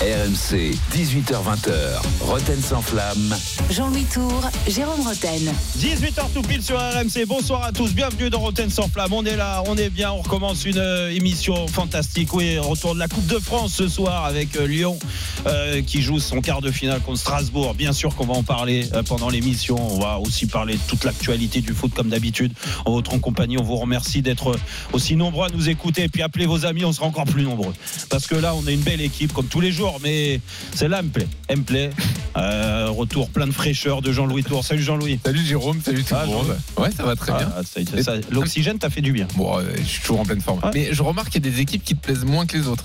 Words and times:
RMC, 0.00 0.72
18h20h, 0.94 2.00
Roten 2.22 2.58
sans 2.62 2.80
flamme. 2.80 3.36
Jean-Louis 3.70 4.06
Tour, 4.10 4.48
Jérôme 4.66 5.06
Roten. 5.06 5.52
18h 5.78 6.32
tout 6.32 6.40
pile 6.40 6.62
sur 6.62 6.78
RMC. 6.78 7.26
Bonsoir 7.28 7.64
à 7.64 7.72
tous. 7.72 7.92
Bienvenue 7.92 8.30
dans 8.30 8.38
Roten 8.38 8.70
sans 8.70 8.88
flamme. 8.88 9.12
On 9.12 9.26
est 9.26 9.36
là, 9.36 9.62
on 9.66 9.76
est 9.76 9.90
bien. 9.90 10.10
On 10.10 10.22
recommence 10.22 10.64
une 10.64 10.78
euh, 10.78 11.14
émission 11.14 11.68
fantastique. 11.68 12.32
Oui, 12.32 12.58
retour 12.58 12.94
de 12.94 12.98
la 12.98 13.08
Coupe 13.08 13.26
de 13.26 13.38
France 13.38 13.74
ce 13.74 13.88
soir 13.88 14.24
avec 14.24 14.56
euh, 14.56 14.66
Lyon 14.66 14.98
euh, 15.46 15.82
qui 15.82 16.00
joue 16.00 16.18
son 16.18 16.40
quart 16.40 16.62
de 16.62 16.70
finale 16.70 17.00
contre 17.00 17.18
Strasbourg. 17.18 17.74
Bien 17.74 17.92
sûr 17.92 18.16
qu'on 18.16 18.26
va 18.26 18.34
en 18.34 18.42
parler 18.42 18.88
pendant 19.06 19.28
l'émission. 19.28 19.76
On 19.78 20.00
va 20.00 20.18
aussi 20.18 20.46
parler 20.46 20.76
de 20.76 20.82
toute 20.88 21.04
l'actualité 21.04 21.60
du 21.60 21.74
foot 21.74 21.92
comme 21.94 22.08
d'habitude. 22.08 22.54
En 22.86 22.92
votre 22.92 23.18
compagnie, 23.18 23.58
on 23.58 23.64
vous 23.64 23.76
remercie 23.76 24.22
d'être 24.22 24.56
aussi 24.94 25.14
nombreux 25.16 25.48
à 25.48 25.50
nous 25.50 25.68
écouter. 25.68 26.04
Et 26.04 26.08
puis 26.08 26.22
appelez 26.22 26.46
vos 26.46 26.64
amis, 26.64 26.86
on 26.86 26.92
sera 26.92 27.06
encore 27.06 27.26
plus 27.26 27.42
nombreux. 27.42 27.74
Parce 28.08 28.26
que 28.26 28.34
là, 28.34 28.54
on 28.54 28.66
a 28.66 28.70
une 28.70 28.80
belle 28.80 29.02
équipe 29.02 29.34
comme 29.34 29.46
tous 29.46 29.60
les 29.60 29.70
jours. 29.72 29.89
Mais 30.02 30.40
celle-là, 30.74 30.98
elle 31.00 31.06
me 31.06 31.10
plaît. 31.10 31.28
Elle 31.48 31.58
me 31.58 31.62
plaît. 31.64 31.90
Euh, 32.36 32.88
retour 32.90 33.28
plein 33.30 33.46
de 33.46 33.52
fraîcheur 33.52 34.02
de 34.02 34.12
Jean-Louis 34.12 34.44
Tour. 34.44 34.64
Salut 34.64 34.82
Jean-Louis. 34.82 35.18
Salut 35.24 35.44
Jérôme, 35.44 35.80
salut 35.84 36.04
tout 36.04 36.14
Ah, 36.16 36.22
le 36.24 36.30
monde. 36.30 36.46
Jean-Louis. 36.46 36.60
Ouais, 36.78 36.90
ça 36.96 37.02
va 37.02 37.16
très 37.16 37.32
bien. 37.32 37.52
Ah, 37.56 37.62
ça- 37.64 38.02
ça- 38.02 38.12
L'oxygène 38.30 38.78
t'a 38.78 38.88
fait 38.90 39.00
du 39.00 39.12
bien. 39.12 39.26
Bon, 39.36 39.58
euh, 39.58 39.62
je 39.78 39.82
suis 39.84 40.00
toujours 40.02 40.20
en 40.20 40.24
pleine 40.24 40.40
forme. 40.40 40.60
Ah. 40.62 40.70
Mais 40.72 40.90
je 40.92 41.02
remarque 41.02 41.30
qu'il 41.30 41.44
y 41.44 41.48
a 41.48 41.50
des 41.50 41.60
équipes 41.60 41.82
qui 41.84 41.96
te 41.96 42.00
plaisent 42.00 42.24
moins 42.24 42.46
que 42.46 42.56
les 42.56 42.68
autres. 42.68 42.84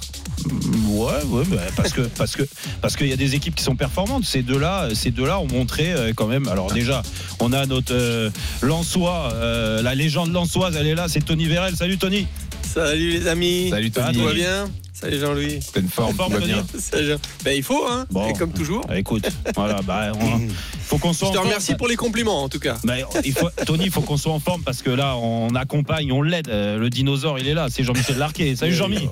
Ouais, 0.87 1.23
ouais, 1.27 1.43
bah, 1.49 1.57
parce 1.75 1.91
que 1.93 2.01
parce 2.01 2.35
que 2.35 2.43
parce 2.81 2.95
qu'il 2.95 3.07
y 3.07 3.13
a 3.13 3.17
des 3.17 3.35
équipes 3.35 3.55
qui 3.55 3.63
sont 3.63 3.75
performantes. 3.75 4.25
Ces 4.25 4.41
deux-là, 4.43 4.89
ces 4.93 5.11
deux-là 5.11 5.39
ont 5.39 5.47
montré 5.47 5.93
euh, 5.93 6.11
quand 6.15 6.27
même. 6.27 6.47
Alors 6.47 6.71
déjà, 6.71 7.03
on 7.39 7.53
a 7.53 7.65
notre 7.65 7.93
euh, 7.93 8.29
Lançois, 8.61 9.29
euh, 9.33 9.81
la 9.81 9.95
légende 9.95 10.31
Lançoise, 10.33 10.75
elle 10.75 10.87
est 10.87 10.95
là. 10.95 11.05
C'est 11.07 11.23
Tony 11.23 11.45
Vérel. 11.45 11.75
Salut 11.75 11.97
Tony. 11.97 12.27
Salut 12.73 13.11
les 13.11 13.27
amis. 13.27 13.69
Salut 13.69 13.91
Ah, 13.95 14.01
Tony. 14.07 14.17
Tout 14.17 14.25
va 14.25 14.33
bien? 14.33 14.65
Salut 14.99 15.19
Jean-Louis. 15.19 15.59
Pleine 15.73 15.89
forme, 15.89 16.11
En 16.11 16.13
forme, 16.13 16.37
bien. 16.39 16.63
Tony 16.63 16.81
Salut 16.81 17.07
Jean- 17.09 17.17
Ben, 17.43 17.51
il 17.55 17.63
faut, 17.63 17.85
hein. 17.85 18.05
Bon. 18.11 18.27
Et 18.29 18.33
comme 18.33 18.53
toujours. 18.53 18.81
Ah, 18.89 18.97
écoute, 18.97 19.27
voilà, 19.53 19.81
bah, 19.81 20.13
on- 20.19 20.47
faut 20.85 20.97
qu'on 20.97 21.11
soit. 21.11 21.27
Je 21.27 21.31
te 21.33 21.37
forme. 21.37 21.47
remercie 21.49 21.75
pour 21.75 21.89
les 21.89 21.97
compliments 21.97 22.43
en 22.43 22.47
tout 22.49 22.59
cas. 22.59 22.77
Bah, 22.85 22.93
il 23.25 23.33
faut, 23.33 23.49
Tony, 23.65 23.85
il 23.85 23.91
faut 23.91 23.99
qu'on 24.01 24.15
soit 24.15 24.31
en 24.31 24.39
forme 24.39 24.63
parce 24.63 24.81
que 24.81 24.89
là, 24.89 25.17
on 25.17 25.53
accompagne, 25.53 26.11
on 26.13 26.21
l'aide. 26.21 26.47
Euh, 26.47 26.77
Le 26.77 26.89
dinosaure, 26.89 27.37
il 27.39 27.47
est 27.49 27.53
là. 27.53 27.67
C'est 27.69 27.83
Jean-Michel 27.83 28.17
Larquet. 28.17 28.55
Salut 28.55 28.73
Jean-Mi. 28.73 29.09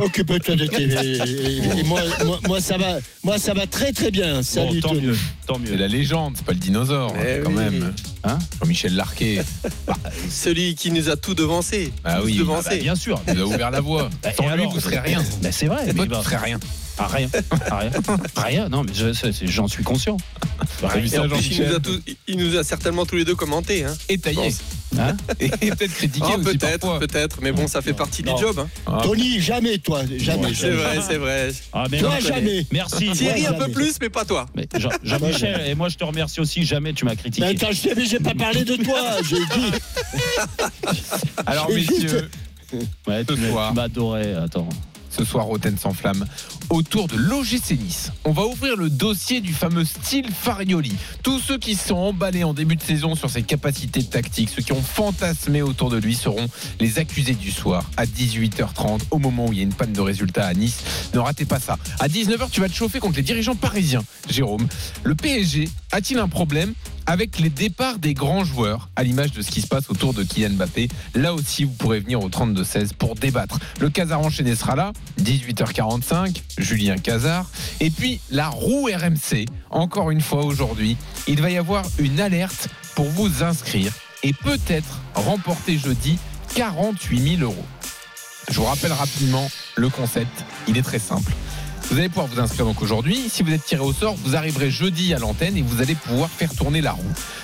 Occupe-toi 0.00 0.56
de 0.56 0.66
tes. 0.66 1.82
moi, 1.84 2.00
moi, 2.24 2.40
moi, 2.48 2.60
ça 2.62 2.78
va, 2.78 2.98
moi, 3.22 3.36
ça 3.38 3.52
va 3.52 3.66
très 3.66 3.92
très 3.92 4.10
bien. 4.10 4.36
Bon, 4.36 4.42
Salut. 4.42 4.80
tant 4.80 4.88
Tony. 4.90 5.02
mieux, 5.02 5.16
tant 5.46 5.58
C'est 5.62 5.72
mieux. 5.72 5.76
la 5.76 5.88
légende, 5.88 6.34
c'est 6.36 6.46
pas 6.46 6.52
le 6.52 6.58
dinosaure, 6.58 7.14
Eh 7.20 7.42
quand 7.42 7.50
oui. 7.50 7.56
même. 7.56 7.92
Hein 8.24 8.38
Jean-Michel 8.62 8.94
Larquet. 8.94 9.42
Celui 10.30 10.74
qui 10.74 10.90
nous 10.90 11.10
a 11.10 11.16
tout 11.16 11.34
devancé. 11.34 11.92
Ah 12.04 12.20
oui. 12.24 12.34
Ah 12.36 12.38
devancé. 12.40 12.68
bah, 12.70 12.76
bien 12.76 12.94
sûr. 12.94 13.20
Il 13.28 13.34
nous 13.34 13.42
a 13.42 13.46
ouvert 13.46 13.70
la 13.70 13.80
voie. 13.80 14.08
Bah, 14.22 14.30
Sans 14.34 14.44
et 14.44 14.46
lui, 14.46 14.52
alors 14.62 14.72
vous 14.72 14.80
serez 14.80 14.98
rien. 15.00 15.11
Bah, 15.42 15.52
c'est 15.52 15.66
vrai. 15.66 15.84
Mais 15.86 15.94
toi, 15.94 16.04
il 16.04 16.10
va- 16.10 16.18
tu 16.18 16.24
serais 16.24 16.36
rien. 16.36 16.60
Ah, 16.98 17.06
rien. 17.06 17.28
Ah, 17.70 17.78
rien. 17.78 17.90
Rien. 18.36 18.68
Non, 18.68 18.84
mais 18.84 18.92
je- 18.94 19.46
j'en 19.46 19.66
suis 19.66 19.82
conscient. 19.82 20.18
Ça, 20.80 20.88
plus, 20.88 21.10
il 21.10 21.18
nous, 21.66 21.74
a 21.74 21.80
tous- 21.80 22.00
il 22.28 22.36
nous 22.36 22.56
a 22.58 22.62
certainement 22.64 23.06
tous 23.06 23.16
les 23.16 23.24
deux 23.24 23.34
commenté. 23.34 23.84
Hein. 23.84 23.94
Et 24.10 24.18
taillé. 24.18 24.54
Hein 24.98 25.16
Et 25.40 25.48
peut-être 25.48 25.94
critiqué 25.94 26.26
Ah, 26.30 26.36
peut-être, 26.38 26.98
peut-être. 26.98 27.38
Mais 27.40 27.50
bon, 27.52 27.66
ça 27.66 27.80
fait 27.80 27.94
partie 27.94 28.22
Non. 28.22 28.34
du 28.34 28.42
job. 28.42 28.58
Hein. 28.58 28.68
Ah. 28.86 29.00
Tony, 29.02 29.40
jamais 29.40 29.78
toi, 29.78 30.02
jamais. 30.18 30.52
C'est 30.54 30.70
vrai, 30.70 30.98
c'est 31.06 31.16
vrai. 31.16 31.50
Ah, 31.72 31.86
mais 31.90 31.98
Toi, 31.98 32.10
non, 32.10 32.20
jamais. 32.28 32.66
Merci. 32.70 33.10
Thierry, 33.12 33.46
un 33.46 33.52
jamais. 33.52 33.64
peu 33.66 33.72
plus, 33.72 33.94
mais 34.00 34.10
pas 34.10 34.26
toi. 34.26 34.44
Mais 34.54 34.68
Jean- 34.78 34.90
Jean-Michel, 35.02 35.62
et 35.66 35.74
moi 35.74 35.88
je 35.88 35.96
te 35.96 36.04
remercie 36.04 36.40
aussi. 36.40 36.62
Jamais 36.66 36.92
tu 36.92 37.06
m'as 37.06 37.16
critiqué. 37.16 37.46
Mais 37.46 37.52
attends, 37.56 37.72
je 37.72 37.80
t'ai 37.88 37.94
dit, 37.94 38.06
j'ai 38.06 38.20
pas 38.20 38.34
parlé 38.34 38.64
de 38.64 38.76
toi. 38.76 39.00
J'ai 39.28 39.36
dit. 39.38 39.72
Alors, 41.46 41.70
messieurs, 41.70 42.28
Ouais, 43.06 43.24
tu 43.24 43.34
m'as- 43.36 43.48
soir. 43.50 43.68
tu 43.70 43.76
m'as 43.76 43.82
adoré. 43.84 44.34
Attends. 44.34 44.68
Ce 45.12 45.24
soir, 45.24 45.44
Roten 45.44 45.76
sans 45.78 45.92
flamme, 45.92 46.26
autour 46.70 47.08
de 47.08 47.16
l'OGC 47.16 47.78
Nice. 47.78 48.12
On 48.24 48.32
va 48.32 48.44
ouvrir 48.44 48.76
le 48.76 48.90
dossier 48.90 49.40
du 49.40 49.52
fameux 49.52 49.84
style 49.84 50.30
Farioli. 50.32 50.94
Tous 51.22 51.38
ceux 51.38 51.58
qui 51.58 51.74
se 51.74 51.88
sont 51.88 51.96
emballés 51.96 52.44
en 52.44 52.54
début 52.54 52.76
de 52.76 52.82
saison 52.82 53.14
sur 53.14 53.30
ses 53.30 53.42
capacités 53.42 54.02
tactiques, 54.02 54.48
ceux 54.48 54.62
qui 54.62 54.72
ont 54.72 54.82
fantasmé 54.82 55.62
autour 55.62 55.90
de 55.90 55.98
lui 55.98 56.14
seront 56.14 56.48
les 56.80 56.98
accusés 56.98 57.34
du 57.34 57.50
soir 57.50 57.84
à 57.96 58.06
18h30 58.06 59.00
au 59.10 59.18
moment 59.18 59.46
où 59.46 59.52
il 59.52 59.58
y 59.58 59.60
a 59.60 59.64
une 59.64 59.74
panne 59.74 59.92
de 59.92 60.00
résultats 60.00 60.46
à 60.46 60.54
Nice. 60.54 60.82
Ne 61.14 61.18
ratez 61.18 61.44
pas 61.44 61.60
ça. 61.60 61.76
À 62.00 62.08
19h, 62.08 62.50
tu 62.50 62.60
vas 62.60 62.68
te 62.68 62.74
chauffer 62.74 62.98
contre 62.98 63.16
les 63.16 63.22
dirigeants 63.22 63.54
parisiens, 63.54 64.04
Jérôme. 64.28 64.66
Le 65.04 65.14
PSG 65.14 65.68
a-t-il 65.90 66.18
un 66.18 66.28
problème? 66.28 66.72
Avec 67.06 67.38
les 67.38 67.50
départs 67.50 67.98
des 67.98 68.14
grands 68.14 68.44
joueurs, 68.44 68.88
à 68.96 69.02
l'image 69.02 69.32
de 69.32 69.42
ce 69.42 69.50
qui 69.50 69.60
se 69.60 69.66
passe 69.66 69.90
autour 69.90 70.14
de 70.14 70.22
Kylian 70.22 70.50
Mbappé 70.50 70.88
Là 71.14 71.34
aussi, 71.34 71.64
vous 71.64 71.72
pourrez 71.72 72.00
venir 72.00 72.22
au 72.22 72.28
32-16 72.28 72.94
pour 72.94 73.14
débattre. 73.14 73.58
Le 73.80 73.90
Casar 73.90 74.20
enchaîné 74.20 74.54
sera 74.54 74.76
là, 74.76 74.92
18h45, 75.20 76.42
Julien 76.58 76.96
Casar. 76.96 77.50
Et 77.80 77.90
puis, 77.90 78.20
la 78.30 78.48
roue 78.48 78.86
RMC, 78.86 79.46
encore 79.70 80.10
une 80.10 80.20
fois 80.20 80.44
aujourd'hui, 80.44 80.96
il 81.26 81.40
va 81.40 81.50
y 81.50 81.56
avoir 81.56 81.84
une 81.98 82.20
alerte 82.20 82.68
pour 82.94 83.06
vous 83.06 83.42
inscrire 83.42 83.92
et 84.22 84.32
peut-être 84.32 85.00
remporter 85.14 85.78
jeudi 85.78 86.18
48 86.54 87.38
000 87.38 87.42
euros. 87.42 87.64
Je 88.50 88.58
vous 88.58 88.64
rappelle 88.64 88.92
rapidement 88.92 89.50
le 89.76 89.88
concept, 89.88 90.44
il 90.68 90.76
est 90.76 90.82
très 90.82 90.98
simple. 90.98 91.32
Vous 91.92 91.98
allez 91.98 92.08
pouvoir 92.08 92.26
vous 92.26 92.40
inscrire 92.40 92.64
donc 92.64 92.80
aujourd'hui. 92.80 93.28
Si 93.28 93.42
vous 93.42 93.52
êtes 93.52 93.66
tiré 93.66 93.82
au 93.82 93.92
sort, 93.92 94.14
vous 94.24 94.34
arriverez 94.34 94.70
jeudi 94.70 95.12
à 95.12 95.18
l'antenne 95.18 95.58
et 95.58 95.62
vous 95.62 95.82
allez 95.82 95.94
pouvoir 95.94 96.30
faire 96.30 96.48
tourner 96.54 96.80
la 96.80 96.92
roue. 96.92 97.02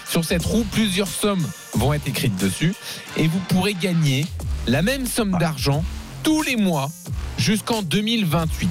Sur 0.09 0.25
cette 0.25 0.43
roue, 0.43 0.65
plusieurs 0.73 1.07
sommes 1.07 1.47
vont 1.75 1.93
être 1.93 2.09
écrites 2.09 2.35
dessus 2.37 2.75
et 3.19 3.27
vous 3.29 3.41
pourrez 3.51 3.75
gagner 3.75 4.25
la 4.67 4.81
même 4.81 5.07
somme 5.07 5.37
d'argent 5.39 5.85
tous 6.23 6.41
les 6.41 6.57
mois 6.57 6.91
jusqu'en 7.37 7.83
2028. 7.83 8.71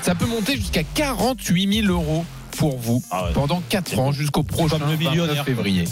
Ça 0.00 0.14
peut 0.14 0.24
monter 0.24 0.56
jusqu'à 0.56 0.82
48 0.82 1.82
000 1.82 1.92
euros 1.92 2.24
pour 2.56 2.78
vous 2.78 3.02
Ah 3.10 3.24
ouais. 3.26 3.32
pendant 3.34 3.62
4 3.68 3.98
ans 3.98 4.12
jusqu'au 4.12 4.42
prochain 4.44 4.78
comme 4.78 4.90
le 4.90 4.96
millionnaire, 4.96 5.44
29 5.44 5.44
février. 5.44 5.84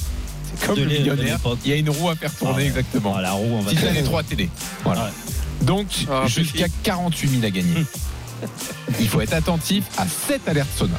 C'est 0.59 0.67
comme 0.67 0.77
De 0.77 0.83
le 0.85 0.89
millionnaire. 0.89 1.39
Il 1.63 1.71
y 1.71 1.75
a 1.75 1.77
une 1.77 1.91
roue 1.91 2.09
à 2.09 2.17
faire 2.17 2.35
tourner 2.35 2.53
Ah 2.55 2.57
ouais. 2.57 2.67
exactement. 2.69 3.15
Ah, 3.15 3.21
la 3.21 3.33
roue, 3.33 3.53
on 3.53 3.61
va 3.61 3.71
Si 3.71 3.77
t'as 3.77 3.91
les 3.91 4.03
trois 4.03 4.23
télé. 4.23 4.49
Voilà. 4.83 5.05
Ouais. 5.05 5.11
Donc, 5.61 5.89
Ah, 6.11 6.27
jusqu'à 6.27 6.69
48 6.85 7.29
000 7.29 7.45
à 7.45 7.51
gagner. 7.51 7.85
Il 9.01 9.09
faut 9.09 9.21
être 9.21 9.33
attentif 9.35 9.85
à 9.99 10.05
cette 10.07 10.49
alerte 10.49 10.69
sonore. 10.77 10.99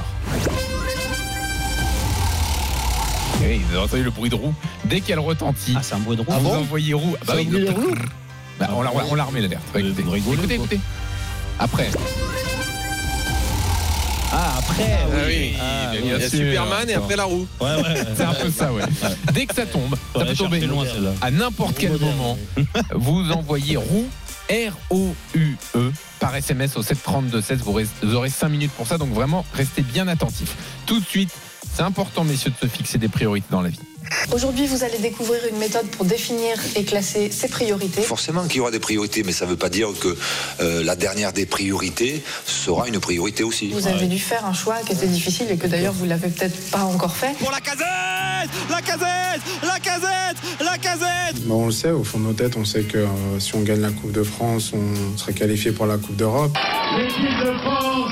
Oui, 3.42 3.62
vous 3.70 3.76
avez 3.76 3.86
entendu 3.86 4.04
le 4.04 4.12
bruit 4.12 4.30
de 4.30 4.36
roue. 4.36 4.54
Dès 4.86 5.02
qu'elle 5.02 5.20
retentit, 5.20 5.74
Ah, 5.78 5.82
c'est 5.84 5.96
un 5.96 6.00
bruit 6.00 6.18
de 6.18 6.22
roue. 6.22 6.32
vous 6.34 6.40
bon 6.50 6.56
envoyez 6.58 6.94
roue. 6.94 7.12
Bah 7.12 7.34
Ça 7.34 7.36
oui, 7.36 7.48
bah, 8.60 8.70
on 8.74 8.82
l'a 8.82 8.92
on 9.12 9.14
l'a 9.16 9.24
remis 9.24 9.42
l'alerte. 9.42 9.62
Euh, 9.76 9.80
Écoutez, 9.80 10.02
vous 10.02 10.12
rigolez, 10.12 10.38
écoutez, 10.40 10.56
quoi. 10.56 10.66
écoutez. 10.66 10.80
Après, 11.60 11.90
Ah, 14.34 14.56
après. 14.58 15.00
Ah 15.04 15.16
oui. 15.28 15.54
Ah, 15.62 15.92
il 15.94 16.06
y 16.08 16.12
a 16.12 16.18
Bien 16.18 16.28
sûr. 16.30 16.40
Superman 16.40 16.90
et 16.90 16.94
après 16.96 17.16
la 17.16 17.24
roue. 17.26 17.48
Ouais, 17.62 17.76
ouais. 17.76 18.04
c'est 18.16 18.24
un 18.24 18.34
peu 18.34 18.50
ça, 18.52 18.74
ouais. 18.74 18.82
Dès 19.34 19.46
que 19.46 19.54
ça 19.56 19.66
tombe, 19.68 19.96
ça 20.16 20.26
peut 20.26 20.34
tomber 20.36 20.60
cherchez 20.60 20.74
loin, 20.74 20.86
celle-là. 20.86 21.12
à 21.22 21.30
n'importe 21.32 21.78
quel 21.78 21.98
moment. 22.00 22.38
Vous 22.96 23.32
envoyez 23.32 23.78
roue 23.78 24.08
R-O-U-E 24.50 25.92
par 26.20 26.36
SMS 26.36 26.76
au 26.78 26.82
732-16. 26.82 27.56
Vous, 27.58 27.74
res- 27.74 27.88
vous 28.04 28.16
aurez 28.16 28.30
5 28.30 28.50
minutes 28.50 28.72
pour 28.72 28.88
ça, 28.88 28.98
donc 28.98 29.10
vraiment, 29.14 29.46
restez 29.54 29.82
bien 29.82 30.08
attentifs. 30.08 30.56
Tout 30.86 31.00
de 31.00 31.06
suite, 31.06 31.32
c'est 31.74 31.84
important, 31.84 32.24
messieurs, 32.24 32.52
de 32.52 32.68
se 32.68 32.74
fixer 32.74 32.98
des 32.98 33.10
priorités 33.10 33.48
dans 33.52 33.62
la 33.62 33.70
vie. 33.70 33.80
Aujourd'hui, 34.34 34.68
vous 34.68 34.84
allez 34.84 34.98
découvrir 34.98 35.42
une 35.50 35.58
méthode 35.58 35.88
pour 35.88 36.06
définir 36.06 36.58
et 36.76 36.84
classer 36.84 37.32
ses 37.32 37.48
priorités. 37.48 38.02
Forcément 38.02 38.44
qu'il 38.44 38.58
y 38.58 38.60
aura 38.60 38.72
des 38.72 38.80
priorités, 38.80 39.24
mais 39.24 39.32
ça 39.32 39.46
ne 39.46 39.52
veut 39.52 39.58
pas 39.58 39.70
dire 39.70 39.90
que 40.00 40.18
euh, 40.60 40.84
la 40.84 40.96
dernière 40.96 41.34
des 41.34 41.46
priorités 41.46 42.24
sera 42.46 42.88
une 42.88 43.00
priorité 43.00 43.44
aussi. 43.44 43.70
Vous 43.70 43.88
avez 43.88 44.08
dû 44.08 44.20
faire 44.20 44.46
un 44.46 44.54
choix 44.54 44.78
qui 44.86 44.94
était 44.94 45.08
difficile 45.08 45.48
et 45.52 45.58
que 45.58 45.68
d'ailleurs 45.68 45.94
vous 45.94 46.06
l'avez 46.06 46.30
peut-être 46.30 46.72
pas 46.72 46.84
encore 46.84 47.16
fait. 47.16 47.36
Pour 47.40 47.52
la 47.52 47.62
casette 47.62 47.88
La 48.70 48.82
casette 48.82 49.42
La 49.64 49.80
casette 49.80 50.38
La 50.60 50.78
casette 50.78 51.42
Bah, 51.46 51.56
on 51.56 51.68
le 51.68 51.72
sait, 51.72 51.92
au 51.92 52.04
fond 52.04 52.20
de 52.20 52.26
nos 52.26 52.34
têtes, 52.34 52.58
on 52.58 52.66
sait 52.66 52.84
que 52.84 52.98
euh, 52.98 53.40
si 53.40 53.56
on 53.56 53.62
gagne 53.62 53.82
la 53.82 53.92
Coupe 53.92 54.12
de 54.12 54.24
France, 54.24 54.74
on 54.74 55.18
sera 55.18 55.32
qualifié 55.32 55.72
pour 55.72 55.86
la 55.86 55.98
Coupe 55.98 56.16
d'Europe. 56.16 56.58
L'équipe 56.98 57.40
de 57.40 57.58
France 57.60 58.12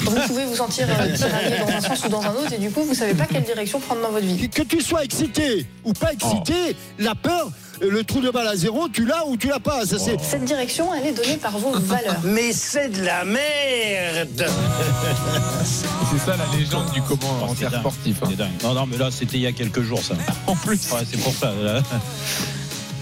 Vous 0.00 0.20
pouvez 0.28 0.44
vous 0.44 0.56
sentir 0.56 0.86
euh, 0.90 1.14
tiraillé 1.14 1.58
dans 1.58 1.68
un 1.68 1.80
sens 1.80 2.04
ou 2.04 2.08
dans 2.08 2.22
un 2.22 2.30
autre 2.30 2.52
et 2.52 2.58
du 2.58 2.70
coup 2.70 2.82
vous 2.82 2.94
savez 2.94 3.14
pas 3.14 3.26
quelle 3.26 3.42
direction 3.44 3.80
prendre 3.80 4.02
dans 4.02 4.10
votre 4.10 4.26
vie. 4.26 4.48
Que 4.48 4.62
tu 4.62 4.80
sois 4.80 5.04
excité 5.04 5.66
ou 5.84 5.92
pas 5.92 6.12
excité, 6.12 6.76
la 6.98 7.14
peur, 7.14 7.48
euh, 7.82 7.90
le 7.90 8.04
trou 8.04 8.20
de 8.20 8.30
balle 8.30 8.48
à 8.48 8.56
zéro, 8.56 8.88
tu 8.88 9.04
l'as 9.04 9.26
ou 9.26 9.36
tu 9.36 9.48
l'as 9.48 9.60
pas. 9.60 9.84
Ça, 9.86 9.98
c'est... 9.98 10.20
Cette 10.20 10.44
direction 10.44 10.94
elle 10.94 11.06
est 11.08 11.12
donnée 11.12 11.36
par 11.36 11.58
vos 11.58 11.72
valeurs. 11.78 12.16
Mais 12.24 12.52
c'est 12.52 12.88
de 12.88 13.02
la 13.04 13.24
merde 13.24 14.46
C'est 15.64 16.18
ça 16.18 16.36
la 16.36 16.56
légende 16.56 16.90
du 16.92 17.02
commentaire 17.02 17.70
dingue. 17.70 17.80
sportif. 17.80 18.16
hein. 18.22 18.26
C'est 18.30 18.36
dingue. 18.36 18.50
Non, 18.62 18.74
non, 18.74 18.86
mais 18.86 18.96
là, 18.96 19.08
c'était 19.10 19.36
il 19.38 19.42
y 19.42 19.46
a 19.46 19.52
quelques 19.52 19.82
jours, 19.82 20.00
ça. 20.02 20.14
En 20.46 20.54
plus. 20.54 20.78
Ouais, 20.92 21.00
c'est 21.10 21.20
pour 21.20 21.32
ça. 21.34 21.52
là. 21.60 21.82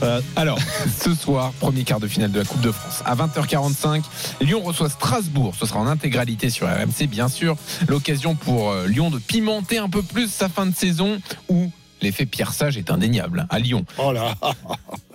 Euh, 0.03 0.21
Alors, 0.37 0.59
ce 1.01 1.15
soir, 1.15 1.53
premier 1.61 1.85
quart 1.85 2.01
de 2.01 2.07
finale 2.07 2.33
de 2.33 2.39
la 2.41 2.45
Coupe 2.45 2.61
de 2.61 2.73
France. 2.73 3.03
À 3.05 3.15
20h45, 3.15 4.03
Lyon 4.41 4.63
reçoit 4.63 4.89
Strasbourg. 4.89 5.55
Ce 5.59 5.67
sera 5.67 5.81
en 5.81 5.87
intégralité 5.87 6.51
sur 6.51 6.67
RMC, 6.67 7.07
bien 7.09 7.29
sûr. 7.29 7.57
L'occasion 7.89 8.35
pour 8.35 8.71
euh, 8.71 8.87
Lyon 8.87 9.11
de 9.11 9.19
pimenter 9.19 9.79
un 9.79 9.89
peu 9.89 10.03
plus 10.03 10.33
sa 10.33 10.49
fin 10.49 10.67
de 10.67 10.75
saison 10.75 11.21
où 11.49 11.71
l'effet 12.01 12.27
Pierre 12.27 12.53
Sage 12.53 12.77
est 12.77 12.91
indéniable. 12.91 13.47
À 13.51 13.59
Lyon. 13.59 13.85
Oh 13.99 14.13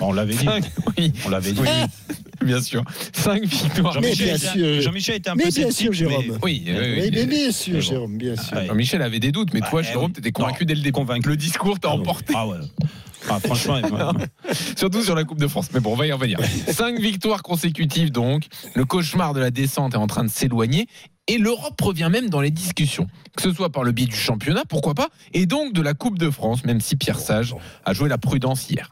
on 0.00 0.12
l'avait 0.12 0.34
dit. 0.34 0.44
Cinq- 0.44 0.70
oui, 0.98 1.12
On 1.26 1.28
l'avait 1.30 1.52
dit. 1.52 1.60
bien 2.44 2.60
sûr. 2.60 2.82
5 3.12 3.44
victoires. 3.44 3.92
Jean-Michel 3.94 4.26
bien 4.26 4.36
était 4.36 4.46
un- 4.48 4.52
sûr. 4.52 4.80
Jean-Michel 4.82 5.14
était 5.16 5.30
un 5.30 5.34
Mais 5.34 5.44
peu 5.44 5.50
bien 5.50 5.70
sceptique, 5.70 5.94
sûr, 5.94 6.08
mais- 6.08 6.22
Jérôme. 6.22 6.38
Oui, 6.42 6.62
mais 6.66 7.26
bien 7.26 7.52
sûr, 7.52 7.74
bon. 7.74 7.80
Jérôme, 7.80 8.16
bien 8.18 8.36
sûr. 8.36 8.56
Ouais. 8.56 8.66
Jean-Michel 8.66 9.02
avait 9.02 9.20
des 9.20 9.32
doutes, 9.32 9.52
mais 9.54 9.60
toi, 9.60 9.80
Ouais, 9.80 9.84
Jérôme, 9.84 10.06
oui. 10.06 10.12
t'étais 10.12 10.32
convaincu 10.32 10.64
Non, 10.64 10.68
dès 10.68 10.74
le 10.74 10.80
début. 10.80 10.92
convaincu. 10.92 11.28
Le 11.28 11.36
discours 11.36 11.78
t'a 11.78 11.90
emporté. 11.90 12.32
Ah 12.36 12.46
ouais. 12.46 12.56
Ah, 13.28 13.38
franchement. 13.38 13.80
Surtout 14.76 15.02
sur 15.02 15.14
la 15.14 15.24
Coupe 15.24 15.38
de 15.40 15.46
France. 15.46 15.68
Mais 15.74 15.80
bon, 15.80 15.92
on 15.92 15.96
va 15.96 16.06
y 16.06 16.12
revenir. 16.12 16.38
Cinq 16.72 16.98
victoires 16.98 17.42
consécutives 17.42 18.10
donc. 18.10 18.44
Le 18.74 18.84
cauchemar 18.86 19.34
de 19.34 19.40
la 19.40 19.50
descente 19.50 19.92
est 19.94 19.98
en 19.98 20.06
train 20.06 20.24
de 20.24 20.30
s'éloigner. 20.30 20.86
Et 21.26 21.36
l'Europe 21.38 21.78
revient 21.80 22.08
même 22.10 22.28
dans 22.30 22.40
les 22.40 22.50
discussions. 22.50 23.06
Que 23.36 23.42
ce 23.42 23.52
soit 23.52 23.70
par 23.70 23.84
le 23.84 23.92
biais 23.92 24.06
du 24.06 24.16
championnat, 24.16 24.62
pourquoi 24.68 24.94
pas, 24.94 25.08
et 25.32 25.46
donc 25.46 25.72
de 25.74 25.82
la 25.82 25.94
Coupe 25.94 26.18
de 26.18 26.28
France, 26.30 26.64
même 26.64 26.80
si 26.80 26.96
Pierre 26.96 27.20
Sage 27.20 27.54
a 27.84 27.92
joué 27.92 28.08
la 28.08 28.18
prudence 28.18 28.68
hier. 28.68 28.90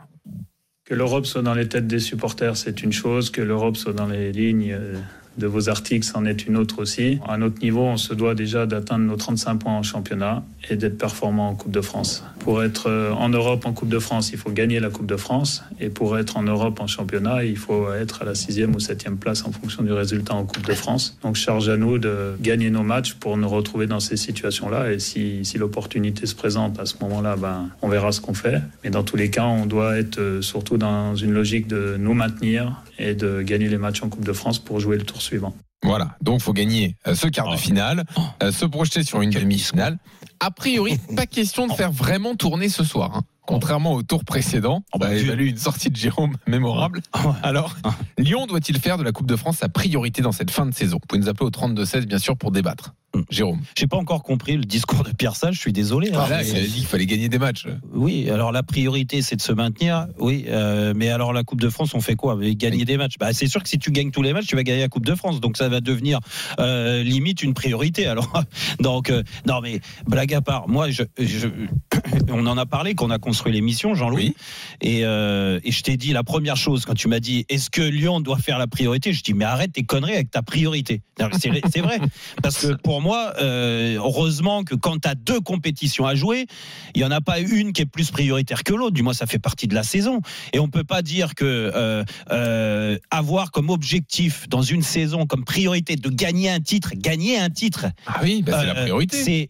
Que 0.88 0.94
l'Europe 0.94 1.26
soit 1.26 1.42
dans 1.42 1.52
les 1.52 1.68
têtes 1.68 1.86
des 1.86 1.98
supporters, 1.98 2.56
c'est 2.56 2.82
une 2.82 2.94
chose. 2.94 3.28
Que 3.28 3.42
l'Europe 3.42 3.76
soit 3.76 3.92
dans 3.92 4.06
les 4.06 4.32
lignes 4.32 4.72
euh, 4.72 4.94
de 5.36 5.46
vos 5.46 5.68
articles, 5.68 6.06
c'en 6.06 6.24
est 6.24 6.46
une 6.46 6.56
autre 6.56 6.80
aussi. 6.80 7.18
À 7.28 7.38
notre 7.38 7.60
niveau, 7.60 7.82
on 7.82 7.96
se 7.96 8.14
doit 8.14 8.34
déjà 8.34 8.66
d'atteindre 8.66 9.04
nos 9.04 9.16
35 9.16 9.56
points 9.56 9.72
en 9.72 9.82
championnat 9.82 10.42
et 10.70 10.76
d'être 10.76 10.98
performant 10.98 11.50
en 11.50 11.54
Coupe 11.54 11.70
de 11.70 11.80
France. 11.80 12.24
Pour 12.40 12.62
être 12.62 12.88
euh, 12.88 13.12
en 13.12 13.28
Europe 13.28 13.66
en 13.66 13.72
Coupe 13.72 13.88
de 13.88 13.98
France, 13.98 14.30
il 14.32 14.38
faut 14.38 14.50
gagner 14.50 14.80
la 14.80 14.90
Coupe 14.90 15.06
de 15.06 15.16
France. 15.16 15.62
Et 15.80 15.90
pour 15.90 16.18
être 16.18 16.36
en 16.36 16.42
Europe 16.42 16.80
en 16.80 16.86
championnat, 16.86 17.44
il 17.44 17.56
faut 17.56 17.92
être 17.92 18.22
à 18.22 18.24
la 18.24 18.34
sixième 18.34 18.74
ou 18.74 18.80
septième 18.80 19.16
place 19.16 19.44
en 19.44 19.52
fonction 19.52 19.82
du 19.82 19.92
résultat 19.92 20.34
en 20.34 20.44
Coupe 20.44 20.66
de 20.66 20.74
France. 20.74 21.18
Donc 21.22 21.36
charge 21.36 21.68
à 21.68 21.76
nous 21.76 21.98
de 21.98 22.36
gagner 22.40 22.70
nos 22.70 22.82
matchs 22.82 23.14
pour 23.14 23.36
nous 23.36 23.48
retrouver 23.48 23.86
dans 23.86 24.00
ces 24.00 24.16
situations-là. 24.16 24.92
Et 24.92 24.98
si, 24.98 25.42
l'opportunité 25.58 26.26
se 26.26 26.34
présente 26.34 26.78
à 26.78 26.86
ce 26.86 26.94
moment-là, 27.02 27.36
ben, 27.36 27.68
on 27.82 27.88
verra 27.88 28.12
ce 28.12 28.20
qu'on 28.20 28.34
fait. 28.34 28.60
Mais 28.84 28.90
dans 28.90 29.02
tous 29.02 29.16
les 29.16 29.30
cas, 29.30 29.46
on 29.46 29.66
doit 29.66 29.98
être 29.98 30.18
euh, 30.18 30.42
surtout 30.42 30.76
dans 30.76 31.14
une 31.16 31.32
logique 31.32 31.66
de 31.66 31.96
nous 31.98 32.14
maintenir 32.14 32.82
et 32.98 33.14
de 33.14 33.42
gagner 33.42 33.68
les 33.68 33.78
matchs 33.78 34.02
en 34.02 34.08
Coupe 34.08 34.24
de 34.24 34.32
France 34.32 34.58
pour 34.58 34.80
jouer 34.80 34.96
le 34.96 35.04
tour 35.04 35.22
suivant. 35.28 35.54
Voilà, 35.84 36.16
donc 36.20 36.40
faut 36.40 36.52
gagner 36.52 36.96
euh, 37.06 37.14
ce 37.14 37.28
quart 37.28 37.50
de 37.50 37.56
finale, 37.56 38.04
euh, 38.42 38.50
se 38.50 38.64
projeter 38.66 39.04
sur 39.04 39.22
une 39.22 39.30
demi-finale. 39.30 39.98
A 40.40 40.50
priori, 40.50 40.96
pas 41.16 41.26
question 41.26 41.66
de 41.66 41.72
faire 41.72 41.90
vraiment 41.92 42.34
tourner 42.36 42.68
ce 42.68 42.84
soir. 42.84 43.10
hein. 43.14 43.22
Contrairement 43.46 43.94
au 43.94 44.02
tour 44.02 44.24
précédent, 44.24 44.84
ça 45.00 45.06
a 45.06 45.14
valu 45.24 45.46
une 45.48 45.56
sortie 45.56 45.88
de 45.88 45.96
Jérôme 45.96 46.36
mémorable. 46.46 47.00
Alors, 47.42 47.76
Lyon 48.18 48.46
doit-il 48.46 48.78
faire 48.78 48.98
de 48.98 49.02
la 49.02 49.12
Coupe 49.12 49.26
de 49.26 49.36
France 49.36 49.56
sa 49.58 49.70
priorité 49.70 50.20
dans 50.20 50.32
cette 50.32 50.50
fin 50.50 50.66
de 50.66 50.74
saison? 50.74 50.98
Vous 51.00 51.06
pouvez 51.08 51.22
nous 51.22 51.30
appeler 51.30 51.46
au 51.46 51.50
32-16, 51.50 52.04
bien 52.04 52.18
sûr, 52.18 52.36
pour 52.36 52.50
débattre. 52.52 52.92
Jérôme. 53.30 53.60
J'ai 53.76 53.86
pas 53.86 53.96
encore 53.96 54.22
compris 54.22 54.58
le 54.58 54.64
discours 54.64 55.02
de 55.02 55.10
Pierre 55.12 55.34
Sage, 55.34 55.54
je 55.54 55.60
suis 55.60 55.72
désolé. 55.72 56.10
hein. 56.12 56.20
Ah, 56.26 56.28
là, 56.28 56.42
il 56.42 56.54
a 56.54 56.60
dit 56.60 56.68
qu'il 56.68 56.84
fallait 56.86 57.06
gagner 57.06 57.30
des 57.30 57.38
matchs. 57.38 57.66
Oui, 57.94 58.28
alors 58.28 58.52
la 58.52 58.62
priorité 58.62 59.22
c'est 59.22 59.34
de 59.34 59.40
se 59.40 59.50
maintenir. 59.50 60.06
Oui, 60.18 60.44
euh, 60.48 60.92
mais 60.94 61.08
alors 61.08 61.32
la 61.32 61.42
Coupe 61.42 61.60
de 61.62 61.70
France, 61.70 61.94
on 61.94 62.02
fait 62.02 62.16
quoi? 62.16 62.36
Gagner 62.38 62.84
des 62.84 62.98
matchs. 62.98 63.14
Bah, 63.18 63.32
c'est 63.32 63.46
sûr 63.46 63.62
que 63.62 63.68
si 63.70 63.78
tu 63.78 63.90
gagnes 63.92 64.10
tous 64.10 64.20
les 64.20 64.34
matchs, 64.34 64.46
tu 64.46 64.56
vas 64.56 64.62
gagner 64.62 64.82
la 64.82 64.88
Coupe 64.88 65.06
de 65.06 65.14
France. 65.14 65.40
Donc 65.40 65.56
ça 65.56 65.70
va 65.70 65.80
devenir 65.80 66.20
euh, 66.60 67.02
limite 67.02 67.42
une 67.42 67.54
priorité. 67.54 68.06
Alors 68.06 68.30
donc 68.80 69.08
euh, 69.08 69.22
non 69.46 69.62
mais 69.62 69.80
blague 70.06 70.27
à 70.32 70.40
part, 70.40 70.68
moi 70.68 70.90
je, 70.90 71.02
je- 71.18 71.48
on 72.30 72.46
en 72.46 72.56
a 72.58 72.66
parlé 72.66 72.94
qu'on 72.94 73.10
a 73.10 73.18
construit 73.18 73.52
l'émission, 73.52 73.94
Jean-Louis, 73.94 74.34
et, 74.80 75.00
euh, 75.04 75.60
et 75.64 75.72
je 75.72 75.82
t'ai 75.82 75.96
dit 75.96 76.12
la 76.12 76.22
première 76.24 76.56
chose 76.56 76.84
quand 76.84 76.94
tu 76.94 77.08
m'as 77.08 77.20
dit 77.20 77.44
est-ce 77.48 77.70
que 77.70 77.82
Lyon 77.82 78.20
doit 78.20 78.38
faire 78.38 78.58
la 78.58 78.66
priorité 78.66 79.12
Je 79.12 79.22
dis 79.22 79.34
mais 79.34 79.44
arrête 79.44 79.72
tes 79.72 79.82
conneries 79.84 80.14
avec 80.14 80.30
ta 80.30 80.42
priorité. 80.42 81.02
C'est 81.40 81.80
vrai 81.80 81.98
parce 82.42 82.58
que 82.58 82.74
pour 82.74 83.00
moi, 83.00 83.32
euh, 83.40 83.96
heureusement 83.96 84.62
que 84.64 84.74
quand 84.74 85.00
tu 85.02 85.08
as 85.08 85.14
deux 85.14 85.40
compétitions 85.40 86.06
à 86.06 86.14
jouer, 86.14 86.46
il 86.94 87.00
y 87.00 87.04
en 87.04 87.10
a 87.10 87.20
pas 87.20 87.40
une 87.40 87.72
qui 87.72 87.82
est 87.82 87.86
plus 87.86 88.10
prioritaire 88.10 88.62
que 88.64 88.72
l'autre. 88.72 88.92
Du 88.94 89.02
moins, 89.02 89.12
ça 89.14 89.26
fait 89.26 89.38
partie 89.40 89.66
de 89.66 89.74
la 89.74 89.82
saison. 89.82 90.20
Et 90.52 90.58
on 90.60 90.68
peut 90.68 90.84
pas 90.84 91.02
dire 91.02 91.34
que 91.34 91.72
euh, 91.74 92.96
avoir 93.10 93.50
comme 93.50 93.70
objectif 93.70 94.48
dans 94.48 94.62
une 94.62 94.82
saison 94.82 95.26
comme 95.26 95.44
priorité 95.44 95.96
de 95.96 96.08
gagner 96.08 96.50
un 96.50 96.60
titre, 96.60 96.92
gagner 96.96 97.38
un 97.38 97.50
titre. 97.50 97.86
Ah 98.06 98.20
oui, 98.22 98.42
bah, 98.42 98.58
c'est 98.60 98.66
la 98.66 98.74
priorité. 98.74 99.48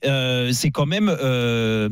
C'est 0.52 0.67
c'est 0.68 0.72
quand 0.72 0.86
même. 0.86 1.08
euh, 1.08 1.88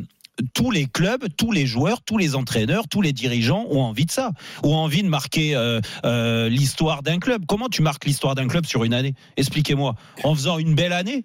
tous 0.52 0.70
les 0.70 0.84
clubs, 0.84 1.24
tous 1.38 1.50
les 1.50 1.64
joueurs, 1.64 2.02
tous 2.02 2.18
les 2.18 2.34
entraîneurs, 2.34 2.88
tous 2.88 3.00
les 3.00 3.14
dirigeants 3.14 3.64
ont 3.70 3.80
envie 3.80 4.04
de 4.04 4.10
ça, 4.10 4.32
ont 4.62 4.74
envie 4.74 5.02
de 5.02 5.08
marquer 5.08 5.56
euh, 5.56 5.80
euh, 6.04 6.50
l'histoire 6.50 7.02
d'un 7.02 7.18
club. 7.18 7.44
Comment 7.48 7.70
tu 7.70 7.80
marques 7.80 8.04
l'histoire 8.04 8.34
d'un 8.34 8.46
club 8.46 8.66
sur 8.66 8.84
une 8.84 8.92
année? 8.92 9.14
Expliquez-moi. 9.38 9.94
En 10.24 10.34
faisant 10.34 10.58
une 10.58 10.74
belle 10.74 10.92
année 10.92 11.24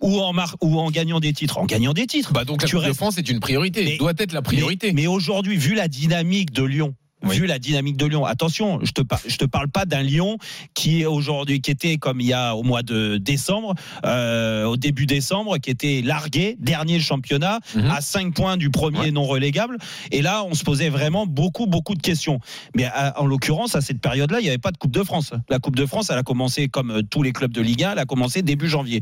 ou 0.00 0.18
en, 0.20 0.32
mar- 0.32 0.56
ou 0.62 0.78
en 0.80 0.90
gagnant 0.90 1.20
des 1.20 1.34
titres? 1.34 1.58
En 1.58 1.66
gagnant 1.66 1.92
des 1.92 2.06
titres. 2.06 2.32
Bah 2.32 2.46
donc 2.46 2.62
la 2.62 2.68
Tu 2.68 2.76
Coupe 2.76 2.86
de 2.86 2.92
France 2.94 3.18
est 3.18 3.28
une 3.28 3.40
priorité, 3.40 3.84
Mais- 3.84 3.96
doit 3.98 4.14
être 4.16 4.32
la 4.32 4.40
priorité. 4.40 4.92
mais, 4.94 5.02
mais 5.02 5.06
aujourd'hui, 5.08 5.58
vu 5.58 5.74
la 5.74 5.86
dynamique 5.88 6.50
de 6.50 6.62
Lyon, 6.62 6.94
Oui. 7.24 7.36
vu 7.36 7.46
la 7.46 7.58
dynamique 7.58 7.96
de 7.96 8.06
Lyon, 8.06 8.24
attention, 8.24 8.78
je 8.84 8.92
te 8.92 9.02
par- 9.02 9.20
je 9.26 9.36
te 9.36 9.44
parle 9.44 9.68
pas 9.68 9.84
d'un 9.84 10.02
Lyon 10.02 10.38
qui 10.74 11.02
est 11.02 11.06
aujourd'hui, 11.06 11.60
qui 11.60 11.70
était 11.70 11.96
comme 11.96 12.20
il 12.20 12.28
y 12.28 12.32
a 12.32 12.54
au 12.54 12.62
mois 12.62 12.82
de 12.82 13.16
décembre, 13.16 13.74
euh, 14.04 14.64
au 14.64 14.76
début 14.76 15.06
décembre, 15.06 15.58
qui 15.58 15.70
était 15.70 16.00
largué, 16.02 16.56
dernier 16.60 17.00
championnat, 17.00 17.58
Mhm. 17.74 17.90
à 17.90 18.00
5 18.00 18.34
points 18.34 18.56
du 18.56 18.70
premier 18.70 18.98
Ouais. 19.00 19.10
non 19.10 19.24
relégable. 19.24 19.78
Et 20.12 20.22
là, 20.22 20.44
on 20.44 20.54
se 20.54 20.62
posait 20.62 20.90
vraiment 20.90 21.26
beaucoup, 21.26 21.66
beaucoup 21.66 21.94
de 21.96 22.02
questions. 22.02 22.38
Mais 22.76 22.84
à- 22.84 23.20
en 23.20 23.26
l'occurrence, 23.26 23.74
à 23.74 23.80
cette 23.80 24.00
période-là, 24.00 24.38
il 24.40 24.44
n'y 24.44 24.48
avait 24.48 24.58
pas 24.58 24.70
de 24.70 24.76
Coupe 24.78 24.92
de 24.92 25.02
France. 25.02 25.32
La 25.48 25.58
Coupe 25.58 25.76
de 25.76 25.86
France, 25.86 26.10
elle 26.10 26.18
a 26.18 26.22
commencé 26.22 26.68
comme 26.68 26.90
euh, 26.92 27.02
tous 27.02 27.22
les 27.24 27.32
clubs 27.32 27.52
de 27.52 27.60
Ligue 27.60 27.82
1, 27.84 27.92
elle 27.92 27.98
a 27.98 28.04
commencé 28.04 28.42
début 28.42 28.68
janvier. 28.68 29.00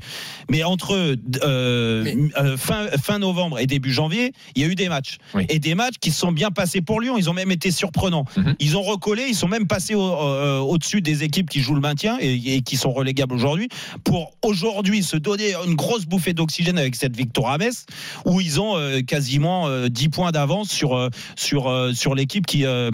Mais 0.50 0.62
entre 0.64 0.94
euh, 0.94 1.16
euh, 1.44 2.56
fin, 2.56 2.86
fin 3.02 3.18
novembre 3.18 3.58
et 3.58 3.66
début 3.66 3.92
janvier, 3.92 4.32
il 4.54 4.62
y 4.62 4.64
a 4.64 4.68
eu 4.68 4.74
des 4.74 4.88
matchs. 4.88 5.18
Oui. 5.34 5.44
Et 5.48 5.58
des 5.58 5.74
matchs 5.74 5.96
qui 6.00 6.10
se 6.10 6.18
sont 6.18 6.32
bien 6.32 6.50
passés 6.50 6.80
pour 6.80 7.00
Lyon. 7.00 7.16
Ils 7.18 7.28
ont 7.28 7.34
même 7.34 7.50
été 7.50 7.70
surprenants. 7.70 8.06
Mhm. 8.37 8.55
Ils 8.61 8.76
ont 8.76 8.82
recollé, 8.82 9.25
ils 9.29 9.35
sont 9.35 9.49
même 9.49 9.67
passés 9.67 9.95
au- 9.95 10.02
euh, 10.02 10.59
au-dessus 10.59 11.00
des 11.00 11.25
équipes 11.25 11.49
qui 11.50 11.61
jouent 11.61 11.75
le 11.75 11.80
maintien 11.80 12.16
et, 12.21 12.54
et 12.57 12.62
qui 12.62 12.76
sont 12.76 12.92
relégables 12.92 13.35
aujourd'hui 13.35 13.69
pour 14.04 14.33
aujourd'hui 14.42 15.02
se 15.02 15.16
donner 15.16 15.54
une 15.66 15.75
grosse 15.75 16.07
bouffée 16.07 16.33
d'oxygène 16.35 16.78
avec 16.78 16.95
cette 16.95 17.16
victoire 17.16 17.52
à 17.52 17.59
Metz 17.59 17.87
où 18.25 18.40
ils 18.40 18.61
ont 18.61 18.76
euh, 18.76 19.00
quasiment 19.00 19.66
euh, 19.69 19.88
10 19.88 20.09
points 20.11 20.30
d'avance 20.33 20.71
sur, 20.71 20.97
euh, 20.97 21.09
sur, 21.37 21.73
sur 21.95 22.14
l'équipe 22.14 22.47
qui, 22.47 22.64
euh, 22.64 22.90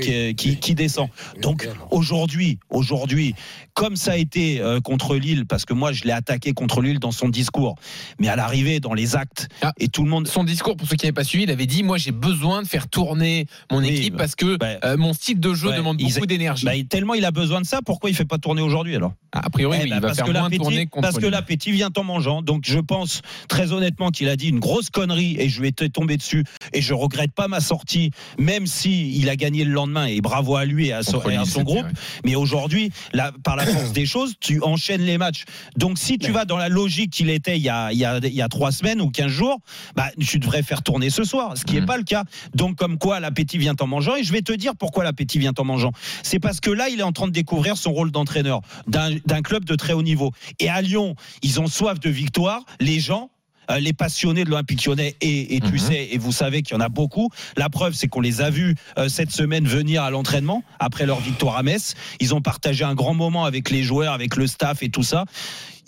qui, 0.00 0.34
qui, 0.34 0.56
qui 0.56 0.74
descend. 0.74 1.08
Donc 1.42 1.68
aujourd'hui, 1.90 2.58
aujourd'hui, 2.70 3.34
comme 3.74 3.96
ça 3.96 4.12
a 4.12 4.16
été 4.16 4.60
contre 4.84 5.16
Lille, 5.16 5.46
parce 5.46 5.64
que 5.64 5.72
moi 5.72 5.92
je 5.92 6.04
l'ai 6.04 6.12
attaqué 6.12 6.52
contre 6.52 6.80
Lille 6.82 6.98
dans 6.98 7.12
son 7.12 7.28
discours, 7.28 7.76
mais 8.18 8.28
à 8.28 8.36
l'arrivée 8.36 8.80
dans 8.80 8.94
les 8.94 9.16
actes 9.16 9.48
Ah. 9.62 9.72
et 9.78 9.88
tout 9.88 10.02
le 10.04 10.10
monde. 10.10 10.26
Son 10.28 10.44
discours, 10.44 10.76
pour 10.76 10.86
ceux 10.88 10.96
qui 10.96 11.06
n'avaient 11.06 11.12
pas 11.12 11.24
suivi, 11.24 11.44
il 11.44 11.50
avait 11.50 11.66
dit 11.66 11.82
Moi, 11.82 11.96
j'ai 11.98 12.10
besoin 12.12 12.62
de 12.62 12.68
faire 12.68 12.88
tourner 12.88 13.46
mon 13.70 13.82
équipe 13.82 14.14
bah, 14.14 14.18
parce 14.24 14.34
que 14.34 14.49
bah, 14.56 14.66
euh, 14.84 14.96
mon 14.96 15.12
style 15.12 15.40
de 15.40 15.54
jeu 15.54 15.68
ouais, 15.70 15.76
demande 15.76 15.98
beaucoup 15.98 16.26
d'énergie. 16.26 16.64
Bah, 16.64 16.72
tellement 16.88 17.14
il 17.14 17.24
a 17.24 17.30
besoin 17.30 17.60
de 17.60 17.66
ça, 17.66 17.80
pourquoi 17.84 18.10
il 18.10 18.16
fait 18.16 18.24
pas 18.24 18.38
tourner 18.38 18.62
aujourd'hui 18.62 18.96
alors? 18.96 19.12
A 19.32 19.48
priori, 19.50 19.78
Eh 19.80 19.84
oui, 19.84 19.90
ben, 19.90 19.96
il 19.96 20.00
va 20.00 20.08
parce 20.08 20.16
faire 20.18 20.26
que 20.26 20.32
moins 20.32 20.50
tourner 20.50 20.86
contre 20.86 21.02
Parce 21.02 21.18
que 21.18 21.26
l'appétit 21.26 21.70
vient 21.70 21.90
en 21.96 22.02
mangeant. 22.04 22.42
Donc 22.42 22.64
je 22.66 22.78
pense 22.80 23.22
très 23.48 23.72
honnêtement 23.72 24.10
qu'il 24.10 24.28
a 24.28 24.36
dit 24.36 24.48
une 24.48 24.58
grosse 24.58 24.90
connerie 24.90 25.36
et 25.38 25.48
je 25.48 25.62
vais 25.62 25.70
te 25.72 25.84
tomber 25.84 26.16
dessus. 26.16 26.44
Et 26.72 26.80
je 26.82 26.94
regrette 26.94 27.32
pas 27.32 27.46
ma 27.46 27.60
sortie, 27.60 28.10
même 28.38 28.66
si 28.66 29.16
il 29.16 29.28
a 29.28 29.36
gagné 29.36 29.64
le 29.64 29.70
lendemain. 29.72 30.06
Et 30.06 30.20
bravo 30.20 30.56
à 30.56 30.64
lui 30.64 30.88
et 30.88 30.92
à 30.92 31.02
son, 31.02 31.20
et 31.28 31.36
à 31.36 31.44
groupe. 31.62 31.86
Mais 32.24 32.34
aujourd'hui, 32.34 32.90
par 33.44 33.54
la 33.56 33.66
force 33.66 33.92
des 33.92 34.06
choses, 34.06 34.34
tu 34.40 34.60
enchaînes 34.62 35.02
les 35.02 35.18
matchs. 35.18 35.44
Donc 35.76 35.98
si 35.98 36.18
tu 36.18 36.32
vas 36.32 36.44
dans 36.44 36.56
la 36.56 36.68
logique 36.68 37.10
qu'il 37.12 37.30
était 37.30 37.56
il 37.56 37.62
y, 37.62 37.68
a, 37.68 37.92
il, 37.92 37.98
y 37.98 38.04
a, 38.04 38.18
il 38.18 38.34
y 38.34 38.42
a 38.42 38.48
trois 38.48 38.72
semaines 38.72 39.00
ou 39.00 39.10
quinze 39.10 39.30
jours, 39.30 39.58
bah, 39.94 40.10
tu 40.20 40.38
devrais 40.40 40.62
faire 40.62 40.82
tourner 40.82 41.10
ce 41.10 41.22
soir, 41.24 41.56
ce 41.56 41.64
qui 41.64 41.74
n'est 41.74 41.80
Mhm. 41.80 41.86
pas 41.86 41.96
le 41.96 42.04
cas. 42.04 42.24
Donc 42.54 42.76
comme 42.76 42.98
quoi 42.98 43.20
l'appétit 43.20 43.58
vient 43.58 43.74
en 43.80 43.86
mangeant. 43.86 44.16
Et 44.16 44.24
je 44.24 44.32
vais 44.32 44.39
te 44.42 44.52
dire 44.52 44.74
pourquoi 44.76 45.04
l'appétit 45.04 45.38
vient 45.38 45.52
en 45.58 45.64
mangeant. 45.64 45.92
C'est 46.22 46.38
parce 46.38 46.60
que 46.60 46.70
là, 46.70 46.88
il 46.88 47.00
est 47.00 47.04
en 47.04 47.12
train 47.12 47.26
de 47.26 47.32
découvrir 47.32 47.76
son 47.76 47.92
rôle 47.92 48.10
d'entraîneur 48.10 48.60
d'un 48.86 49.42
club 49.42 49.64
de 49.64 49.74
très 49.74 49.92
haut 49.92 50.02
niveau. 50.02 50.32
Et 50.58 50.68
à 50.68 50.80
Lyon, 50.82 51.14
ils 51.42 51.60
ont 51.60 51.66
soif 51.66 51.98
de 52.00 52.10
victoire. 52.10 52.64
Les 52.80 53.00
gens. 53.00 53.30
euh, 53.70 53.78
les 53.78 53.92
passionnés 53.92 54.42
de 54.42 54.50
l'Olympique 54.50 54.84
lyonnais, 54.84 55.14
et, 55.20 55.54
et 55.54 55.60
tu 55.60 55.74
Mhm. 55.74 55.78
sais, 55.78 56.08
et 56.10 56.18
vous 56.18 56.32
savez 56.32 56.62
qu'il 56.62 56.74
y 56.74 56.76
en 56.76 56.80
a 56.80 56.88
beaucoup. 56.88 57.30
La 57.56 57.68
preuve, 57.68 57.94
c'est 57.94 58.08
qu'on 58.08 58.20
les 58.20 58.40
a 58.40 58.50
vus 58.50 58.74
euh, 58.98 59.08
cette 59.08 59.30
semaine 59.30 59.64
venir 59.64 60.02
à 60.02 60.10
l'entraînement 60.10 60.64
après 60.80 61.06
leur 61.06 61.20
victoire 61.20 61.56
à 61.56 61.62
Metz. 61.62 61.94
Ils 62.18 62.34
ont 62.34 62.40
partagé 62.40 62.82
un 62.82 62.96
grand 62.96 63.14
moment 63.14 63.44
avec 63.44 63.70
les 63.70 63.84
joueurs, 63.84 64.12
avec 64.12 64.34
le 64.34 64.48
staff 64.48 64.82
et 64.82 64.88
tout 64.88 65.04
ça. 65.04 65.24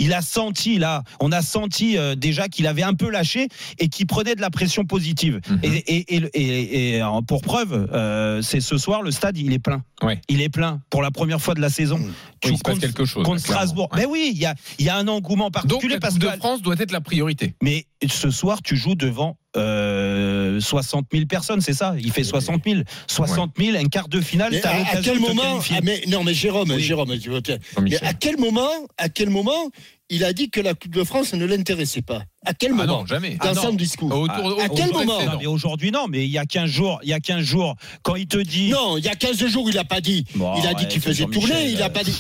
Il 0.03 0.13
a 0.13 0.21
senti 0.21 0.79
là, 0.79 1.05
on 1.21 1.31
a 1.33 1.43
senti 1.43 1.97
euh, 1.97 2.15
déjà 2.17 2.49
qu'il 2.49 2.67
avait 2.67 2.83
un 2.83 2.95
peu 2.95 3.09
lâché 3.09 3.49
et 3.79 3.89
qu'il 3.89 4.07
prenait 4.07 4.35
de 4.35 4.41
la 4.41 4.51
pression 4.51 4.85
positive. 4.85 5.41
Mhm. 5.49 5.61
Et, 5.63 5.69
et- 5.69 6.17
et- 6.17 6.31
et- 6.35 6.97
et, 6.99 7.03
pour 7.29 7.41
preuve, 7.43 7.89
euh, 7.93 8.43
c'est 8.43 8.61
ce 8.61 8.79
soir 8.79 9.03
le 9.03 9.11
stade, 9.13 9.39
il 9.39 9.53
est 9.53 9.59
plein. 9.61 9.85
Ouais. 10.03 10.21
Il 10.29 10.41
est 10.41 10.49
plein 10.49 10.81
pour 10.91 11.03
la 11.03 11.11
première 11.13 11.41
fois 11.41 11.55
de 11.55 11.61
la 11.61 11.69
saison. 11.71 11.99
Oui, 12.03 12.11
il 12.45 12.57
se 12.57 12.63
passe 12.63 12.75
contre- 12.75 12.81
quelque 12.87 13.05
chose. 13.05 13.25
contre. 13.25 13.41
Strasbourg. 13.41 13.89
Ouais. 13.93 14.01
Mais 14.01 14.07
oui, 14.07 14.31
il 14.35 14.39
y 14.41 14.47
a, 14.47 14.55
il 14.81 14.85
y 14.85 14.89
a 14.89 14.97
un 14.97 15.07
engouement 15.07 15.45
Donc 15.51 15.53
particulier 15.53 15.95
la 15.95 16.01
parce 16.01 16.15
Coupe 16.15 16.25
que 16.25 16.33
de 16.33 16.37
France 16.39 16.63
doit 16.63 16.75
être 16.79 16.91
la 16.93 17.01
priorité. 17.01 17.55
mais 17.63 17.87
ce 18.11 18.31
soir, 18.31 18.61
tu 18.63 18.77
joues 18.77 18.97
devant 18.97 19.37
euh, 19.57 20.61
60 20.61 21.07
000 21.13 21.27
personnes, 21.27 21.61
c'est 21.61 21.73
ça? 21.75 21.95
Il 21.99 22.11
fait 22.13 22.25
60 22.25 22.63
000. 22.65 22.81
60 23.07 23.53
000, 23.59 23.77
un 23.77 23.85
quart 23.85 24.09
de 24.09 24.21
finale, 24.21 24.51
Mais 24.53 24.61
t'as 24.61 24.71
à, 24.71 25.01
quel 25.03 25.19
moment 25.19 25.61
ah, 25.71 25.79
mais, 25.83 26.03
Non, 26.09 26.25
mais 26.25 26.35
Jérôme, 26.35 26.71
Oui. 26.71 26.83
Jérôme, 26.83 27.19
tu 27.19 27.31
vois, 27.31 27.41
mais 27.83 28.03
à 28.03 28.15
quel 28.15 28.39
moment, 28.39 28.71
à 28.97 29.09
quel 29.09 29.31
moment, 29.31 29.71
il 30.09 30.25
a 30.25 30.33
dit 30.33 30.51
que 30.51 30.61
la 30.61 30.75
Coupe 30.75 30.95
de 30.95 31.05
France 31.05 31.33
ne 31.35 31.45
l'intéressait 31.45 32.03
pas? 32.03 32.23
À 32.45 32.55
quel 32.55 32.73
Ah 32.73 32.77
moment 32.77 33.01
non, 33.01 33.07
jamais. 33.07 33.37
Dans 33.37 33.49
Ah 33.49 33.55
non. 33.55 33.63
son 33.63 33.73
discours. 33.73 34.15
Autour, 34.15 34.61
à 34.61 34.69
quel 34.69 34.93
moment 34.93 35.19
mais 35.39 35.47
aujourd'hui, 35.47 35.91
non, 35.91 36.07
mais 36.09 36.25
il 36.25 36.31
y 36.31 36.39
a 36.39 36.45
15 36.45 36.71
jours, 36.71 37.01
il 37.03 37.11
y 37.11 37.15
a 37.15 37.21
15 37.21 37.43
jours, 37.43 37.77
quand 38.03 38.17
il 38.17 38.27
te 38.27 38.39
dit. 38.39 38.71
Non, 38.71 38.97
il 38.97 39.05
y 39.05 39.09
a 39.09 39.15
15 39.15 39.47
jours, 39.47 39.69
il 39.69 39.75
n'a 39.75 39.85
pas 39.85 40.01
dit. 40.01 40.25
Bon, 40.35 40.55
il 40.57 40.67
a 40.67 40.75
dit 40.75 40.85
ouais, 40.85 40.89
qu'il 40.89 41.01
faisait 41.01 41.27
tourner, 41.27 41.71
il 41.71 41.79
n'a 41.79 41.87
euh, 41.87 41.89
pas 41.91 42.05
dit. 42.05 42.17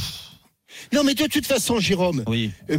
Non, 0.92 1.04
mais 1.04 1.14
de 1.14 1.26
toute 1.26 1.46
façon, 1.46 1.78
Jérôme, 1.80 2.24
Oui. 2.26 2.50
euh, 2.70 2.78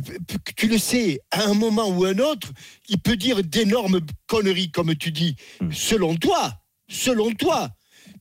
tu 0.55 0.67
le 0.67 0.77
sais, 0.77 1.19
à 1.31 1.43
un 1.45 1.53
moment 1.53 1.87
ou 1.89 2.05
un 2.05 2.17
autre, 2.19 2.49
il 2.89 2.99
peut 2.99 3.15
dire 3.15 3.43
d'énormes 3.43 4.01
conneries, 4.27 4.71
comme 4.71 4.95
tu 4.95 5.11
dis, 5.11 5.35
Hmm. 5.61 5.71
selon 5.71 6.15
toi. 6.15 6.53
Selon 6.89 7.31
toi. 7.33 7.69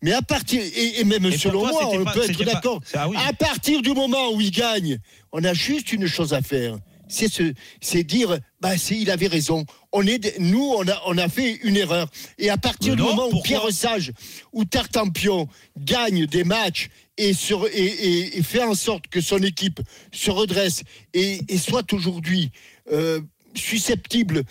Mais 0.03 0.12
à 0.12 0.23
partir, 0.23 0.61
et, 0.62 1.01
et 1.01 1.05
même 1.05 1.27
Et 1.27 1.37
selon 1.39 1.61
toi, 1.62 1.71
moi, 1.71 1.89
on 1.93 2.05
pas- 2.05 2.12
peut 2.12 2.23
être 2.31 2.43
d'accord. 2.45 2.81
Ah 2.95 3.09
oui. 3.09 3.17
À 3.29 3.33
partir 3.33 3.83
du 3.83 3.91
moment 3.93 4.33
où 4.33 4.41
il 4.41 4.51
gagne, 4.51 4.99
on 5.33 5.43
a 5.45 5.55
juste 5.55 5.93
une 5.93 6.07
chose 6.07 6.33
à 6.33 6.43
faire. 6.43 6.79
C'est 7.12 7.31
ce, 7.31 7.52
c'est 7.83 8.04
dire, 8.04 8.38
bah, 8.61 8.78
c'est, 8.78 8.97
il 8.99 9.11
avait 9.11 9.26
raison. 9.26 9.66
On 9.92 10.07
est, 10.07 10.19
des- 10.19 10.35
nous, 10.38 10.64
on 10.78 10.88
a, 10.88 10.99
on 11.07 11.19
a 11.19 11.28
fait 11.28 11.57
une 11.62 11.76
erreur. 11.76 12.09
Et 12.38 12.49
à 12.49 12.57
partir 12.57 12.92
Mais 12.92 12.97
du 12.97 13.02
non, 13.02 13.14
moment 13.14 13.28
où 13.31 13.42
Pierre 13.42 13.71
Sage 13.71 14.12
ou 14.54 14.64
Tartampion 14.64 15.47
gagne 15.76 16.25
des 16.26 16.45
matchs 16.45 16.88
et, 17.19 17.33
et 18.38 18.42
fait 18.42 18.62
en 18.64 18.75
sorte 18.75 19.09
que 19.09 19.21
son 19.21 19.42
équipe 19.42 19.81
se 20.11 20.31
redresse 20.31 20.85
et, 21.12 21.40
et 21.49 21.59
soit 21.59 21.92
aujourd'hui 21.92 22.50
euh, 22.90 23.21
susceptible 23.54 24.45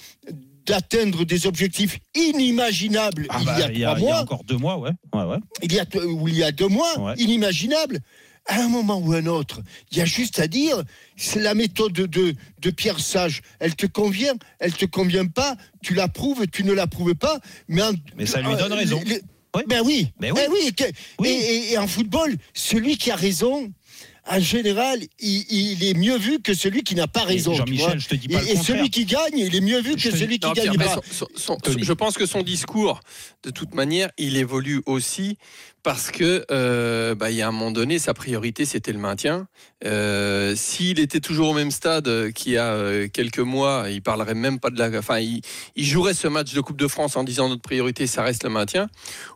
d'atteindre 0.67 1.25
des 1.25 1.47
objectifs 1.47 1.97
inimaginables 2.13 3.25
Ah 3.29 3.37
il 3.39 3.45
bah, 3.45 3.59
y 3.59 3.63
a 3.63 3.71
il 3.71 3.79
y 3.79 3.81
trois 3.81 3.93
a, 3.95 3.97
il 3.97 4.03
y 4.03 4.05
a 4.05 4.09
mois, 4.11 4.19
encore 4.21 4.43
deux 4.43 4.57
mois, 4.57 4.77
ouais. 4.77 4.91
ouais, 5.15 5.23
ouais. 5.23 5.37
il 5.63 5.73
y 5.73 5.79
a, 5.79 5.85
ou 6.05 6.27
il 6.27 6.37
y 6.37 6.43
a 6.43 6.51
deux 6.51 6.67
mois, 6.67 6.99
Ouais. 6.99 7.13
inimaginable. 7.17 7.99
À 8.47 8.61
un 8.63 8.67
moment 8.69 8.97
ou 8.97 9.13
un 9.13 9.27
autre, 9.27 9.61
il 9.91 9.97
y 9.99 10.01
a 10.01 10.05
juste 10.05 10.39
à 10.39 10.47
dire, 10.47 10.81
c'est 11.15 11.39
la 11.39 11.53
méthode 11.53 11.93
de, 11.93 12.33
de 12.59 12.69
Pierre 12.71 12.99
Sage. 12.99 13.41
Elle 13.59 13.75
te 13.75 13.85
convient, 13.85 14.33
elle 14.59 14.73
te 14.73 14.85
convient 14.85 15.27
pas, 15.27 15.55
tu 15.83 15.93
l'approuves, 15.93 16.47
tu 16.51 16.63
ne 16.63 16.73
l'approuves 16.73 17.15
pas, 17.15 17.39
mais, 17.67 17.83
en- 17.83 17.91
Mais 18.17 18.25
ça 18.25 18.41
lui 18.41 18.55
donne 18.55 18.73
raison. 18.73 18.99
Oui. 19.05 19.63
Ben 19.67 19.81
oui, 19.85 20.07
Ben 20.19 20.31
oui. 20.33 20.39
Eh 20.45 20.49
oui, 20.49 20.73
que- 20.73 20.83
Oui. 21.19 21.27
Et, 21.29 21.31
et- 21.33 21.71
et 21.73 21.77
en 21.77 21.85
football, 21.87 22.35
celui 22.53 22.97
qui 22.97 23.11
a 23.11 23.15
raison, 23.15 23.71
en 24.29 24.39
général, 24.39 24.99
il, 25.19 25.45
il 25.49 25.83
est 25.83 25.93
mieux 25.93 26.17
vu 26.17 26.39
que 26.41 26.53
celui 26.53 26.83
qui 26.83 26.95
n'a 26.95 27.07
pas 27.07 27.23
raison. 27.25 27.53
Jean-Michel, 27.53 27.99
je 27.99 28.07
te 28.07 28.15
dis 28.15 28.27
et, 28.27 28.33
le 28.33 28.39
contraire. 28.39 28.63
celui 28.63 28.89
qui 28.89 29.05
gagne, 29.05 29.37
il 29.37 29.53
est 29.55 29.61
mieux 29.61 29.81
vu 29.81 29.93
Je 29.97 30.05
que 30.09 30.13
te- 30.13 30.17
celui 30.17 30.39
qui 30.39 30.47
Non, 30.47 30.53
gagne 30.53 30.71
Pierre, 30.71 30.77
mais 30.79 30.85
pas. 30.85 30.95
son- 30.95 31.01
son- 31.11 31.27
son- 31.35 31.57
Tony. 31.57 31.83
je 31.83 31.93
pense 31.93 32.15
que 32.17 32.25
son 32.25 32.41
discours, 32.43 33.01
de 33.43 33.49
toute 33.51 33.75
manière, 33.75 34.09
il 34.17 34.37
évolue 34.37 34.81
aussi 34.85 35.37
parce 35.83 36.11
que 36.11 36.45
euh, 36.51 37.15
bah, 37.15 37.31
il 37.31 37.37
y 37.37 37.41
a 37.41 37.47
un 37.47 37.51
moment 37.51 37.71
donné, 37.71 37.99
sa 37.99 38.13
priorité 38.13 38.65
c'était 38.65 38.93
le 38.93 38.99
maintien. 38.99 39.47
Euh, 39.83 40.55
S'il 40.55 40.99
était 40.99 41.19
toujours 41.19 41.49
au 41.49 41.53
même 41.53 41.71
stade 41.71 42.31
qu'il 42.33 42.53
y 42.53 42.57
a 42.57 42.73
euh, 42.73 43.07
quelques 43.07 43.39
mois, 43.39 43.85
il 43.89 44.01
parlerait 44.01 44.35
même 44.35 44.59
pas 44.59 44.69
de 44.69 44.77
la. 44.77 44.97
Enfin, 44.99 45.19
il, 45.19 45.41
jouerait 45.75 46.13
ce 46.13 46.27
match 46.27 46.53
de 46.53 46.61
Coupe 46.61 46.77
de 46.77 46.87
France 46.87 47.15
en 47.17 47.23
disant 47.23 47.49
notre 47.49 47.61
priorité, 47.61 48.07
ça 48.07 48.23
reste 48.23 48.43
le 48.43 48.49
maintien. 48.49 48.87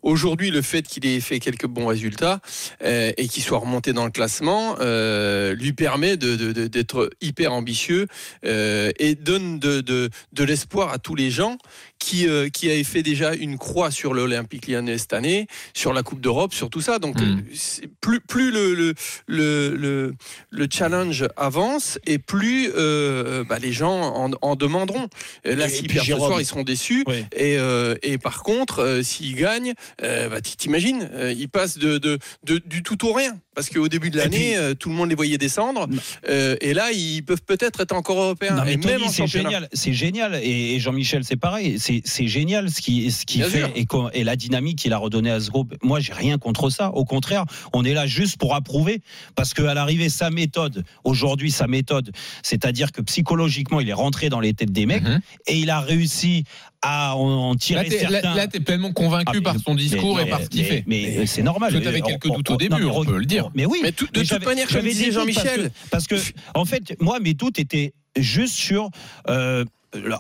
Aujourd'hui, 0.03 0.51
le 0.51 0.61
fait 0.61 0.83
qu'il 0.83 1.05
ait 1.05 1.19
fait 1.19 1.39
quelques 1.39 1.67
bons 1.67 1.87
résultats 1.87 2.39
euh, 2.83 3.11
et 3.17 3.27
qu'il 3.27 3.43
soit 3.43 3.59
remonté 3.59 3.93
dans 3.93 4.05
le 4.05 4.11
classement 4.11 4.75
euh, 4.79 5.53
lui 5.55 5.73
permet 5.73 6.17
d'être 6.17 7.09
hyper 7.21 7.53
ambitieux 7.53 8.07
euh, 8.45 8.91
et 8.99 9.15
donne 9.15 9.59
de, 9.59 9.81
de 9.81 10.43
l'espoir 10.43 10.91
à 10.91 10.99
tous 10.99 11.15
les 11.15 11.31
gens 11.31 11.57
qui, 11.99 12.27
euh, 12.27 12.49
qui 12.49 12.69
avaient 12.69 12.83
fait 12.83 13.01
déjà 13.03 13.33
une 13.33 13.57
croix 13.57 13.89
sur 13.91 14.13
l'Olympique 14.13 14.67
lyonnais 14.67 14.97
cette 14.97 15.13
année, 15.13 15.47
sur 15.73 15.91
la 15.93 16.03
Coupe 16.03 16.21
d'Europe, 16.21 16.53
sur 16.53 16.69
tout 16.69 16.81
ça. 16.81 16.99
Donc, 16.99 17.19
Mm. 17.19 17.23
euh, 17.23 17.87
plus, 18.01 18.19
plus 18.19 18.51
le, 18.51 18.73
le, 18.75 18.93
le, 19.27 19.75
le, 19.75 20.13
le 20.51 20.67
challenge 20.71 21.25
avance 21.37 21.97
et 22.05 22.19
plus 22.19 22.69
euh, 22.75 23.43
bah, 23.43 23.57
les 23.59 23.71
gens 23.71 24.01
en, 24.15 24.31
en 24.41 24.55
demanderont. 24.55 25.07
Et 25.43 25.55
là, 25.55 25.67
s'ils 25.69 25.87
perdent 25.87 26.05
ce 26.05 26.11
soir, 26.17 26.41
ils 26.41 26.45
seront 26.45 26.63
déçus. 26.63 27.03
Oui. 27.07 27.25
Et, 27.35 27.57
euh, 27.57 27.95
et 28.03 28.17
par 28.17 28.43
contre, 28.43 28.79
euh, 28.79 29.01
s'ils 29.03 29.35
gagnent, 29.35 29.73
euh, 30.03 30.29
bah, 30.29 30.41
t'imagines, 30.41 31.09
euh, 31.13 31.31
ils 31.35 31.49
passent 31.49 31.77
de, 31.77 31.97
de, 31.97 32.19
de- 32.43 32.61
du 32.65 32.83
tout 32.83 33.05
au 33.07 33.13
rien. 33.13 33.37
Parce 33.55 33.69
qu'au 33.69 33.87
début 33.87 34.09
de 34.09 34.17
l'année, 34.17 34.37
puis- 34.37 34.55
euh, 34.57 34.73
tout 34.73 34.89
le 34.89 34.95
monde 34.95 35.09
les 35.09 35.15
voyait 35.15 35.37
descendre. 35.37 35.87
Euh, 36.29 36.55
et 36.61 36.73
là, 36.73 36.91
ils 36.91 37.23
peuvent 37.23 37.41
peut-être 37.41 37.79
être 37.81 37.93
encore 37.93 38.17
européens. 38.21 38.55
Non, 38.55 38.63
mais 38.65 38.73
et 38.73 38.79
Tony, 38.79 38.93
même 38.95 39.03
en 39.03 39.09
c'est 39.09 39.27
génial, 39.27 39.69
c'est 39.73 39.93
génial. 39.93 40.35
Et, 40.43 40.79
Jean-Michel, 40.79 41.23
c'est 41.23 41.35
pareil. 41.37 41.79
C'est 41.79 42.01
c'est 42.03 42.27
génial 42.27 42.69
ce 42.69 42.81
qui, 42.81 43.09
ce 43.11 43.25
qui 43.25 43.41
fait 43.41 43.71
et 44.13 44.23
la 44.23 44.35
dynamique 44.35 44.77
qu'il 44.79 44.93
a 44.93 44.97
redonnée 44.97 45.31
à 45.31 45.39
ce 45.39 45.49
groupe. 45.49 45.73
Moi, 45.81 45.99
j'ai 45.99 46.13
rien 46.13 46.37
contre 46.37 46.69
ça. 46.69 46.91
Au 46.91 47.05
contraire, 47.05 47.45
on 47.73 47.83
est 47.85 47.93
là 47.93 48.05
juste 48.05 48.37
pour 48.37 48.53
approuver. 48.55 49.01
Parce 49.35 49.53
qu'à 49.53 49.73
l'arrivée, 49.73 50.09
sa 50.09 50.29
méthode, 50.29 50.83
aujourd'hui, 51.03 51.51
sa 51.51 51.67
méthode, 51.67 52.11
c'est-à-dire 52.43 52.91
que 52.91 53.01
psychologiquement, 53.01 53.79
il 53.79 53.89
est 53.89 53.93
rentré 53.93 54.29
dans 54.29 54.39
les 54.39 54.53
têtes 54.53 54.71
des 54.71 54.85
mecs 54.85 55.03
Mhm. 55.03 55.21
et 55.47 55.57
il 55.57 55.69
a 55.69 55.79
réussi 55.79 56.43
à 56.85 57.15
en, 57.15 57.55
tirer 57.55 57.89
là, 57.89 57.97
certains. 57.99 58.35
là, 58.35 58.47
t'es 58.47 58.59
pleinement 58.59 58.91
convaincu 58.91 59.37
Ah, 59.37 59.41
par 59.41 59.55
son 59.59 59.73
discours 59.75 60.17
mais- 60.17 60.23
et 60.23 60.29
par 60.29 60.41
ce 60.41 60.49
qu'il 60.49 60.63
fait. 60.63 60.83
Mais, 60.87 61.25
c'est 61.25 61.41
normal. 61.41 61.71
Parce 61.71 61.79
que 61.83 61.85
t'avais 61.85 62.01
quelques 62.01 62.27
doutes 62.29 62.49
au 62.51 62.57
début, 62.57 62.81
non, 62.81 62.97
on 62.99 63.03
peut 63.05 63.17
le 63.17 63.25
dire. 63.25 63.49
Mais 63.55 63.65
oui. 63.65 63.79
Mais 63.81 63.91
tout- 63.91 64.05
de 64.05 64.19
Mais 64.19 64.25
toute 64.25 64.45
manière, 64.45 64.67
comme 64.67 64.75
j'avais 64.77 64.89
disait 64.89 65.11
Jean-Michel, 65.11 65.71
Parce 65.89 66.05
que, 66.07 66.15
parce 66.15 66.23
que, 66.31 66.39
en 66.53 66.65
fait, 66.65 66.95
moi, 67.01 67.19
mes 67.19 67.33
doutes 67.33 67.59
étaient 67.59 67.93
juste 68.15 68.55
sur. 68.55 68.89
euh, 69.29 69.65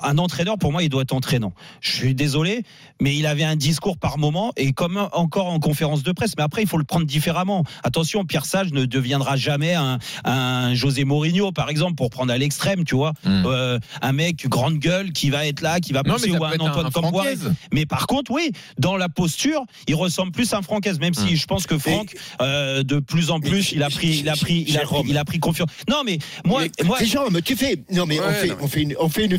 un 0.03 0.17
entraîneur, 0.17 0.57
pour 0.57 0.71
moi, 0.71 0.83
il 0.83 0.89
doit 0.89 1.01
être 1.03 1.13
entraînant. 1.13 1.53
Je 1.81 1.91
suis 1.91 2.15
désolé, 2.15 2.63
mais 3.01 3.15
il 3.15 3.25
avait 3.25 3.43
un 3.43 3.55
discours 3.55 3.97
par 3.97 4.17
moment 4.17 4.51
et 4.57 4.71
comme 4.73 5.07
encore 5.13 5.47
en 5.47 5.59
conférence 5.59 6.03
de 6.03 6.11
presse. 6.11 6.33
Mais 6.37 6.43
après, 6.43 6.61
il 6.61 6.67
faut 6.67 6.77
le 6.77 6.83
prendre 6.83 7.05
différemment. 7.05 7.63
Attention, 7.83 8.25
Pierre 8.25 8.45
Sage 8.45 8.71
ne 8.71 8.85
deviendra 8.85 9.35
jamais 9.37 9.73
un, 9.73 9.99
un 10.23 10.73
José 10.73 11.03
Mourinho, 11.05 11.51
par 11.51 11.69
exemple, 11.69 11.95
pour 11.95 12.09
prendre 12.09 12.31
à 12.31 12.37
l'extrême, 12.37 12.83
tu 12.83 12.95
vois. 12.95 13.13
Mm. 13.23 13.43
Euh, 13.45 13.79
un 14.01 14.11
mec 14.13 14.47
grande 14.47 14.77
gueule 14.77 15.11
qui 15.11 15.29
va 15.29 15.45
être 15.47 15.61
là, 15.61 15.79
qui 15.79 15.93
va 15.93 16.01
Non, 16.05 16.13
pousser 16.15 16.27
mais 16.31 16.33
ça 16.37 16.39
ou 16.41 16.45
un 16.45 16.51
être 16.51 16.61
Antoine. 16.63 16.91
Francaise. 16.91 17.53
Mais 17.73 17.85
par 17.85 18.07
contre, 18.07 18.31
oui, 18.31 18.51
dans 18.79 18.97
la 18.97 19.09
posture, 19.09 19.63
il 19.87 19.95
ressemble 19.95 20.31
plus 20.31 20.53
à 20.53 20.57
un 20.57 20.61
Francaise, 20.61 20.99
même 20.99 21.13
si 21.13 21.33
Mm. 21.33 21.37
je 21.37 21.45
pense 21.45 21.67
que 21.67 21.77
Franck, 21.77 22.15
euh, 22.41 22.83
de 22.83 22.99
plus 22.99 23.29
en 23.31 23.39
plus, 23.39 23.71
il 23.71 23.83
a 23.83 23.89
pris, 23.89 24.17
il 24.19 24.29
a 24.29 24.35
pris, 24.35 24.65
il 24.67 24.77
a 24.77 24.81
pris, 24.81 25.01
il 25.07 25.17
a 25.17 25.25
pris 25.25 25.39
confiance. 25.39 25.69
Non, 25.89 26.01
mais 26.05 26.17
moi, 26.45 26.61
Mais- 26.63 26.85
moi, 26.85 26.97
mais 27.31 27.41
tu 27.41 27.55
fais. 27.55 27.83
Non, 27.91 28.05
mais 28.05 28.19
on, 28.19 28.23
fait, 28.31 28.47
non, 28.47 28.55
mais- 28.57 28.63
on, 28.63 28.67
fait 28.67 28.81
une, 28.81 28.95
on 28.99 29.09
fait 29.09 29.25
une 29.25 29.37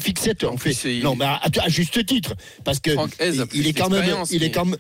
fait, 0.59 0.73
c'est- 0.73 1.01
non, 1.01 1.15
mais 1.17 1.25
à, 1.25 1.41
à 1.63 1.69
juste 1.69 2.05
titre. 2.07 2.35
Parce 2.65 2.81
que 2.81 2.91
il, 3.55 3.67
est 3.67 3.73
quand 3.73 3.89
même. 3.91 4.05
Il 4.31 4.43
est 4.43 4.51
quand 4.51 4.65
même. 4.65 4.77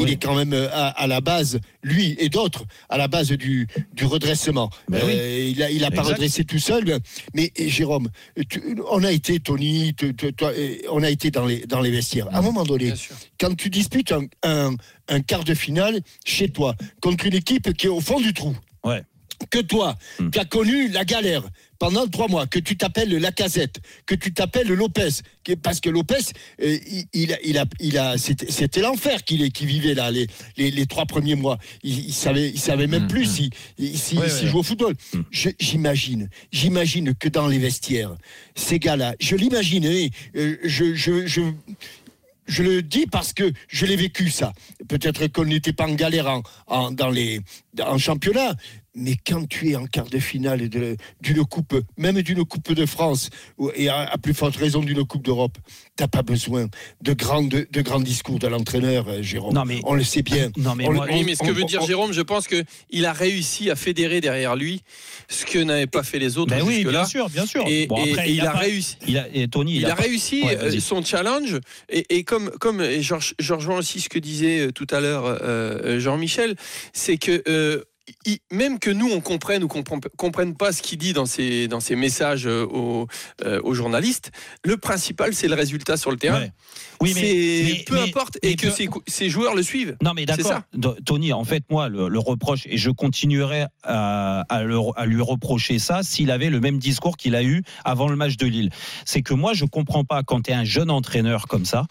Il 0.00 0.04
Oui. 0.04 0.12
est 0.12 0.22
quand 0.22 0.36
même 0.36 0.52
euh, 0.52 0.68
à, 0.70 0.90
à 0.90 1.08
la 1.08 1.20
base, 1.20 1.58
lui 1.82 2.14
et 2.20 2.28
d'autres, 2.28 2.64
à 2.88 2.98
la 2.98 3.08
base 3.08 3.32
du, 3.32 3.66
du 3.94 4.04
redressement. 4.04 4.70
Ben 4.88 5.02
oui. 5.04 5.12
Euh, 5.12 5.48
il 5.50 5.60
a, 5.60 5.70
il 5.72 5.84
a 5.84 5.90
pas 5.90 6.02
redressé 6.02 6.44
tout 6.44 6.60
seul. 6.60 7.00
Mais 7.34 7.50
et 7.56 7.68
Jérôme, 7.68 8.08
tu- 8.48 8.62
on 8.92 9.02
a 9.02 9.10
été, 9.10 9.40
Tony, 9.40 9.94
tu- 9.98 10.14
tu- 10.14 10.32
toi, 10.34 10.52
et 10.56 10.84
on 10.92 11.02
a 11.02 11.10
été 11.10 11.32
dans 11.32 11.46
les, 11.46 11.66
dans 11.66 11.80
les 11.80 11.90
vestiaires. 11.90 12.28
À 12.32 12.38
un 12.38 12.42
moment 12.42 12.62
donné, 12.62 12.92
quand 13.40 13.56
tu 13.56 13.70
disputes 13.70 14.12
un, 14.12 14.26
un, 14.44 14.76
un 15.08 15.20
quart 15.20 15.42
de 15.42 15.54
finale 15.54 15.98
chez 16.24 16.48
toi, 16.48 16.76
contre 17.00 17.26
une 17.26 17.34
équipe 17.34 17.72
qui 17.76 17.86
est 17.86 17.90
au 17.90 18.00
fond 18.00 18.20
du 18.20 18.32
trou, 18.32 18.56
Ouais. 18.84 19.02
que 19.50 19.58
toi, 19.58 19.96
Hmm. 20.20 20.30
tu 20.30 20.38
as 20.38 20.44
connu 20.44 20.88
la 20.90 21.04
galère 21.04 21.42
pendant 21.78 22.06
trois 22.08 22.28
mois, 22.28 22.46
que 22.46 22.58
tu 22.58 22.76
t'appelles 22.76 23.14
Lacazette, 23.16 23.80
que 24.06 24.14
tu 24.14 24.32
t'appelles 24.32 24.68
Lopez, 24.68 25.08
parce 25.62 25.80
que 25.80 25.88
Lopez, 25.88 26.14
euh, 26.62 26.76
il, 26.90 27.06
il 27.14 27.32
a, 27.32 27.38
il 27.44 27.58
a, 27.58 27.64
il 27.80 27.98
a- 27.98 28.18
c'était 28.18 28.80
l'enfer 28.80 29.22
qu'il 29.24 29.50
vivait 29.66 29.94
là, 29.94 30.10
les, 30.10 30.26
les, 30.56 30.70
les 30.70 30.86
trois 30.86 31.06
premiers 31.06 31.36
mois. 31.36 31.58
Il, 31.82 32.06
il 32.06 32.12
savait, 32.12 32.48
il 32.50 32.58
savait 32.58 32.86
même 32.86 33.04
Hmm, 33.04 33.08
plus 33.08 33.24
s'il 33.26 33.50
si, 33.78 33.96
si, 33.96 34.18
Ouais, 34.18 34.28
s'il 34.28 34.44
ouais. 34.46 34.50
jouait 34.50 34.60
au 34.60 34.62
football. 34.64 34.94
Je- 35.30 35.50
J'imagine, 35.60 36.28
j'imagine 36.50 37.14
que 37.14 37.28
dans 37.28 37.46
les 37.46 37.58
vestiaires, 37.58 38.14
ces 38.56 38.78
gars-là, 38.78 39.14
je 39.20 39.36
l'imagine, 39.36 39.86
hein, 39.86 40.08
euh, 40.36 40.56
je, 40.64 40.94
je, 40.94 41.26
je, 41.26 41.42
je 42.46 42.62
le 42.62 42.82
dis 42.82 43.06
parce 43.06 43.32
que 43.34 43.52
je 43.68 43.86
l'ai 43.86 43.96
vécu 43.96 44.30
ça. 44.30 44.52
Peut-être 44.88 45.26
qu'on 45.28 45.44
n'était 45.44 45.72
pas 45.74 45.86
en 45.86 45.94
galère 45.94 46.26
en, 46.28 46.42
en- 46.66 46.90
dans 46.90 47.10
les, 47.10 47.40
en 47.80 47.98
championnat, 47.98 48.54
Mais 48.98 49.16
quand 49.26 49.46
tu 49.48 49.70
es 49.70 49.76
en 49.76 49.86
quart 49.86 50.06
de 50.08 50.18
finale 50.18 50.68
de- 50.68 50.96
d'une 51.20 51.44
coupe, 51.44 51.74
même 51.96 52.20
d'une 52.22 52.44
coupe 52.44 52.72
de 52.72 52.86
France, 52.86 53.30
et 53.74 53.88
à, 53.88 54.00
à 54.10 54.18
plus 54.18 54.34
forte 54.34 54.56
raison 54.56 54.80
d'une 54.80 55.04
coupe 55.04 55.24
d'Europe, 55.24 55.56
t'as 55.96 56.08
pas 56.08 56.22
besoin 56.22 56.68
de 57.02 57.12
grands, 57.12 57.42
de, 57.42 57.66
de 57.70 57.80
grands 57.82 58.00
discours 58.00 58.38
de 58.38 58.46
l'entraîneur, 58.48 59.06
euh, 59.08 59.22
Jérôme. 59.22 59.54
Non, 59.54 59.64
mais- 59.64 59.80
on 59.84 59.94
le 59.94 60.04
sait 60.04 60.22
bien. 60.22 60.50
Non, 60.56 60.74
mais 60.74 60.86
On- 60.88 60.92
moi- 60.92 61.06
Oui, 61.10 61.22
mais 61.24 61.34
ce 61.34 61.40
que 61.42 61.50
on- 61.50 61.52
veut 61.52 61.64
dire 61.64 61.80
on- 61.82 61.86
Jérôme, 61.86 62.12
je 62.12 62.20
pense 62.22 62.46
qu'il 62.48 63.04
a 63.06 63.12
réussi 63.12 63.70
à 63.70 63.76
fédérer 63.76 64.20
derrière 64.20 64.56
lui 64.56 64.82
ce 65.28 65.44
que 65.46 65.58
n'avaient 65.58 65.86
pas 65.86 66.02
fait 66.02 66.18
les 66.18 66.36
autres 66.38 66.50
Ben 66.50 66.62
oui, 66.64 66.84
bien 66.84 67.04
sûr, 67.04 67.28
bien 67.30 67.46
sûr. 67.46 67.64
Et, 67.66 67.86
Bon, 67.86 67.96
et- 68.04 68.10
après, 68.12 68.28
et 68.30 68.32
il 68.32 68.40
a 68.40 68.50
pas- 68.52 68.58
réussi. 68.58 68.96
Il 69.06 69.16
a, 69.18 69.26
et 69.32 69.46
Tony, 69.48 69.72
Il, 69.76 69.80
il, 69.82 69.86
a, 69.86 69.94
pas- 69.94 70.02
réussi 70.02 70.42
Ouais, 70.42 70.58
euh, 70.60 70.80
son 70.80 71.04
challenge 71.04 71.58
et, 71.88 72.16
et 72.16 72.24
comme 72.24 72.50
comme 72.60 72.80
et 72.80 73.02
je, 73.02 73.14
re- 73.14 73.32
je 73.38 73.52
rejoins 73.54 73.78
aussi 73.78 74.00
ce 74.00 74.08
que 74.08 74.18
disait 74.18 74.66
euh, 74.66 74.72
tout 74.72 74.86
à 74.90 75.00
l'heure 75.00 75.24
euh, 75.26 76.00
Jean-Michel, 76.00 76.56
c'est 76.92 77.16
que 77.18 77.42
euh, 77.48 77.82
il- 78.26 78.38
même 78.50 78.78
que 78.78 78.90
nous 78.90 79.10
on 79.10 79.20
comprenne 79.20 79.62
ou 79.64 79.68
qu'on 79.68 79.82
comprenne, 79.82 80.10
comprenne 80.16 80.56
pas 80.56 80.72
ce 80.72 80.82
qu'il 80.82 80.98
dit 80.98 81.12
dans 81.12 81.26
ses 81.26 81.68
dans 81.68 81.80
ses 81.80 81.96
messages 81.96 82.46
euh, 82.46 82.64
aux, 82.66 83.06
euh, 83.44 83.60
aux 83.62 83.74
journalistes, 83.74 84.30
le 84.64 84.76
principal 84.76 85.34
c'est 85.34 85.48
le 85.48 85.54
résultat 85.54 85.96
sur 85.96 86.10
le 86.10 86.16
terrain. 86.16 86.40
Ouais. 86.40 86.52
Oui, 87.00 87.12
mais- 87.14 87.84
peu 87.86 87.94
mais- 87.94 88.00
importe 88.08 88.38
mais 88.42 88.50
et 88.52 88.56
que 88.56 88.66
ses 89.06 89.28
joueurs 89.30 89.54
le 89.54 89.62
suivent. 89.62 89.96
Non, 90.02 90.12
mais 90.14 90.26
d'accord, 90.26 90.62
Tony. 91.04 91.32
En 91.32 91.44
fait, 91.44 91.62
moi, 91.70 91.88
le, 91.88 92.08
le 92.08 92.18
reproche, 92.18 92.66
et 92.66 92.76
je 92.76 92.90
continuerai 92.90 93.66
à, 93.84 94.40
à 94.48 94.62
le- 94.64 94.78
à 94.96 95.06
lui 95.06 95.22
reprocher 95.22 95.78
ça 95.78 96.02
s'il 96.02 96.30
avait 96.32 96.50
le 96.50 96.58
même 96.60 96.78
discours 96.78 97.16
qu'il 97.16 97.36
a 97.36 97.42
eu 97.44 97.62
avant 97.84 98.08
le 98.08 98.16
match 98.16 98.36
de 98.36 98.46
Lille. 98.46 98.70
C'est 99.04 99.22
que 99.22 99.32
moi, 99.34 99.54
je 99.54 99.64
comprends 99.64 100.04
pas 100.04 100.22
quand 100.24 100.42
tu 100.42 100.50
es 100.50 100.54
un 100.54 100.64
jeune 100.64 100.90
entraîneur 100.90 101.46
comme 101.46 101.64
ça, 101.64 101.86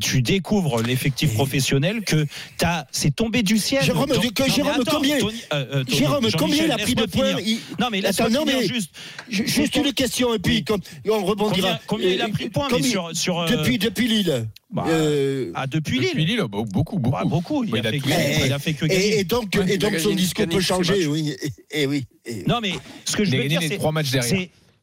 tu, 0.00 0.22
découvres 0.22 0.82
l'effectif 0.82 1.34
professionnel 1.34 2.02
que 2.02 2.26
t'as, 2.58 2.86
c'est 2.90 3.14
tombé 3.14 3.42
du 3.42 3.58
ciel. 3.58 3.82
Jérôme, 3.84 4.08
Donc- 4.08 4.32
que- 4.34 4.42
non, 4.42 4.48
Jérôme, 4.54 4.72
attends, 4.80 4.96
combien- 4.96 5.18
Tony, 5.18 5.40
euh, 5.52 5.56
euh, 5.74 5.84
Tony, 5.84 5.96
Jérôme, 5.98 6.26
combien 6.38 6.64
il 6.64 6.72
a 6.72 6.78
pris 6.78 6.94
de 6.94 7.06
points 7.06 7.34
il- 7.44 7.58
Non, 7.78 7.88
mais 7.90 8.00
laisse-moi 8.00 8.28
Attends, 8.28 8.38
non, 8.40 8.44
mais 8.44 8.66
juste. 8.66 8.90
ju- 9.28 9.46
Juste 9.46 9.76
une 9.76 9.92
question, 9.92 10.34
et 10.34 10.38
puis 10.38 10.64
comme, 10.64 10.80
on 11.08 11.24
rebondira. 11.24 11.78
Combien- 11.86 12.08
combien 12.08 12.08
il 12.10 12.20
a 12.22 12.28
pris 12.28 12.44
de 12.46 12.50
points, 12.50 12.68
mais 12.72 12.82
sur- 12.82 13.10
sur, 13.14 13.40
euh, 13.40 13.48
depuis, 13.48 13.78
depuis 13.78 14.08
Lille. 14.08 14.46
Bah, 14.72 14.84
Euh, 14.88 15.50
Ah, 15.54 15.66
depuis 15.66 15.98
Lille. 15.98 16.08
Depuis 16.10 16.24
Lille, 16.24 16.38
bah, 16.40 16.46
beaucoup, 16.66 16.98
beaucoup. 16.98 17.10
Bah, 17.16 17.24
beaucoup. 17.24 17.64
Il, 17.64 17.70
Bah, 17.70 17.78
a 17.78 17.80
il 17.80 17.86
a 17.86 17.90
fait 17.92 17.98
tout 17.98 18.04
que, 18.08 18.10
fait. 18.14 18.46
il 18.46 18.52
a 18.52 18.58
fait 18.58 18.72
que 18.74 18.86
gagner. 18.86 19.06
et, 19.16 19.18
et 19.20 19.24
donc, 19.24 19.48
Ouais, 19.56 19.68
et 19.68 19.74
a 19.74 19.76
donc 19.78 19.98
son 19.98 20.14
discours 20.14 20.46
peut 20.46 20.60
changer, 20.60 21.06
oui. 21.06 21.34
Et, 21.72 21.82
et 21.82 21.86
oui. 21.86 22.04
et- 22.24 22.44
Non, 22.46 22.60
mais 22.60 22.72
ce 23.04 23.16
que 23.16 23.24
je 23.24 23.30
Il 23.30 23.36
a 23.38 23.42
veux 23.42 23.48
dire, 23.48 23.60
c'est 23.62 23.78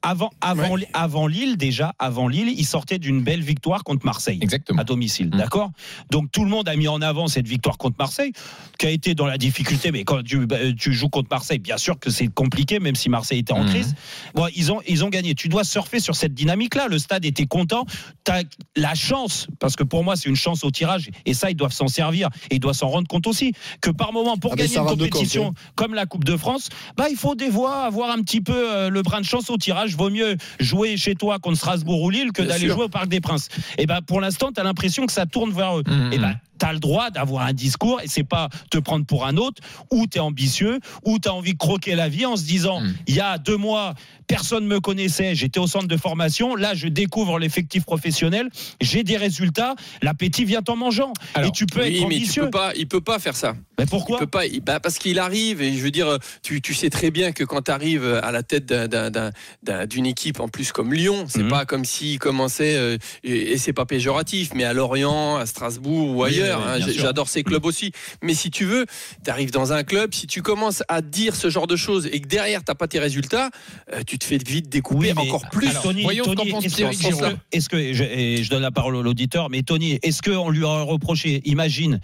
avant, 0.03 0.29
avant, 0.41 0.75
avant 0.93 1.27
Lille, 1.27 1.57
déjà, 1.57 1.93
avant 1.99 2.27
Lille, 2.27 2.53
il 2.55 2.65
sortait 2.65 2.99
d'une 2.99 3.21
belle 3.23 3.41
victoire 3.41 3.83
contre 3.83 4.05
Marseille. 4.05 4.39
Exactement. 4.41 4.79
À 4.81 4.83
domicile, 4.83 5.27
Mm. 5.27 5.37
d'accord? 5.37 5.71
Donc 6.11 6.31
tout 6.31 6.43
le 6.43 6.49
monde 6.49 6.69
a 6.69 6.75
mis 6.75 6.87
en 6.87 7.01
avant 7.01 7.27
cette 7.27 7.47
victoire 7.47 7.77
contre 7.77 7.95
Marseille, 7.99 8.31
qui 8.77 8.85
a 8.85 8.89
été 8.91 9.15
dans 9.15 9.25
la 9.25 9.37
difficulté. 9.37 9.91
Mais 9.91 10.03
quand 10.03 10.23
tu, 10.23 10.45
bah, 10.45 10.57
tu 10.77 10.93
joues 10.93 11.09
contre 11.09 11.29
Marseille, 11.31 11.59
bien 11.59 11.77
sûr 11.77 11.99
que 11.99 12.09
c'est 12.09 12.27
compliqué, 12.27 12.79
même 12.79 12.95
si 12.95 13.09
Marseille 13.09 13.39
était 13.39 13.53
en 13.53 13.63
Mm. 13.63 13.69
crise. 13.69 13.95
Bon, 14.35 14.47
ils 14.55 14.71
ont, 14.71 14.81
ils 14.87 15.03
ont 15.03 15.09
gagné. 15.09 15.33
Tu 15.35 15.49
dois 15.49 15.63
surfer 15.63 15.99
sur 15.99 16.15
cette 16.15 16.33
dynamique-là. 16.33 16.87
Le 16.87 16.99
stade 16.99 17.25
était 17.25 17.47
content. 17.47 17.85
Tu 18.23 18.31
as 18.31 18.43
la 18.75 18.93
chance, 18.95 19.47
parce 19.59 19.75
que 19.75 19.83
pour 19.83 20.03
moi, 20.03 20.15
c'est 20.15 20.29
une 20.29 20.35
chance 20.35 20.63
au 20.63 20.71
tirage, 20.71 21.09
et 21.25 21.33
ça, 21.33 21.49
ils 21.49 21.55
doivent 21.55 21.73
s'en 21.73 21.87
servir, 21.87 22.29
et 22.51 22.55
ils 22.55 22.59
doivent 22.59 22.75
s'en 22.75 22.89
rendre 22.89 23.07
compte 23.07 23.25
aussi, 23.27 23.53
que 23.81 23.89
par 23.89 24.13
moment, 24.13 24.37
pour 24.37 24.53
Ah, 24.53 24.55
gagner 24.57 24.77
une 24.77 24.83
compte, 24.85 24.99
compétition 24.99 25.47
hein. 25.49 25.53
comme 25.75 25.93
la 25.95 26.05
Coupe 26.05 26.23
de 26.23 26.37
France, 26.37 26.69
bah, 26.95 27.05
il 27.09 27.17
faut 27.17 27.35
des 27.35 27.49
fois 27.51 27.83
avoir 27.85 28.11
un 28.11 28.21
petit 28.21 28.41
peu 28.41 28.53
euh, 28.55 28.89
le 28.89 29.01
brin 29.01 29.21
de 29.21 29.25
chance 29.25 29.49
au 29.49 29.57
tirage. 29.57 29.86
Vaut 29.95 30.09
mieux 30.09 30.37
jouer 30.59 30.97
chez 30.97 31.15
toi 31.15 31.39
contre 31.39 31.57
Strasbourg 31.57 32.01
ou 32.01 32.09
Lille 32.09 32.31
que 32.31 32.41
d'aller 32.41 32.67
jouer 32.67 32.85
au 32.85 32.89
Parc 32.89 33.07
des 33.07 33.21
Princes. 33.21 33.49
Et 33.77 33.85
ben 33.85 34.01
pour 34.01 34.21
l'instant, 34.21 34.51
tu 34.51 34.59
as 34.59 34.63
l'impression 34.63 35.05
que 35.05 35.11
ça 35.11 35.25
tourne 35.25 35.51
vers 35.51 35.79
eux. 35.79 35.83
Mhm. 35.87 36.13
Et 36.13 36.17
ben 36.17 36.35
tu 36.57 36.65
as 36.65 36.73
le 36.73 36.79
droit 36.79 37.09
d'avoir 37.09 37.45
un 37.45 37.53
discours 37.53 38.01
et 38.01 38.07
c'est 38.07 38.23
pas 38.23 38.49
te 38.71 38.77
prendre 38.77 39.05
pour 39.05 39.25
un 39.25 39.37
autre 39.37 39.61
ou 39.91 40.07
tu 40.07 40.17
es 40.17 40.21
ambitieux 40.21 40.79
ou 41.05 41.19
tu 41.19 41.27
as 41.29 41.33
envie 41.33 41.53
de 41.53 41.57
croquer 41.57 41.95
la 41.95 42.09
vie 42.09 42.25
en 42.25 42.35
se 42.35 42.43
disant 42.43 42.81
Mhm. 42.81 42.93
il 43.07 43.15
y 43.15 43.19
a 43.21 43.37
deux 43.37 43.57
mois 43.57 43.93
personne 44.27 44.65
me 44.67 44.81
connaissait, 44.81 45.35
j'étais 45.35 45.59
au 45.59 45.67
centre 45.67 45.87
de 45.87 45.95
formation, 45.95 46.55
là 46.55 46.73
je 46.73 46.89
découvre 46.89 47.39
l'effectif 47.39 47.85
professionnel, 47.85 48.49
j'ai 48.81 49.03
des 49.03 49.15
résultats, 49.15 49.75
l'appétit 50.01 50.43
vient 50.43 50.61
en 50.67 50.75
mangeant. 50.75 51.13
Alors, 51.33 51.47
et 51.47 51.51
tu 51.53 51.65
peux 51.65 51.81
Oui, 51.81 51.87
être 51.87 51.93
mais 51.93 51.99
tu 51.99 52.05
ambitieux. 52.05 52.43
peux 52.43 52.49
pas, 52.49 52.73
il 52.75 52.87
peut 52.89 52.99
pas 52.99 53.19
faire 53.19 53.37
ça. 53.37 53.55
Mais 53.77 53.85
Il 53.85 53.89
pourquoi 53.89 54.19
peut 54.19 54.27
pas, 54.27 54.45
il- 54.45 54.59
bah, 54.59 54.79
parce 54.81 54.97
qu'il 54.97 55.17
arrive 55.19 55.61
et 55.61 55.71
je 55.73 55.79
veux 55.81 55.91
dire, 55.91 56.17
tu, 56.43 56.61
tu 56.61 56.73
sais 56.73 56.89
très 56.89 57.09
bien 57.09 57.31
que 57.31 57.45
quand 57.45 57.61
tu 57.63 57.71
arrives 57.71 58.19
à 58.21 58.31
la 58.33 58.43
tête 58.43 58.65
d'un- 58.65 58.87
d'un- 58.89 59.09
d'un- 59.11 59.31
d'un- 59.63 59.85
d'une 59.85 60.05
équipe 60.05 60.41
en 60.41 60.49
plus 60.49 60.73
comme 60.73 60.93
Lyon, 60.93 61.25
c'est 61.29 61.43
Mhm. 61.43 61.49
pas 61.49 61.65
comme 61.65 61.85
s'il 61.85 62.19
commençait 62.19 62.75
euh, 62.75 62.97
et, 63.23 63.57
c'est 63.57 63.71
pas 63.73 63.85
péjoratif, 63.85 64.49
mais 64.55 64.65
à 64.65 64.73
Lorient, 64.73 65.37
à 65.37 65.45
Strasbourg 65.45 66.09
ou 66.17 66.23
Oui, 66.25 66.31
oui, 66.55 66.81
hein. 66.83 66.87
J'adore 66.97 67.27
ces 67.29 67.43
clubs 67.43 67.65
aussi. 67.65 67.91
Mais 68.21 68.33
si 68.33 68.49
tu 68.51 68.65
veux, 68.65 68.85
tu 69.23 69.29
arrives 69.29 69.51
dans 69.51 69.73
un 69.73 69.83
club, 69.83 70.13
si 70.13 70.27
tu 70.27 70.41
commences 70.41 70.83
à 70.87 71.01
dire 71.01 71.35
ce 71.35 71.49
genre 71.49 71.67
de 71.67 71.75
choses 71.75 72.07
et 72.11 72.19
que 72.21 72.27
derrière 72.27 72.63
t'as 72.63 72.75
pas 72.75 72.87
tes 72.87 72.99
résultats, 72.99 73.49
euh, 73.93 74.01
tu 74.05 74.17
te 74.17 74.23
fais 74.25 74.37
vite 74.37 74.69
découper 74.69 75.13
Oui, 75.13 75.27
encore 75.29 75.49
plus. 75.49 75.67
Alors, 75.69 75.83
Tony, 75.83 76.03
Voyons 76.03 76.23
ce 76.23 76.29
Tony, 76.31 76.49
qu'en 76.51 76.55
pense 76.57 76.65
est-ce 76.65 77.69
que- 77.69 77.77
est-ce 77.81 77.93
je, 77.93 78.03
et 78.03 78.43
je 78.43 78.49
donne 78.49 78.61
la 78.61 78.71
parole 78.71 78.95
à 78.97 79.01
l'auditeur, 79.01 79.49
mais 79.49 79.61
Tony, 79.63 79.99
est-ce 80.03 80.21
qu'on 80.21 80.49
lui 80.49 80.63
aurait 80.63 80.83
reproché 80.83 81.41
Imagine, 81.45 81.99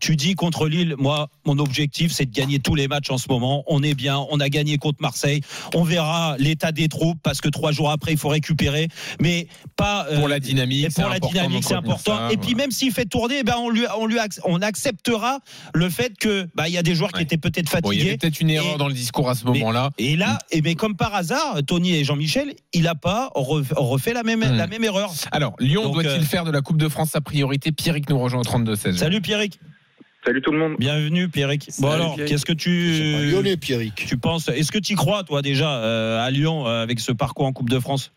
tu 0.00 0.16
dis 0.16 0.34
contre 0.34 0.68
Lille, 0.68 0.94
moi, 0.98 1.28
mon 1.44 1.58
objectif, 1.58 2.12
c'est 2.12 2.26
de 2.26 2.32
gagner 2.34 2.58
tous 2.58 2.74
les 2.74 2.88
matchs 2.88 3.10
en 3.10 3.18
ce 3.18 3.28
moment. 3.28 3.64
On 3.66 3.82
est 3.82 3.94
bien, 3.94 4.18
on 4.30 4.40
a 4.40 4.48
gagné 4.48 4.78
contre 4.78 4.98
Marseille. 5.00 5.40
On 5.74 5.82
verra 5.82 6.36
l'état 6.38 6.72
des 6.72 6.88
troupes 6.88 7.18
parce 7.22 7.40
que 7.40 7.48
trois 7.48 7.72
jours 7.72 7.90
après, 7.90 8.12
il 8.12 8.18
faut 8.18 8.28
récupérer, 8.28 8.88
mais 9.20 9.46
pas 9.76 10.06
euh, 10.10 10.18
Pour 10.18 10.28
la 10.28 10.40
dynamique, 10.40 10.92
pour 10.94 11.04
la 11.04 11.10
important 11.16 11.28
dynamique, 11.28 11.64
c'est 11.66 11.74
important. 11.74 12.16
ça, 12.16 12.32
et 12.32 12.36
puis 12.36 12.54
même 12.54 12.70
s'il 12.70 12.92
fait 12.92 13.04
tourner, 13.06 13.42
ben 13.42 13.54
on 13.58 13.70
lui, 13.70 13.86
on 13.98 14.06
lui, 14.06 14.16
ac- 14.18 14.40
on 14.44 14.60
acceptera 14.60 15.40
le 15.74 15.88
fait 15.90 16.16
que, 16.18 16.46
bah, 16.54 16.68
il 16.68 16.74
y 16.74 16.78
a 16.78 16.82
des 16.82 16.94
joueurs 16.94 17.12
qui 17.12 17.22
étaient 17.22 17.38
peut-être 17.38 17.70
Bon, 17.80 17.90
il 17.92 17.96
y 17.96 17.98
fatigués. 17.98 18.08
avait 18.10 18.18
peut-être 18.18 18.40
une 18.40 18.50
erreur 18.50 18.74
Et- 18.74 18.78
dans 18.78 18.88
le 18.88 18.94
discours 18.94 19.30
à 19.30 19.34
ce 19.34 19.44
moment-là. 19.46 19.90
Et 19.98 20.16
là, 20.16 20.38
et 20.50 20.60
ben 20.60 20.74
comme 20.74 20.96
par 20.96 21.14
hasard, 21.14 21.58
Tony 21.66 21.94
et 21.94 22.04
Jean-Michel, 22.04 22.54
il 22.72 22.82
n'a 22.82 22.94
pas 22.94 23.30
ref- 23.34 23.72
refait 23.76 24.12
la 24.12 24.22
même, 24.22 24.40
la 24.40 24.66
même 24.66 24.84
erreur. 24.84 25.10
Alors, 25.32 25.54
Lyon 25.60 25.90
doit-il 25.92 26.08
euh, 26.08 26.20
faire 26.20 26.44
de 26.44 26.50
la 26.50 26.60
Coupe 26.60 26.78
de 26.78 26.88
France 26.88 27.10
sa 27.10 27.20
priorité? 27.20 27.72
Pierrick 27.72 28.08
nous 28.10 28.18
rejoint 28.18 28.40
au 28.40 28.44
32-16. 28.44 28.96
Salut 28.96 29.20
Pierrick. 29.20 29.58
Salut 30.24 30.42
tout 30.42 30.50
le 30.50 30.58
monde. 30.58 30.74
Bienvenue 30.78 31.28
Pierrick. 31.28 31.66
Bon 31.78 31.90
Salut, 31.90 32.02
alors, 32.02 32.16
qu'est-ce 32.16 32.44
que 32.44 32.52
tu 32.52 33.56
Pierrick. 33.60 33.94
tu 33.94 34.16
penses? 34.18 34.48
Est-ce 34.48 34.72
que 34.72 34.78
tu 34.78 34.92
y 34.92 34.96
crois 34.96 35.22
toi 35.24 35.42
déjà 35.42 35.70
euh, 35.78 36.20
à 36.24 36.30
Lyon 36.30 36.66
euh, 36.66 36.82
avec 36.82 37.00
ce 37.00 37.12
parcours 37.12 37.46
en 37.46 37.52
Coupe 37.52 37.70
de 37.70 37.78
France? 37.78 38.12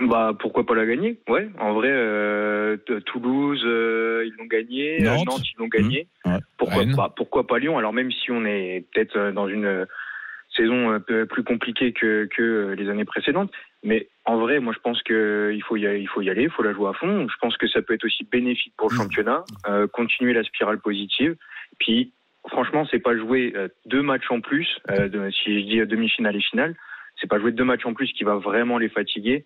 Bah 0.00 0.32
pourquoi 0.38 0.64
pas 0.64 0.74
la 0.76 0.86
gagner? 0.86 1.18
Ouais, 1.28 1.48
en 1.58 1.72
vrai, 1.74 1.90
euh, 1.90 2.76
Toulouse 3.06 3.62
euh, 3.64 4.24
ils 4.26 4.34
l'ont 4.38 4.46
gagné, 4.46 5.00
euh, 5.02 5.04
Nantes. 5.06 5.26
Nantes, 5.26 5.42
ils 5.52 5.58
l'ont 5.58 5.66
gagné. 5.68 6.06
Mmh. 6.24 6.32
Ouais. 6.34 6.38
Pourquoi 6.56 6.82
Rennes. 6.82 6.94
pas? 6.96 7.08
Pourquoi 7.16 7.46
pas 7.46 7.58
Lyon? 7.58 7.78
Alors 7.78 7.92
même 7.92 8.12
si 8.12 8.30
on 8.30 8.44
est 8.44 8.84
peut-être 8.92 9.16
euh, 9.16 9.32
dans 9.32 9.48
une 9.48 9.64
euh, 9.64 9.84
saison 10.56 10.90
un 10.90 11.00
peu 11.00 11.26
plus 11.26 11.42
compliquée 11.42 11.92
que, 11.92 12.26
que 12.26 12.74
les 12.78 12.88
années 12.88 13.04
précédentes, 13.04 13.50
mais 13.82 14.08
en 14.24 14.38
vrai, 14.38 14.60
moi 14.60 14.72
je 14.72 14.78
pense 14.80 15.02
que 15.02 15.50
il 15.52 15.62
faut 15.62 15.76
y 15.76 15.86
aller, 15.86 16.00
il 16.00 16.08
faut 16.08 16.20
y 16.22 16.30
aller, 16.30 16.44
il 16.44 16.50
faut 16.50 16.62
la 16.62 16.72
jouer 16.72 16.90
à 16.90 16.92
fond. 16.92 17.26
Je 17.28 17.36
pense 17.40 17.56
que 17.56 17.66
ça 17.66 17.82
peut 17.82 17.94
être 17.94 18.04
aussi 18.04 18.24
bénéfique 18.24 18.74
pour 18.76 18.90
le 18.90 18.94
Mmh. 18.94 18.98
championnat, 19.02 19.44
euh, 19.68 19.86
continuer 19.88 20.32
la 20.32 20.44
spirale 20.44 20.78
positive. 20.80 21.34
Puis 21.80 22.12
franchement, 22.48 22.86
c'est 22.90 23.00
pas 23.00 23.16
jouer 23.16 23.52
deux 23.86 24.02
matchs 24.02 24.30
en 24.30 24.40
plus. 24.40 24.78
euh, 24.90 25.08
de- 25.08 25.30
si 25.30 25.60
je 25.60 25.66
dis 25.66 25.86
demi-finale 25.86 26.36
et 26.36 26.40
finale, 26.40 26.76
c'est 27.20 27.28
pas 27.28 27.38
jouer 27.40 27.50
deux 27.52 27.64
matchs 27.64 27.84
en 27.84 27.94
plus 27.94 28.12
qui 28.12 28.22
va 28.24 28.36
vraiment 28.36 28.78
les 28.78 28.88
fatiguer. 28.88 29.44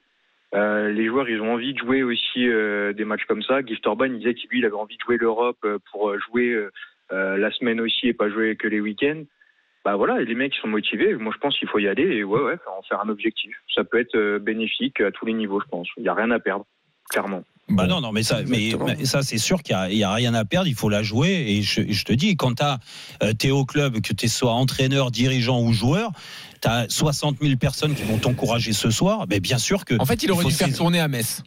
Euh, 0.55 0.91
les 0.91 1.07
joueurs, 1.07 1.29
ils 1.29 1.41
ont 1.41 1.55
envie 1.55 1.73
de 1.73 1.79
jouer 1.79 2.03
aussi 2.03 2.47
euh, 2.47 2.93
des 2.93 3.05
matchs 3.05 3.25
comme 3.25 3.43
ça. 3.43 3.63
Gift 3.63 3.87
Orban, 3.87 4.07
il 4.07 4.19
disait 4.19 4.35
qu'il 4.35 4.65
avait 4.65 4.75
envie 4.75 4.97
de 4.97 5.03
jouer 5.03 5.17
l'Europe 5.17 5.59
euh, 5.65 5.79
pour 5.91 6.11
euh, 6.11 6.19
jouer 6.19 6.51
euh, 6.51 6.71
euh, 7.13 7.39
la 7.39 7.51
semaine 7.51 7.81
aussi 7.81 8.09
et 8.09 8.13
pas 8.13 8.29
jouer 8.29 8.57
que 8.57 8.69
les 8.69 8.81
week-ends. 8.81 9.23
Bah 9.85 9.97
voilà, 9.97 10.21
les 10.21 10.35
mecs 10.35 10.55
sont 10.55 10.69
motivés. 10.69 11.15
Moi, 11.15 11.33
je 11.35 11.39
pense 11.39 11.59
qu'il 11.59 11.69
faut 11.69 11.79
y 11.79 11.89
aller 11.89 12.05
et 12.05 12.23
ouais, 12.23 12.41
ouais, 12.41 12.59
en 12.67 12.83
faire 12.83 13.01
un 13.01 13.09
objectif. 13.09 13.57
Ça 13.75 13.83
peut 13.83 13.99
être 13.99 14.39
bénéfique 14.39 15.01
à 15.01 15.11
tous 15.11 15.27
les 15.27 15.33
niveaux, 15.33 15.61
je 15.61 15.69
pense. 15.69 15.89
Il 15.97 16.05
y 16.05 16.09
a 16.09 16.15
rien 16.15 16.31
à 16.31 16.39
perdre, 16.39 16.67
clairement. 17.11 17.43
Bah 17.77 17.87
non, 17.87 18.01
non, 18.01 18.13
mais 18.13 18.23
ça, 18.23 18.41
mais, 18.47 18.73
mais 18.87 19.05
ça 19.05 19.23
c'est 19.23 19.39
sûr 19.39 19.63
qu'il 19.63 19.77
n'y 19.91 20.03
a, 20.05 20.13
rien 20.13 20.35
à 20.35 20.45
perdre, 20.45 20.69
il 20.69 20.75
faut 20.75 20.89
la 20.89 21.03
jouer. 21.03 21.45
Et 21.49 21.63
je, 21.63 21.83
je 21.89 22.05
te 22.05 22.13
dis, 22.13 22.37
quand 22.37 22.63
tu 23.39 23.47
es 23.47 23.51
au 23.51 23.65
club, 23.65 24.01
que 24.01 24.13
tu 24.13 24.29
sois 24.29 24.53
entraîneur, 24.53 25.11
dirigeant 25.11 25.61
ou 25.61 25.73
joueur, 25.73 26.11
tu 26.61 26.69
as 26.69 26.87
60 26.89 27.39
000 27.41 27.57
personnes 27.57 27.95
qui 27.95 28.03
vont 28.03 28.19
t'encourager 28.19 28.73
ce 28.73 28.91
soir. 28.91 29.27
Mais 29.29 29.41
bien 29.41 29.59
sûr 29.59 29.85
que. 29.85 29.95
En 29.99 30.07
fait, 30.07 30.23
il 30.23 30.31
aurait 30.31 30.45
dû 30.45 30.53
faire 30.53 30.75
tourner 30.75 31.01
à 31.01 31.09
Metz 31.09 31.43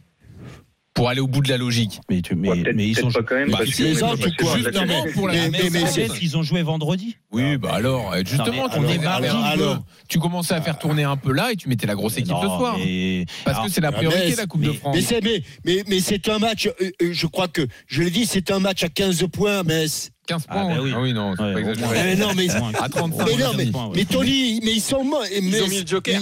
pour 0.96 1.08
aller 1.10 1.20
au 1.20 1.28
bout 1.28 1.42
de 1.42 1.48
la 1.48 1.58
logique. 1.58 2.00
Mais, 2.10 2.22
tu- 2.22 2.34
mais, 2.34 2.48
Ouais, 2.48 2.72
mais 2.74 2.88
ils 2.88 2.96
sont 2.96 3.10
pas 3.10 3.22
quand 3.22 3.36
même. 3.36 3.50
Bah, 3.50 3.58
si, 3.64 3.94
quoi. 4.38 4.56
Justement 4.56 5.04
pour 5.14 5.28
la 5.28 5.34
Mais- 5.34 5.50
mais- 5.50 5.70
mais- 5.70 6.08
ils 6.22 6.36
ont 6.36 6.42
joué 6.42 6.62
vendredi. 6.62 7.16
Oui, 7.30 7.58
bah 7.58 7.70
alors, 7.74 8.12
euh, 8.14 8.20
justement, 8.24 8.46
Non, 8.46 8.80
mais 8.80 8.92
alors, 8.98 9.02
mardi, 9.20 9.26
alors, 9.28 9.74
bleu. 9.76 9.84
tu 10.08 10.18
commençais 10.18 10.54
à 10.54 10.62
faire 10.62 10.78
tourner 10.78 11.04
un 11.04 11.16
peu 11.18 11.32
là 11.32 11.52
et 11.52 11.56
tu 11.56 11.68
mettais 11.68 11.86
la 11.86 11.94
grosse 11.94 12.16
équipe 12.16 12.32
Non, 12.32 12.40
ce 12.40 12.46
soir. 12.46 12.76
mais- 12.78 13.26
Parce 13.44 13.56
Alors, 13.58 13.66
que 13.68 13.72
c'est 13.72 13.80
la 13.82 13.92
priorité, 13.92 14.24
Metz, 14.30 14.36
la 14.38 14.46
Coupe 14.46 14.62
de 14.62 14.70
mais- 14.70 14.76
France. 14.76 14.96
Mais 14.96 15.02
c'est 15.02 15.22
mais, 15.22 15.42
mais, 15.64 15.84
mais 15.86 16.00
c'est 16.00 16.28
un 16.30 16.38
match, 16.38 16.66
euh, 16.66 16.90
euh, 17.02 17.12
je 17.12 17.26
crois 17.26 17.48
que, 17.48 17.66
je 17.86 18.02
l'ai 18.02 18.10
dit, 18.10 18.24
c'est 18.26 18.50
un 18.50 18.58
match 18.58 18.82
à 18.82 18.88
15 18.88 19.22
points, 19.30 19.62
Metz. 19.64 20.10
15 20.26 20.44
Ah, 20.48 20.54
points. 20.54 20.74
bah 20.76 20.80
oui. 20.82 20.90
Ah 20.94 21.00
oui, 21.00 21.12
non, 21.12 21.34
c'est 21.36 21.42
Ouais, 21.42 21.52
pas 21.52 21.58
au 21.58 21.72
exagéré. 21.72 21.94
moins. 21.94 22.04
Eh 22.12 22.16
non, 22.16 22.34
mais-. 22.34 22.50
À 22.80 22.88
35, 22.88 23.26
Mais 23.26 23.32
on 23.34 23.38
non, 23.38 23.52
mais, 23.56 23.64
ouais. 23.66 23.72
mais 23.94 24.04
Tony, 24.06 24.60
mais 24.64 24.72
ils 24.72 24.80
sont 24.80 25.04
morts. 25.04 25.22
Ils 25.30 25.62
ont 25.62 25.68
mis 25.68 25.82
le 25.82 25.86
joker. 25.86 26.20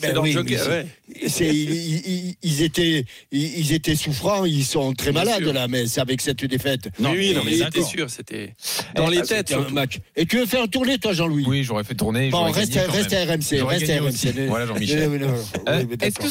Ben 0.00 0.16
oui, 0.18 0.34
ouais. 0.34 0.86
ils, 1.40 1.46
ils- 1.50 2.34
ils 2.42 2.62
étaient, 2.62 3.04
ils, 3.30 3.58
ils 3.58 3.72
étaient 3.72 3.94
souffrants, 3.94 4.44
ils 4.46 4.64
sont 4.64 4.94
très 4.94 5.12
Bien 5.12 5.24
malades 5.24 5.42
sûr. 5.42 5.52
là, 5.52 5.68
mais 5.68 5.86
c'est 5.86 6.00
avec 6.00 6.22
cette 6.22 6.42
défaite. 6.46 6.88
oui, 6.98 7.06
oui, 7.14 7.34
non, 7.34 7.42
mais 7.44 7.52
c'était 7.58 7.82
sûr, 7.82 8.08
c'était 8.08 8.54
dans 8.96 9.08
les 9.08 9.18
Ah, 9.18 9.22
têtes. 9.26 9.52
un 9.52 9.68
match. 9.70 9.98
Et 10.16 10.24
tu 10.24 10.38
veux 10.38 10.46
faire 10.46 10.66
tourner 10.68 10.98
toi, 10.98 11.12
Jean-Louis? 11.12 11.44
Oui, 11.46 11.62
j'aurais 11.62 11.84
fait 11.84 11.94
tourner. 11.94 12.30
Bon, 12.30 12.44
reste, 12.50 12.72
gagné 12.72 12.86
quand 12.86 12.92
reste 12.94 13.12
à 13.12 13.24
RMC, 13.24 13.62
reste 13.68 13.90
à 13.90 14.00
RMC. 14.00 14.46
Voilà, 14.48 14.66
Jean-Michel. 14.66 15.10
Non, 15.10 15.34
Euh, 15.68 15.84
Est-ce 16.00 16.18
que 16.18 16.28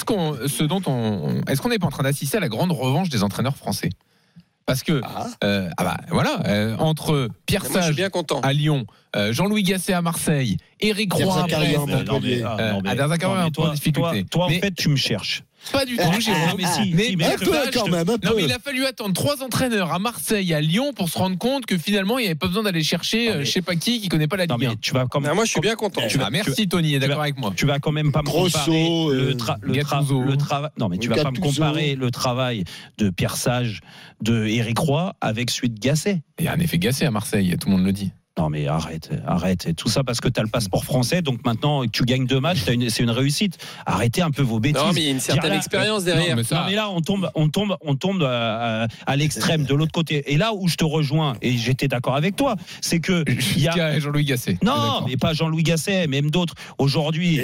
ce 0.48 0.64
dont 0.64 0.82
on, 0.88 1.42
est-ce 1.48 1.62
qu'on 1.62 1.70
n'est 1.70 1.80
pas 1.80 1.88
en 1.88 1.92
train 1.92 2.04
d'assister 2.04 2.38
à 2.38 2.40
la 2.40 2.50
grande 2.50 2.72
revanche 2.72 3.10
des 3.10 3.22
entraîneurs 3.24 3.56
français? 3.58 3.90
Parce 4.66 4.84
que, 4.84 5.02
euh, 5.44 5.70
ah 5.78 5.84
bah, 5.84 5.98
voilà, 6.10 6.42
euh, 6.48 6.78
entre 6.78 7.30
Pierre 7.46 7.64
Moi, 7.64 7.72
je 7.74 7.78
suis 7.78 7.86
Sage 7.88 7.96
bien 7.96 8.10
content. 8.10 8.42
à 8.42 8.54
Lyon, 8.54 8.86
euh, 9.16 9.34
Jean-Louis 9.34 9.64
Gasset 9.64 9.94
à 9.94 10.02
Marseille, 10.02 10.58
Éric 10.80 11.14
Roy 11.14 11.44
à 11.44 11.48
Brest, 11.48 11.80
ah, 12.46 12.58
à 12.88 13.52
toi, 13.52 14.46
en 14.46 14.50
fait, 14.50 14.72
tu 14.76 14.90
me 14.90 14.96
cherches. 14.96 15.44
Pas 15.72 15.86
du 15.86 15.96
tout, 15.96 16.04
Ah, 16.06 16.20
Jérôme. 16.20 16.42
mais 16.58 16.66
si, 16.66 16.94
mais, 16.94 17.04
si, 17.06 17.16
mais 17.18 17.26
mais 17.28 17.34
un 17.34 17.38
peu 17.38 17.46
quand 17.74 17.88
même, 17.88 18.10
un 18.10 18.14
Non, 18.28 18.34
mais 18.36 18.44
il 18.44 18.52
a 18.52 18.60
fallu 18.60 18.84
attendre 18.86 19.14
trois 19.14 19.44
entraîneurs 19.44 19.94
à 19.94 20.00
Marseille, 20.00 20.54
à 20.54 20.60
Lyon, 20.62 20.92
pour 20.94 21.08
se 21.10 21.18
rendre 21.18 21.38
compte 21.38 21.66
que 21.66 21.78
finalement, 21.78 22.18
il 22.18 22.22
n'y 22.24 22.28
avait 22.28 22.36
pas 22.36 22.48
besoin 22.48 22.64
d'aller 22.64 22.84
chercher, 22.84 23.28
Non, 23.30 23.32
euh, 23.36 23.38
mais- 23.40 23.46
je 23.46 23.52
sais 23.52 23.62
pas 23.62 23.76
qui, 23.76 24.02
qui 24.02 24.10
connaît 24.10 24.28
pas 24.28 24.38
la 24.38 24.48
Non, 24.48 24.56
Ligue 24.56 24.68
mais 24.70 24.74
1. 24.74 24.78
tu 24.82 24.94
vas 24.94 25.06
quand 25.06 25.20
même. 25.20 25.32
Ah, 25.32 25.36
moi, 25.36 25.46
je 25.46 25.52
suis 25.52 25.62
bien 25.62 25.76
content. 25.76 26.02
Tu 26.10 26.18
vas- 26.18 26.26
Ah, 26.28 26.30
merci 26.32 26.68
Tony, 26.68 26.96
est 26.96 27.00
d'accord 27.00 27.22
avec 27.22 27.38
moi. 27.38 27.54
Tu 27.56 27.66
vas 27.66 27.80
quand 27.80 27.92
même 27.92 28.12
pas 28.12 28.22
me 28.22 28.26
Grosso, 28.26 28.52
comparer 28.52 28.88
euh, 29.12 29.26
le, 29.28 29.34
tra- 29.36 29.58
le, 29.62 29.74
tra- 29.74 29.92
Gattuso. 29.98 30.22
le 30.24 30.38
travail. 30.38 30.72
Non, 30.78 30.90
mais 30.90 30.98
tu 30.98 31.08
vas 31.10 31.16
pas 31.24 31.32
me 31.32 31.38
comparer 31.40 31.96
le 31.96 32.12
travail 32.12 32.64
de 32.98 33.10
Pierre 33.10 33.38
Sage, 33.38 33.82
de 34.22 34.46
Éric 34.48 34.78
Roy 34.80 35.14
avec 35.22 35.50
celui 35.52 35.70
de 35.70 35.80
Gasset. 35.80 36.22
Il 36.40 36.46
y 36.46 36.48
a 36.48 36.54
un 36.54 36.60
effet 36.60 36.80
Gasset 36.80 37.06
à 37.06 37.12
Marseille, 37.12 37.56
tout 37.60 37.70
le 37.70 37.76
monde 37.76 37.86
le 37.86 37.92
dit. 37.94 38.12
Non 38.40 38.50
mais 38.50 38.66
arrête, 38.68 39.10
arrête. 39.28 39.68
Et 39.68 39.74
tout 39.74 39.90
ça 39.90 40.04
parce 40.06 40.22
que 40.22 40.30
tu 40.30 40.40
as 40.40 40.44
le 40.44 40.50
passeport 40.50 40.86
français, 40.86 41.22
donc 41.22 41.44
maintenant 41.46 41.82
que 41.84 41.90
tu 41.90 42.06
gagnes 42.06 42.26
deux 42.26 42.40
matchs, 42.40 42.60
une- 42.72 42.90
c'est 42.90 43.04
une 43.04 43.10
réussite. 43.10 43.58
Arrêtez 43.86 44.22
un 44.22 44.32
peu 44.32 44.42
vos 44.42 44.60
bêtises. 44.62 44.82
Non, 44.82 44.94
mais 44.94 45.02
il 45.02 45.06
y 45.06 45.10
a 45.10 45.12
une 45.12 45.20
certaine 45.20 45.52
là- 45.52 45.58
expérience 45.58 46.00
Non, 46.00 46.06
derrière. 46.06 46.36
mais 46.38 46.44
ça- 46.46 46.56
Non 46.62 46.62
mais 46.68 46.76
là 46.76 46.90
on 46.90 47.02
tombe, 47.02 47.30
on 47.36 47.50
tombe, 47.50 47.76
on 47.82 47.96
tombe 47.96 48.24
à, 48.24 48.84
à- 48.84 48.88
à 49.06 49.16
l'extrême 49.18 49.66
de 49.66 49.74
l'autre 49.76 49.92
côté. 49.92 50.32
Et 50.32 50.38
là 50.38 50.54
où 50.54 50.70
je 50.70 50.76
te 50.78 50.86
rejoins 50.86 51.36
et 51.42 51.58
j'étais 51.58 51.90
d'accord 51.90 52.16
avec 52.16 52.38
toi, 52.38 52.56
c'est 52.80 53.02
que 53.02 53.26
il 53.58 53.62
y 53.64 53.68
a 53.68 54.00
Jean-Louis 54.00 54.24
Gasset. 54.24 54.58
non, 54.64 55.06
mais 55.08 55.18
pas 55.18 55.34
Jean-Louis 55.34 55.64
Gasset, 55.64 56.08
même 56.08 56.32
d'autres. 56.32 56.56
Aujourd'hui, 56.78 57.38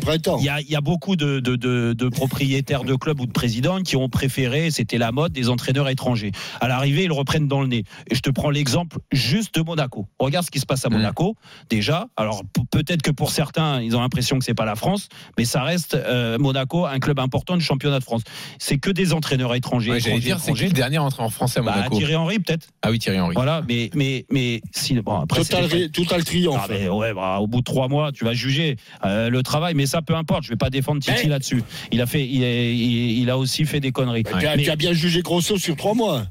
Printemps. 0.00 0.38
il 0.40 0.44
y 0.44 0.48
a, 0.48 0.60
il 0.60 0.68
y 0.70 0.74
a 0.76 0.80
beaucoup 0.80 1.14
de, 1.14 1.38
de- 1.38 1.54
de- 1.54 1.92
de 1.96 2.08
propriétaires 2.08 2.82
de 2.82 2.94
clubs 2.96 3.20
ou 3.20 3.26
de 3.26 3.32
présidents 3.32 3.80
qui 3.82 3.94
ont 3.96 4.08
préféré, 4.08 4.72
c'était 4.72 4.98
la 4.98 5.12
mode, 5.12 5.32
des 5.32 5.48
entraîneurs 5.48 5.88
étrangers. 5.88 6.32
À 6.60 6.66
l'arrivée, 6.66 7.04
ils 7.04 7.08
le 7.08 7.14
reprennent 7.14 7.46
dans 7.46 7.60
le 7.62 7.68
nez. 7.68 7.84
Et 8.10 8.16
je 8.16 8.20
te 8.20 8.30
prends 8.30 8.50
l'exemple 8.50 8.98
juste 9.12 9.54
de 9.54 9.62
Monaco. 9.62 10.08
Regarde 10.32 10.46
ce 10.46 10.50
qui 10.50 10.60
se 10.60 10.64
passe 10.66 10.82
à 10.86 10.88
Mm. 10.88 10.94
Monaco, 10.94 11.36
déjà. 11.68 12.06
Alors 12.16 12.42
peut-être 12.70 13.02
que 13.02 13.10
pour 13.10 13.30
certains, 13.30 13.82
ils 13.82 13.94
ont 13.94 14.00
l'impression 14.00 14.38
que 14.38 14.44
c'est 14.46 14.54
pas 14.54 14.64
la 14.64 14.76
France, 14.76 15.08
mais 15.36 15.44
ça 15.44 15.62
reste 15.62 15.92
euh, 15.94 16.38
Monaco, 16.38 16.86
un 16.86 16.98
club 17.00 17.18
important 17.18 17.58
du 17.58 17.62
championnat 17.62 17.98
de 17.98 18.04
France. 18.04 18.22
C'est 18.58 18.78
que 18.78 18.88
des 18.90 19.12
entraîneurs 19.12 19.54
étrangers. 19.54 19.90
Ouais, 19.90 20.00
J'allais 20.00 20.16
étrangers, 20.16 20.24
dire, 20.26 20.36
c'est 20.38 20.44
qui 20.44 20.50
étrangers. 20.52 20.66
le 20.68 20.72
dernier 20.72 20.96
entré 20.98 21.22
en 21.22 21.28
français 21.28 21.60
à 21.60 21.62
Bah, 21.62 21.74
Monaco 21.76 21.98
Thierry 21.98 22.16
Henry, 22.16 22.38
peut-être. 22.38 22.68
Ah 22.80 22.90
oui, 22.90 22.98
Thierry 22.98 23.20
Henry. 23.20 23.34
Voilà, 23.34 23.60
mais, 23.68 23.90
mais, 23.94 24.24
mais 24.30 24.62
si, 24.74 24.94
bon, 25.02 25.20
après, 25.20 25.44
Total, 25.44 26.24
triomphe. 26.24 26.60
ah, 26.62 26.66
mais 26.70 26.88
ouais, 26.88 27.12
bah, 27.12 27.38
au 27.40 27.46
bout 27.46 27.58
de 27.58 27.64
trois 27.64 27.88
mois, 27.88 28.10
tu 28.10 28.24
vas 28.24 28.32
juger 28.32 28.76
euh, 29.04 29.28
le 29.28 29.42
travail, 29.42 29.74
mais 29.74 29.84
ça 29.84 30.00
peu 30.00 30.14
importe. 30.16 30.44
Je 30.44 30.48
vais 30.48 30.56
pas 30.56 30.70
défendre 30.70 31.02
Titi 31.02 31.24
Mais- 31.24 31.28
là-dessus. 31.28 31.62
Il 31.92 32.00
a 32.00 32.06
fait, 32.06 32.26
il, 32.26 32.42
est- 32.42 32.74
il- 32.74 33.18
il 33.20 33.28
a 33.28 33.36
aussi 33.36 33.66
fait 33.66 33.80
des 33.80 33.92
conneries. 33.92 34.22
Bah, 34.22 34.30
tu, 34.40 34.46
as, 34.46 34.56
Mais- 34.56 34.62
tu 34.62 34.70
as 34.70 34.76
bien 34.76 34.94
jugé 34.94 35.20
Grosso 35.20 35.58
sur 35.58 35.76
trois 35.76 35.92
mois. 35.94 36.22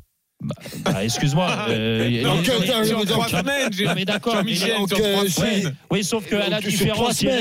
Bah, 0.84 1.04
excuse-moi. 1.04 1.47
euh, 1.69 2.10
mais- 2.10 2.21
que- 2.43 2.60
mais- 2.60 3.27
semaines, 3.30 4.06
d'accord. 4.06 4.43
donc, 4.43 4.89
trois 4.89 4.99
euh, 5.04 5.71
Oui, 5.91 6.04
sauf 6.04 6.25
que 6.27 6.36
à 6.36 6.49
la 6.49 6.60
différence, 6.62 7.17
sur- 7.17 7.32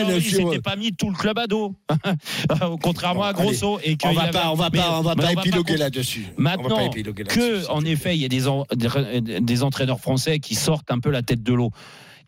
s'était 0.51 0.61
pas 0.61 0.77
mis 0.77 0.93
tout 0.93 1.11
le 1.11 1.17
club 1.17 1.39
à 1.39 1.47
dos, 1.47 1.75
contrairement 2.83 3.25
à 3.25 3.33
Grosso. 3.33 3.79
Et 3.85 3.97
que 3.97 4.07
On 4.07 4.11
il 4.11 4.17
va 4.17 4.23
avait- 4.23 4.31
pas, 4.33 4.51
on 4.51 4.55
va 4.55 4.69
mais- 4.73 4.79
pas, 4.79 4.99
on 4.99 5.03
va 5.03 5.15
mais 5.17 5.23
pas 5.23 5.31
on 5.31 5.35
va 5.35 5.41
épiloguer 5.43 5.77
là-dessus. 5.77 6.27
Maintenant 6.37 6.91
que, 6.91 7.69
en 7.71 7.85
effet, 7.85 8.17
il 8.17 8.23
y 8.23 8.25
a 8.25 8.29
des, 8.29 8.49
en- 8.49 8.67
des, 8.75 9.41
des 9.41 9.63
entraîneurs 9.63 10.01
français 10.01 10.39
qui 10.39 10.55
sortent 10.55 10.91
un 10.91 10.99
peu 11.01 11.11
la 11.11 11.23
tête 11.23 11.43
de 11.43 11.53
l'eau 11.53 11.71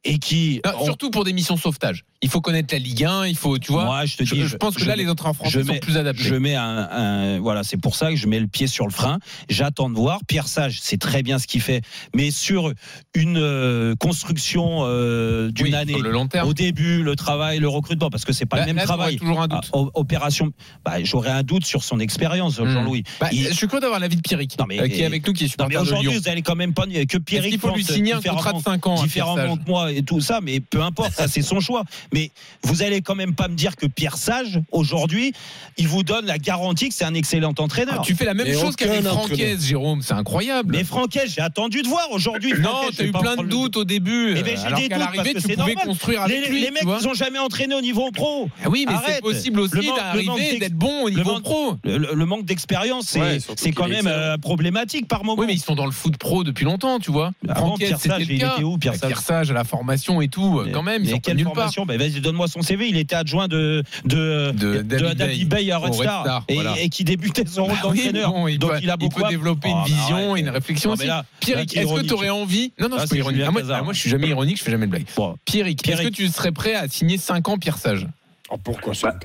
et 0.04 0.18
qui 0.18 0.60
Non, 0.64 0.72
ont- 0.80 0.84
Surtout 0.84 1.10
pour 1.10 1.24
des 1.24 1.32
missions 1.32 1.56
sauvetage. 1.56 2.04
Il 2.24 2.28
faut 2.28 2.40
connaître 2.40 2.72
la 2.72 2.78
Ligue 2.78 3.04
1, 3.04 3.26
il 3.26 3.36
faut, 3.36 3.58
tu 3.58 3.72
vois. 3.72 3.84
Moi, 3.84 4.04
je 4.04 4.16
te 4.16 4.24
je, 4.24 4.34
dis, 4.36 4.42
je 4.46 4.56
pense 4.56 4.74
que 4.76 4.80
je- 4.80 4.86
là, 4.86 4.94
les 4.94 5.08
entraîneurs 5.08 5.34
français 5.34 5.50
je 5.58 5.60
sont 5.66 5.72
mets- 5.72 5.80
plus 5.80 5.96
adaptés. 5.96 6.22
Je 6.22 6.34
mets 6.36 6.54
un, 6.54 6.88
un- 6.90 7.40
voilà, 7.40 7.64
c'est 7.64 7.76
pour 7.78 7.96
ça 7.96 8.10
que 8.10 8.16
je 8.16 8.28
mets 8.28 8.38
le 8.38 8.46
pied 8.46 8.68
sur 8.68 8.84
le 8.86 8.92
frein. 8.92 9.18
J'attends 9.48 9.90
de 9.90 9.96
voir. 9.96 10.20
Pierre 10.28 10.46
Sage, 10.46 10.78
c'est 10.80 10.98
très 10.98 11.22
bien 11.24 11.40
ce 11.40 11.48
qu'il 11.48 11.60
fait, 11.60 11.82
mais 12.14 12.30
sur 12.30 12.72
une 13.14 13.38
euh, 13.38 13.96
construction 13.96 14.80
euh, 14.82 15.50
d'une 15.50 15.66
Oui, 15.66 15.74
année. 15.74 15.96
le 16.00 16.10
long 16.12 16.28
terme. 16.28 16.48
Au 16.48 16.54
début, 16.54 17.02
le 17.02 17.16
travail, 17.16 17.58
le 17.58 17.68
recrutement, 17.68 18.08
parce 18.10 18.24
que 18.24 18.32
c'est 18.32 18.46
pas 18.46 18.58
Là- 18.58 18.62
le 18.62 18.66
même 18.68 18.76
là, 18.76 18.84
travail. 18.84 19.16
toujours 19.16 19.40
un 19.40 19.48
doute. 19.48 19.68
Ah, 19.72 19.76
o- 19.78 19.90
opération, 19.94 20.52
bah, 20.84 21.02
j'aurais 21.02 21.30
un 21.30 21.42
doute 21.42 21.64
sur 21.64 21.82
son 21.82 21.98
expérience, 21.98 22.58
Hmm. 22.60 22.66
Jean-Louis. 22.68 23.02
Bah, 23.20 23.28
Il- 23.32 23.48
Je 23.48 23.52
suis 23.52 23.66
content 23.66 23.80
d'avoir 23.82 23.98
l'avis 24.00 24.16
de 24.16 24.22
Pierrick, 24.22 24.56
Non, 24.60 24.66
mais- 24.68 24.80
euh, 24.80 24.86
qui 24.88 25.00
est 25.02 25.06
avec 25.06 25.26
nous, 25.26 25.32
qui 25.32 25.44
est 25.44 25.48
supporter 25.48 25.76
aujourd'hui, 25.76 26.12
vous 26.16 26.28
allez 26.28 26.42
quand 26.42 26.54
même 26.56 26.72
pas 26.74 26.86
que 26.86 27.18
Pierre 27.18 27.42
qu'il 27.42 27.58
faut 27.58 27.74
lui 27.74 27.84
signer 27.84 28.12
un 28.12 28.20
contrat 28.20 28.52
de 28.52 28.62
5 28.62 28.86
ans 28.86 28.94
Pierre 28.94 29.04
différemment 29.04 29.56
que 29.56 29.68
moi 29.68 29.91
et 29.96 30.02
tout 30.02 30.20
ça, 30.20 30.40
mais 30.42 30.60
peu 30.60 30.82
importe, 30.82 31.12
ça 31.12 31.28
c'est 31.28 31.42
son 31.42 31.60
choix. 31.60 31.84
Mais 32.12 32.30
vous 32.62 32.82
allez 32.82 33.00
quand 33.00 33.14
même 33.14 33.34
pas 33.34 33.48
me 33.48 33.54
dire 33.54 33.76
que 33.76 33.86
Pierre 33.86 34.16
Sage, 34.16 34.60
aujourd'hui, 34.70 35.32
il 35.76 35.88
vous 35.88 36.02
donne 36.02 36.26
la 36.26 36.38
garantie 36.38 36.88
que 36.88 36.94
c'est 36.94 37.04
un 37.04 37.14
excellent 37.14 37.54
entraîneur. 37.58 37.96
Ah, 37.98 38.02
tu 38.04 38.14
fais 38.14 38.24
la 38.24 38.34
même 38.34 38.52
chose 38.52 38.76
qu'avec. 38.76 39.02
Francaise, 39.02 39.66
Jérôme, 39.66 40.02
c'est 40.02 40.14
incroyable. 40.14 40.74
Mais 40.76 40.84
Franquès, 40.84 41.32
j'ai 41.34 41.40
attendu 41.40 41.82
de 41.82 41.88
voir 41.88 42.08
aujourd'hui. 42.10 42.52
non, 42.60 42.70
t'as 42.96 43.04
eu 43.04 43.12
plein 43.12 43.36
de 43.36 43.44
doutes 43.44 43.76
au 43.76 43.84
début. 43.84 44.34
Eh 44.36 44.42
ben, 44.42 44.56
j'ai 44.56 44.66
alors 44.66 44.78
des 44.78 44.88
doutes 44.88 44.98
parce 44.98 45.16
l'arrivée, 45.16 45.34
que 45.34 45.38
tu 45.40 45.42
pouvais 45.42 45.56
normal. 45.56 45.86
construire 45.86 46.26
Les, 46.26 46.36
avec 46.36 46.50
les 46.50 46.60
lui. 46.60 46.70
mecs, 46.70 47.00
ils 47.00 47.08
ont 47.08 47.14
jamais 47.14 47.38
entraîné 47.38 47.74
au 47.74 47.80
niveau 47.80 48.10
pro. 48.10 48.48
Ah 48.64 48.68
oui, 48.68 48.86
mais 48.88 48.94
c'est 49.06 49.20
possible 49.20 49.60
aussi 49.60 49.86
d'arriver, 49.96 50.58
d'être 50.58 50.74
bon 50.74 51.04
au 51.04 51.10
niveau 51.10 51.40
pro. 51.40 51.76
Le, 51.84 52.24
manque 52.24 52.44
d'expérience, 52.44 53.16
c'est 53.56 53.72
quand 53.72 53.88
même 53.88 54.06
euh, 54.06 54.38
problématique 54.38 55.08
par 55.08 55.24
moment. 55.24 55.40
Oui, 55.40 55.46
mais 55.46 55.54
ils 55.54 55.60
sont 55.60 55.74
dans 55.74 55.86
le 55.86 55.92
foot 55.92 56.16
pro 56.16 56.44
depuis 56.44 56.64
longtemps, 56.64 56.98
tu 56.98 57.10
vois. 57.10 57.32
Avant, 57.48 57.76
Pierre 57.76 57.98
c'était 57.98 58.14
Sage, 58.14 58.26
il 58.28 58.36
était 58.36 58.62
où, 58.62 58.78
Pierre 58.78 58.94
Sage? 58.94 59.50
À 59.50 59.54
la 59.54 59.64
formation 59.64 59.81
et 60.20 60.28
tout, 60.28 60.60
euh, 60.60 60.70
quand 60.72 60.82
même, 60.82 61.04
ils 61.04 61.10
pas 61.10 61.18
quelle 61.18 61.40
formation? 61.40 61.86
Ben, 61.86 61.98
Vas-y, 61.98 62.20
donne-moi 62.20 62.48
son 62.48 62.62
CV. 62.62 62.88
Il 62.88 62.96
était 62.96 63.14
adjoint 63.14 63.48
de, 63.48 63.82
de, 64.04 64.50
De 64.52 64.82
David 64.82 65.16
David 65.18 65.48
Bay 65.48 65.64
Bay 65.64 65.70
à 65.72 65.78
Red 65.78 65.92
Red 65.94 66.02
Star, 66.02 66.22
Star, 66.24 66.44
et, 66.48 66.54
voilà. 66.54 66.74
et 66.80 66.88
qui 66.88 67.04
débutait 67.04 67.44
son 67.46 67.64
rôle 67.64 67.72
Bah 67.74 67.88
oui, 67.90 67.98
d'entraîneur. 68.04 68.30
bon, 68.32 68.48
il 68.48 68.58
Donc 68.58 68.70
peut, 68.72 68.78
il 68.82 68.90
a 68.90 68.94
il 68.94 68.98
beaucoup 68.98 69.20
peut 69.20 69.26
à- 69.26 69.30
développer 69.30 69.68
Oh, 69.70 69.76
une 69.76 69.78
mais 69.82 69.84
vision, 70.00 70.30
arrête. 70.32 70.40
une 70.44 70.48
réflexion 70.50 70.90
aussi. 70.92 71.06
t'es 71.40 71.52
est-ce 71.52 71.94
que 71.94 72.06
tu 72.06 72.14
aurais 72.14 72.30
envie? 72.30 72.72
Non, 72.78 72.88
non, 72.88 72.96
Ah, 73.00 73.04
c'est 73.06 73.16
ironique. 73.16 73.42
Ah, 73.46 73.50
moi, 73.50 73.62
ah, 73.72 73.82
moi, 73.82 73.92
je 73.92 74.00
suis 74.00 74.10
jamais 74.10 74.28
ironique, 74.28 74.58
je 74.58 74.62
fais 74.64 74.70
jamais 74.70 74.86
de 74.86 74.90
blague. 74.90 75.06
Pierrick, 75.44 75.86
est-ce 75.88 76.02
que 76.02 76.08
tu 76.08 76.28
serais 76.28 76.52
prêt 76.52 76.74
à 76.74 76.88
signer 76.88 77.18
5 77.18 77.48
ans 77.48 77.58
Pierre 77.58 77.78
Sage? 77.78 78.06
Oh, 78.50 78.56
pourquoi 78.62 78.92
ça 78.94 79.08
Bah, 79.12 79.18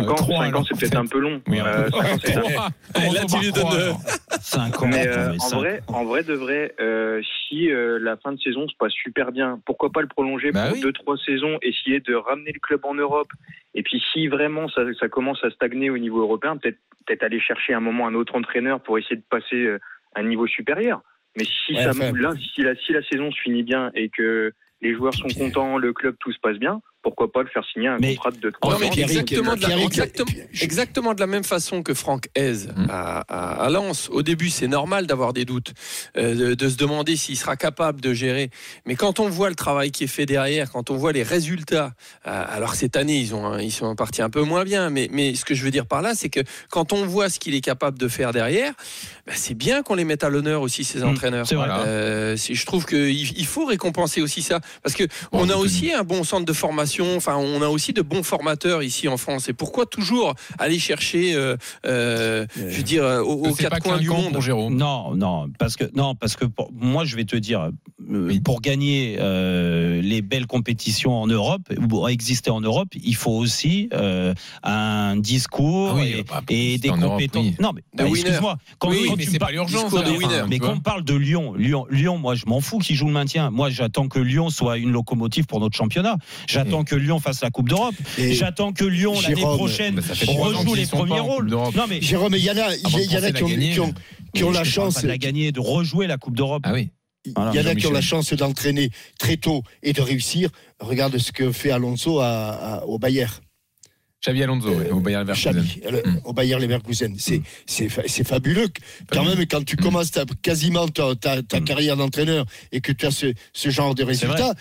5 0.00 0.06
Euh, 0.06 0.10
ans, 0.10 0.14
trois, 0.14 0.26
cinq 0.26 0.34
ans, 0.36 0.40
alors, 0.48 0.66
c'est 0.68 0.78
peut-être 0.80 0.96
un 0.96 1.06
peu 1.06 1.18
long. 1.18 1.40
Oui, 1.48 1.58
un 1.60 1.66
Euh, 1.66 1.84
peu. 1.84 1.90
cinq 1.90 2.04
ans, 2.04 2.18
c'est- 2.24 2.32
Trois. 2.32 3.12
Là, 3.12 3.20
tu 3.28 3.38
lui 3.44 3.52
donnes, 3.52 3.96
5 4.40 4.82
ans. 4.82 4.86
Mais 4.88 5.06
euh, 5.08 5.32
en 5.38 5.58
vrai, 5.58 5.80
en 5.88 6.04
vrai 6.04 6.22
de 6.22 6.34
vrai, 6.34 6.74
euh, 6.80 7.20
si 7.48 7.70
euh, 7.70 7.98
la 8.00 8.16
fin 8.16 8.32
de 8.32 8.40
saison 8.40 8.68
se 8.68 8.74
passe 8.78 8.92
super 8.92 9.32
bien, 9.32 9.60
pourquoi 9.66 9.90
pas 9.90 10.00
le 10.02 10.08
prolonger 10.08 10.52
Bah 10.52 10.66
pour 10.66 10.74
oui. 10.74 10.80
deux 10.80 10.92
trois 10.92 11.16
saisons, 11.18 11.58
essayer 11.62 12.00
de 12.00 12.14
ramener 12.14 12.52
le 12.52 12.60
club 12.60 12.80
en 12.84 12.94
Europe? 12.94 13.28
Et 13.74 13.82
puis 13.82 14.02
si 14.12 14.28
vraiment 14.28 14.68
ça, 14.68 14.82
ça 14.98 15.08
commence 15.08 15.42
à 15.44 15.50
stagner 15.50 15.90
au 15.90 15.98
niveau 15.98 16.20
européen, 16.22 16.56
peut-être 16.56 17.22
aller 17.22 17.40
chercher 17.40 17.74
un 17.74 17.80
moment 17.80 18.06
un 18.06 18.14
autre 18.14 18.34
entraîneur 18.34 18.80
pour 18.80 18.98
essayer 18.98 19.16
de 19.16 19.24
passer 19.28 19.56
euh, 19.56 19.78
à 20.14 20.20
un 20.20 20.24
niveau 20.24 20.46
supérieur. 20.46 21.02
Mais 21.36 21.44
si 21.44 21.74
Ouais, 21.74 21.82
ça, 21.84 21.90
enfin- 21.90 22.12
là, 22.18 22.32
si 22.54 22.62
la, 22.62 22.74
si 22.76 22.92
la 22.92 23.02
saison 23.02 23.30
se 23.30 23.40
finit 23.40 23.62
bien 23.62 23.90
et 23.94 24.08
que 24.08 24.52
les 24.80 24.94
joueurs 24.94 25.14
sont 25.14 25.28
contents, 25.38 25.76
le 25.78 25.92
club 25.92 26.16
tout 26.18 26.32
se 26.32 26.38
passe 26.38 26.56
bien, 26.58 26.80
pourquoi 27.06 27.30
pas 27.30 27.42
le 27.42 27.48
faire 27.48 27.62
signer 27.72 27.86
un 27.86 27.98
Mais- 28.00 28.16
contrat 28.16 28.32
de 28.32 28.38
2 28.38 28.48
Non, 28.48 28.54
3 28.60 28.78
mais 28.80 28.86
ans 28.86 28.90
exactement, 28.92 29.54
de 29.54 29.62
la, 29.62 29.68
exactement, 30.60 31.14
de 31.14 31.20
la 31.20 31.26
même 31.28 31.44
façon 31.44 31.82
que 31.84 31.94
Franck 31.94 32.28
Hez 32.36 32.52
Mm. 32.66 32.86
à, 32.90 33.20
à- 33.28 33.64
à 33.64 33.70
Lens. 33.70 34.08
Au 34.10 34.22
début, 34.22 34.50
c'est 34.50 34.66
normal 34.66 35.06
d'avoir 35.06 35.32
des 35.32 35.44
doutes, 35.44 35.72
euh, 36.16 36.34
de, 36.34 36.54
de 36.54 36.68
se 36.68 36.76
demander 36.76 37.14
s'il 37.16 37.36
sera 37.36 37.54
capable 37.56 38.00
de 38.00 38.12
gérer. 38.12 38.50
Mais 38.86 38.96
quand 38.96 39.20
on 39.20 39.28
voit 39.28 39.48
le 39.50 39.54
travail 39.54 39.92
qui 39.92 40.02
est 40.04 40.08
fait 40.08 40.26
derrière, 40.26 40.72
quand 40.72 40.90
on 40.90 40.96
voit 40.96 41.12
les 41.12 41.22
résultats, 41.22 41.92
euh, 42.26 42.44
alors 42.48 42.74
cette 42.74 42.96
année, 42.96 43.18
ils, 43.18 43.34
ont, 43.36 43.56
ils 43.58 43.70
sont 43.70 43.94
partis 43.94 44.22
un 44.22 44.30
peu 44.30 44.42
moins 44.42 44.64
bien. 44.64 44.90
Mais, 44.90 45.08
mais 45.12 45.34
ce 45.36 45.44
que 45.44 45.54
je 45.54 45.62
veux 45.62 45.70
dire 45.70 45.86
par 45.86 46.02
là, 46.02 46.14
c'est 46.16 46.28
que 46.28 46.40
quand 46.70 46.92
on 46.92 47.06
voit 47.06 47.28
ce 47.30 47.38
qu'il 47.38 47.54
est 47.54 47.60
capable 47.60 47.98
de 47.98 48.08
faire 48.08 48.32
derrière, 48.32 48.72
bah, 49.26 49.32
c'est 49.36 49.54
bien 49.54 49.82
qu'on 49.82 49.94
les 49.94 50.04
mette 50.04 50.24
à 50.24 50.28
l'honneur 50.28 50.60
aussi, 50.62 50.82
ces 50.82 51.00
Mm, 51.00 51.08
entraîneurs. 51.10 51.46
Euh, 51.52 52.36
je 52.36 52.66
trouve 52.66 52.84
qu'il 52.86 53.38
il 53.38 53.46
faut 53.46 53.64
récompenser 53.66 54.22
aussi 54.22 54.42
ça. 54.42 54.60
Parce 54.82 54.94
que 54.96 55.04
on 55.32 55.48
a 55.50 55.54
aussi 55.56 55.92
un 55.92 56.02
bon 56.02 56.24
centre 56.24 56.44
de 56.46 56.52
formation, 56.52 56.95
enfin, 57.02 57.36
on 57.36 57.62
a 57.62 57.68
aussi 57.68 57.92
de 57.92 58.02
bons 58.02 58.22
formateurs 58.22 58.82
ici 58.82 59.08
en 59.08 59.16
France. 59.16 59.48
Et 59.48 59.52
pourquoi 59.52 59.86
toujours 59.86 60.34
aller 60.58 60.78
chercher, 60.78 61.34
euh, 61.34 61.56
euh, 61.86 62.46
je 62.56 62.76
veux 62.78 62.82
dire, 62.82 63.04
euh, 63.04 63.20
aux, 63.22 63.52
quatre 63.54 63.78
coins 63.80 63.98
du 63.98 64.08
monde. 64.08 64.36
Non, 64.70 65.14
non, 65.14 65.48
parce 65.58 65.76
que 65.76 65.84
non, 65.94 66.14
parce 66.14 66.36
que 66.36 66.44
pour- 66.44 66.70
moi 66.72 67.04
je 67.04 67.16
vais 67.16 67.24
te 67.24 67.36
dire, 67.36 67.70
Oui. 68.08 68.40
pour 68.40 68.60
gagner 68.60 69.16
euh, 69.18 70.00
les 70.02 70.22
belles 70.22 70.46
compétitions 70.46 71.14
en 71.20 71.26
Europe, 71.26 71.62
ou 71.80 71.86
pour 71.86 72.08
exister 72.08 72.50
en 72.50 72.60
Europe, 72.60 72.88
il 72.94 73.14
faut 73.16 73.32
aussi 73.32 73.88
euh, 73.92 74.34
un 74.62 75.16
discours 75.16 75.90
Ah 75.92 76.00
oui, 76.00 76.14
et, 76.18 76.22
bah, 76.22 76.42
et 76.48 76.78
des 76.78 76.88
Europe, 76.88 77.02
compétences. 77.12 77.44
oui. 77.46 77.56
Non, 77.60 77.72
mais 77.74 77.82
bah, 77.94 78.04
excuse-moi. 78.08 78.58
Quand, 78.78 78.90
Oui, 78.90 79.06
quand 79.08 79.16
mais 79.16 79.26
tu 79.26 79.38
pas 79.38 79.50
l'urgence. 79.50 79.84
tu 79.90 80.58
quand 80.58 80.72
on 80.72 80.80
parle 80.80 81.04
de 81.04 81.14
Lyon, 81.14 81.54
Lyon, 81.54 81.86
Lyon, 81.90 82.18
moi 82.18 82.34
je 82.34 82.44
m'en 82.46 82.60
fous 82.60 82.78
qu'ils 82.78 82.96
jouent 82.96 83.06
le 83.06 83.12
maintien. 83.12 83.50
Moi 83.50 83.70
j'attends 83.70 84.08
que 84.08 84.18
Lyon 84.18 84.50
soit 84.50 84.78
une 84.78 84.90
locomotive 84.90 85.46
pour 85.46 85.60
notre 85.60 85.76
championnat. 85.76 86.16
J'attends 86.46 86.84
que 86.86 86.94
Lyon 86.96 87.20
fasse 87.20 87.42
la 87.42 87.50
Coupe 87.50 87.68
d'Europe. 87.68 87.94
J'attends 88.18 88.72
que 88.72 88.84
Lyon 88.84 89.12
l'année 89.20 89.42
prochaine 89.42 90.00
rejoue 90.00 90.74
les 90.74 90.86
premiers 90.86 91.20
rôles. 91.20 91.50
Non 91.50 91.70
mais 91.88 92.00
Jérôme, 92.00 92.34
il 92.34 92.42
y 92.44 92.50
en 92.50 92.56
a, 92.56 92.74
il 92.74 93.12
y 93.12 93.18
en 93.18 93.22
a 93.22 93.32
qui 93.32 93.42
ont, 93.42 93.48
qui 93.48 93.80
ont- 93.80 93.94
qui 94.34 94.44
ont 94.44 94.52
je 94.52 94.58
la 94.58 94.64
chance. 94.64 95.02
de 95.02 95.08
la 95.08 95.18
gagner, 95.18 95.52
de 95.52 95.60
rejouer 95.60 96.06
la 96.06 96.16
Coupe 96.16 96.36
d'Europe. 96.36 96.62
Ah 96.64 96.72
oui. 96.72 96.88
Voilà, 97.34 97.50
Il 97.52 97.56
y 97.56 97.60
en 97.60 97.66
a 97.68 97.74
qui 97.74 97.86
ont 97.88 97.92
la 97.92 98.00
chance 98.00 98.32
d'entraîner 98.34 98.90
très 99.18 99.36
tôt 99.36 99.62
et 99.82 99.92
de 99.92 100.00
réussir. 100.00 100.48
Regarde 100.80 101.18
ce 101.18 101.32
que 101.32 101.50
fait 101.52 101.72
Alonso 101.72 102.20
à- 102.20 102.50
à- 102.78 102.84
au 102.84 102.98
Bayer. 103.00 103.26
Xavi 104.24 104.42
Alonso 104.42 104.68
Euh, 104.68 104.90
au 104.92 105.00
Bayern 105.00 105.22
Leverkusen. 105.26 105.52
Xavi, 105.52 105.80
euh, 105.86 106.02
Mm. 106.04 106.20
au 106.24 106.32
Bayer 106.32 106.58
Leverkusen. 106.58 107.14
C'est, 107.18 107.42
c'est, 107.66 107.88
c'est 108.06 108.26
fabuleux. 108.26 108.68
Quand 109.10 109.24
même, 109.24 109.44
quand 109.46 109.64
tu 109.64 109.76
Mm. 109.76 109.80
commences 109.80 110.10
ta- 110.10 110.24
quasiment 110.42 110.88
ta, 110.88 111.14
ta- 111.14 111.42
ta 111.42 111.60
carrière 111.60 111.96
d'entraîneur 111.96 112.44
et 112.72 112.80
que 112.80 112.92
tu 112.92 113.06
as 113.06 113.10
ce, 113.10 113.32
ce 113.52 113.70
genre 113.70 113.94
de 113.94 114.02
résultats, 114.04 114.54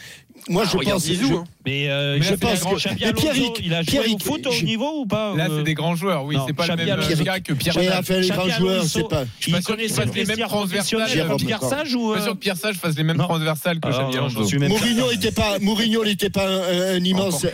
moi 0.49 0.63
Ah, 0.65 0.69
je 0.71 0.77
pense. 0.89 1.03
Zizou, 1.05 1.27
je- 1.27 1.33
hein. 1.35 1.43
Mais, 1.65 1.89
euh, 1.89 2.13
Mais 2.13 2.17
il 2.17 2.23
je 2.23 2.27
a 2.27 2.31
fait 2.31 2.45
pense 2.45 2.63
que- 2.63 2.75
Xabi 2.75 3.03
Alonso, 3.05 3.21
Pierrick- 3.21 3.61
il 3.63 3.73
a 3.73 3.81
joué 3.81 3.91
Pierrick, 3.91 4.15
au 4.15 4.23
foot 4.23 4.45
au 4.45 4.49
haut 4.49 4.53
je- 4.53 4.65
niveau 4.65 4.99
ou 5.01 5.05
pas 5.05 5.35
Là, 5.35 5.47
euh, 5.49 5.57
c'est 5.57 5.63
des 5.63 5.73
grands 5.73 5.95
joueurs, 5.95 6.23
oui. 6.25 6.35
non, 6.35 6.45
C'est 6.47 6.53
pas 6.53 6.65
Xabi 6.65 6.83
le 6.83 6.89
même 6.91 6.99
Alonso. 6.99 7.23
gars 7.23 7.39
que 7.39 7.53
Pierre 7.53 7.75
Ouais, 7.77 7.87
Sage. 7.87 7.97
enfin, 7.99 8.13
les 8.15 8.21
Xabi 8.27 8.37
grands 8.37 8.49
joueurs, 8.59 8.73
Alonso, 8.75 8.87
c'est 8.99 9.07
pas. 9.09 9.23
Je 9.39 9.43
suis 9.43 9.51
Il 9.51 9.55
pas 9.55 9.61
sûr 9.61 9.77
qu'il 9.77 9.89
fasse 9.89 10.05
le 10.05 10.13
les 10.13 10.25
mêmes 10.25 10.39
transversales. 10.47 11.27
comme 11.27 11.37
Pierre. 11.39 11.61
Sage 11.63 11.87
Je 11.89 11.95
ou 11.97 11.99
suis 11.99 12.13
pas 12.15 12.21
euh, 12.21 12.23
sûr 12.23 12.33
que 12.33 12.37
Pierre 12.39 12.57
Sage 12.57 12.75
fasse 12.75 12.95
les 12.95 13.03
mêmes 13.03 13.17
transversales 13.17 13.79
que 13.79 13.87
Ah, 13.87 14.01
non, 14.03 14.09
Alonso. 14.09 14.59
Mourinho 14.59 15.11
n'était 15.11 15.31
pas, 15.31 15.59
Mourinho 15.59 16.03
n'était 16.05 16.29
pas 16.29 16.47
un, 16.47 17.03
immense, 17.03 17.43
un 17.45 17.47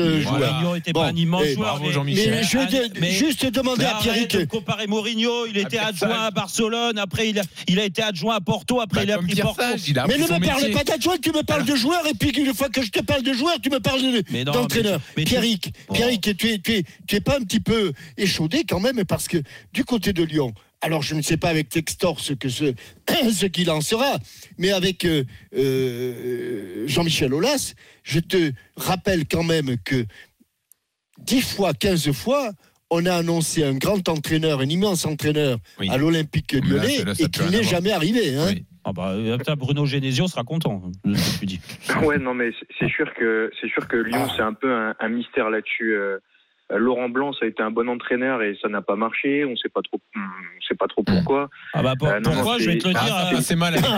euh, 0.00 0.20
joueur. 0.20 0.52
Mourinho 0.52 0.74
était 0.76 0.92
Bon, 0.92 1.00
pas 1.00 1.06
un 1.08 1.16
immense 1.16 1.44
joueur. 1.46 1.56
bravo, 1.70 1.84
mais- 1.86 1.92
Jean-Michel. 1.92 2.30
Mais 2.30 2.42
je 2.42 2.58
veux 2.58 2.66
dire, 2.66 2.82
mais- 3.00 3.10
juste 3.12 3.46
demander 3.46 3.84
à 3.86 3.96
arrête 3.96 4.02
Pierrick. 4.02 4.36
de 4.36 4.44
comparer 4.44 4.86
Mourinho, 4.86 5.46
il 5.46 5.56
était 5.56 5.68
Pierre 5.70 5.86
adjoint 5.88 6.24
à 6.26 6.30
Barcelone, 6.30 6.98
après 6.98 7.30
il 7.30 7.38
a, 7.38 7.42
il 7.66 7.78
a 7.80 7.84
été 7.84 8.02
adjoint 8.02 8.36
à 8.36 8.40
Porto, 8.40 8.80
après 8.80 9.00
Bah, 9.00 9.04
il 9.04 9.12
a 9.12 9.18
pris 9.18 9.34
Porto. 9.36 9.62
Il 9.86 9.98
a 9.98 10.06
Mais 10.06 10.16
ne 10.18 10.22
me 10.24 10.28
parle 10.46 10.70
pas 10.72 10.84
d'adjoint, 10.84 11.16
tu 11.22 11.30
me 11.32 11.42
parles 11.42 11.64
de 11.64 11.74
joueur, 11.76 12.06
et 12.06 12.14
puis 12.14 12.30
une 12.30 12.54
fois 12.54 12.68
que 12.68 12.82
je 12.82 12.90
te 12.90 13.00
parle 13.00 13.22
de 13.22 13.32
joueur, 13.38 13.58
tu 13.62 13.70
me 13.70 13.80
parles 13.80 14.02
de- 14.02 14.42
d'entraîneur. 14.44 15.00
tu- 15.00 15.12
mais 15.16 15.24
tu- 15.24 15.30
Pierrick. 15.30 15.72
Pierrick, 15.92 16.36
tu 16.36 16.48
es, 16.50 16.58
tu, 16.58 16.72
es, 16.74 16.82
tu 17.06 17.16
es 17.16 17.20
pas 17.20 17.36
un 17.38 17.42
petit 17.42 17.60
peu 17.60 17.92
échaudé 18.16 18.64
quand 18.68 18.80
même, 18.80 19.04
parce 19.04 19.28
que 19.28 19.38
du 19.72 19.84
côté 19.84 20.12
de 20.12 20.22
Lyon, 20.22 20.52
alors 20.80 21.02
je 21.02 21.14
ne 21.14 21.22
sais 21.22 21.36
pas 21.36 21.48
avec 21.48 21.68
Textor 21.70 22.20
ce 22.20 22.32
que 22.34 22.48
ce, 22.48 22.72
ce 23.32 23.46
qu'il 23.46 23.70
en 23.70 23.80
sera, 23.80 24.18
mais 24.58 24.70
avec 24.72 25.04
euh, 25.04 25.24
euh, 25.56 26.84
Jean-Michel 26.86 27.32
Aulas, 27.34 27.74
je 28.02 28.20
te 28.20 28.52
rappelle 28.76 29.26
quand 29.26 29.42
même 29.42 29.76
que 29.84 30.04
10 31.20 31.40
fois, 31.42 31.74
15 31.74 32.12
fois, 32.12 32.52
on 32.90 33.04
a 33.06 33.14
annoncé 33.16 33.64
un 33.64 33.74
grand 33.74 34.08
entraîneur, 34.08 34.60
un 34.60 34.68
immense 34.68 35.04
entraîneur 35.04 35.58
Oui. 35.78 35.88
à 35.90 35.96
l'Olympique 35.98 36.52
lyonnais 36.52 36.98
et 37.18 37.26
rien 37.38 37.50
n'est 37.50 37.62
jamais 37.64 37.90
arrivé. 37.90 38.34
Hein. 38.36 38.46
Oui. 38.54 38.64
Ah 38.88 38.92
bah, 38.94 39.10
euh, 39.10 39.36
Bruno 39.54 39.84
Genesio 39.84 40.28
sera 40.28 40.44
content 40.44 40.80
que 41.04 41.38
tu 41.40 41.44
dis. 41.46 41.60
Ouais, 42.02 42.18
non, 42.18 42.32
mais 42.32 42.52
c'est- 42.78 42.88
sûr 42.88 43.12
que 43.12 43.50
c'est 43.60 43.68
sûr 43.68 43.86
que 43.86 43.96
Lyon, 43.98 44.26
c'est 44.34 44.42
un 44.42 44.54
peu 44.54 44.72
un, 44.72 44.94
un 44.98 45.08
mystère 45.08 45.50
là-dessus. 45.50 45.94
Euh, 46.70 46.74
euh, 46.74 46.78
Laurent 46.78 47.08
Blanc, 47.08 47.32
ça 47.32 47.44
a 47.46 47.48
été 47.48 47.62
un 47.62 47.70
bon 47.70 47.88
entraîneur 47.88 48.42
et 48.42 48.56
ça 48.60 48.68
n'a 48.68 48.82
pas 48.82 48.96
marché. 48.96 49.44
On 49.44 49.56
sait 49.56 49.68
pas 49.68 49.80
trop, 49.82 50.00
on 50.16 50.20
sait 50.68 50.74
pas 50.74 50.86
trop 50.86 51.02
pourquoi. 51.02 51.48
Ah 51.74 51.82
bah 51.82 51.94
pour- 51.98 52.08
Euh, 52.08 52.20
non, 52.20 52.30
pourquoi? 52.32 52.58
Je 52.58 52.66
vais 52.70 52.78
te 52.78 52.88
le 52.88 52.94
c'est- 52.94 53.04
dire. 53.04 53.14
Ah, 53.16 53.30
euh, 53.34 53.40
c'est 53.40 53.56
mal. 53.56 53.74
Ah, 53.82 53.88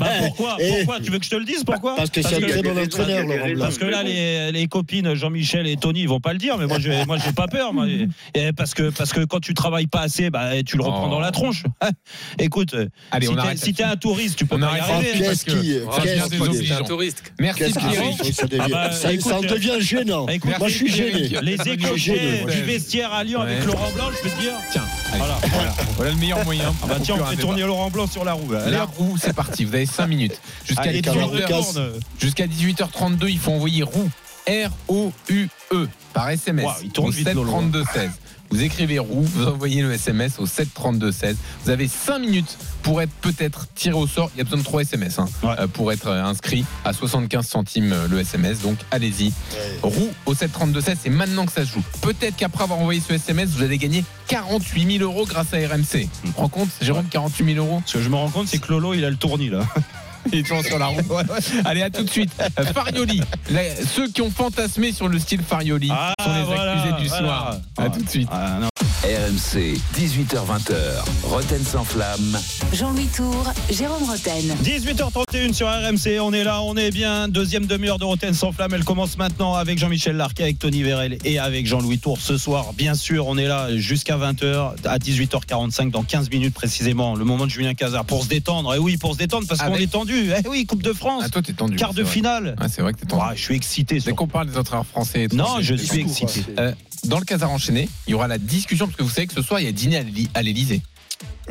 bah, 0.00 0.06
pourquoi, 0.20 0.56
pourquoi? 0.58 1.00
Tu 1.00 1.10
veux 1.10 1.18
que 1.18 1.24
je 1.24 1.30
te 1.30 1.36
le 1.36 1.44
dise 1.44 1.64
pourquoi? 1.64 1.96
Parce 1.96 2.10
que 2.10 2.22
c'est 2.22 2.36
un 2.36 2.46
très 2.48 2.62
bon 2.62 2.78
entraîneur, 2.78 3.24
Laurent. 3.26 3.48
Blanc. 3.50 3.64
Parce 3.64 3.78
que 3.78 3.84
là, 3.86 4.02
les, 4.02 4.52
les 4.52 4.66
copines 4.66 5.14
Jean-Michel 5.14 5.66
et 5.66 5.76
Tony, 5.76 6.02
ils 6.02 6.08
vont 6.08 6.20
pas 6.20 6.32
le 6.32 6.38
dire, 6.38 6.58
mais 6.58 6.66
moi, 6.66 6.78
je, 6.78 7.06
moi, 7.06 7.16
j'ai 7.18 7.32
pas 7.32 7.46
peur. 7.48 7.72
Moi. 7.72 7.86
Et 8.34 8.52
parce 8.52 8.74
que 8.74 8.90
parce 8.90 9.12
que 9.12 9.24
quand 9.24 9.40
tu 9.40 9.54
travailles 9.54 9.86
pas 9.86 10.00
assez, 10.00 10.30
bah, 10.30 10.62
tu 10.64 10.76
le 10.76 10.82
reprends 10.82 11.06
Oh. 11.08 11.10
dans 11.10 11.20
la 11.20 11.30
tronche. 11.30 11.64
Écoute, 12.38 12.74
Allez, 13.10 13.26
si 13.26 13.32
on 13.32 13.36
t'es 13.36 13.56
si 13.56 13.82
un 13.82 13.96
touriste, 13.96 14.36
tu 14.38 14.44
peux 14.46 14.56
On 14.56 14.60
pas 14.60 14.76
y 14.76 14.80
arriver. 14.80 15.12
Qu'est-ce 15.18 15.44
qui- 15.44 15.78
qu'est-ce 16.02 16.62
qui- 16.62 16.72
un 16.72 16.82
touriste. 16.82 17.32
Merci 17.40 17.72
ça, 17.72 18.46
devient, 18.46 18.60
Ah 18.64 18.68
bah, 18.68 18.90
ça, 18.90 19.08
devient 19.40 19.80
gênant. 19.80 20.26
Écoute, 20.28 20.52
Moi, 20.58 20.68
je 20.68 20.74
suis 20.74 20.88
gêné. 20.90 21.28
Moi. 21.78 22.50
du 22.54 22.62
vestiaire 22.62 23.12
à 23.12 23.24
Lyon 23.24 23.40
avec. 23.40 23.64
Laurent 23.64 23.90
Blanc, 23.92 24.10
je 24.16 24.22
peux 24.22 24.34
te 24.34 24.40
dire. 24.40 24.52
Tiens, 24.72 24.84
Voilà. 25.16 25.38
voilà. 25.52 25.74
Voilà 25.96 26.10
le 26.12 26.16
meilleur 26.18 26.44
moyen. 26.44 26.74
Ah 26.82 26.86
bah 26.86 26.96
tiens, 27.02 27.16
on 27.20 27.24
fait 27.26 27.36
tourner 27.36 27.62
Laurent 27.62 27.90
Blanc 27.90 28.06
sur 28.06 28.24
la 28.24 28.32
roue. 28.32 28.50
là. 28.52 28.68
La 28.70 28.84
roue, 28.84 29.16
c'est 29.20 29.32
parti. 29.34 29.64
Vous 29.64 29.74
avez 29.74 29.86
5 29.86 30.06
minutes. 30.06 30.40
Jusqu'à 30.66 30.82
Allez, 30.82 31.02
Calme, 31.02 31.18
18h 31.20 31.34
Lucas. 31.34 31.48
tourne. 31.48 31.90
Jusqu'à 32.20 32.46
18h32, 32.46 33.28
il 33.28 33.38
faut 33.38 33.52
envoyer 33.52 33.82
roue 33.82 34.08
R-O-U-E 34.48 35.88
par 36.12 36.30
SMS 36.30 36.64
Wow, 36.64 36.72
il 36.82 36.90
tourne 36.90 37.08
au 37.08 37.12
vite, 37.12 37.26
7 37.26 37.34
Lolo. 37.34 37.50
32 37.50 37.84
16. 37.92 38.10
Vous 38.50 38.62
écrivez 38.62 38.98
roue, 38.98 39.22
vous 39.22 39.46
envoyez 39.46 39.82
le 39.82 39.92
SMS 39.92 40.38
au 40.40 40.46
7 40.46 40.74
32 40.74 41.12
16. 41.12 41.36
Vous 41.64 41.70
avez 41.70 41.86
5 41.86 42.18
minutes 42.18 42.58
pour 42.82 43.00
être 43.02 43.10
peut-être 43.20 43.66
tiré 43.74 43.94
au 43.94 44.06
sort. 44.06 44.30
Il 44.34 44.38
y 44.38 44.40
a 44.40 44.44
besoin 44.44 44.58
de 44.58 44.64
3 44.64 44.82
SMS 44.82 45.18
hein, 45.18 45.26
Ouais. 45.42 45.54
euh, 45.60 45.66
pour 45.66 45.92
être 45.92 46.06
euh, 46.08 46.22
inscrit 46.24 46.64
à 46.84 46.92
75 46.92 47.46
centimes 47.46 47.92
euh, 47.92 48.08
le 48.08 48.20
SMS. 48.20 48.60
Donc 48.60 48.78
allez-y. 48.90 49.32
Roue 49.82 50.10
au 50.26 50.34
7 50.34 50.52
32 50.52 50.80
16, 50.80 50.98
c'est 51.02 51.10
maintenant 51.10 51.46
que 51.46 51.52
ça 51.52 51.64
se 51.64 51.70
joue. 51.72 51.82
Peut-être 52.02 52.36
qu'après 52.36 52.64
avoir 52.64 52.78
envoyé 52.78 53.00
ce 53.00 53.12
SMS, 53.12 53.50
vous 53.50 53.62
allez 53.62 53.78
gagner 53.78 54.04
48 54.28 54.98
000 54.98 55.04
euros 55.10 55.26
grâce 55.26 55.52
à 55.52 55.56
RMC. 55.56 56.08
Tu 56.24 56.30
te 56.32 56.36
rends 56.36 56.48
compte, 56.48 56.68
Jérôme, 56.80 57.06
48 57.10 57.54
000 57.54 57.66
euros 57.66 57.82
Ce 57.86 57.94
que 57.98 58.02
je 58.02 58.08
me 58.08 58.16
rends 58.16 58.30
compte, 58.30 58.48
c'est 58.48 58.58
que 58.58 58.70
Lolo, 58.72 58.94
il 58.94 59.04
a 59.04 59.10
le 59.10 59.16
tournis 59.16 59.50
là. 59.50 59.60
il 60.32 60.38
est 60.38 60.42
toujours 60.42 60.64
sur 60.64 60.78
la 60.78 60.86
roue. 60.86 61.00
Allez, 61.64 61.82
à 61.82 61.90
tout 61.90 62.02
de 62.02 62.10
suite. 62.10 62.30
Farioli. 62.74 63.22
Ceux 63.94 64.08
qui 64.08 64.22
ont 64.22 64.30
fantasmé 64.30 64.92
sur 64.92 65.08
le 65.08 65.18
style 65.18 65.42
Farioli 65.42 65.90
Ah, 65.92 66.12
sont 66.22 66.34
les 66.34 66.42
voilà, 66.44 66.72
accusés 66.82 67.02
du 67.02 67.08
voilà. 67.08 67.26
soir. 67.26 67.56
À 67.78 67.88
tout 67.90 68.02
de 68.02 68.08
suite. 68.08 68.28
Ah. 68.30 68.58
RMC, 69.02 69.80
18h20h. 69.96 70.74
Roten 71.22 71.64
sans 71.64 71.84
flamme. 71.84 72.38
Jean-Louis 72.74 73.08
Tour, 73.16 73.50
Jérôme 73.70 74.02
Roten. 74.02 74.54
18h31 74.62 75.54
sur 75.54 75.68
RMC, 75.68 76.20
on 76.20 76.34
est 76.34 76.44
là, 76.44 76.60
on 76.60 76.76
est 76.76 76.90
bien. 76.90 77.26
Deuxième 77.26 77.64
demi-heure 77.64 77.98
de 77.98 78.04
Roten 78.04 78.34
sans 78.34 78.52
flamme, 78.52 78.74
elle 78.74 78.84
commence 78.84 79.16
maintenant 79.16 79.54
avec 79.54 79.78
Jean-Michel 79.78 80.16
Larquet, 80.16 80.42
avec 80.42 80.58
Tony 80.58 80.82
Vérel 80.82 81.16
et 81.24 81.38
avec 81.38 81.66
Jean-Louis 81.66 81.98
Tour 81.98 82.18
ce 82.20 82.36
soir. 82.36 82.74
Bien 82.74 82.94
sûr, 82.94 83.26
on 83.26 83.38
est 83.38 83.46
là 83.46 83.74
jusqu'à 83.74 84.18
20h, 84.18 84.72
à 84.84 84.98
18h45, 84.98 85.90
dans 85.90 86.02
15 86.02 86.28
minutes 86.28 86.52
précisément, 86.52 87.14
le 87.16 87.24
moment 87.24 87.46
de 87.46 87.50
Julien 87.50 87.72
Cazard 87.72 88.04
pour 88.04 88.22
se 88.24 88.28
détendre. 88.28 88.74
Et 88.74 88.78
oui, 88.78 88.98
pour 88.98 89.14
se 89.14 89.18
détendre 89.18 89.46
parce 89.48 89.60
qu'on 89.62 89.68
Avec- 89.72 89.80
est 89.80 89.92
tendu. 89.92 90.30
Eh 90.44 90.46
oui, 90.46 90.66
Coupe 90.66 90.82
de 90.82 90.92
France, 90.92 91.22
Ah, 91.24 91.30
toi, 91.30 91.40
t'es 91.40 91.54
tendu. 91.54 91.76
quart 91.76 91.94
de 91.94 92.02
vrai. 92.02 92.12
finale. 92.12 92.54
Ah, 92.60 92.68
c'est 92.68 92.82
vrai 92.82 92.92
que 92.92 92.98
t'es 92.98 93.06
tendu. 93.06 93.22
Ah, 93.26 93.32
je 93.34 93.40
suis 93.40 93.54
excité. 93.54 93.98
Dès 93.98 94.12
qu'on 94.12 94.28
parle 94.28 94.50
des 94.50 94.58
entraîneurs 94.58 94.84
français. 94.86 95.26
Non, 95.32 95.56
je 95.60 95.74
suis 95.74 96.00
excité. 96.00 96.42
Euh, 96.58 96.72
dans 97.04 97.18
le 97.18 97.24
Casar 97.24 97.50
enchaîné, 97.50 97.88
il 98.06 98.10
y 98.10 98.14
aura 98.14 98.28
la 98.28 98.38
discussion, 98.38 98.86
parce 98.86 98.96
que 98.96 99.02
vous 99.02 99.10
savez 99.10 99.26
que 99.26 99.34
ce 99.34 99.42
soir, 99.42 99.60
il 99.60 99.66
y 99.66 99.68
a 99.68 99.72
dîner 99.72 100.04
à 100.34 100.42
l'Elysée. 100.42 100.82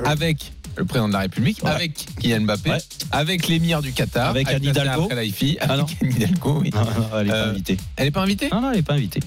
Avec 0.05 0.53
le 0.77 0.85
président 0.85 1.07
de 1.07 1.13
la 1.13 1.19
République, 1.19 1.61
Ouais. 1.63 1.71
avec 1.71 2.05
Kylian 2.19 2.41
Mbappé, 2.41 2.69
Ouais. 2.71 2.77
avec 3.11 3.47
l'émir 3.47 3.81
du 3.81 3.91
Qatar, 3.91 4.29
Avec 4.29 4.47
Anne 4.47 4.63
Hidalgo. 4.63 5.07
Ah 5.61 5.77
non. 5.77 5.83
avec 5.83 5.97
Anne 6.01 6.11
Hidalgo, 6.11 6.59
oui. 6.61 6.69
Non, 6.73 6.81
non, 6.81 7.19
elle 7.19 7.27
est 7.27 7.31
pas 7.31 7.35
Euh, 7.35 7.49
invitée. 7.51 7.77
Elle 7.97 8.05
n'est 8.05 8.11
pas 8.11 8.21
invitée? 8.21 8.49
Non, 8.51 8.61
non, 8.61 8.71
elle 8.71 8.79
est 8.79 8.83
pas 8.83 8.93
invitée. 8.93 9.19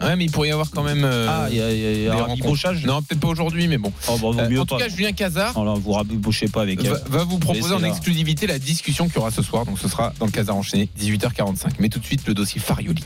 Ouais, 0.00 0.16
mais 0.16 0.24
il 0.24 0.30
pourrait 0.30 0.48
y 0.48 0.50
avoir 0.50 0.70
quand 0.70 0.82
même. 0.82 1.04
euh, 1.04 1.26
ah, 1.28 1.46
il 1.50 1.58
y 1.58 1.60
a, 1.62 1.70
y 1.70 2.08
a- 2.08 2.14
y 2.14 2.86
Non, 2.86 3.02
peut-être 3.02 3.20
pas 3.20 3.28
aujourd'hui, 3.28 3.68
mais 3.68 3.76
bon. 3.76 3.92
Oh, 4.08 4.16
vaut 4.16 4.32
Euh, 4.38 4.56
en 4.58 4.64
tout 4.64 4.76
pas. 4.76 4.84
cas, 4.84 4.88
Julien 4.88 5.12
Cazard 5.12 5.52
Non, 5.54 5.62
là, 5.64 5.74
vous 5.78 5.92
rabibochez 5.92 6.48
pas 6.48 6.62
avec 6.62 6.80
elle. 6.82 6.90
va, 6.90 6.98
va 7.18 7.24
vous 7.24 7.38
proposer 7.38 7.74
en 7.74 7.84
exclusivité 7.84 8.46
la 8.46 8.58
discussion 8.58 9.06
qu'il 9.08 9.16
y 9.16 9.18
aura 9.18 9.30
ce 9.30 9.42
soir. 9.42 9.66
Donc 9.66 9.78
ce 9.78 9.88
sera 9.88 10.14
dans 10.18 10.24
le 10.24 10.32
Casar 10.32 10.56
enchaîné, 10.56 10.88
18h45. 10.98 11.72
Mais 11.80 11.90
tout 11.90 11.98
de 11.98 12.06
suite, 12.06 12.26
le 12.26 12.32
dossier 12.32 12.60
Farioli. 12.62 13.04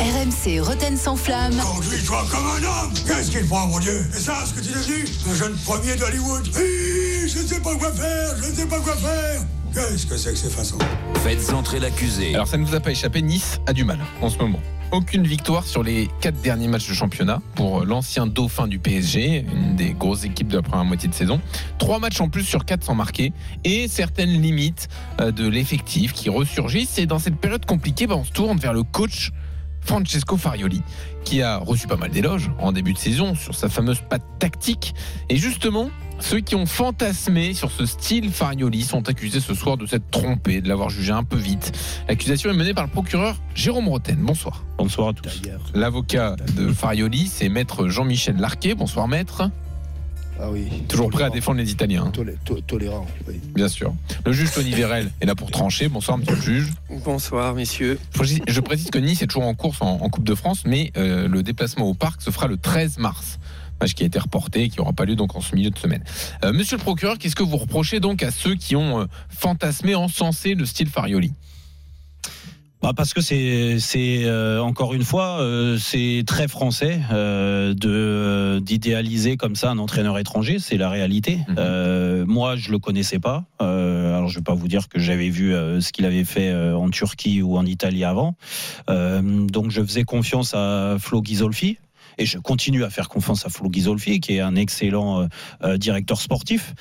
RMC 0.00 0.60
Roten 0.60 0.96
sans 0.96 1.14
flamme. 1.14 1.54
Conduis-toi 1.56 2.24
comme 2.30 2.46
un 2.46 2.64
homme 2.66 2.92
Qu'est-ce 3.06 3.30
qu'il 3.30 3.46
prend, 3.46 3.66
mon 3.68 3.78
Dieu? 3.78 4.04
Et 4.16 4.18
ça, 4.18 4.44
ce 4.46 4.54
que 4.54 4.60
tu 4.60 4.70
es 4.70 4.74
devenu 4.74 5.04
Un 5.30 5.34
jeune 5.34 5.54
premier 5.58 5.94
d'Hollywood 5.94 6.48
Oui, 6.56 7.28
je 7.28 7.38
ne 7.38 7.46
sais 7.46 7.60
pas 7.60 7.74
quoi 7.76 7.92
faire, 7.92 8.34
je 8.42 8.50
ne 8.50 8.54
sais 8.54 8.66
pas 8.66 8.80
quoi 8.80 8.96
faire 8.96 9.42
Qu'est-ce 9.72 10.06
que 10.06 10.16
c'est 10.16 10.30
que 10.32 10.38
ces 10.38 10.50
façons? 10.50 10.78
Faites 11.22 11.52
entrer 11.52 11.80
l'accusé. 11.80 12.34
Alors 12.34 12.46
ça 12.48 12.56
ne 12.56 12.64
vous 12.64 12.74
a 12.74 12.80
pas 12.80 12.90
échappé, 12.92 13.22
Nice 13.22 13.60
a 13.66 13.72
du 13.72 13.84
mal 13.84 13.98
en 14.20 14.30
ce 14.30 14.38
moment. 14.38 14.60
Aucune 14.92 15.26
victoire 15.26 15.66
sur 15.66 15.82
les 15.82 16.08
quatre 16.20 16.40
derniers 16.40 16.68
matchs 16.68 16.88
de 16.88 16.94
championnat 16.94 17.40
pour 17.56 17.84
l'ancien 17.84 18.26
dauphin 18.28 18.68
du 18.68 18.78
PSG, 18.78 19.44
une 19.52 19.74
des 19.74 19.92
grosses 19.92 20.24
équipes 20.24 20.48
de 20.48 20.56
la 20.56 20.62
première 20.62 20.84
moitié 20.84 21.08
de 21.08 21.14
saison. 21.14 21.40
Trois 21.78 21.98
matchs 21.98 22.20
en 22.20 22.28
plus 22.28 22.44
sur 22.44 22.64
quatre 22.64 22.84
sans 22.84 22.94
marquer 22.94 23.32
et 23.64 23.88
certaines 23.88 24.40
limites 24.40 24.88
euh, 25.20 25.32
de 25.32 25.48
l'effectif 25.48 26.12
qui 26.12 26.28
ressurgissent. 26.30 26.98
Et 26.98 27.06
dans 27.06 27.18
cette 27.18 27.36
période 27.36 27.66
compliquée, 27.66 28.06
bah, 28.06 28.14
on 28.16 28.24
se 28.24 28.30
tourne 28.30 28.58
vers 28.58 28.72
le 28.72 28.84
coach 28.84 29.32
Francesco 29.84 30.36
Farioli, 30.36 30.82
qui 31.24 31.42
a 31.42 31.58
reçu 31.58 31.86
pas 31.86 31.96
mal 31.96 32.10
d'éloges 32.10 32.50
en 32.58 32.72
début 32.72 32.92
de 32.92 32.98
saison 32.98 33.34
sur 33.34 33.54
sa 33.54 33.68
fameuse 33.68 34.00
patte 34.08 34.24
tactique. 34.38 34.94
Et 35.28 35.36
justement, 35.36 35.90
ceux 36.20 36.40
qui 36.40 36.54
ont 36.54 36.66
fantasmé 36.66 37.54
sur 37.54 37.70
ce 37.70 37.86
style 37.86 38.30
Farioli 38.30 38.82
sont 38.82 39.08
accusés 39.08 39.40
ce 39.40 39.54
soir 39.54 39.76
de 39.76 39.86
s'être 39.86 40.08
trompés, 40.10 40.60
de 40.60 40.68
l'avoir 40.68 40.88
jugé 40.88 41.12
un 41.12 41.24
peu 41.24 41.36
vite. 41.36 41.72
L'accusation 42.08 42.50
est 42.50 42.56
menée 42.56 42.74
par 42.74 42.84
le 42.84 42.90
procureur 42.90 43.36
Jérôme 43.54 43.88
Roten. 43.88 44.18
Bonsoir. 44.18 44.64
Bonsoir 44.78 45.08
à 45.08 45.12
tous. 45.12 45.42
L'avocat 45.74 46.36
de 46.56 46.72
Farioli, 46.72 47.26
c'est 47.26 47.48
maître 47.48 47.88
Jean-Michel 47.88 48.36
Larquet. 48.36 48.74
Bonsoir 48.74 49.08
maître. 49.08 49.50
Ah 50.40 50.50
oui. 50.50 50.66
Toujours 50.88 51.10
prêt 51.10 51.22
à 51.24 51.30
défendre 51.30 51.58
les 51.58 51.70
Italiens, 51.70 52.10
Tolé- 52.12 52.36
to- 52.44 52.60
Tolérant, 52.60 53.06
oui. 53.28 53.40
bien 53.54 53.68
sûr. 53.68 53.94
Le 54.26 54.32
juge 54.32 54.50
Tony 54.52 54.70
Vérel 54.72 55.10
est 55.20 55.26
là 55.26 55.34
pour 55.36 55.50
trancher. 55.50 55.88
Bonsoir 55.88 56.18
monsieur 56.18 56.34
le 56.34 56.40
juge. 56.42 56.70
Bonsoir, 57.04 57.54
messieurs. 57.54 57.98
Je 58.12 58.18
précise- 58.18 58.40
Je 58.48 58.60
précise 58.60 58.90
que 58.90 58.98
Nice 58.98 59.22
est 59.22 59.26
toujours 59.28 59.44
en 59.44 59.54
course 59.54 59.78
en, 59.80 60.00
en 60.00 60.08
Coupe 60.10 60.24
de 60.24 60.34
France, 60.34 60.62
mais 60.66 60.90
euh, 60.96 61.28
le 61.28 61.42
déplacement 61.42 61.86
au 61.86 61.94
parc 61.94 62.20
se 62.20 62.30
fera 62.30 62.48
le 62.48 62.56
13 62.56 62.98
mars. 62.98 63.38
Match 63.80 63.94
qui 63.94 64.02
a 64.04 64.06
été 64.06 64.18
reporté 64.18 64.62
et 64.64 64.68
qui 64.68 64.78
n'aura 64.78 64.92
pas 64.92 65.04
lieu 65.04 65.16
donc 65.16 65.34
en 65.36 65.40
ce 65.40 65.54
milieu 65.54 65.70
de 65.70 65.78
semaine. 65.78 66.02
Euh, 66.44 66.52
monsieur 66.52 66.76
le 66.76 66.82
procureur, 66.82 67.18
qu'est-ce 67.18 67.34
que 67.36 67.42
vous 67.42 67.56
reprochez 67.56 68.00
donc 68.00 68.22
à 68.22 68.30
ceux 68.30 68.54
qui 68.54 68.76
ont 68.76 69.00
euh, 69.00 69.06
fantasmé, 69.28 69.94
encensé 69.94 70.54
le 70.54 70.64
style 70.66 70.88
Farioli? 70.88 71.32
Bah 72.84 72.92
parce 72.94 73.14
que 73.14 73.22
c'est 73.22 73.78
c'est 73.78 74.26
euh, 74.26 74.60
encore 74.60 74.92
une 74.92 75.04
fois 75.04 75.40
euh, 75.40 75.78
c'est 75.78 76.22
très 76.26 76.48
français 76.48 77.00
euh, 77.12 77.72
de 77.72 78.58
d'idéaliser 78.60 79.38
comme 79.38 79.56
ça 79.56 79.70
un 79.70 79.78
entraîneur 79.78 80.18
étranger, 80.18 80.58
c'est 80.58 80.76
la 80.76 80.90
réalité. 80.90 81.38
Mhm. 81.48 81.54
Euh, 81.56 82.24
moi 82.26 82.56
je 82.56 82.70
le 82.70 82.78
connaissais 82.78 83.18
pas. 83.18 83.44
Euh, 83.62 84.14
alors 84.14 84.28
je 84.28 84.38
vais 84.38 84.44
pas 84.44 84.52
vous 84.52 84.68
dire 84.68 84.90
que 84.90 84.98
j'avais 84.98 85.30
vu 85.30 85.54
euh, 85.54 85.80
ce 85.80 85.92
qu'il 85.92 86.04
avait 86.04 86.24
fait 86.24 86.50
euh, 86.50 86.76
en 86.76 86.90
Turquie 86.90 87.40
ou 87.40 87.56
en 87.56 87.64
Italie 87.64 88.04
avant. 88.04 88.34
Euh, 88.90 89.46
donc 89.46 89.70
je 89.70 89.80
faisais 89.80 90.04
confiance 90.04 90.52
à 90.52 90.96
Flo 90.98 91.22
Ghisolfi. 91.22 91.78
Et 92.18 92.26
je 92.26 92.38
continue 92.38 92.84
à 92.84 92.90
faire 92.90 93.08
confiance 93.08 93.46
à 93.46 93.48
Flo 93.48 93.68
Ghisolfi, 93.68 94.20
qui 94.20 94.36
est 94.36 94.40
un 94.40 94.56
excellent 94.56 95.22
euh, 95.22 95.26
euh, 95.62 95.76
directeur 95.76 96.20
sportif. 96.20 96.74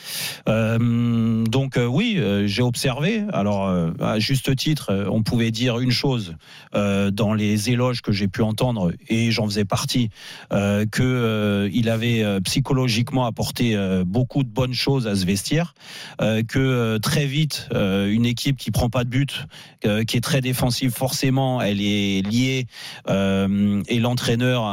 Euh, 0.47 1.43
donc 1.45 1.77
oui, 1.77 2.19
j'ai 2.45 2.61
observé. 2.61 3.23
Alors 3.33 3.69
à 4.01 4.19
juste 4.19 4.55
titre, 4.55 5.07
on 5.09 5.23
pouvait 5.23 5.51
dire 5.51 5.79
une 5.79 5.91
chose 5.91 6.35
dans 6.73 7.33
les 7.33 7.69
éloges 7.69 8.01
que 8.01 8.11
j'ai 8.11 8.27
pu 8.27 8.41
entendre, 8.41 8.91
et 9.07 9.31
j'en 9.31 9.45
faisais 9.45 9.65
partie, 9.65 10.09
que 10.49 11.69
il 11.71 11.89
avait 11.89 12.41
psychologiquement 12.41 13.25
apporté 13.25 13.77
beaucoup 14.05 14.43
de 14.43 14.49
bonnes 14.49 14.73
choses 14.73 15.07
à 15.07 15.15
ce 15.15 15.25
vestiaire, 15.25 15.73
que 16.19 16.97
très 16.97 17.25
vite 17.25 17.69
une 17.73 18.25
équipe 18.25 18.57
qui 18.57 18.71
prend 18.71 18.89
pas 18.89 19.03
de 19.03 19.09
but, 19.09 19.45
qui 19.81 20.17
est 20.17 20.23
très 20.23 20.41
défensive, 20.41 20.91
forcément, 20.91 21.61
elle 21.61 21.81
est 21.81 22.21
liée 22.27 22.67
et 23.07 23.99
l'entraîneur, 23.99 24.65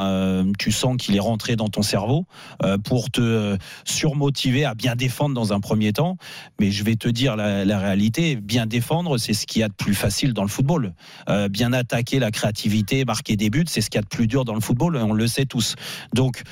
tu 0.57 0.73
sens 0.73 0.97
qu'il 0.97 1.17
est 1.17 1.21
rentré 1.21 1.57
dans 1.57 1.69
ton 1.69 1.83
cerveau 1.83 2.27
euh, 2.63 2.79
pour 2.79 3.11
te 3.11 3.21
euh, 3.21 3.57
surmotiver 3.85 4.65
à 4.65 4.75
bien 4.75 4.97
défendre 4.97 5.35
dans 5.35 5.53
un 5.53 5.61
premier 5.61 5.93
temps. 5.93 6.17
Mais 6.61 6.71
je 6.71 6.85
vais 6.85 6.97
te 6.97 7.09
dire 7.09 7.37
la, 7.37 7.79
réalité, 7.79 8.37
bien 8.37 8.67
défendre, 8.67 9.19
c'est 9.19 9.33
ce 9.33 9.47
qu'il 9.47 9.61
y 9.61 9.63
a 9.63 9.69
de 9.69 9.75
plus 9.75 9.95
facile 9.95 10.33
dans 10.33 10.43
le 10.43 10.49
football. 10.49 10.95
Euh, 11.29 11.49
bien 11.49 11.73
attaquer 11.73 12.19
la 12.19 12.31
créativité, 12.31 13.05
marquer 13.05 13.37
des 13.37 13.51
buts, 13.51 13.65
c'est 13.67 13.81
ce 13.81 13.91
qu'il 13.91 13.99
y 13.99 14.01
a 14.01 14.03
de 14.03 14.09
plus 14.09 14.27
dur 14.27 14.45
dans 14.45 14.55
le 14.55 14.61
football, 14.61 14.97
on 14.97 15.13
le 15.13 15.27
sait 15.27 15.47
tous. 15.47 15.77
Donc, 16.15 16.43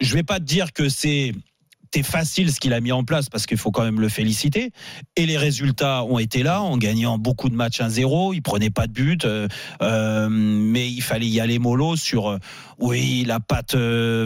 je 0.00 0.14
vais 0.14 0.22
pas 0.22 0.38
te 0.38 0.44
dire 0.44 0.72
que 0.72 0.88
c'est 0.88 1.32
c'est 1.96 2.02
facile 2.02 2.52
ce 2.52 2.60
qu'il 2.60 2.74
a 2.74 2.80
mis 2.82 2.92
en 2.92 3.04
place 3.04 3.30
parce 3.30 3.46
qu'il 3.46 3.56
faut 3.56 3.70
quand 3.70 3.82
même 3.82 4.00
le 4.00 4.10
féliciter. 4.10 4.70
Et 5.16 5.24
les 5.24 5.38
résultats 5.38 6.04
ont 6.04 6.18
été 6.18 6.42
là 6.42 6.60
en 6.60 6.76
gagnant 6.76 7.16
beaucoup 7.16 7.48
de 7.48 7.54
matchs 7.54 7.80
1-0. 7.80 8.34
Il 8.34 8.42
prenait 8.42 8.68
pas 8.68 8.86
de 8.86 8.92
but, 8.92 9.24
euh, 9.24 9.48
euh, 9.80 10.28
mais 10.30 10.90
il 10.90 11.00
fallait 11.00 11.26
y 11.26 11.40
aller 11.40 11.58
mollo 11.58 11.96
sur 11.96 12.28
euh, 12.28 12.38
oui 12.78 13.24
la 13.26 13.40
patte 13.40 13.74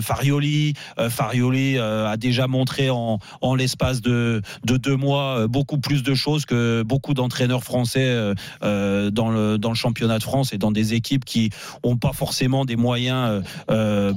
Farioli. 0.01 0.75
Farioli 1.11 1.79
a 1.79 2.17
déjà 2.17 2.49
montré 2.49 2.91
en, 2.91 3.21
en 3.41 3.55
l'espace 3.55 4.01
de, 4.01 4.43
de 4.65 4.77
deux 4.77 4.97
mois 4.97 5.47
beaucoup 5.47 5.79
plus 5.79 6.03
de 6.03 6.15
choses 6.15 6.47
que 6.47 6.83
beaucoup 6.83 7.15
d'entraîneurs 7.15 7.63
français 7.63 8.35
dans 8.61 9.31
le 9.31 9.57
dans 9.57 9.69
le 9.69 9.77
championnat 9.77 10.19
de 10.19 10.25
France 10.25 10.53
et 10.53 10.59
dans 10.59 10.73
des 10.73 10.95
équipes 10.95 11.25
qui 11.25 11.51
ont 11.85 11.97
pas 11.97 12.13
forcément 12.13 12.65
des 12.65 12.75
moyens 12.75 13.45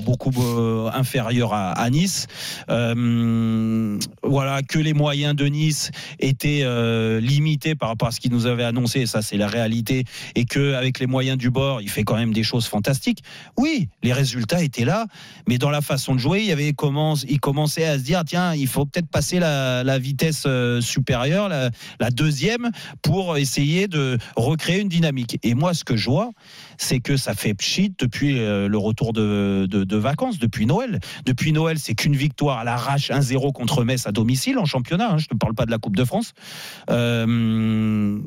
beaucoup 0.03 0.31
inférieurs 0.91 1.53
à, 1.53 1.89
Nice. 1.91 2.25
Voilà, 4.23 4.61
que 4.61 4.79
les 4.79 4.93
moyens 4.93 5.35
de 5.35 5.45
Nice 5.45 5.91
étaient 6.19 6.61
euh, 6.63 7.19
limités 7.19 7.75
par 7.75 7.89
rapport 7.89 8.07
à 8.07 8.11
ce 8.11 8.19
qu'il 8.19 8.31
nous 8.31 8.45
avait 8.45 8.63
annoncé, 8.63 9.01
et 9.01 9.05
ça 9.05 9.21
c'est 9.21 9.37
la 9.37 9.47
réalité, 9.47 10.05
et 10.35 10.45
que 10.45 10.73
avec 10.73 10.99
les 10.99 11.07
moyens 11.07 11.37
du 11.37 11.49
bord, 11.49 11.81
il 11.81 11.89
fait 11.89 12.03
quand 12.03 12.15
même 12.15 12.33
des 12.33 12.43
choses 12.43 12.65
fantastiques. 12.65 13.23
Oui, 13.57 13.89
les 14.01 14.13
résultats 14.13 14.63
étaient 14.63 14.85
là, 14.85 15.07
mais 15.47 15.57
dans 15.57 15.69
la 15.69 15.81
façon 15.81 16.15
de 16.15 16.19
jouer, 16.19 16.39
il 16.41 16.45
y 16.47 16.51
avait 16.51 16.73
commence, 16.73 17.25
il 17.29 17.39
commençait 17.39 17.85
à 17.85 17.97
se 17.97 18.03
dire 18.03 18.23
tiens, 18.25 18.53
il 18.53 18.67
faut 18.67 18.85
peut-être 18.85 19.09
passer 19.09 19.39
la, 19.39 19.97
vitesse 19.99 20.43
euh, 20.47 20.81
supérieure, 20.81 21.49
la, 21.49 22.09
deuxième, 22.11 22.69
pour 23.01 23.37
essayer 23.37 23.87
de 23.87 24.17
recréer 24.35 24.81
une 24.81 24.89
dynamique. 24.89 25.39
Et 25.43 25.53
moi, 25.53 25.73
ce 25.73 25.83
que 25.83 25.95
je 25.95 26.09
vois, 26.09 26.31
c'est 26.77 26.99
que 26.99 27.17
ça 27.17 27.33
fait 27.33 27.53
pchit 27.53 27.93
depuis 27.97 28.39
euh, 28.39 28.67
le 28.67 28.77
retour 28.77 29.13
de, 29.13 29.67
de- 29.69 29.83
de 29.83 29.97
vacances, 29.97 30.39
depuis 30.39 30.65
Noël. 30.65 30.99
Depuis 31.25 31.51
Noël, 31.51 31.77
c'est 31.79 31.95
qu'une 31.95 32.15
victoire 32.15 32.59
à 32.59 32.63
l'arrache 32.63 33.09
1-0 33.09 33.32
contre 33.53 33.83
Metz 33.83 34.05
à 34.07 34.11
domicile 34.11 34.57
en 34.57 34.65
championnat. 34.65 35.11
hein, 35.11 35.17
je 35.17 35.25
ne 35.25 35.29
te 35.29 35.35
parle 35.35 35.55
pas 35.55 35.65
de 35.65 35.71
la 35.71 35.77
Coupe 35.77 35.95
de 35.95 36.05
France. 36.05 36.33
Euh, 36.89 38.19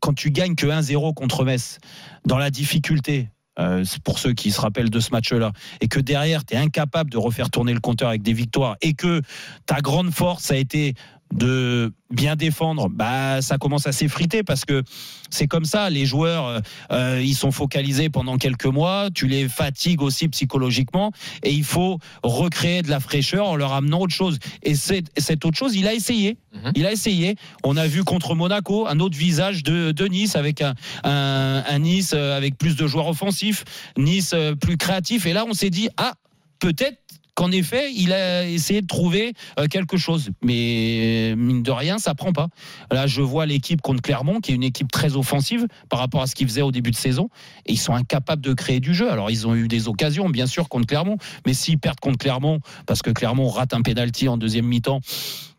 quand 0.00 0.14
tu 0.14 0.30
gagnes 0.30 0.54
que 0.54 0.66
1-0 0.66 1.14
contre 1.14 1.44
Metz, 1.44 1.78
dans 2.24 2.38
la 2.38 2.50
difficulté, 2.50 3.30
euh, 3.58 3.84
pour 4.04 4.18
ceux 4.18 4.34
qui 4.34 4.50
se 4.50 4.60
rappellent 4.60 4.90
de 4.90 5.00
ce 5.00 5.10
match-là, 5.10 5.52
et 5.80 5.88
que 5.88 6.00
derrière, 6.00 6.44
tu 6.44 6.54
es 6.54 6.58
incapable 6.58 7.10
de 7.10 7.16
refaire 7.16 7.50
tourner 7.50 7.72
le 7.72 7.80
compteur 7.80 8.10
avec 8.10 8.22
des 8.22 8.34
victoires, 8.34 8.76
et 8.82 8.94
que 8.94 9.22
ta 9.64 9.80
grande 9.80 10.10
force 10.10 10.50
a 10.50 10.56
été 10.56 10.94
de 11.32 11.92
bien 12.10 12.36
défendre, 12.36 12.88
bah 12.88 13.42
ça 13.42 13.58
commence 13.58 13.86
à 13.86 13.92
s'effriter 13.92 14.42
parce 14.42 14.64
que 14.64 14.82
c'est 15.28 15.48
comme 15.48 15.64
ça. 15.64 15.90
Les 15.90 16.06
joueurs, 16.06 16.46
euh, 16.46 16.60
euh, 16.92 17.22
ils 17.22 17.34
sont 17.34 17.50
focalisés 17.50 18.08
pendant 18.08 18.36
quelques 18.36 18.66
mois. 18.66 19.08
Tu 19.12 19.26
les 19.26 19.48
fatigues 19.48 20.02
aussi 20.02 20.28
psychologiquement, 20.28 21.12
et 21.42 21.50
il 21.52 21.64
faut 21.64 21.98
recréer 22.22 22.82
de 22.82 22.90
la 22.90 23.00
fraîcheur 23.00 23.48
en 23.48 23.56
leur 23.56 23.72
amenant 23.72 24.00
autre 24.00 24.14
chose. 24.14 24.38
Et 24.62 24.74
cette, 24.74 25.44
autre 25.44 25.58
chose, 25.58 25.74
il 25.74 25.88
a 25.88 25.94
essayé. 25.94 26.38
Il 26.74 26.86
a 26.86 26.92
essayé. 26.92 27.36
On 27.64 27.76
a 27.76 27.86
vu 27.86 28.02
contre 28.02 28.34
Monaco 28.34 28.86
un 28.86 29.00
autre 29.00 29.16
visage 29.16 29.62
de, 29.62 29.92
de 29.92 30.06
Nice 30.06 30.36
avec 30.36 30.62
un, 30.62 30.74
un, 31.04 31.64
un 31.66 31.78
Nice 31.80 32.12
euh, 32.14 32.36
avec 32.36 32.56
plus 32.56 32.76
de 32.76 32.86
joueurs 32.86 33.08
offensifs, 33.08 33.64
Nice 33.98 34.34
plus 34.60 34.76
créatif. 34.76 35.26
Et 35.26 35.32
là, 35.32 35.44
on 35.46 35.52
s'est 35.54 35.70
dit 35.70 35.88
ah 35.96 36.14
peut-être 36.58 36.98
qu'en 37.36 37.52
effet, 37.52 37.92
il 37.94 38.12
a 38.12 38.48
essayé 38.48 38.80
de 38.80 38.86
trouver 38.86 39.34
euh, 39.60 39.66
quelque 39.68 39.96
chose. 39.96 40.30
Mais 40.42 41.34
mine 41.36 41.62
de 41.62 41.70
rien, 41.70 41.98
ça 41.98 42.14
prend 42.14 42.32
pas. 42.32 42.48
Là, 42.90 43.06
je 43.06 43.20
vois 43.20 43.46
l'équipe 43.46 43.80
contre 43.82 44.02
Clermont, 44.02 44.40
qui 44.40 44.50
est 44.50 44.54
une 44.54 44.64
équipe 44.64 44.90
très 44.90 45.16
offensive 45.16 45.66
par 45.88 46.00
rapport 46.00 46.22
à 46.22 46.26
ce 46.26 46.34
qu'ils 46.34 46.48
faisaient 46.48 46.62
au 46.62 46.72
début 46.72 46.90
de 46.90 46.96
saison. 46.96 47.28
Et 47.66 47.74
ils 47.74 47.78
sont 47.78 47.94
incapables 47.94 48.42
de 48.42 48.54
créer 48.54 48.80
du 48.80 48.94
jeu. 48.94 49.10
Alors, 49.10 49.30
ils 49.30 49.46
ont 49.46 49.54
eu 49.54 49.68
des 49.68 49.86
occasions, 49.86 50.28
bien 50.30 50.46
sûr, 50.46 50.68
contre 50.68 50.86
Clermont. 50.86 51.18
Mais 51.46 51.52
s'ils 51.54 51.78
perdent 51.78 52.00
contre 52.00 52.18
Clermont, 52.18 52.60
parce 52.86 53.02
que 53.02 53.10
Clermont 53.10 53.48
rate 53.48 53.74
un 53.74 53.82
pénalty 53.82 54.28
en 54.28 54.38
deuxième 54.38 54.66
mi-temps, 54.66 55.00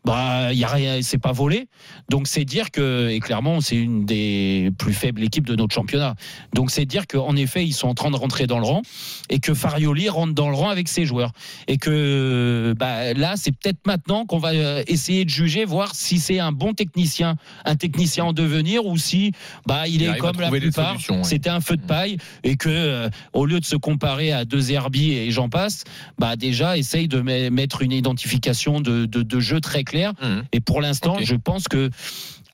bah, 0.08 0.52
il 0.52 0.58
y 0.58 0.64
a 0.64 0.68
rien, 0.68 1.00
c'est 1.02 1.18
pas 1.18 1.32
volé. 1.32 1.68
Donc 2.08 2.26
c'est 2.28 2.44
dire 2.44 2.70
que 2.70 3.08
et 3.10 3.20
Clermont 3.20 3.60
c'est 3.60 3.76
une 3.76 4.06
des 4.06 4.70
plus 4.78 4.94
faibles 4.94 5.22
équipes 5.22 5.46
de 5.46 5.54
notre 5.54 5.74
championnat. 5.74 6.14
Donc 6.54 6.70
c'est 6.70 6.86
dire 6.86 7.06
qu'en 7.06 7.36
effet 7.36 7.64
ils 7.66 7.72
sont 7.74 7.88
en 7.88 7.94
train 7.94 8.10
de 8.10 8.16
rentrer 8.16 8.46
dans 8.46 8.58
le 8.58 8.64
rang 8.64 8.80
et 9.28 9.38
que 9.38 9.52
Farioli 9.52 10.08
rentre 10.08 10.32
dans 10.32 10.48
le 10.48 10.56
rang 10.56 10.70
avec 10.70 10.88
ses 10.88 11.04
joueurs 11.04 11.32
et 11.66 11.76
que 11.76 12.74
bah, 12.78 13.12
là 13.12 13.34
c'est 13.36 13.52
peut-être 13.52 13.86
maintenant 13.86 14.24
qu'on 14.24 14.38
va 14.38 14.50
euh, 14.54 14.82
essayer 14.86 15.24
de 15.24 15.30
juger 15.30 15.64
voir 15.66 15.94
si 15.94 16.18
c'est 16.18 16.38
un 16.38 16.52
bon 16.52 16.72
technicien, 16.72 17.36
un 17.66 17.76
technicien 17.76 18.24
en 18.24 18.32
devenir 18.32 18.86
ou 18.86 18.96
si 18.96 19.32
bah 19.66 19.86
il, 19.88 19.96
Il 19.96 20.04
est 20.04 20.16
comme 20.18 20.40
la 20.40 20.48
plupart, 20.50 20.96
c'était 21.24 21.50
un 21.50 21.60
feu 21.60 21.76
de 21.76 21.82
paille 21.82 22.16
et 22.44 22.56
que 22.56 22.68
euh, 22.70 23.08
au 23.34 23.44
lieu 23.44 23.60
de 23.60 23.64
se 23.66 23.76
comparer 23.76 24.32
à 24.32 24.44
deux 24.46 24.72
Herbie 24.72 25.12
et 25.12 25.30
j'en 25.30 25.48
passe, 25.50 25.84
bah 26.18 26.36
déjà 26.36 26.78
essaye 26.78 27.08
de 27.08 27.20
me- 27.20 27.50
mettre 27.50 27.82
une 27.82 27.92
identification 27.92 28.80
de, 28.80 29.04
de, 29.06 29.22
de 29.22 29.40
jeu 29.40 29.60
très 29.60 29.84
claire. 29.98 30.12
Et 30.52 30.60
pour 30.60 30.80
l'instant, 30.80 31.16
je 31.20 31.34
pense 31.34 31.68
que 31.68 31.90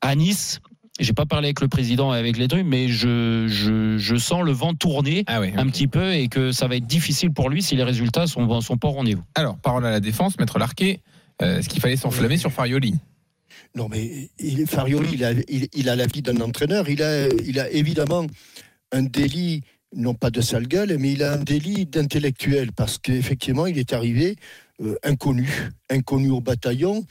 à 0.01 0.15
Nice. 0.15 0.61
J'ai 1.01 1.13
pas 1.13 1.27
parlé 1.27 1.49
avec 1.49 1.61
le 1.61 1.67
président 1.67 2.15
et 2.15 2.19
avec 2.19 2.39
les 2.39 2.47
trucs, 2.47 2.65
mais 2.65 2.87
je, 2.87 3.49
je, 3.49 3.99
je 3.99 4.15
sens 4.15 4.45
le 4.45 4.53
vent 4.53 4.75
tourner 4.75 5.25
un 5.27 5.67
petit 5.67 5.89
peu 5.89 6.15
et 6.15 6.29
que 6.29 6.53
ça 6.53 6.69
va 6.69 6.77
être 6.77 6.87
difficile 6.87 7.33
pour 7.33 7.51
lui 7.51 7.65
si 7.65 7.75
les 7.75 7.83
résultats 7.83 8.29
sont, 8.29 8.61
sont 8.61 8.77
pas 8.77 8.87
au 8.87 8.93
rendez-vous. 8.93 9.25
Alors, 9.35 9.59
parole 9.59 9.85
à 9.87 9.91
la 9.91 9.99
défense, 9.99 10.39
Maître 10.39 10.57
Larquet, 10.57 11.01
euh, 11.43 11.59
est-ce 11.59 11.69
qu'il 11.69 11.81
fallait 11.81 11.97
s'enflammer 11.97 12.37
sur 12.37 12.53
Farioli? 12.53 12.95
Non, 13.75 13.89
mais 13.91 14.31
il, 14.39 14.69
Farioli, 14.69 15.09
il 15.15 15.25
a, 15.25 15.33
il, 15.49 15.67
il 15.75 15.89
a 15.89 15.97
la 15.97 16.07
vie 16.07 16.23
d'un 16.23 16.41
entraîneur. 16.41 16.89
Il 16.89 17.03
a, 17.03 17.27
il 17.45 17.59
a 17.59 17.69
évidemment 17.73 18.29
un 18.93 19.03
délit, 19.03 19.63
non 19.97 20.15
pas 20.15 20.31
de 20.31 20.41
sale 20.41 20.69
gueule, 20.69 20.97
mais 21.01 21.11
il 21.15 21.25
a 21.25 21.33
un 21.33 21.43
délit 21.43 21.87
d'intellectuel 21.87 22.71
parce 22.71 22.99
qu'effectivement, 22.99 23.67
il 23.67 23.79
est 23.79 23.93
arrivé 23.93 24.37
euh, 24.81 24.95
inconnu, 25.03 25.49
inconnu 25.91 26.31
au 26.31 26.41
bataillon. 26.41 27.05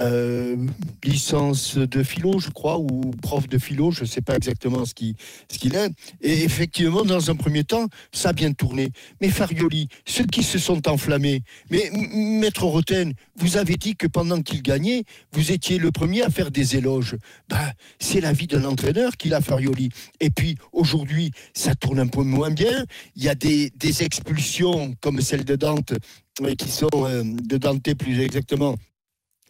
Euh, 0.00 0.56
licence 1.02 1.76
de 1.76 2.02
philo, 2.02 2.38
je 2.38 2.50
crois, 2.50 2.78
ou 2.78 3.10
prof 3.22 3.48
de 3.48 3.58
philo, 3.58 3.90
je 3.90 4.02
ne 4.02 4.06
sais 4.06 4.20
pas 4.20 4.36
exactement 4.36 4.84
ce 4.84 4.94
qu'il 4.94 5.14
ce 5.50 5.58
qu'il 5.58 5.74
est. 5.74 5.90
Et 6.20 6.44
effectivement, 6.44 7.04
dans 7.04 7.30
un 7.30 7.34
premier 7.34 7.64
temps, 7.64 7.86
ça 8.12 8.28
a 8.28 8.32
bien 8.32 8.52
tourné. 8.52 8.90
Mais 9.20 9.28
Farioli, 9.28 9.88
ceux 10.06 10.24
qui 10.26 10.42
se 10.42 10.58
sont 10.58 10.86
enflammés, 10.88 11.42
mais 11.70 11.90
Maître 11.92 12.64
Roten, 12.64 13.12
vous 13.36 13.56
avez 13.56 13.76
dit 13.76 13.96
que 13.96 14.06
pendant 14.06 14.42
qu'il 14.42 14.62
gagnait, 14.62 15.04
vous 15.32 15.52
étiez 15.52 15.78
le 15.78 15.90
premier 15.90 16.22
à 16.22 16.30
faire 16.30 16.50
des 16.50 16.76
éloges. 16.76 17.16
Bah, 17.48 17.72
c'est 17.98 18.20
la 18.20 18.32
vie 18.32 18.46
d'un 18.46 18.64
entraîneur 18.64 19.16
qu'il 19.16 19.34
a, 19.34 19.40
Farioli. 19.40 19.88
Et 20.20 20.30
puis, 20.30 20.56
aujourd'hui, 20.72 21.32
ça 21.54 21.74
tourne 21.74 21.98
un 21.98 22.06
peu 22.06 22.22
moins 22.22 22.50
bien. 22.50 22.84
Il 23.16 23.24
y 23.24 23.28
a 23.28 23.34
des, 23.34 23.70
des 23.76 24.02
expulsions, 24.02 24.94
comme 25.00 25.20
celle 25.20 25.44
de 25.44 25.56
Dante, 25.56 25.94
euh, 26.42 26.54
qui 26.54 26.68
sont, 26.68 26.88
euh, 26.94 27.22
de 27.24 27.56
Dante 27.56 27.94
plus 27.94 28.20
exactement, 28.20 28.76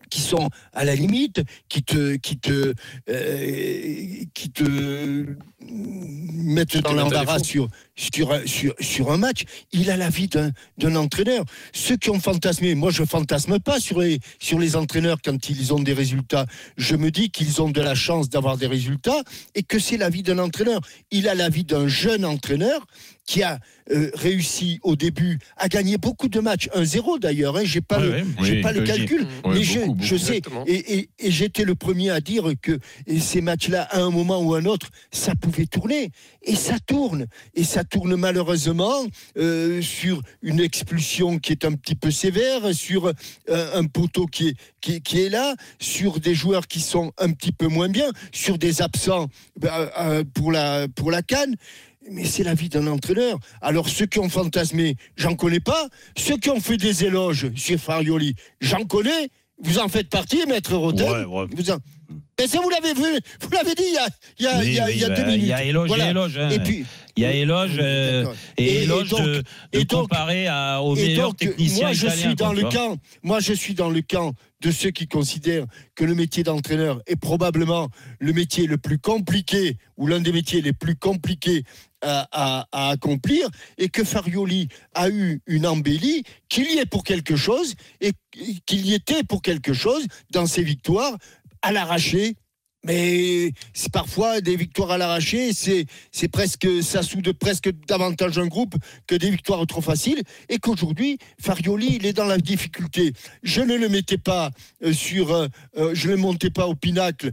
qui 0.09 0.21
sont 0.21 0.51
à 0.73 0.85
la 0.85 0.95
limite, 0.95 1.43
qui 1.69 1.83
te, 1.83 2.17
qui 2.17 2.39
te, 2.39 2.75
euh, 3.09 4.25
qui 4.35 4.51
te 4.51 5.37
mettre 5.71 6.81
dans 6.81 6.93
l'embarras 6.93 7.39
sur, 7.41 7.69
sur, 7.97 8.33
un- 8.33 8.47
sur, 8.47 8.75
sur 8.81 9.11
un 9.13 9.17
match. 9.17 9.43
Il 9.73 9.91
a 9.91 9.97
la 9.97 10.09
vie 10.09 10.29
d'un 10.29 10.51
d'un 10.79 10.95
entraîneur. 10.97 11.45
Ceux 11.73 11.97
qui 11.97 12.11
ont 12.11 12.21
fantasmé, 12.21 12.75
moi 12.75 12.91
je 12.91 13.05
fantasme 13.05 13.59
pas 13.59 13.81
sur 13.81 14.01
les, 14.01 14.21
sur 14.39 14.59
les 14.59 14.77
entraîneurs 14.77 15.19
quand 15.25 15.51
ils 15.51 15.75
ont 15.75 15.81
des 15.81 15.93
résultats. 15.93 16.47
Je 16.77 16.97
me 16.97 17.11
dis 17.11 17.31
qu'ils 17.31 17.61
ont 17.63 17.71
de 17.71 17.81
la 17.81 17.95
chance 17.95 18.29
d'avoir 18.29 18.57
des 18.57 18.67
résultats 18.67 19.23
et 19.55 19.63
que 19.63 19.79
c'est 19.79 19.97
la 19.97 20.11
vie 20.11 20.23
d'un 20.23 20.39
entraîneur. 20.39 20.81
Il 21.11 21.29
a 21.29 21.35
la 21.35 21.49
vie 21.49 21.65
d'un 21.65 21.89
jeune 21.89 22.25
entraîneur 22.25 22.87
qui 23.27 23.43
a 23.43 23.59
euh, 23.93 24.11
réussi 24.15 24.79
au 24.83 24.97
début 24.97 25.39
à 25.59 25.69
gagner 25.69 25.99
beaucoup 25.99 26.29
de 26.29 26.41
matchs, 26.41 26.69
1-0 26.75 27.19
d'ailleurs, 27.21 27.59
hein, 27.59 27.63
j'ai 27.65 27.83
pas, 27.83 27.99
Ouais, 27.99 28.07
le, 28.07 28.11
ouais, 28.13 28.25
j'ai 28.43 28.53
oui, 28.55 28.61
pas 28.63 28.73
le 28.73 28.83
calcul, 28.85 29.27
Ouais, 29.45 29.55
mais 29.59 29.63
je, 29.63 29.75
beaucoup, 29.81 29.93
beaucoup. 29.95 30.03
je 30.03 30.17
sais, 30.17 30.37
Exactement. 30.39 30.65
et, 30.67 30.95
et- 30.99 31.09
et 31.19 31.31
j'étais 31.31 31.65
le 31.65 31.75
premier 31.75 32.09
à 32.09 32.23
dire 32.23 32.45
que 32.63 32.79
ces 33.21 33.43
matchs-là, 33.43 33.83
à 33.83 34.01
un 34.01 34.11
moment 34.11 34.41
ou 34.41 34.55
à 34.55 34.61
un 34.61 34.65
autre, 34.65 34.89
ça 35.11 35.35
pouvait 35.35 35.58
tourner. 35.67 36.11
Et 36.43 36.55
ça 36.55 36.79
tourne. 36.79 37.27
Et 37.55 37.65
ça 37.65 37.85
tourne 37.85 38.15
malheureusement 38.17 39.07
euh, 39.37 39.83
sur 39.83 40.23
une 40.43 40.61
expulsion 40.61 41.39
qui 41.39 41.53
est 41.53 41.65
un 41.65 41.73
petit 41.73 41.95
peu 41.95 42.11
sévère, 42.11 42.75
sur 42.75 43.07
euh, 43.07 43.13
un 43.81 43.85
poteau 43.87 44.27
qui 44.27 44.49
est, 44.49 44.57
qui, 44.81 44.95
est- 44.95 45.01
qui 45.01 45.21
est 45.23 45.29
là, 45.29 45.55
sur 45.81 46.21
des 46.21 46.35
joueurs 46.35 46.67
qui 46.67 46.81
sont 46.81 47.13
un 47.19 47.33
petit 47.33 47.53
peu 47.53 47.67
moins 47.69 47.89
bien, 47.89 48.09
sur 48.33 48.59
des 48.59 48.83
absents 48.83 49.29
ben, 49.59 49.91
euh, 49.99 50.25
pour, 50.35 50.53
la, 50.53 50.87
pour 50.89 51.11
la 51.11 51.23
canne. 51.23 51.55
Mais 52.11 52.25
c'est 52.25 52.43
la 52.43 52.55
vie 52.55 52.71
d'un 52.71 52.87
entraîneur. 52.87 53.39
Alors 53.61 53.89
ceux 53.89 54.07
qui 54.07 54.19
ont 54.19 54.31
fantasmé, 54.31 54.97
j'en 55.17 55.35
connais 55.35 55.61
pas. 55.61 55.89
Ceux 56.17 56.39
qui 56.39 56.49
ont 56.49 56.61
fait 56.61 56.79
des 56.79 57.05
éloges 57.05 57.51
sur 57.55 57.79
Farioli, 57.79 58.35
j'en 58.63 58.85
connais. 58.87 59.29
Vous 59.63 59.79
en 59.79 59.89
faites 59.89 60.09
partie, 60.09 60.47
maître 60.47 60.75
Rotel. 60.77 61.11
Ouais, 61.11 61.25
ouais. 61.25 61.47
Vous 61.55 61.71
en- 61.71 61.77
Mais 62.41 62.47
ça, 62.47 62.61
vous 62.61 62.71
l'avez 62.71 62.95
vu, 62.95 63.19
vous 63.41 63.51
l'avez 63.51 63.75
dit 63.75 63.83
il 63.89 63.95
y 63.95 63.99
a, 63.99 64.09
il 64.39 64.45
y 64.45 64.47
a, 64.47 64.59
Oui, 64.61 64.67
il 64.69 64.75
y 64.75 64.79
a, 64.81 64.85
oui, 64.87 64.93
il 64.95 65.01
y 65.01 65.05
a 65.05 65.09
bah, 65.09 65.15
deux 65.17 65.25
minutes. 65.25 65.43
Il 65.43 65.49
y 65.49 65.53
a 65.53 65.65
éloge 65.65 65.89
Voilà. 65.89 66.11
éloge. 66.11 66.39
hein. 66.39 66.51
Et 66.51 66.61
puis, 66.61 66.85
il 67.17 67.23
y 67.25 67.27
a 67.27 67.33
éloge 67.33 67.73
euh, 67.81 68.27
et, 68.57 68.83
éloge 68.85 69.09
donc- 69.11 69.23
de, 69.25 69.35
de 69.39 69.43
et 69.73 69.85
donc- 69.85 70.03
comparer 70.03 70.47
à, 70.47 70.81
aux 70.81 70.95
et 70.95 71.03
meilleurs 71.09 71.31
donc, 71.31 71.39
techniciens 71.39 71.87
moi, 71.87 71.93
je 71.93 72.07
italiens. 72.07 72.23
suis 72.27 72.35
dans 72.37 72.53
le 72.53 72.63
camp. 72.63 72.97
Moi, 73.25 73.41
je 73.41 73.53
suis 73.53 73.75
dans 73.75 73.91
le 73.91 74.03
camp 74.03 74.35
de 74.61 74.71
ceux 74.71 74.91
qui 74.91 75.09
considèrent 75.09 75.67
que 75.97 76.05
le 76.05 76.15
métier 76.15 76.45
d'entraîneur 76.45 77.01
est 77.09 77.17
probablement 77.17 77.89
le 78.21 78.33
métier 78.33 78.67
le 78.69 78.79
plus 78.79 78.99
compliqué 78.99 79.77
ou 79.97 80.07
l'un 80.07 80.21
des 80.21 80.33
métiers 80.33 80.63
les 80.63 80.73
plus 80.73 80.95
compliqués 80.95 81.65
à, 82.03 82.29
à- 82.31 82.69
à 82.71 82.91
accomplir 82.91 83.49
et 83.79 83.89
que 83.89 84.05
Farioli 84.05 84.69
a 84.95 85.09
eu 85.09 85.41
une 85.49 85.67
embellie, 85.67 86.23
qu'il 86.49 86.71
y 86.71 86.79
est 86.79 86.87
pour 86.87 87.03
quelque 87.03 87.35
chose 87.35 87.75
et 88.01 88.13
qu'il 88.67 88.87
y 88.87 88.95
était 88.95 89.25
pour 89.25 89.43
quelque 89.43 89.73
chose 89.73 90.05
dans 90.31 90.47
ses 90.47 90.63
victoires 90.63 91.17
à 91.63 91.73
l'arraché. 91.73 92.37
Mais 92.85 93.51
c'est 93.75 93.91
parfois 93.91 94.41
des 94.41 94.55
victoires 94.55 94.93
à 94.93 94.99
l'arraché, 94.99 95.53
c'est 95.53 95.87
c'est 96.13 96.29
presque 96.29 96.67
ça 96.81 97.03
soude 97.03 97.33
presque 97.33 97.71
davantage 97.89 98.39
un 98.39 98.47
groupe 98.47 98.77
que 99.09 99.17
des 99.17 99.31
victoires 99.31 99.67
trop 99.67 99.81
faciles 99.81 100.23
et 100.49 100.59
qu'aujourd'hui 100.59 101.19
Farioli 101.41 101.97
il 101.97 102.07
est 102.07 102.13
dans 102.13 102.25
la 102.25 102.39
difficulté. 102.39 103.15
Je 103.43 103.63
ne 103.63 103.75
le 103.75 103.89
mettais 103.89 104.17
pas 104.17 104.53
euh, 104.85 104.93
sur, 104.93 105.33
euh, 105.33 105.49
euh, 105.77 105.91
je 105.93 106.07
ne 106.07 106.13
le 106.13 106.19
montais 106.19 106.51
pas 106.51 106.69
au 106.69 106.77
pinacle 106.77 107.33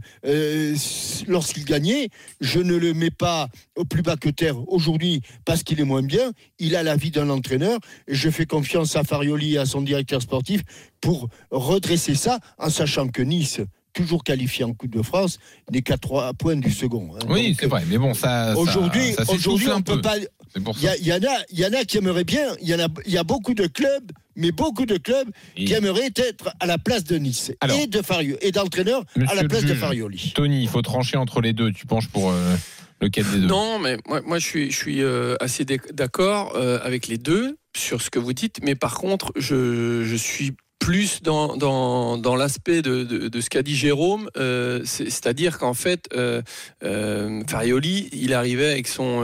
lorsqu'il 1.28 1.64
gagnait. 1.64 2.08
Je 2.40 2.58
ne 2.58 2.74
le 2.74 2.92
mets 2.92 3.12
pas 3.12 3.48
au 3.76 3.84
plus 3.84 4.02
bas 4.02 4.16
que 4.16 4.30
terre 4.30 4.56
aujourd'hui 4.68 5.20
parce 5.44 5.62
qu'il 5.62 5.80
est 5.80 5.84
moins 5.84 6.02
bien. 6.02 6.32
Il 6.58 6.74
a 6.74 6.82
la 6.82 6.96
vie 6.96 7.12
d'un 7.12 7.30
entraîneur. 7.30 7.78
Je 8.08 8.30
fais 8.30 8.46
confiance 8.46 8.96
à 8.96 9.04
Farioli 9.04 9.54
et 9.54 9.58
à 9.58 9.64
son 9.64 9.82
directeur 9.82 10.20
sportif 10.20 10.62
pour 11.00 11.28
redresser 11.52 12.16
ça 12.16 12.40
en 12.58 12.68
sachant 12.68 13.06
que 13.06 13.22
Nice 13.22 13.60
toujours 13.96 14.22
qualifié 14.22 14.64
en 14.64 14.74
Coupe 14.74 14.94
de 14.94 15.02
France, 15.02 15.38
n'est 15.72 15.82
qu'à 15.82 15.96
trois 15.96 16.32
points 16.34 16.54
du 16.56 16.70
second. 16.70 17.10
hein. 17.16 17.26
Oui, 17.28 17.48
Donc, 17.48 17.56
c'est 17.60 17.66
vrai, 17.66 17.82
mais 17.88 17.98
bon, 17.98 18.14
ça. 18.14 18.54
Aujourd'hui, 18.56 19.14
ça 19.14 19.24
aujourd'hui, 19.32 19.68
on 19.74 19.82
peut 19.82 19.94
peu. 19.96 20.00
pas. 20.02 20.16
Il 20.58 21.06
y, 21.06 21.12
en 21.12 21.16
a, 21.16 21.36
il 21.50 21.58
y 21.58 21.66
en 21.66 21.72
a 21.72 21.84
qui 21.84 21.98
aimeraient 21.98 22.24
bien. 22.24 22.46
Il 22.62 22.68
y 22.68 22.74
en 22.74 22.78
a, 22.78 22.88
il 23.04 23.12
y 23.12 23.18
a 23.18 23.24
beaucoup 23.24 23.52
de 23.54 23.66
clubs, 23.66 24.10
mais 24.36 24.52
beaucoup 24.52 24.86
de 24.86 24.96
clubs 24.96 25.28
qui 25.54 25.72
aimeraient 25.72 26.10
être 26.16 26.50
à 26.60 26.66
la 26.66 26.78
place 26.78 27.04
de 27.04 27.16
Nice 27.16 27.52
Alors, 27.60 27.78
et 27.78 27.86
de 27.86 28.00
Farioli 28.00 28.38
et 28.40 28.52
d'entraîneur 28.52 29.02
à 29.28 29.34
la 29.34 29.44
place 29.44 29.64
de 29.64 29.74
Farioli. 29.74 30.32
Tony, 30.34 30.62
il 30.62 30.68
faut 30.68 30.82
trancher 30.82 31.16
entre 31.16 31.40
les 31.40 31.52
deux. 31.52 31.72
Tu 31.72 31.86
penches 31.86 32.08
pour 32.08 32.30
euh, 32.30 32.54
lequel 33.02 33.24
des 33.30 33.40
deux? 33.40 33.46
Non, 33.48 33.78
mais 33.78 33.98
moi, 34.06 34.22
moi, 34.24 34.38
je 34.38 34.46
suis, 34.46 34.70
je 34.70 34.76
suis 34.76 35.02
euh, 35.02 35.36
assez 35.40 35.64
d'ac- 35.64 35.92
d'accord 35.92 36.54
euh, 36.56 36.78
avec 36.82 37.06
les 37.08 37.18
deux 37.18 37.58
sur 37.76 38.00
ce 38.00 38.08
que 38.08 38.18
vous 38.18 38.32
dites, 38.32 38.60
mais 38.62 38.74
par 38.74 38.94
contre, 38.94 39.32
je, 39.36 40.04
je 40.04 40.16
suis 40.16 40.52
plus 40.86 41.20
dans, 41.20 41.56
dans, 41.56 42.16
dans 42.16 42.36
l'aspect 42.36 42.80
de, 42.80 43.02
de, 43.02 43.40
ce 43.40 43.50
qu'a 43.50 43.64
dit 43.64 43.74
Jérôme, 43.74 44.30
euh, 44.36 44.82
c'est- 44.84 45.10
c'est-à-dire 45.10 45.58
qu'en 45.58 45.74
fait, 45.74 46.04
euh, 46.14 46.42
euh, 46.84 47.42
Farioli, 47.48 48.08
il 48.12 48.32
arrivait 48.32 48.70
avec 48.70 48.86
son 48.86 49.20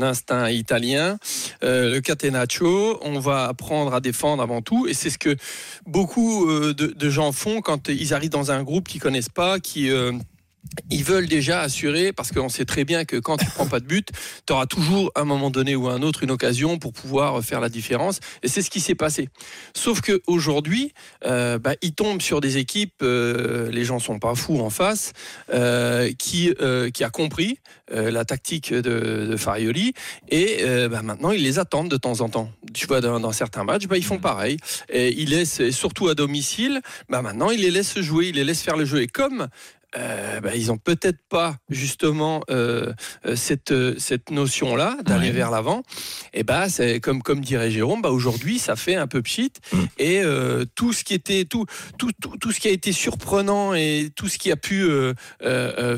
instinct 0.00 0.48
italien, 0.48 1.18
le 1.60 1.98
catenaccio, 2.00 2.98
on 3.02 3.18
va 3.18 3.44
apprendre 3.44 3.92
à 3.92 4.00
défendre 4.00 4.42
avant 4.42 4.62
tout, 4.62 4.86
et 4.86 4.94
c'est 4.94 5.10
ce 5.10 5.18
que 5.18 5.36
beaucoup 5.86 6.46
de, 6.48 6.72
de 6.72 7.10
gens 7.10 7.30
font 7.32 7.60
quand 7.60 7.88
ils 7.90 8.14
arrivent 8.14 8.30
dans 8.30 8.50
un 8.50 8.62
groupe 8.62 8.88
qu'ils 8.88 9.02
connaissent 9.02 9.28
pas, 9.28 9.60
qui... 9.60 9.90
ils 10.90 11.04
veulent 11.04 11.28
déjà 11.28 11.60
assurer, 11.60 12.12
parce 12.12 12.32
qu'on 12.32 12.48
sait 12.48 12.64
très 12.64 12.84
bien 12.84 13.04
que 13.04 13.16
quand 13.16 13.36
tu 13.36 13.46
prends 13.46 13.66
pas 13.66 13.80
de 13.80 13.86
but, 13.86 14.08
tu 14.46 14.52
auras 14.52 14.66
toujours 14.66 15.10
à 15.14 15.20
un 15.20 15.24
moment 15.24 15.50
donné 15.50 15.74
ou 15.74 15.88
à 15.88 15.94
un 15.94 16.02
autre 16.02 16.22
une 16.22 16.30
occasion 16.30 16.78
pour 16.78 16.92
pouvoir 16.92 17.42
faire 17.42 17.60
la 17.60 17.68
différence. 17.68 18.20
Et 18.42 18.48
c'est 18.48 18.62
ce 18.62 18.70
qui 18.70 18.80
s'est 18.80 18.94
passé. 18.94 19.28
Sauf 19.74 20.00
qu'aujourd'hui, 20.00 20.92
euh, 21.24 21.58
bah, 21.58 21.74
ils 21.82 21.92
tombent 21.92 22.22
sur 22.22 22.40
des 22.40 22.58
équipes, 22.58 23.02
euh, 23.02 23.70
les 23.70 23.84
gens 23.84 23.98
sont 23.98 24.18
pas 24.18 24.34
fous 24.34 24.60
en 24.60 24.70
face, 24.70 25.12
euh, 25.52 26.12
qui, 26.18 26.54
qui 26.92 27.04
a 27.04 27.10
compris 27.10 27.58
la 27.90 28.24
tactique 28.24 28.72
de, 28.72 29.36
Farioli. 29.36 29.92
Et 30.28 30.64
bah, 30.90 31.02
maintenant, 31.02 31.30
ils 31.30 31.42
les 31.42 31.58
attendent 31.58 31.90
de 31.90 31.96
temps 31.96 32.20
en 32.20 32.28
temps. 32.28 32.50
Tu 32.74 32.86
vois, 32.86 33.00
dans, 33.00 33.32
certains 33.32 33.64
matchs, 33.64 33.86
bah, 33.86 33.96
ils 33.96 34.04
font 34.04 34.18
pareil. 34.18 34.56
Et 34.88 35.12
ils 35.20 35.30
laissent, 35.30 35.70
surtout 35.70 36.08
à 36.08 36.14
domicile, 36.14 36.80
maintenant, 37.08 37.50
ils 37.50 37.60
les 37.60 37.70
laissent 37.70 38.00
jouer, 38.00 38.28
ils 38.28 38.34
les 38.34 38.44
laissent 38.44 38.62
faire 38.62 38.76
le 38.76 38.84
jeu. 38.84 39.02
Et 39.02 39.06
comme 39.06 39.48
euh, 39.96 40.40
bah, 40.40 40.54
ils 40.54 40.70
ont 40.70 40.78
peut-être 40.78 41.18
pas 41.28 41.56
justement 41.68 42.42
euh, 42.50 42.92
euh, 43.24 43.36
cette, 43.36 43.72
cette 43.98 44.30
notion-là 44.30 44.96
d'aller 45.04 45.30
vers 45.30 45.50
l'avant. 45.50 45.82
Et 46.34 46.42
bah, 46.42 46.68
c'est 46.68 47.00
comme, 47.00 47.22
comme 47.22 47.40
dirait 47.40 47.70
Jérôme, 47.70 48.02
bah, 48.02 48.10
aujourd'hui, 48.10 48.58
ça 48.58 48.76
fait 48.76 48.96
un 48.96 49.06
peu 49.06 49.22
pchit. 49.22 49.52
Et 49.98 50.20
euh, 50.22 50.64
tout 50.74 50.92
ce 50.92 51.04
qui 51.04 51.14
était 51.14 51.44
tout, 51.44 51.66
tout, 51.98 52.10
tout, 52.20 52.36
tout 52.38 52.52
ce 52.52 52.60
qui 52.60 52.68
a 52.68 52.72
été 52.72 52.92
surprenant 52.92 53.74
et 53.74 54.10
tout 54.14 54.28
ce 54.28 54.38
qui 54.38 54.52
a 54.52 54.56
pu 54.56 54.86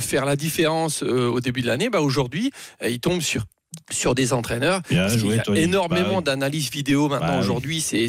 faire 0.01 0.24
la 0.24 0.36
différence 0.36 1.03
au 1.03 1.40
début 1.40 1.62
de 1.62 1.66
l'année, 1.66 1.90
bah, 1.90 2.01
aujourd'hui, 2.01 2.53
il 2.86 3.01
tombe 3.01 3.20
sur 3.20 3.44
sur 3.90 4.14
des 4.14 4.32
entraîneurs. 4.32 4.80
Bien 4.88 5.09
joué, 5.09 5.36
y 5.36 5.40
a 5.40 5.55
énormément 5.57 6.09
Bah 6.09 6.16
oui. 6.18 6.24
d'analyses 6.24 6.70
vidéo 6.70 7.09
maintenant 7.09 7.34
Bah 7.34 7.38
aujourd'hui. 7.38 7.80
C'est... 7.80 8.09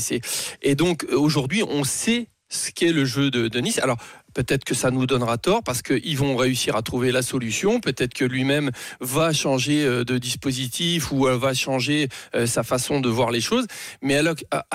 Et 0.61 0.75
donc 0.75 1.05
aujourd'hui, 1.11 1.63
on 1.63 1.83
sait 1.83 2.27
ce 2.49 2.71
qu'est 2.71 2.91
le 2.93 3.05
jeu 3.05 3.29
de, 3.29 3.47
de 3.47 3.59
Nice. 3.59 3.77
Alors 3.79 3.97
peut-être 4.33 4.63
que 4.65 4.75
ça 4.75 4.91
nous 4.91 5.05
donnera 5.05 5.37
tort 5.37 5.63
parce 5.63 5.81
qu'ils 5.81 6.17
vont 6.17 6.35
réussir 6.35 6.75
à 6.75 6.81
trouver 6.81 7.11
la 7.11 7.21
solution. 7.21 7.79
Peut-être 7.79 8.13
que 8.13 8.25
lui-même 8.25 8.71
va 8.99 9.33
changer 9.33 9.83
euh, 9.85 10.03
de 10.03 10.17
dispositif 10.17 11.11
ou 11.11 11.27
euh, 11.27 11.37
va 11.37 11.53
changer 11.53 12.09
euh, 12.35 12.45
sa 12.45 12.63
façon 12.63 12.99
de 13.01 13.09
voir 13.09 13.31
les 13.31 13.41
choses. 13.41 13.65
Mais 14.01 14.15
à 14.15 14.21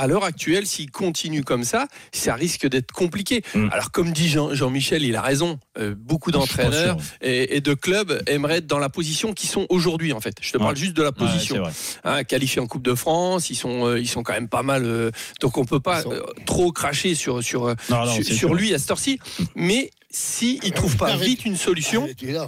l'heure- 0.07 0.24
actuelle, 0.24 0.66
s'il 0.66 0.90
continue 0.90 1.42
comme 1.44 1.64
ça, 1.64 1.86
ça 2.12 2.34
risque 2.34 2.66
d'être 2.68 2.92
compliqué. 2.92 3.42
Mm. 3.55 3.68
Alors 3.72 3.90
comme 3.90 4.12
dit 4.12 4.28
Jean- 4.28 4.55
Jean-Michel, 4.55 5.02
il 5.02 5.16
a 5.16 5.22
raison. 5.22 5.59
Beaucoup 5.96 6.30
d'entraîneurs 6.30 6.96
et, 7.20 7.57
et 7.57 7.61
de 7.61 7.74
clubs 7.74 8.22
aimeraient 8.26 8.59
être 8.59 8.66
dans 8.66 8.78
la 8.78 8.88
position 8.88 9.32
qu'ils 9.34 9.48
sont 9.48 9.66
aujourd'hui 9.70 10.12
en 10.12 10.20
fait. 10.20 10.36
Je 10.40 10.52
te 10.52 10.59
parle 10.59 10.70
Ouais. 10.74 10.76
juste 10.80 10.94
de 10.96 11.02
la 11.02 11.09
Ouais, 11.09 11.14
position 11.14 11.57
vrai. 11.62 11.72
hein, 12.05 12.22
qualifiés 12.24 12.61
en 12.61 12.66
Coupe 12.68 12.84
de 12.84 12.94
France, 12.94 13.50
ils 13.50 13.57
sont, 13.57 13.96
ils 13.96 14.09
sont 14.09 14.22
quand 14.22 14.32
même 14.34 14.48
pas 14.48 14.62
mal. 14.62 14.84
euh, 14.84 15.11
donc 15.40 15.59
on 15.59 15.64
peut 15.64 15.80
pas 15.80 16.02
euh, 16.07 16.22
trop 16.46 16.70
cracher 16.72 17.14
sur, 17.16 17.42
sur, 17.42 17.66
Non, 17.90 18.07
non, 18.07 18.22
sur, 18.22 18.55
lui 18.55 18.72
à 18.72 18.78
cette 18.78 18.90
heure-ci. 18.92 19.18
Mais 19.55 19.90
si 20.11 20.61
il 20.62 20.72
trouve 20.72 20.97
pas 20.97 21.09
Arrête. 21.11 21.26
vite 21.26 21.45
une 21.45 21.57
solution, 21.57 22.09
là. 22.22 22.47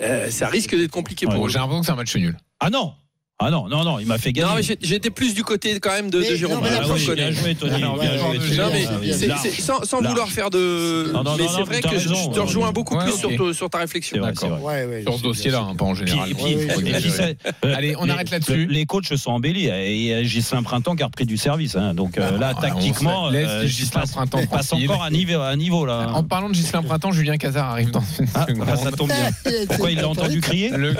euh, 0.00 0.30
ça 0.30 0.48
risque 0.48 0.76
d'être 0.76 0.90
compliqué 0.90 1.26
pour 1.26 1.34
Bon, 1.36 1.46
eux. 1.46 1.48
J'ai 1.48 1.58
l'impression 1.58 1.80
que 1.80 1.86
c'est 1.86 1.92
un 1.92 1.96
match 1.96 2.16
nul. 2.16 2.36
Ah 2.60 2.70
non 2.70 2.94
Ah 3.38 3.50
non, 3.50 3.66
non, 3.68 3.82
non, 3.82 3.98
il 3.98 4.06
m'a 4.06 4.18
fait 4.18 4.32
gagner. 4.32 4.48
Non, 4.48 4.54
mais 4.54 4.62
j'étais 4.80 5.10
plus 5.10 5.34
du 5.34 5.42
côté 5.42 5.80
quand 5.80 5.90
même 5.90 6.10
de, 6.10 6.20
Mais 6.20 6.30
de 6.30 6.36
Jérôme. 6.36 6.58
non, 6.58 6.62
mais 6.62 6.68
Ah 6.80 6.84
oui, 6.92 7.14
bien 7.16 7.32
joué, 7.32 7.54
Tony. 7.56 7.80
Non, 7.80 7.94
bien 7.98 8.16
joué. 8.16 8.56
Non, 8.56 8.66
mais 8.72 9.50
sans, 9.60 9.84
vouloir 10.00 10.28
faire 10.28 10.48
de. 10.50 11.10
Non, 11.12 11.24
non, 11.24 11.34
mais 11.36 11.42
non, 11.44 11.48
c'est 11.56 11.62
vrai 11.62 11.80
que 11.80 11.88
je- 11.98 12.08
raison, 12.08 12.30
je 12.30 12.34
te 12.36 12.40
rejoins 12.40 12.70
beaucoup 12.70 12.96
Ouais, 12.96 13.02
plus 13.04 13.16
sur, 13.18 13.30
ta 13.68 13.78
réflexion. 13.78 14.22
D'accord. 14.22 14.62
Ouais, 14.62 14.84
ouais, 14.84 15.02
Sur 15.02 15.18
ce 15.18 15.22
dossier-là, 15.24 15.66
hein, 15.70 15.74
pas 15.74 15.84
en 15.86 15.94
général. 15.94 16.28
puis- 16.30 16.44
Ouais, 16.44 16.54
ouais, 16.54 16.66
puis- 16.66 16.92
ouais, 16.92 17.00
puis 17.00 17.10
ouais. 17.10 17.36
c'est- 17.62 17.74
Allez, 17.74 17.96
on 17.98 18.04
les- 18.04 18.12
arrête 18.12 18.30
là-dessus. 18.30 18.66
Les 18.66 18.86
coachs 18.86 19.06
se 19.06 19.16
sont 19.16 19.32
embellis 19.32 19.66
et 19.66 20.14
euh, 20.14 20.22
Gislain 20.22 20.62
Printemps 20.62 20.94
qui 20.94 21.02
a 21.02 21.06
repris 21.06 21.26
du 21.26 21.36
service. 21.36 21.74
hein. 21.74 21.94
Donc 21.94 22.18
euh, 22.18 22.38
là, 22.38 22.52
Ah, 22.52 22.58
on 22.58 22.60
tactiquement, 22.60 23.26
euh, 23.32 23.66
passe- 23.92 24.12
Printemps 24.12 24.46
passe 24.48 24.72
encore 24.72 25.02
à 25.02 25.10
niveau, 25.56 25.84
là. 25.84 26.10
En 26.14 26.22
parlant 26.22 26.48
de 26.48 26.54
Gislain 26.54 26.82
Printemps, 26.82 27.10
Julien 27.10 27.38
Cazard 27.38 27.70
arrive 27.70 27.90
dans 27.90 28.04
une 28.20 28.26
Ah, 28.34 28.46
ça 28.76 28.92
tombe 28.92 29.08
bien. 29.08 29.52
Pourquoi 29.66 29.90
il 29.90 29.98
l'a 29.98 30.08
entendu 30.08 30.40
crier? 30.40 30.70
Le 30.70 30.94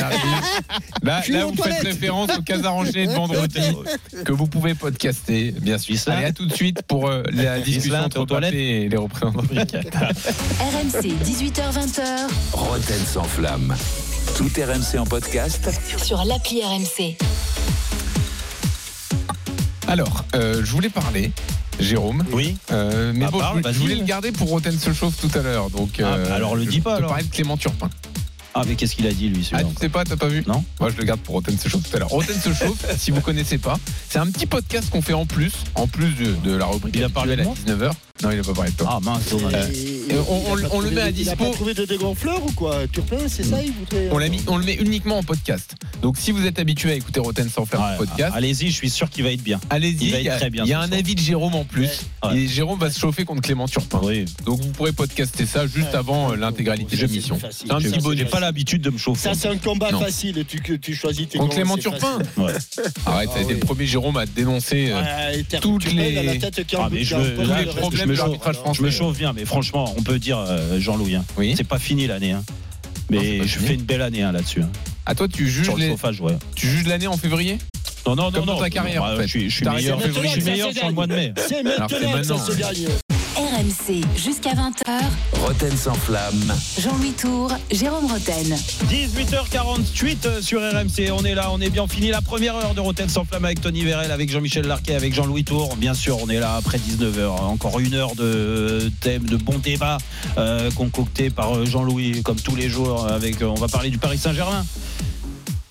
arrive. 0.00 0.18
Là, 1.02 1.22
Faites 1.62 1.82
référence 1.82 2.30
au 2.38 2.42
Casar 2.42 2.74
enchaîné 2.74 3.06
de 3.06 3.12
vendredi 3.12 3.60
que 4.24 4.32
vous 4.32 4.46
pouvez 4.46 4.74
podcaster, 4.74 5.52
bien 5.60 5.78
sûr. 5.78 5.96
Allez, 6.06 6.26
à 6.26 6.32
tout 6.32 6.46
de 6.46 6.54
suite 6.54 6.82
pour 6.82 7.08
euh, 7.08 7.22
la 7.32 7.60
discussion 7.60 7.96
entre 8.04 8.24
Mbappé 8.26 8.56
et 8.56 8.88
les 8.88 8.96
représentants. 8.96 9.42
RMC, 9.42 11.14
18h20h. 11.24 12.02
Roten 12.52 13.00
sans 13.06 13.24
flamme. 13.24 13.74
Tout 14.36 14.50
RMC 14.56 14.98
en 14.98 15.06
podcast 15.06 15.70
Sur 16.02 16.24
l'appli 16.24 16.62
RMC. 16.62 17.16
Alors, 19.88 20.24
euh, 20.34 20.62
je 20.64 20.70
voulais 20.70 20.88
parler. 20.88 21.32
Jérôme. 21.80 22.22
Oui. 22.32 22.56
Euh, 22.72 23.12
mais 23.14 23.24
Bah, 23.24 23.30
bon, 23.32 23.38
parle, 23.38 23.62
je, 23.72 23.78
voulais 23.78 23.94
le 23.96 24.04
garder 24.04 24.32
pour 24.32 24.48
Roten 24.48 24.78
se 24.78 24.92
chauffe 24.92 25.16
tout 25.20 25.30
à 25.38 25.42
l'heure. 25.42 25.70
Donc, 25.70 25.90
Ah, 25.98 26.02
euh, 26.04 26.32
alors, 26.36 26.54
le 26.54 26.64
dis 26.64 26.80
pas, 26.80 26.96
alors. 26.96 27.10
parler 27.10 27.24
de 27.24 27.30
Clément 27.30 27.56
Turpin. 27.56 27.88
Ah, 28.54 28.62
mais 28.66 28.74
qu'est-ce 28.74 28.96
qu'il 28.96 29.06
a 29.06 29.12
dit, 29.12 29.28
lui, 29.28 29.48
Ah, 29.52 29.62
tu 29.62 29.70
sais 29.80 29.88
pas, 29.88 30.04
t'as 30.04 30.16
pas 30.16 30.26
vu 30.26 30.42
Non. 30.46 30.64
Moi, 30.80 30.90
je 30.90 30.96
le 30.96 31.04
garde 31.04 31.20
pour 31.20 31.36
Roten 31.36 31.56
se 31.56 31.68
chauffe 31.68 31.88
tout 31.88 31.96
à 31.96 32.00
l'heure. 32.00 32.08
Roten 32.08 32.34
se 32.40 32.52
chauffe, 32.52 32.84
si 32.98 33.10
vous 33.12 33.20
connaissez 33.20 33.58
pas, 33.58 33.78
c'est 34.08 34.18
un 34.18 34.26
petit 34.26 34.46
podcast 34.46 34.90
qu'on 34.90 35.02
fait 35.02 35.12
en 35.12 35.24
plus, 35.26 35.52
en 35.76 35.86
plus 35.86 36.10
de, 36.14 36.34
de 36.44 36.56
la 36.56 36.66
rubrique 36.66 36.94
Il 36.96 37.04
a 37.04 37.08
parlé 37.08 37.34
à 37.34 37.36
19h. 37.36 37.92
Non, 38.22 38.30
il 38.32 38.40
a 38.40 38.42
pas 38.42 38.52
parlé 38.52 38.70
de 38.72 38.76
toi. 38.76 38.88
Ah, 38.90 38.98
mince, 39.00 39.30
dommage. 39.30 39.54
Euh, 39.54 39.68
Et- 40.10 40.14
on- 40.72 40.80
le 40.80 40.90
met 40.90 41.00
à 41.00 41.04
Il 41.06 41.08
a 41.08 41.12
dispo. 41.12 41.36
pas 41.44 41.50
trouvé 41.52 41.72
de 41.74 41.84
dégonfleur 41.86 42.44
ou 42.44 42.52
quoi? 42.52 42.86
Turpin, 42.92 43.16
c'est 43.28 43.44
ça 43.44 43.62
il 43.62 43.72
voudrait. 43.72 44.08
On, 44.10 44.18
l'a 44.18 44.28
mis, 44.28 44.40
on 44.46 44.58
le 44.58 44.64
met 44.64 44.74
uniquement 44.74 45.18
en 45.18 45.22
podcast. 45.22 45.74
Donc, 46.02 46.18
si 46.18 46.30
vous 46.32 46.44
êtes 46.44 46.58
habitué 46.58 46.90
à 46.90 46.94
écouter 46.96 47.20
Roten 47.20 47.48
sans 47.48 47.64
faire 47.64 47.80
Ouais, 47.80 47.86
un 47.94 47.96
podcast, 47.96 48.32
Allez-y, 48.34 48.68
je 48.70 48.74
suis 48.74 48.90
sûr 48.90 49.08
qu'il 49.08 49.24
va 49.24 49.30
être 49.32 49.42
bien. 49.42 49.58
allez-y. 49.70 49.96
il 50.06 50.10
va 50.12 50.18
Il 50.18 50.24
y 50.24 50.26
être 50.26 50.34
a, 50.34 50.38
très 50.38 50.50
bien 50.50 50.64
il 50.64 50.68
y 50.68 50.74
a 50.74 50.80
ce 50.80 50.84
un 50.84 50.88
soir. 50.88 50.98
avis 50.98 51.14
de 51.14 51.20
Jérôme 51.20 51.54
en 51.54 51.64
plus. 51.64 51.88
Ouais. 52.24 52.36
Et 52.36 52.48
Jérôme 52.48 52.78
va 52.78 52.90
se 52.90 52.98
chauffer 53.00 53.24
contre 53.24 53.40
Clément 53.40 53.68
Turpin. 53.68 54.00
Oui. 54.02 54.26
Donc, 54.44 54.60
vous 54.60 54.68
pourrez 54.72 54.92
podcaster 54.92 55.46
ça 55.46 55.66
juste 55.66 55.88
Ouais. 55.92 55.94
avant 55.94 56.32
euh, 56.32 56.36
l'intégralité 56.36 56.96
de 56.96 57.00
c'est 57.00 57.06
l'émission. 57.06 57.38
facile. 57.38 57.68
C'est 57.68 57.72
un 57.72 57.78
petit 57.78 58.00
bonus. 58.00 58.18
J'ai 58.18 58.24
pas 58.26 58.39
l'habitude 58.40 58.82
de 58.82 58.90
me 58.90 58.98
chauffer. 58.98 59.28
Ça, 59.28 59.34
c'est 59.34 59.48
un 59.48 59.56
combat 59.56 59.90
Non. 59.92 60.00
facile. 60.00 60.44
Tu, 60.48 60.60
tu 60.80 60.94
choisis 60.94 61.28
tes 61.28 61.38
Contre 61.38 61.54
Clément 61.54 61.76
Turpin. 61.76 62.18
Ouais. 62.36 62.52
Arrête, 63.06 63.28
ça 63.30 63.36
a 63.36 63.38
Ah 63.38 63.42
été 63.42 63.44
oui. 63.44 63.54
le 63.54 63.58
premier 63.60 63.86
Jérôme 63.86 64.16
à 64.16 64.26
dénoncer 64.26 64.90
euh, 64.90 65.00
Ouais, 65.32 65.44
toutes 65.60 65.82
Turpin, 65.82 65.96
la 65.96 66.32
les- 66.32 66.38
tête 66.38 66.66
qui 66.66 66.76
Ah, 66.76 66.88
mais 66.90 67.04
je 67.04 67.14
me- 67.16 67.44
là, 67.44 67.60
les 67.62 67.66
problèmes 67.66 68.10
Alors. 68.10 68.74
Je 68.74 68.90
chauffe 68.90 69.18
bien, 69.18 69.32
mais 69.32 69.44
franchement, 69.44 69.94
on 69.96 70.02
peut 70.02 70.18
dire, 70.18 70.38
euh, 70.38 70.80
Jean-Louis, 70.80 71.14
hein, 71.16 71.24
Oui. 71.36 71.54
c'est 71.56 71.64
pas 71.64 71.78
fini 71.78 72.06
l'année. 72.06 72.32
hein. 72.32 72.42
Mais 73.10 73.38
pas 73.38 73.44
je 73.46 73.48
fini. 73.56 73.66
fais 73.66 73.74
une 73.74 73.82
belle 73.82 74.02
année 74.02 74.22
hein, 74.22 74.32
là-dessus. 74.32 74.62
hein. 74.62 74.70
À 75.06 75.14
toi, 75.14 75.26
tu 75.28 75.48
juges 75.48 75.64
Sur 75.64 75.76
le 75.76 75.82
les- 75.84 75.88
chauffage, 75.90 76.20
ouais. 76.20 76.36
tu 76.54 76.68
juges 76.68 76.86
l'année 76.86 77.06
en 77.08 77.16
février? 77.16 77.58
Non, 78.06 78.14
non, 78.16 78.30
non, 78.30 78.30
dans 78.30 78.46
non. 78.54 78.58
ta 78.60 78.70
carrière, 78.70 79.02
Bah, 79.02 79.12
en 79.14 79.16
fait. 79.16 79.22
Je 79.24 79.28
suis, 79.28 79.50
je 79.50 79.54
suis 79.56 79.64
T'as 79.64 79.74
meilleur, 79.74 80.00
je 80.00 80.28
suis 80.28 80.42
meilleur 80.42 80.72
sur 80.72 80.86
le 80.86 80.94
mois 80.94 81.06
de 81.06 81.14
mai. 81.14 81.32
C'est 81.48 81.62
maintenant 81.62 81.86
maintenant. 82.14 82.38
RMC 83.40 84.04
jusqu'à 84.16 84.50
20h. 84.50 85.00
Roten 85.40 85.74
sans 85.74 85.94
flamme. 85.94 86.54
Jean-Louis 86.78 87.12
Tour, 87.12 87.50
Jérôme 87.70 88.04
Roten. 88.04 88.54
18h48 88.90 90.16
euh, 90.26 90.42
sur 90.42 90.60
RMC, 90.60 91.10
on 91.10 91.24
est 91.24 91.34
là, 91.34 91.48
on 91.50 91.58
est 91.58 91.70
bien 91.70 91.86
fini 91.88 92.08
la 92.10 92.20
première 92.20 92.54
heure 92.54 92.74
de 92.74 92.80
Rotten 92.80 93.08
sans 93.08 93.24
flamme 93.24 93.46
avec 93.46 93.62
Tony 93.62 93.82
Vérel, 93.82 94.10
avec 94.10 94.28
Jean-Michel 94.30 94.66
Larquet, 94.66 94.94
avec 94.94 95.14
Jean-Louis 95.14 95.44
Tour. 95.44 95.76
Bien 95.76 95.94
sûr, 95.94 96.18
on 96.22 96.28
est 96.28 96.38
là 96.38 96.56
après 96.56 96.76
19h, 96.76 97.28
encore 97.28 97.80
une 97.80 97.94
heure 97.94 98.14
de 98.14 98.90
thème, 99.00 99.24
de 99.24 99.38
bons 99.38 99.58
débats 99.58 99.96
euh, 100.36 100.70
concoctés 100.72 101.30
par 101.30 101.56
euh, 101.56 101.64
Jean-Louis, 101.64 102.22
comme 102.22 102.38
tous 102.38 102.56
les 102.56 102.68
jours. 102.68 103.06
Avec, 103.06 103.40
on 103.40 103.54
va 103.54 103.68
parler 103.68 103.88
du 103.88 103.96
Paris 103.96 104.18
Saint-Germain. 104.18 104.66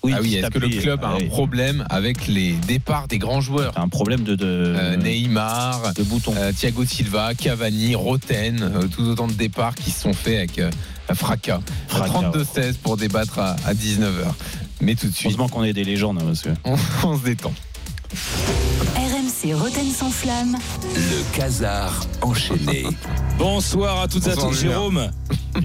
Ah 0.04 0.18
oui, 0.22 0.36
est-ce 0.36 0.48
que 0.48 0.58
le 0.58 0.68
club 0.68 1.04
a 1.04 1.08
Ah 1.08 1.14
un 1.14 1.18
oui. 1.18 1.26
problème 1.28 1.84
avec 1.90 2.26
les 2.26 2.52
départs 2.52 3.06
des 3.08 3.18
grands 3.18 3.40
joueurs 3.40 3.72
Un 3.76 3.88
problème 3.88 4.22
de, 4.22 4.34
de, 4.34 4.46
Euh, 4.46 4.96
Neymar, 4.96 5.92
de 5.94 6.02
bouton. 6.02 6.32
euh, 6.36 6.52
Thiago 6.52 6.84
Silva, 6.84 7.34
Cavani, 7.34 7.94
Roten, 7.94 8.62
euh, 8.62 8.86
tous 8.88 9.08
autant 9.08 9.26
de 9.26 9.32
départs 9.34 9.74
qui 9.74 9.90
se 9.90 10.00
sont 10.00 10.12
faits 10.14 10.38
avec 10.38 10.58
euh, 10.58 10.70
un 11.08 11.14
fracas. 11.14 11.60
Fracas, 11.88 12.30
32-16 12.32 12.74
pour 12.82 12.96
débattre 12.96 13.38
à, 13.38 13.56
19h. 13.74 14.32
Mais 14.80 14.94
tout 14.94 15.06
de 15.08 15.12
suite, 15.12 15.26
Heureusement 15.26 15.48
qu'on 15.48 15.64
est 15.64 15.72
des 15.74 15.84
légendes, 15.84 16.18
hein, 16.20 16.24
monsieur. 16.26 16.54
on, 16.64 16.76
on 17.04 17.18
se 17.18 17.24
détend. 17.24 17.52
RMC 18.96 19.54
Roten 19.54 19.90
sans 19.90 20.10
flamme. 20.10 20.56
Le 20.94 21.36
casar 21.36 21.92
enchaîné. 22.22 22.84
Bonsoir 23.38 24.00
à 24.02 24.08
toutes 24.08 24.26
et 24.26 24.30
à 24.30 24.36
tous. 24.36 24.52
Julien. 24.52 24.72
Jérôme, 24.72 25.10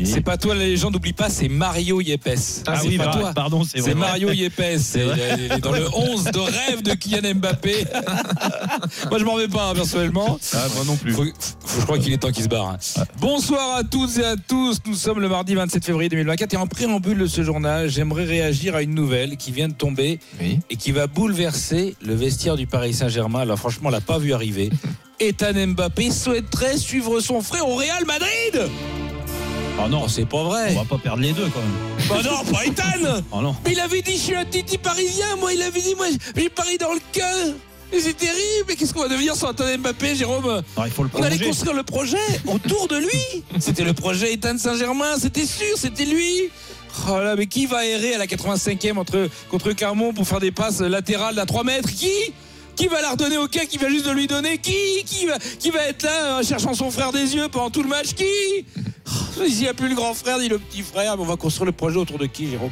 c'est 0.04 0.22
pas 0.22 0.38
toi 0.38 0.56
la 0.56 0.64
légende, 0.66 0.94
n'oublie 0.94 1.14
pas, 1.14 1.30
c'est 1.30 1.48
Mario 1.48 2.02
Yepes. 2.02 2.64
Ah, 2.68 2.80
oui, 2.86 2.98
pas 2.98 3.06
bah, 3.06 3.12
toi. 3.20 3.34
pardon, 3.34 3.64
c'est 3.64 3.80
vrai. 3.80 3.90
C'est 3.92 3.96
Mario 3.96 4.32
Yepes. 4.32 4.80
C'est- 4.80 5.60
dans 5.62 5.72
le 5.72 5.86
11 5.94 6.26
de 6.26 6.40
rêve 6.40 6.82
de 6.84 6.94
Kylian 6.94 7.36
Mbappé. 7.36 7.86
Moi, 9.10 9.20
je 9.20 9.24
m'en 9.24 9.36
vais 9.38 9.48
pas, 9.48 9.70
hein, 9.70 9.74
personnellement. 9.76 10.40
Ah, 10.54 10.66
moi 10.76 10.84
non 10.86 10.96
plus. 10.96 11.14
Faut- 11.14 11.24
faut- 11.24 11.80
je 11.82 11.86
crois 11.86 11.98
qu'il 12.00 12.14
est 12.14 12.18
temps 12.18 12.32
qu'il 12.32 12.44
se 12.44 12.50
barre. 12.50 12.70
hein. 12.70 12.78
Bonsoir 13.20 13.78
à 13.78 13.84
toutes 13.84 14.18
et 14.18 14.26
à 14.26 14.36
tous. 14.36 14.78
Nous 14.86 14.96
sommes 14.96 15.20
le 15.20 15.30
mardi 15.30 15.56
27 15.56 15.86
février 15.86 16.10
2024 16.10 16.54
et 16.54 16.58
en 16.58 16.68
préambule 16.68 17.18
de 17.20 17.28
ce 17.28 17.44
journal, 17.44 17.90
j'aimerais 17.90 18.26
réagir 18.26 18.76
à 18.76 18.82
une 18.82 18.94
nouvelle 18.96 19.38
qui 19.38 19.52
vient 19.52 19.68
de 19.68 19.74
tomber 19.74 20.20
Oui. 20.42 20.60
et 20.70 20.76
qui 20.76 20.92
va 20.92 21.08
bouleverser 21.08 21.96
le 22.02 22.16
vestiaire 22.16 22.56
du 22.56 22.68
Paris 22.68 22.94
Saint-Germain. 22.94 23.40
Alors 23.42 23.58
franchement, 23.60 23.90
on 23.90 23.92
l'a 23.92 24.02
pas 24.02 24.18
vu 24.18 24.34
arriver. 24.34 24.70
Ethan 25.20 25.54
Mbappé 25.68 26.12
souhaiterait 26.12 26.78
suivre 26.78 27.20
son 27.22 27.42
frère 27.42 27.68
au 27.70 27.76
Real 27.76 28.04
Madrid. 28.06 28.70
Ah 29.78 29.88
non, 29.90 30.04
Oh, 30.06 30.08
c'est 30.08 30.26
pas 30.26 30.44
vrai. 30.44 30.72
on 30.76 30.80
va 30.80 30.86
pas 30.86 30.98
perdre 30.98 31.22
les 31.22 31.32
deux 31.34 31.48
quand 31.54 31.60
même. 31.60 32.08
Bah 32.10 32.18
non, 32.24 32.52
pas 32.52 32.66
Ethan. 32.66 33.22
Oh 33.32 33.42
non. 33.42 33.56
Mais 33.66 33.72
il 33.74 33.80
avait 33.80 34.02
dit 34.02 34.14
je 34.14 34.18
suis 34.22 34.36
un 34.36 34.46
titi 34.46 34.78
parisien. 34.78 35.36
Moi, 35.40 35.54
il 35.54 35.62
avait 35.62 35.82
dit 35.82 35.96
moi 35.96 36.06
j'ai 36.36 36.50
Paris 36.50 36.78
dans 36.80 36.94
le 36.94 37.00
cœur. 37.12 37.54
C'est 37.92 38.18
terrible. 38.18 38.66
Mais 38.68 38.76
qu'est-ce 38.76 38.94
qu'on 38.94 39.02
va 39.02 39.08
devenir 39.10 39.36
sans 39.36 39.52
Ethan 39.52 39.66
Mbappé, 39.80 40.16
Jérôme? 40.16 40.62
Non, 40.78 40.86
il 40.86 40.92
faut 40.92 41.04
le 41.04 41.10
On 41.14 41.22
allait 41.24 41.40
construire 41.40 41.74
le 41.76 41.84
projet 41.84 42.18
autour 42.48 42.88
de 42.88 42.98
lui. 42.98 43.44
C'était 43.60 43.84
le 43.84 43.94
projet 43.94 44.34
Ethan 44.34 44.58
Saint-Germain, 44.58 45.16
c'était 45.20 45.46
sûr, 45.46 45.78
c'était 45.78 46.06
lui. 46.06 46.50
Oh 47.10 47.20
là, 47.20 47.36
mais 47.36 47.46
qui 47.48 47.66
va 47.66 47.86
errer 47.86 48.16
à 48.16 48.18
la 48.18 48.26
85e 48.26 48.98
entre, 48.98 49.30
contre 49.50 49.72
Carmon 49.74 50.14
pour 50.14 50.28
faire 50.28 50.40
des 50.40 50.52
passes 50.52 50.80
latérales 50.82 51.38
à 51.40 51.46
3 51.46 51.64
mètres? 51.64 51.90
Qui? 51.94 52.12
Qui 52.76 52.88
va 52.88 53.02
la 53.02 53.12
redonner 53.12 53.38
au 53.38 53.48
quai 53.48 53.68
Qui 53.68 53.78
va 53.78 53.90
juste 53.90 54.06
de 54.06 54.12
lui 54.12 54.28
donner? 54.28 54.58
Qui? 54.58 55.04
Qui 55.06 55.26
va, 55.26 55.38
qui 55.60 55.70
va 55.72 55.84
être 55.88 56.04
là 56.04 56.40
euh, 56.40 56.44
cherchant 56.44 56.74
son 56.74 56.92
frère 56.92 57.12
des 57.14 57.36
yeux 57.36 57.48
pendant 57.50 57.70
tout 57.70 57.84
le 57.84 57.90
match? 57.90 58.14
Qui? 58.14 58.26
Oh, 59.08 59.44
Il 59.48 59.56
n'y 59.58 59.68
a 59.68 59.74
plus 59.74 59.90
le 59.90 59.96
grand 59.96 60.14
frère 60.14 60.40
ni 60.40 60.48
le 60.48 60.60
petit 60.60 60.82
frère. 60.82 61.16
Mais 61.18 61.24
on 61.24 61.26
va 61.26 61.36
construire 61.36 61.66
le 61.66 61.72
projet 61.72 61.98
autour 61.98 62.18
de 62.18 62.26
qui, 62.26 62.50
Jérôme? 62.50 62.72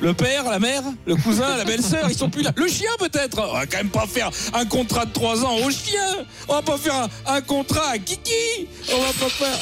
Le 0.00 0.12
père, 0.12 0.44
la 0.50 0.58
mère, 0.58 0.82
le 1.06 1.16
cousin, 1.16 1.56
la 1.56 1.64
belle-sœur, 1.64 2.10
ils 2.10 2.16
sont 2.16 2.28
plus 2.28 2.42
là. 2.42 2.52
Le 2.56 2.68
chien 2.68 2.90
peut-être? 2.98 3.38
On 3.38 3.54
va 3.54 3.64
quand 3.66 3.78
même 3.78 3.90
pas 3.90 4.06
faire 4.06 4.30
un 4.52 4.66
contrat 4.66 5.06
de 5.06 5.12
3 5.12 5.44
ans 5.44 5.56
au 5.64 5.70
chien. 5.70 6.26
On 6.48 6.54
va 6.54 6.62
pas 6.62 6.76
faire 6.76 6.94
un, 6.94 7.08
un 7.26 7.40
contrat 7.40 7.90
à 7.90 7.98
Kiki. 7.98 8.66
On 8.92 8.98
va 8.98 9.12
pas 9.12 9.28
faire. 9.28 9.58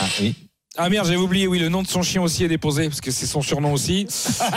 Ah 0.00 0.06
oui. 0.20 0.34
Ah 0.78 0.88
merde, 0.88 1.06
j'avais 1.06 1.18
oublié, 1.18 1.46
oui, 1.46 1.58
le 1.58 1.68
nom 1.68 1.82
de 1.82 1.86
son 1.86 2.02
chien 2.02 2.22
aussi 2.22 2.44
est 2.44 2.48
déposé, 2.48 2.88
parce 2.88 3.02
que 3.02 3.10
c'est 3.10 3.26
son 3.26 3.42
surnom 3.42 3.74
aussi. 3.74 4.06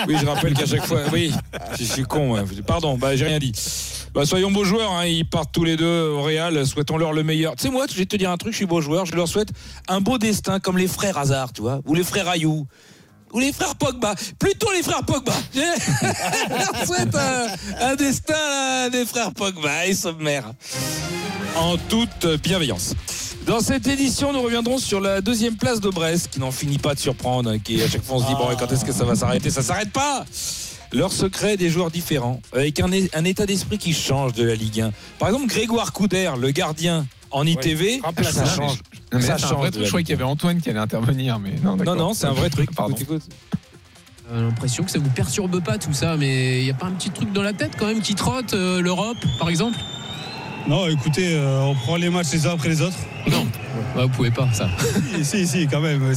Oui, 0.07 0.16
je 0.18 0.26
rappelle 0.26 0.53
qu'à 0.53 0.66
chaque 0.66 0.86
fois, 0.86 1.01
oui, 1.11 1.34
je 1.78 1.84
suis 1.84 2.03
con, 2.03 2.32
ouais. 2.32 2.41
pardon, 2.66 2.97
bah 2.97 3.18
j'ai 3.18 3.26
rien 3.26 3.38
dit. 3.38 3.51
Bah, 4.13 4.26
soyons 4.26 4.49
beaux 4.49 4.63
joueurs, 4.63 4.93
hein, 4.93 5.05
ils 5.05 5.28
partent 5.28 5.51
tous 5.51 5.66
les 5.66 5.76
deux 5.76 6.07
au 6.07 6.22
Real, 6.22 6.66
souhaitons-leur 6.66 7.11
le 7.11 7.24
meilleur. 7.24 7.57
Tu 7.57 7.63
sais, 7.63 7.70
moi, 7.70 7.86
je 7.91 7.97
vais 7.97 8.05
te 8.05 8.16
dire 8.16 8.32
un 8.32 8.38
truc, 8.38 8.53
je 8.53 8.57
suis 8.57 8.66
beau 8.66 8.80
joueur, 8.80 9.05
je 9.05 9.13
leur 9.13 9.28
souhaite 9.28 9.49
un 9.89 9.99
beau 9.99 10.18
destin 10.18 10.61
comme 10.61 10.78
les 10.78 10.88
frères 10.88 11.18
Hazard, 11.18 11.51
tu 11.51 11.61
vois, 11.61 11.82
ou 11.86 11.93
les 11.95 12.03
frères 12.05 12.30
Ayou. 12.30 12.66
Ou 13.34 13.39
les 13.39 13.51
frères 13.51 13.76
Pogba, 13.76 14.16
plutôt 14.39 14.72
les 14.72 14.84
frères 14.84 15.03
Pogba. 15.03 15.34
Je 15.53 15.59
leur 16.49 16.86
souhaite 16.86 17.13
un, 17.82 17.95
destin 17.95 18.89
des 18.89 19.05
frères 19.05 19.34
Pogba 19.34 19.86
et 19.86 19.93
sommaire. 19.93 20.53
En 21.57 21.76
toute 21.76 22.26
bienveillance. 22.41 22.93
Dans 23.46 23.60
cette 23.60 23.86
édition, 23.88 24.34
nous 24.34 24.41
reviendrons 24.41 24.80
sur 24.80 25.00
la 25.00 25.22
deuxième 25.22 25.56
place 25.56 25.80
de 25.80 25.89
Brest, 25.89 26.30
qui 26.32 26.39
n'en 26.39 26.52
finit 26.52 26.80
pas 26.80 26.96
de 26.96 27.00
surprendre, 27.00 27.52
hein, 27.52 27.60
qui 27.60 27.82
à 27.82 27.88
chaque 27.88 28.04
fois 28.04 28.18
on 28.18 28.22
se 28.22 28.26
dit 28.28 28.34
bon, 28.34 28.50
et 28.52 28.56
quand 28.56 28.72
est-ce 28.72 28.84
que 28.86 28.91
ça 28.91 29.06
va 29.06 29.16
s'arrêter? 29.16 29.52
Ça 29.52 29.62
s'arrête 29.62 29.91
pas. 29.91 30.26
Leur 30.91 31.12
secret 31.12 31.56
des 31.58 31.70
joueurs 31.70 31.91
différents, 31.91 32.41
avec 32.54 32.80
un, 32.80 32.89
un 33.14 33.24
état 33.26 33.46
d'esprit 33.46 33.78
qui 33.78 33.93
change 33.93 34.34
de 34.34 34.43
la 34.43 34.56
Ligue 34.56 34.82
1. 34.82 34.91
Par 35.20 35.28
exemple, 35.30 35.48
Grégoire 35.48 35.93
Couder, 35.93 36.32
le 36.39 36.50
gardien 36.52 37.06
en 37.32 37.46
ITV, 37.46 38.02
ça 38.24 38.46
change. 38.46 38.78
Non, 39.12 39.20
mais 39.20 39.22
ça 39.22 39.36
un 39.36 39.38
change 39.38 39.58
vrai 39.58 39.72
truc. 39.72 39.84
Je 39.84 39.89
croyais 39.89 40.04
qu'il 40.04 40.14
y 40.14 40.16
avait 40.16 40.24
Antoine 40.24 40.60
qui 40.62 40.70
allait 40.70 40.80
intervenir, 40.80 41.38
mais 41.38 41.52
non, 41.64 41.72
Non, 41.72 41.76
d'accord. 41.78 41.96
non, 41.98 42.14
c'est 42.14 42.28
un 42.28 42.34
vrai 42.34 42.50
truc. 42.50 42.74
Pardon. 42.74 42.96
Écoute, 42.96 43.22
écoute. 43.22 43.36
J'ai 44.34 44.41
l'impression 44.41 44.84
que 44.84 44.89
ça 44.89 44.98
vous 44.98 45.10
perturbe 45.10 45.64
pas 45.64 45.78
tout 45.78 45.93
ça, 45.93 46.18
mais 46.18 46.60
il 46.62 46.64
n'y 46.64 46.72
a 46.72 46.76
pas 46.76 46.88
un 46.88 46.91
petit 46.93 47.12
truc 47.12 47.32
dans 47.32 47.43
la 47.43 47.54
tête 47.54 47.74
quand 47.78 47.86
même 47.86 48.02
qui 48.02 48.16
trotte, 48.16 48.54
euh, 48.56 48.82
l'Europe 48.82 49.18
par 49.38 49.50
exemple? 49.50 49.78
Non, 50.68 50.88
écoutez, 50.88 51.36
euh, 51.36 51.61
on 51.61 51.76
prend 51.76 51.95
les 51.95 52.09
matchs 52.09 52.32
les 52.32 52.47
uns 52.47 52.53
après 52.53 52.70
les 52.70 52.82
autres. 52.82 52.97
Non, 53.30 53.45
bah, 53.95 54.03
vous 54.03 54.09
pouvez 54.09 54.32
pas 54.32 54.47
ça. 54.51 54.68
si, 55.18 55.24
si, 55.24 55.47
si, 55.47 55.68
quand 55.68 55.82
même. 55.82 56.01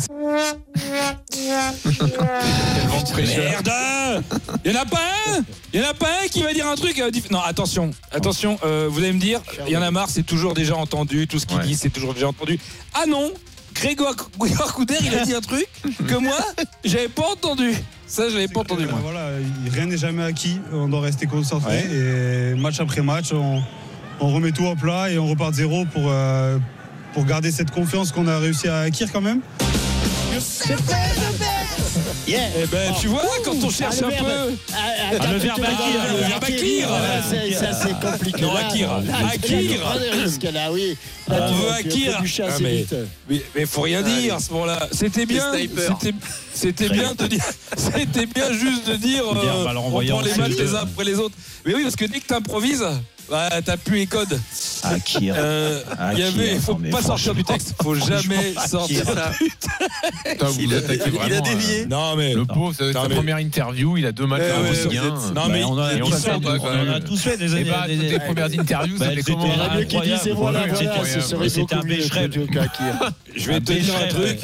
Merde 3.17 3.71
Il 4.65 4.73
y 4.73 4.77
en 4.77 4.81
a 4.81 4.85
pas 4.87 5.01
un 5.29 5.45
Il 5.73 5.81
y 5.81 5.85
en 5.85 5.89
a 5.89 5.95
pas 5.95 6.09
un 6.23 6.29
qui 6.29 6.43
va 6.43 6.53
dire 6.53 6.67
un 6.67 6.77
truc 6.77 6.99
euh, 6.99 7.11
Non, 7.31 7.41
attention, 7.41 7.91
attention, 8.13 8.59
euh, 8.65 8.89
vous 8.91 9.01
allez 9.01 9.13
me 9.13 9.19
dire, 9.19 9.41
il 9.67 9.73
y 9.73 9.77
en 9.77 9.83
a 9.83 9.91
marre, 9.91 10.09
c'est 10.09 10.23
toujours 10.23 10.55
déjà 10.55 10.77
entendu, 10.77 11.27
tout 11.27 11.39
ce 11.39 11.47
qu'il 11.47 11.59
dit, 11.61 11.75
c'est 11.75 11.91
toujours 11.91 12.15
déjà 12.15 12.29
entendu. 12.29 12.59
Ah 12.95 13.05
non 13.07 13.33
Grégoire, 13.75 14.15
Grégoire 14.39 14.75
Couder, 14.75 14.97
il 15.03 15.15
a 15.15 15.25
dit 15.25 15.35
un 15.35 15.41
truc 15.41 15.69
que 16.07 16.15
moi, 16.21 16.39
j'avais 16.85 17.09
pas 17.09 17.31
entendu. 17.33 17.75
Ça, 18.07 18.29
je 18.29 18.35
l'avais 18.35 18.49
pas 18.49 18.61
entendu, 18.61 18.87
moi. 18.87 18.99
voilà, 19.03 19.31
rien 19.71 19.87
n'est 19.87 19.99
jamais 19.99 20.25
acquis. 20.25 20.59
On 20.73 20.89
doit 20.89 21.03
rester 21.03 21.27
concentré. 21.27 21.85
Et 21.91 22.55
match 22.55 22.81
après 22.81 23.03
match, 23.03 23.33
on, 23.33 23.63
on 24.21 24.33
remet 24.33 24.53
tout 24.53 24.67
en 24.67 24.77
plat 24.77 25.11
et 25.11 25.19
on 25.19 25.27
repart 25.27 25.51
de 25.53 25.57
zéro 25.57 25.85
pour, 25.87 26.05
euh, 26.07 26.59
pour 27.15 27.25
garder 27.25 27.51
cette 27.51 27.71
confiance 27.71 28.13
qu'on 28.13 28.27
a 28.29 28.39
réussi 28.39 28.69
à 28.69 28.81
acquérir 28.81 29.13
quand 29.13 29.21
même. 29.21 29.41
Yeah. 32.27 32.41
Eh 32.63 32.67
ben, 32.67 32.93
tu 33.01 33.09
vois, 33.09 33.23
quand 33.43 33.55
on 33.65 33.71
cherche 33.71 33.97
Ah, 34.03 34.07
un 34.07 34.11
peu. 34.11 34.53
Ah, 34.75 34.77
Ah, 35.19 35.33
le 35.33 35.39
verbe. 35.39 35.61
Ah, 35.65 37.23
c'est- 37.29 37.53
Ça, 37.55 37.73
c'est 37.73 37.99
compliqué. 37.99 38.43
Non, 38.43 38.53
là, 38.53 38.69
là, 40.53 40.73
oui. 40.73 40.97
Là, 41.27 41.37
On 41.41 41.49
tu 41.49 41.55
veut 41.55 41.69
Ah, 41.71 41.75
assez 42.49 42.63
mais, 42.63 42.87
mais, 43.29 43.43
mais 43.55 43.67
faut 43.67 43.81
rien 43.81 44.03
dire 44.03 44.35
à 44.35 44.41
ce 44.41 44.53
moment-là. 44.53 44.89
C'était 44.93 45.25
bien. 45.27 45.45
C'était, 45.55 46.15
c'était 46.53 46.89
bien 46.91 47.15
de 47.15 47.27
dire. 47.27 47.45
C'était 47.77 48.27
bien 48.27 48.53
juste 48.53 48.87
de 48.89 48.97
dire. 48.97 49.25
Euh, 49.25 49.65
on 49.77 49.91
prend 49.91 49.99
en 49.99 50.21
les 50.21 50.35
matchs 50.35 50.53
CE2. 50.53 50.59
les 50.63 50.75
uns 50.75 50.81
après 50.83 51.05
les 51.05 51.15
autres. 51.19 51.35
Mais 51.65 51.75
oui, 51.75 51.83
parce 51.83 51.97
que 51.97 52.05
dès 52.05 52.21
que 52.21 52.27
t'improvises, 52.27 52.85
bah, 53.31 53.51
t'as 53.65 53.77
plus 53.77 53.97
les 53.99 54.07
codes. 54.07 54.39
Akir. 54.85 55.35
Euh, 55.37 55.83
Il 56.13 56.19
y 56.21 56.23
avait, 56.23 56.55
faut 56.57 56.79
non, 56.79 56.91
pas 56.91 57.03
sortir 57.03 57.35
du 57.35 57.43
texte. 57.45 57.75
Faut 57.83 57.95
jamais 57.95 58.55
sortir 58.67 59.05
ça. 59.05 59.33
du 59.41 59.51
Putain, 60.31 60.47
vous 60.47 60.61
Il 60.61 60.75
a- 60.75 60.79
attaquez 60.79 61.03
il 61.13 61.17
a 61.17 61.19
vraiment, 61.25 61.41
dévié. 61.43 61.81
euh, 61.83 61.87
Non 61.87 62.17
mais. 62.17 62.35
Le 62.35 62.45
pauvre, 62.45 62.73
c'est 62.79 62.93
sa 62.93 63.09
mais- 63.09 63.15
première 63.17 63.39
interview, 63.39 63.97
il 63.97 64.07
a 64.07 64.13
deux 64.13 64.27
matchs 64.27 64.43
Eh 64.47 64.51
à 64.51 64.61
ouais, 64.63 64.71
Ligue 64.71 65.01
vous 65.01 65.07
1. 65.09 65.29
êtes- 65.29 65.35
Non 65.35 65.49
mais. 65.49 65.65
on 65.65 65.69
en 65.73 65.79
a 65.79 65.95
on 65.95 65.99
tous 66.11 66.17
fait, 66.25 66.31
on 66.31 66.91
a 66.95 67.01
tous 67.01 67.25
des 67.25 67.55
Et 67.55 67.59
années. 67.59 67.65
bah, 67.71 67.87
toutes 67.89 68.03
les 68.03 68.19
premières 68.21 68.59
interviews, 68.61 68.99
Bah, 68.99 69.07
c'était 69.11 69.23
comment 69.33 69.45
qui 69.45 69.61
incroyable. 69.61 70.19
disaient 70.19 70.33
voilà, 70.33 70.61
Ouais, 70.63 70.69
voilà, 70.69 70.75
c'était 70.75 70.85
ce 70.85 70.91
incroyable. 70.91 71.23
serait 71.23 71.49
C'était 71.49 71.75
beaucoup 71.77 72.59
un 72.59 72.67
Kakir. 72.67 73.13
Je 73.37 73.47
vais 73.49 73.61
te 73.61 73.73
dire 73.73 73.95
un 73.97 74.09
truc. 74.09 74.39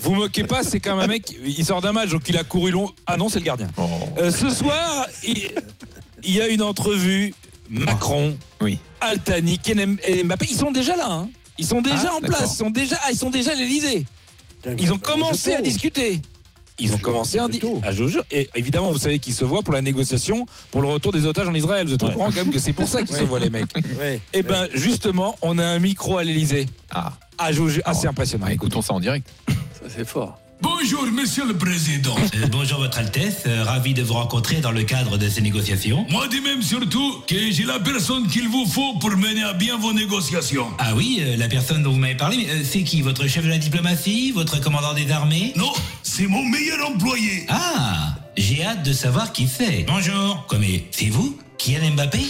Vous 0.00 0.14
moquez 0.14 0.44
pas, 0.44 0.62
c'est 0.62 0.78
quand 0.80 0.94
même 0.96 1.04
un 1.04 1.12
mec. 1.12 1.24
Il 1.44 1.64
sort 1.64 1.80
d'un 1.80 1.92
match, 1.92 2.10
donc 2.10 2.22
il 2.28 2.36
a 2.36 2.44
couru 2.44 2.70
long. 2.70 2.90
Ah 3.06 3.16
non, 3.16 3.28
c'est 3.28 3.40
le 3.40 3.44
gardien. 3.44 3.68
Oh. 3.76 3.82
Euh, 4.18 4.30
ce 4.30 4.48
soir, 4.50 5.06
il, 5.26 5.50
il 6.22 6.34
y 6.34 6.40
a 6.40 6.48
une 6.48 6.62
entrevue. 6.62 7.34
Macron, 7.70 8.36
Oui. 8.60 8.78
Altani, 9.00 9.58
Kenem 9.58 9.96
et 10.06 10.22
Mbappé, 10.24 10.46
ils 10.50 10.56
sont 10.56 10.70
déjà 10.70 10.96
là. 10.96 11.08
hein. 11.10 11.28
Ils 11.58 11.66
sont 11.66 11.80
déjà 11.82 12.10
Ah, 12.12 12.16
en 12.16 12.20
place. 12.20 12.52
Ils 12.54 12.56
sont 12.56 12.70
déjà, 12.70 12.96
ah, 13.04 13.08
ils 13.12 13.18
sont 13.18 13.30
déjà 13.30 13.52
à 13.52 13.54
l'Elysée. 13.54 14.04
Ils 14.78 14.92
ont 14.92 14.98
commencé 14.98 15.54
à 15.54 15.60
discuter. 15.62 16.20
Ils 16.78 16.92
ont 16.92 16.98
commencé 16.98 17.38
à. 17.38 17.48
Ah, 17.82 17.92
jure. 17.92 18.24
Et 18.30 18.50
évidemment, 18.54 18.90
vous 18.92 18.98
savez 18.98 19.18
qu'ils 19.18 19.32
se 19.32 19.44
voient 19.44 19.62
pour 19.62 19.72
la 19.72 19.80
négociation 19.80 20.44
pour 20.70 20.82
le 20.82 20.88
retour 20.88 21.12
des 21.12 21.24
otages 21.24 21.48
en 21.48 21.54
Israël. 21.54 21.86
Vous 21.86 21.94
êtes 21.94 22.02
au 22.02 22.10
courant 22.10 22.26
quand 22.26 22.36
même 22.44 22.50
que 22.52 22.58
c'est 22.58 22.74
pour 22.74 22.86
ça 22.88 23.02
qu'ils 23.02 23.16
se 23.16 23.22
voient, 23.22 23.40
les 23.40 23.48
mecs. 23.50 23.72
Ouais. 23.98 24.20
Et 24.34 24.42
ben, 24.42 24.68
justement, 24.74 25.36
on 25.40 25.58
a 25.58 25.64
un 25.64 25.78
micro 25.78 26.18
à 26.18 26.24
l'Elysée. 26.24 26.66
Ah, 26.90 27.12
Ah, 27.38 27.50
ah, 27.84 27.94
c'est 27.94 28.06
impressionnant. 28.08 28.46
bah, 28.46 28.52
écoutons 28.52 28.82
ça 28.82 28.92
en 28.92 29.00
direct. 29.00 29.26
Ça, 29.48 29.88
c'est 29.88 30.06
fort. 30.06 30.38
Bonjour, 30.60 31.04
monsieur 31.12 31.46
le 31.46 31.54
président. 31.56 32.14
Euh, 32.34 32.46
bonjour 32.50 32.78
Votre 32.78 32.98
Altesse, 32.98 33.42
Euh, 33.46 33.62
ravi 33.64 33.92
de 33.94 34.02
vous 34.02 34.14
rencontrer 34.14 34.56
dans 34.60 34.70
le 34.70 34.84
cadre 34.84 35.18
de 35.18 35.28
ces 35.28 35.40
négociations. 35.42 36.06
Moi 36.10 36.28
de 36.28 36.36
même 36.36 36.62
surtout 36.62 37.22
que 37.26 37.50
j'ai 37.50 37.64
la 37.64 37.78
personne 37.78 38.26
qu'il 38.26 38.48
vous 38.48 38.64
faut 38.66 38.94
pour 38.94 39.10
mener 39.16 39.42
à 39.42 39.52
bien 39.52 39.76
vos 39.76 39.92
négociations. 39.92 40.68
Ah 40.78 40.94
oui, 40.94 41.18
euh, 41.20 41.36
la 41.36 41.48
personne 41.48 41.82
dont 41.82 41.92
vous 41.92 41.98
m'avez 41.98 42.14
parlé, 42.16 42.46
c'est 42.64 42.82
qui 42.84 43.02
Votre 43.02 43.26
chef 43.28 43.44
de 43.44 43.50
la 43.50 43.58
diplomatie 43.58 44.32
Votre 44.32 44.60
commandant 44.60 44.94
des 44.94 45.10
armées? 45.10 45.52
Non, 45.56 45.72
c'est 46.02 46.26
mon 46.26 46.44
meilleur 46.44 46.88
employé. 46.88 47.44
Ah, 47.48 48.14
j'ai 48.36 48.64
hâte 48.64 48.82
de 48.82 48.92
savoir 48.92 49.32
qui 49.32 49.46
c'est. 49.48 49.84
Bonjour. 49.86 50.44
Quoi, 50.48 50.58
mais 50.58 50.84
c'est 50.90 51.10
vous 51.10 51.36
Kylian 51.58 51.90
Mbappé? 51.92 52.20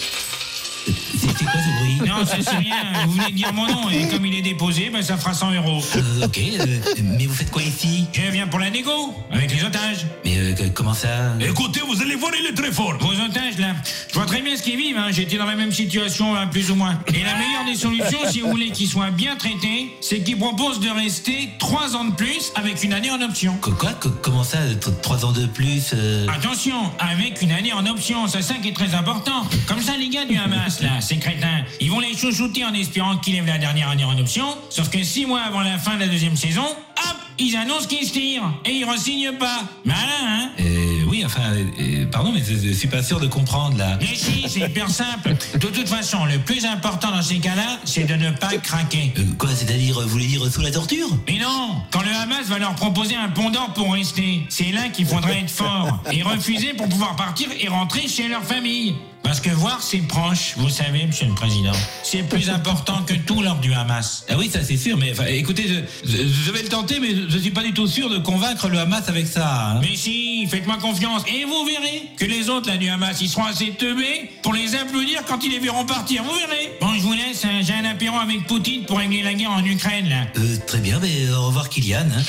C'est 0.86 0.92
c'est 1.20 1.44
quoi 1.44 1.60
ce 1.60 1.78
bruit? 1.82 1.85
Non, 2.06 2.24
c'est 2.24 2.42
c'est 2.42 2.56
rien, 2.56 2.76
vous 3.06 3.12
venez 3.12 3.30
de 3.30 3.36
dire 3.36 3.52
mon 3.52 3.66
nom 3.66 3.88
et 3.90 4.08
comme 4.08 4.24
il 4.26 4.34
est 4.36 4.42
déposé, 4.42 4.90
ben, 4.92 5.02
ça 5.02 5.16
fera 5.16 5.34
100 5.34 5.52
euros. 5.54 5.82
Euh, 5.96 6.24
Ok, 6.26 6.38
euh, 6.38 6.66
mais 7.02 7.26
vous 7.26 7.34
faites 7.34 7.50
quoi 7.50 7.62
ici? 7.62 8.06
Je 8.12 8.22
viens 8.30 8.46
pour 8.46 8.58
la 8.58 8.70
négo, 8.70 9.14
avec 9.30 9.52
les 9.54 9.62
otages. 9.64 10.06
Mais 10.24 10.36
euh, 10.38 10.54
comment 10.74 10.94
ça? 10.94 11.08
Écoutez, 11.40 11.80
vous 11.86 12.00
allez 12.02 12.14
voir, 12.16 12.32
il 12.38 12.46
est 12.46 12.54
très 12.54 12.72
fort. 12.72 12.94
Vos 13.00 13.12
otages, 13.12 13.58
là, 13.58 13.74
je 14.08 14.14
vois 14.14 14.26
très 14.26 14.40
bien 14.42 14.56
ce 14.56 14.62
qu'ils 14.62 14.76
vivent. 14.76 14.96
Hein. 14.98 15.08
J'étais 15.10 15.36
dans 15.36 15.44
la 15.46 15.56
même 15.56 15.72
situation, 15.72 16.34
hein, 16.36 16.46
plus 16.46 16.70
ou 16.70 16.74
moins. 16.74 16.98
Et 17.08 17.22
la 17.22 17.34
meilleure 17.36 17.64
des 17.66 17.74
solutions, 17.76 18.18
si 18.30 18.40
vous 18.40 18.50
voulez 18.50 18.70
qu'ils 18.70 18.88
soient 18.88 19.10
bien 19.10 19.36
traités, 19.36 19.90
c'est 20.00 20.20
qu'ils 20.20 20.38
proposent 20.38 20.80
de 20.80 20.88
rester 20.90 21.50
trois 21.58 21.94
ans 21.96 22.04
de 22.04 22.12
plus 22.14 22.52
avec 22.54 22.82
une 22.82 22.92
année 22.92 23.10
en 23.10 23.20
option. 23.20 23.56
Qu- 23.62 23.70
Quoi? 23.72 23.92
Comment 24.22 24.44
ça, 24.44 24.58
t- 24.58 24.90
trois 25.02 25.24
ans 25.24 25.32
de 25.32 25.46
plus 25.46 25.90
euh? 25.94 26.26
Attention, 26.34 26.76
avec 26.98 27.42
une 27.42 27.52
année 27.52 27.72
en 27.72 27.84
option, 27.86 28.26
c'est 28.26 28.42
ça 28.42 28.54
qui 28.54 28.68
est 28.68 28.72
très 28.76 28.94
important. 28.94 29.44
Comme 29.66 29.80
ça, 29.80 29.92
les 29.98 30.08
gars 30.08 30.24
du 30.24 30.36
Hamas, 30.36 30.80
là, 30.80 31.00
ces 31.00 31.16
crétins, 31.18 31.62
ils 31.80 31.90
vont 31.90 31.95
les 32.00 32.16
chouchouter 32.16 32.64
en 32.64 32.74
espérant 32.74 33.16
qu'ils 33.18 33.34
lèvent 33.34 33.46
la 33.46 33.58
dernière 33.58 33.90
année 33.90 34.04
en 34.04 34.18
option. 34.18 34.46
Sauf 34.70 34.88
que 34.90 35.02
six 35.02 35.26
mois 35.26 35.42
avant 35.42 35.60
la 35.60 35.78
fin 35.78 35.94
de 35.94 36.00
la 36.00 36.08
deuxième 36.08 36.36
saison, 36.36 36.64
hop, 36.64 37.16
ils 37.38 37.56
annoncent 37.56 37.86
qu'ils 37.86 38.06
se 38.06 38.12
tirent. 38.12 38.50
Et 38.64 38.72
ils 38.72 38.84
re-signent 38.84 39.36
pas. 39.38 39.62
Malin, 39.84 40.00
hein? 40.22 40.50
Euh, 40.60 41.04
oui, 41.08 41.22
enfin, 41.24 41.42
euh, 41.78 42.06
pardon, 42.06 42.32
mais 42.32 42.42
je, 42.42 42.54
je 42.68 42.72
suis 42.72 42.88
pas 42.88 43.02
sûr 43.02 43.20
de 43.20 43.26
comprendre 43.26 43.76
là. 43.76 43.98
Mais 44.00 44.14
si, 44.14 44.44
c'est 44.48 44.60
hyper 44.60 44.88
simple. 44.88 45.36
De 45.54 45.66
toute 45.66 45.88
façon, 45.88 46.24
le 46.24 46.38
plus 46.38 46.64
important 46.64 47.10
dans 47.10 47.22
ces 47.22 47.38
cas-là, 47.38 47.78
c'est 47.84 48.04
de 48.04 48.14
ne 48.14 48.30
pas 48.30 48.56
craquer. 48.58 49.12
Euh, 49.18 49.22
quoi, 49.38 49.50
c'est-à-dire, 49.54 50.00
vous 50.00 50.08
voulez 50.08 50.26
dire 50.26 50.50
sous 50.50 50.62
la 50.62 50.70
torture? 50.70 51.08
Mais 51.28 51.38
non, 51.38 51.76
quand 51.90 52.02
le 52.02 52.14
Hamas 52.14 52.46
va 52.46 52.58
leur 52.58 52.74
proposer 52.74 53.16
un 53.16 53.28
pont 53.28 53.50
d'or 53.50 53.72
pour 53.74 53.92
rester, 53.92 54.42
c'est 54.48 54.72
là 54.72 54.88
qu'il 54.88 55.06
faudra 55.06 55.32
être 55.32 55.50
fort 55.50 56.00
et 56.10 56.22
refuser 56.22 56.74
pour 56.74 56.88
pouvoir 56.88 57.16
partir 57.16 57.48
et 57.60 57.68
rentrer 57.68 58.08
chez 58.08 58.28
leur 58.28 58.42
famille. 58.42 58.94
Parce 59.22 59.40
que 59.40 59.50
voir 59.50 59.82
ses 59.82 59.98
proches, 59.98 60.54
vous 60.56 60.68
savez, 60.70 61.04
monsieur 61.04 61.26
le 61.26 61.34
président, 61.34 61.72
c'est 62.04 62.22
plus 62.22 62.48
important 62.48 63.02
que 63.02 63.14
tout 63.14 63.42
lors 63.42 63.56
du 63.56 63.74
Hamas. 63.74 64.24
Ah 64.28 64.34
oui, 64.38 64.48
ça 64.52 64.62
c'est 64.62 64.76
sûr, 64.76 64.96
mais 64.96 65.10
enfin, 65.12 65.26
écoutez, 65.26 65.66
je, 65.68 66.08
je- 66.08 66.16
je 66.28 66.50
vais 66.52 66.62
le 66.62 66.68
tenter, 66.68 67.00
mais 67.00 67.08
je 67.28 67.36
suis 67.38 67.50
pas 67.50 67.64
du 67.64 67.72
tout 67.74 67.88
sûr 67.88 68.08
de 68.08 68.18
convaincre 68.18 68.68
le 68.68 68.78
Hamas 68.78 69.08
avec 69.08 69.26
ça. 69.26 69.72
hein. 69.72 69.80
Mais 69.82 69.96
si, 69.96 70.46
faites-moi 70.46 70.76
confiance 70.76 71.22
et 71.26 71.44
vous 71.44 71.64
verrez 71.64 72.02
que 72.16 72.24
les 72.24 72.48
autres 72.48 72.68
là 72.68 72.76
du 72.76 72.88
Hamas, 72.88 73.20
ils 73.20 73.28
seront 73.28 73.44
assez 73.46 73.70
teubés 73.72 74.30
pour 74.44 74.54
les 74.54 74.76
applaudir 74.76 75.22
quand 75.26 75.42
ils 75.42 75.50
les 75.50 75.58
verront 75.58 75.84
partir. 75.84 76.22
Vous 76.22 76.32
verrez. 76.34 76.72
Bon, 76.80 76.94
je 76.94 77.00
vous 77.02 77.12
laisse, 77.14 77.44
hein, 77.44 77.60
j'ai 77.62 77.74
un 77.74 77.84
apéro 77.84 78.16
avec 78.18 78.46
Poutine 78.46 78.84
pour 78.84 78.98
régler 78.98 79.22
la 79.24 79.34
guerre 79.34 79.50
en 79.50 79.64
Ukraine 79.64 80.08
là. 80.08 80.26
Euh, 80.38 80.56
très 80.68 80.78
bien, 80.78 81.00
mais 81.00 81.28
au 81.32 81.46
revoir 81.48 81.68
Kylian. 81.68 82.06
hein. 82.16 82.22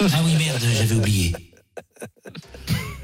Ah 0.12 0.20
oui, 0.24 0.32
merde, 0.36 0.60
j'avais 0.78 0.94
oublié. 0.96 1.32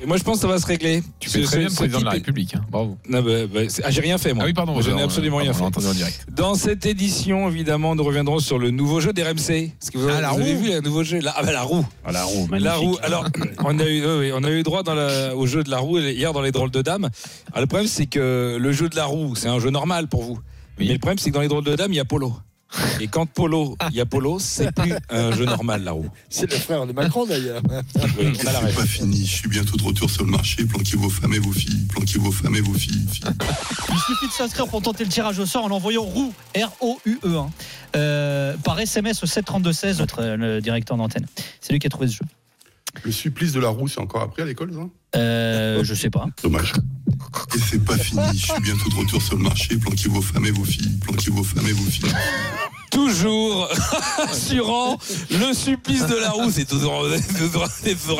Et 0.00 0.06
moi, 0.06 0.16
je 0.16 0.22
pense 0.22 0.36
que 0.36 0.42
ça 0.42 0.46
va 0.46 0.58
se 0.60 0.66
régler. 0.66 1.02
Tu 1.18 1.28
fais 1.28 1.42
très 1.42 1.58
bien 1.58 1.68
le 1.68 1.74
président 1.74 1.98
de 1.98 2.04
la 2.04 2.12
République. 2.12 2.54
hein. 2.54 2.60
Bravo. 2.70 2.96
Non, 3.08 3.20
bah, 3.20 3.30
bah, 3.52 3.60
ah, 3.82 3.90
j'ai 3.90 4.00
rien 4.00 4.16
fait, 4.16 4.32
moi. 4.32 4.44
Ah 4.44 4.46
oui, 4.46 4.52
pardon. 4.52 4.80
Je 4.80 4.90
n'ai 4.92 5.02
absolument 5.02 5.38
rien 5.38 5.52
pardon, 5.52 5.80
fait. 5.80 5.88
en 5.88 5.92
direct. 5.92 6.24
Dans 6.30 6.54
cette 6.54 6.86
édition, 6.86 7.48
évidemment, 7.48 7.96
nous 7.96 8.04
reviendrons 8.04 8.38
sur 8.38 8.58
le 8.60 8.70
nouveau 8.70 9.00
jeu 9.00 9.12
d'RMC. 9.12 9.50
Est-ce 9.50 9.90
que 9.90 9.98
vous, 9.98 10.08
Ah, 10.08 10.20
la 10.20 10.30
vous 10.30 10.40
avez 10.40 10.54
vu 10.54 10.70
le 10.70 10.80
nouveau 10.80 11.02
jeu? 11.02 11.18
La, 11.20 11.34
ah, 11.36 11.42
bah, 11.42 11.50
la 11.52 11.62
roue. 11.62 11.84
Ah, 12.04 12.12
la 12.12 12.22
roue, 12.24 12.46
magnifique. 12.46 12.64
La 12.64 12.76
roue. 12.76 12.96
Alors, 13.02 13.24
on 13.64 13.78
a 13.80 13.84
eu, 13.86 14.04
oui, 14.06 14.30
on 14.34 14.44
a 14.44 14.50
eu 14.50 14.62
droit 14.62 14.84
dans 14.84 14.94
la- 14.94 15.34
au 15.34 15.46
jeu 15.46 15.64
de 15.64 15.70
la 15.70 15.78
roue 15.78 15.98
hier 15.98 16.32
dans 16.32 16.42
les 16.42 16.52
drôles 16.52 16.70
de 16.70 16.80
dames. 16.82 17.08
Alors, 17.52 17.60
le 17.62 17.66
problème, 17.66 17.88
c'est 17.88 18.06
que 18.06 18.56
le 18.60 18.72
jeu 18.72 18.88
de 18.88 18.94
la 18.96 19.04
roue, 19.06 19.34
c'est 19.34 19.48
un 19.48 19.58
jeu 19.58 19.70
normal 19.70 20.06
pour 20.06 20.22
vous. 20.22 20.38
Mais 20.78 20.84
le 20.86 20.98
problème, 20.98 21.18
c'est 21.18 21.30
que 21.30 21.34
dans 21.34 21.40
les 21.40 21.48
drôles 21.48 21.64
de 21.64 21.74
dames, 21.74 21.92
il 21.92 21.96
y 21.96 22.00
a 22.00 22.04
Polo. 22.04 22.34
Et 23.00 23.08
quand 23.08 23.26
Polo, 23.26 23.76
il 23.90 23.96
y 23.96 24.00
a 24.00 24.06
Polo, 24.06 24.38
c'est 24.38 24.72
plus 24.72 24.92
un 25.08 25.32
jeu 25.32 25.44
normal, 25.44 25.84
la 25.84 25.92
roue. 25.92 26.08
C'est 26.28 26.50
le 26.50 26.58
frère 26.58 26.86
de 26.86 26.92
Macron 26.92 27.26
d'ailleurs. 27.26 27.62
Oui, 28.18 28.32
on 28.42 28.46
a 28.46 28.52
la 28.52 28.60
ref. 28.60 28.76
pas 28.76 28.86
fini, 28.86 29.24
je 29.24 29.34
suis 29.36 29.48
bientôt 29.48 29.76
de 29.76 29.82
retour 29.82 30.10
sur 30.10 30.24
le 30.24 30.30
marché, 30.30 30.64
planquez 30.64 30.96
vos 30.96 31.08
femmes 31.08 31.34
et 31.34 31.38
vos 31.38 31.52
filles, 31.52 31.86
planquez 31.88 32.18
vos 32.18 32.32
femmes 32.32 32.56
et 32.56 32.60
vos 32.60 32.74
filles. 32.74 33.06
filles. 33.10 33.24
Il 33.90 33.98
suffit 33.98 34.26
de 34.26 34.32
s'inscrire 34.32 34.68
pour 34.68 34.82
tenter 34.82 35.04
le 35.04 35.10
tirage 35.10 35.38
au 35.38 35.46
sort 35.46 35.64
en 35.64 35.70
envoyant 35.70 36.02
roue 36.02 36.32
R-O-U-E 36.54 37.36
hein, 37.36 37.50
euh, 37.96 38.56
par 38.58 38.78
SMS 38.78 39.22
au 39.22 39.26
732-16, 39.26 39.98
notre 39.98 40.22
euh, 40.22 40.36
le 40.36 40.60
directeur 40.60 40.96
d'antenne. 40.96 41.26
C'est 41.60 41.72
lui 41.72 41.78
qui 41.78 41.86
a 41.86 41.90
trouvé 41.90 42.08
ce 42.08 42.14
jeu. 42.14 42.24
Le 43.04 43.12
supplice 43.12 43.52
de 43.52 43.60
la 43.60 43.68
roue, 43.68 43.88
c'est 43.88 44.00
encore 44.00 44.22
appris 44.22 44.42
à 44.42 44.44
l'école, 44.44 44.72
ça? 44.72 45.18
Euh, 45.18 45.82
je 45.84 45.94
sais 45.94 46.10
pas. 46.10 46.26
Dommage. 46.42 46.72
Et 47.54 47.58
c'est 47.58 47.82
pas 47.84 47.96
fini, 47.96 48.20
je 48.34 48.44
suis 48.52 48.60
bientôt 48.62 48.88
de 48.90 48.94
retour 48.94 49.22
sur 49.22 49.36
le 49.36 49.42
marché, 49.42 49.76
planquez 49.76 50.08
vos 50.08 50.20
femmes 50.20 50.44
et 50.46 50.50
vos 50.50 50.64
filles, 50.64 50.98
planquez 51.02 51.30
vos 51.30 51.42
femmes 51.42 51.66
et 51.66 51.72
vos 51.72 51.90
filles. 51.90 52.12
Toujours 52.90 53.68
assurant 54.30 54.98
le 55.30 55.52
supplice 55.54 56.06
de 56.06 56.16
la 56.16 56.30
roue. 56.30 56.50
C'est 56.50 56.64
toujours, 56.66 57.04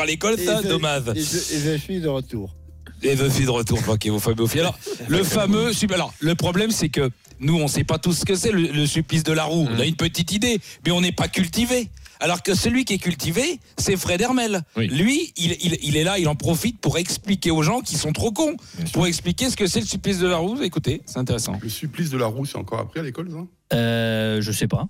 à 0.01 0.05
l'école, 0.05 0.37
ça, 0.39 0.59
Et 0.59 0.63
je- 0.63 0.67
dommage. 0.69 1.03
Et 1.15 1.21
je, 1.21 1.37
et 1.55 1.77
je 1.77 1.77
suis 1.81 1.99
de 1.99 2.07
retour. 2.07 2.55
Et 3.01 3.15
je 3.15 3.29
suis 3.29 3.45
de 3.45 3.49
retour, 3.49 3.81
planquez 3.81 4.09
vos 4.09 4.19
femmes 4.19 4.33
et 4.33 4.41
vos 4.41 4.47
filles. 4.47 4.61
Alors, 4.61 4.77
le 5.07 5.23
fameux. 5.23 5.71
Alors, 5.93 6.13
le 6.19 6.35
problème, 6.35 6.71
c'est 6.71 6.89
que 6.89 7.09
nous, 7.39 7.55
on 7.55 7.63
ne 7.63 7.67
sait 7.67 7.83
pas 7.85 7.97
tout 7.97 8.13
ce 8.13 8.25
que 8.25 8.35
c'est, 8.35 8.51
le, 8.51 8.61
le 8.61 8.85
supplice 8.85 9.23
de 9.23 9.31
la 9.33 9.45
roue. 9.45 9.67
On 9.71 9.79
a 9.79 9.85
une 9.85 9.95
petite 9.95 10.31
idée, 10.33 10.59
mais 10.85 10.91
on 10.91 11.01
n'est 11.01 11.11
pas 11.13 11.27
cultivé. 11.29 11.89
Alors 12.19 12.43
que 12.43 12.53
celui 12.53 12.83
qui 12.85 12.93
est 12.95 12.97
cultivé, 12.99 13.59
c'est 13.77 13.95
Fred 13.95 14.19
Hermel. 14.21 14.61
Lui, 14.75 15.31
il, 15.37 15.53
il- 15.61 15.77
il 15.81 15.95
est 15.97 16.03
là, 16.03 16.19
il 16.19 16.27
en 16.27 16.35
profite 16.35 16.79
pour 16.81 16.97
expliquer 16.97 17.51
aux 17.51 17.63
gens 17.63 17.79
qui 17.79 17.95
sont 17.95 18.11
trop 18.11 18.31
cons, 18.31 18.55
pour 18.93 19.07
expliquer 19.07 19.49
ce 19.49 19.55
que 19.55 19.67
c'est 19.67 19.79
le 19.79 19.85
supplice 19.85 20.19
de 20.19 20.27
la 20.27 20.37
roue. 20.37 20.61
Écoutez, 20.61 21.01
c'est 21.05 21.17
intéressant. 21.17 21.57
Le 21.61 21.69
supplice 21.69 22.09
de 22.09 22.17
la 22.17 22.25
roue, 22.27 22.45
c'est 22.45 22.57
encore 22.57 22.79
appris 22.79 22.99
à 22.99 23.03
l'école, 23.03 23.29
ça? 23.31 23.77
Euh, 23.77 24.41
je 24.41 24.51
sais 24.51 24.67
pas. 24.67 24.85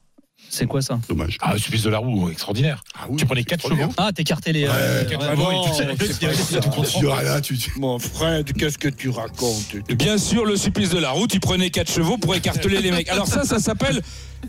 C'est 0.52 0.66
quoi 0.66 0.82
ça? 0.82 1.00
Dommage. 1.08 1.38
Ah, 1.42 1.54
le 1.54 1.60
supplice 1.60 1.84
de 1.84 1.90
la 1.92 2.00
roue, 2.00 2.30
extraordinaire. 2.32 2.82
tu 3.18 3.26
prenais 3.26 3.44
4 3.44 3.68
chevaux. 3.68 3.92
Ah, 3.98 4.12
t'écartais 4.12 4.52
les. 4.54 4.68
ouais, 4.68 4.74
ouais, 4.74 5.18
ouais, 5.28 5.36
Mon 7.78 8.00
frère, 8.00 8.44
qu'est-ce 8.58 8.78
que 8.78 8.88
tu 8.88 9.10
racontes? 9.10 9.76
Bien 9.96 10.18
sûr, 10.18 10.46
le 10.46 10.56
supplice 10.58 10.90
de 10.90 10.98
la 10.98 11.12
roue, 11.12 11.28
tu 11.28 11.40
prenais 11.40 11.70
quatre 11.70 11.92
chevaux 11.92 12.18
pour 12.18 12.34
écarteler 12.36 12.82
les 12.82 12.90
mecs. 12.92 13.10
Alors 13.10 13.28
ça, 13.28 13.44
ça 13.44 13.60
s'appelle 13.60 14.02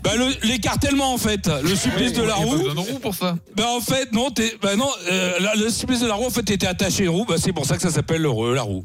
bah, 0.03 0.11
le- 0.15 0.47
l'écartèlement 0.47 1.13
en 1.13 1.17
fait. 1.17 1.49
Le 1.63 1.75
supplice 1.75 2.13
de 2.13 2.23
la 2.23 2.35
Il 2.37 2.39
y 2.39 2.43
a 2.43 2.45
pas 2.45 2.51
roue. 2.51 2.57
besoin 2.57 2.73
de 2.73 2.91
roue 2.91 2.99
pour 2.99 3.15
ça. 3.15 3.35
Bah 3.55 3.65
en 3.75 3.81
fait 3.81 4.11
non, 4.13 4.29
t'es, 4.31 4.55
bah 4.61 4.75
non, 4.75 4.89
euh, 5.11 5.31
le 5.57 5.69
supplice 5.69 5.99
de 5.99 6.07
la 6.07 6.15
roue 6.15 6.25
en 6.25 6.29
fait 6.29 6.43
t'étais 6.43 6.67
attaché 6.67 7.03
à 7.03 7.05
une 7.05 7.09
roue, 7.11 7.25
bah 7.25 7.35
c'est 7.37 7.53
pour 7.53 7.65
ça 7.65 7.75
que 7.75 7.81
ça 7.83 7.91
s'appelle 7.91 8.21
le, 8.21 8.29
re- 8.29 8.53
la 8.53 8.61
roue. 8.63 8.83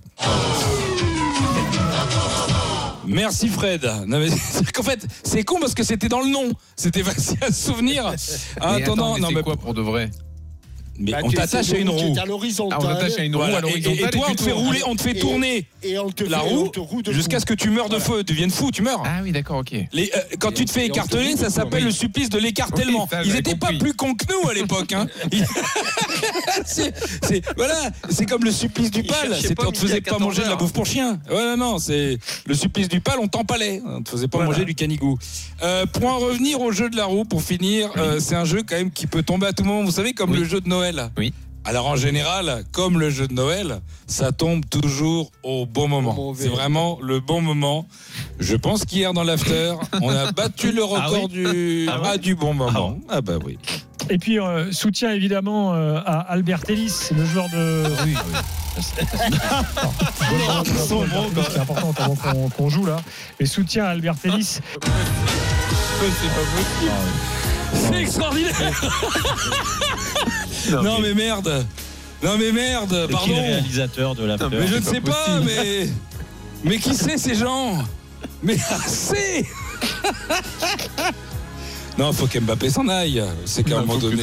Merci 3.06 3.48
Fred. 3.48 3.84
Non, 4.06 4.18
mais 4.18 4.28
c'est 4.50 4.70
qu'en 4.72 4.82
fait, 4.82 5.06
c'est 5.22 5.44
con 5.44 5.58
parce 5.60 5.74
que 5.74 5.84
c'était 5.84 6.08
dans 6.08 6.20
le 6.20 6.28
nom. 6.28 6.50
C'était 6.74 7.04
facile 7.04 7.38
à 7.42 7.52
se 7.52 7.66
souvenir. 7.66 8.04
Attends, 8.60 8.96
non, 8.96 9.14
mais 9.14 9.20
non, 9.20 9.28
c'est 9.28 9.34
mais 9.34 9.42
quoi 9.42 9.56
pour 9.56 9.74
de 9.74 9.80
vrai? 9.80 10.10
Mais 10.98 11.12
Bah, 11.12 11.18
on 11.24 11.30
t'attache 11.30 11.72
à 11.72 11.78
une 11.78 11.88
roue. 11.90 12.14
à 12.20 12.24
l'horizontale. 12.24 12.78
Ah, 12.82 12.84
on 12.86 12.88
attache 12.88 13.18
à 13.18 13.24
une 13.24 13.34
roue 13.36 13.42
Voilà. 13.42 13.56
à 13.56 13.58
Et- 13.58 13.62
l'horizontale. 13.62 14.00
Et, 14.00 14.06
et 14.06 14.10
toi, 14.10 14.26
on 14.30 14.34
te 14.34 14.42
fait 14.42 14.52
rouler, 14.52 14.80
on 14.86 14.96
te 14.96 15.02
fait 15.02 15.14
tourner 15.14 15.66
et 15.82 15.98
on 15.98 16.10
te 16.10 16.24
la 16.24 16.40
fait- 16.40 16.48
roue 16.48 17.02
jusqu'à 17.10 17.40
ce 17.40 17.46
que 17.46 17.54
tu 17.54 17.70
meurs 17.70 17.88
de 17.88 17.98
feu, 17.98 18.18
tu 18.24 18.32
deviennes 18.32 18.50
fou, 18.50 18.70
tu 18.70 18.82
meurs. 18.82 19.02
Ah 19.04 19.20
oui, 19.22 19.32
d'accord, 19.32 19.58
ok. 19.58 19.72
Les, 19.92 20.10
euh, 20.16 20.20
quand 20.38 20.52
tu 20.52 20.64
te 20.64 20.70
fais 20.70 20.80
te 20.86 20.92
écarteler, 20.92 21.36
ça 21.36 21.50
s'appelle 21.50 21.84
le 21.84 21.90
supplice 21.90 22.28
de 22.28 22.38
l'écartèlement. 22.38 23.08
Ils 23.12 23.26
j'avais 23.28 23.38
étaient 23.40 23.56
pas 23.56 23.72
plus 23.78 23.94
cons 23.94 24.14
que 24.14 24.24
nous 24.32 24.48
à 24.48 24.54
l'époque. 24.54 24.92
Hein. 24.92 25.06
C'est, 26.64 26.92
c'est- 27.22 27.42
voilà, 27.56 27.74
c'est 28.08 28.26
comme 28.26 28.44
le 28.44 28.50
supplice 28.50 28.90
du 28.90 29.02
pal. 29.02 29.32
on 29.66 29.70
te 29.70 29.78
faisait 29.78 30.00
pas 30.00 30.12
14 30.12 30.22
manger 30.22 30.42
de 30.44 30.48
la 30.48 30.56
bouffe 30.56 30.72
pour 30.72 30.86
chien. 30.86 31.18
Ouais, 31.30 31.36
non, 31.36 31.56
non, 31.56 31.78
c'est 31.78 32.18
le 32.46 32.54
supplice 32.54 32.88
du 32.88 33.00
pal, 33.00 33.16
on 33.20 33.28
t'empalait. 33.28 33.82
On 33.84 34.02
te 34.02 34.10
faisait 34.10 34.28
pas 34.28 34.38
Voilà. 34.38 34.52
manger 34.52 34.64
du 34.64 34.74
canigou. 34.74 35.18
Euh, 35.62 35.86
pour 35.86 36.06
en 36.06 36.18
revenir 36.18 36.60
au 36.60 36.72
jeu 36.72 36.88
de 36.88 36.96
la 36.96 37.04
roue, 37.04 37.24
pour 37.24 37.42
finir, 37.42 37.90
euh, 37.96 38.18
c'est 38.20 38.34
un 38.34 38.44
jeu 38.44 38.62
quand 38.66 38.76
même 38.76 38.90
qui 38.90 39.06
peut 39.06 39.22
tomber 39.22 39.46
à 39.46 39.52
tout 39.52 39.64
moment. 39.64 39.84
Vous 39.84 39.90
savez, 39.90 40.12
comme 40.12 40.30
Oui. 40.30 40.38
le 40.38 40.44
jeu 40.44 40.60
de 40.60 40.68
Noël. 40.68 40.85
Oui. 41.16 41.32
Alors 41.64 41.86
en 41.86 41.96
général, 41.96 42.62
comme 42.70 43.00
le 43.00 43.10
jeu 43.10 43.26
de 43.26 43.34
Noël, 43.34 43.80
ça 44.06 44.30
tombe 44.30 44.64
toujours 44.70 45.32
au 45.42 45.66
bon 45.66 45.88
moment. 45.88 46.32
C'est 46.36 46.46
vraiment 46.46 46.98
le 47.02 47.18
bon 47.18 47.40
moment. 47.40 47.88
Je 48.38 48.54
pense 48.54 48.84
qu'hier 48.84 49.12
dans 49.12 49.24
l'after, 49.24 49.74
on 50.00 50.10
a 50.10 50.30
battu 50.30 50.70
le 50.70 50.82
Ah 50.84 51.06
record 51.06 51.24
oui 51.24 51.28
du, 51.28 51.88
Ah 51.90 52.00
ouais 52.00 52.08
ah, 52.12 52.18
du 52.18 52.36
bon 52.36 52.54
moment. 52.54 52.98
Ah, 53.08 53.20
bah 53.20 53.38
oui. 53.44 53.58
Et 54.08 54.18
puis, 54.18 54.38
euh, 54.38 54.70
soutien 54.70 55.10
évidemment 55.10 55.74
euh, 55.74 55.98
à 56.06 56.20
Albert 56.20 56.62
Ellis, 56.68 57.08
le 57.16 57.24
joueur 57.24 57.46
de. 57.50 57.82
Oui, 58.04 58.14
C'est 61.50 61.58
important 61.58 61.92
avant 61.96 62.14
qu'on 62.14 62.48
qu'on 62.48 62.68
joue 62.68 62.86
là. 62.86 62.98
Et 63.40 63.46
soutien 63.46 63.86
à 63.86 63.88
Albert 63.88 64.14
Ellis. 64.22 64.60
C'est 65.98 66.28
pas 66.28 66.44
possible. 66.54 66.92
C'est 67.74 68.02
extraordinaire. 68.02 68.72
Non 70.70 70.98
mais 71.00 71.14
merde. 71.14 71.66
Non 72.22 72.36
mais 72.38 72.50
merde, 72.52 72.90
C'est 73.10 73.16
qui 73.18 73.28
le 73.30 73.34
pardon. 73.34 73.46
réalisateur 73.48 74.14
de 74.14 74.24
l'after 74.24 74.46
Mais 74.50 74.66
je 74.66 74.76
ne 74.76 74.82
sais 74.82 75.00
pas, 75.00 75.12
possible. 75.12 75.44
mais 75.44 75.88
mais 76.64 76.78
qui 76.78 76.94
c'est 76.94 77.18
ces 77.18 77.34
gens 77.34 77.84
Mais 78.42 78.56
assez. 78.74 79.46
Non, 81.98 82.12
faut 82.12 82.26
qu'Mbappé 82.26 82.68
s'en 82.68 82.86
aille. 82.88 83.22
C'est 83.46 83.62
qu'à 83.62 83.78
un 83.78 83.80
moment 83.80 83.96
que- 83.96 84.02
donné, 84.02 84.22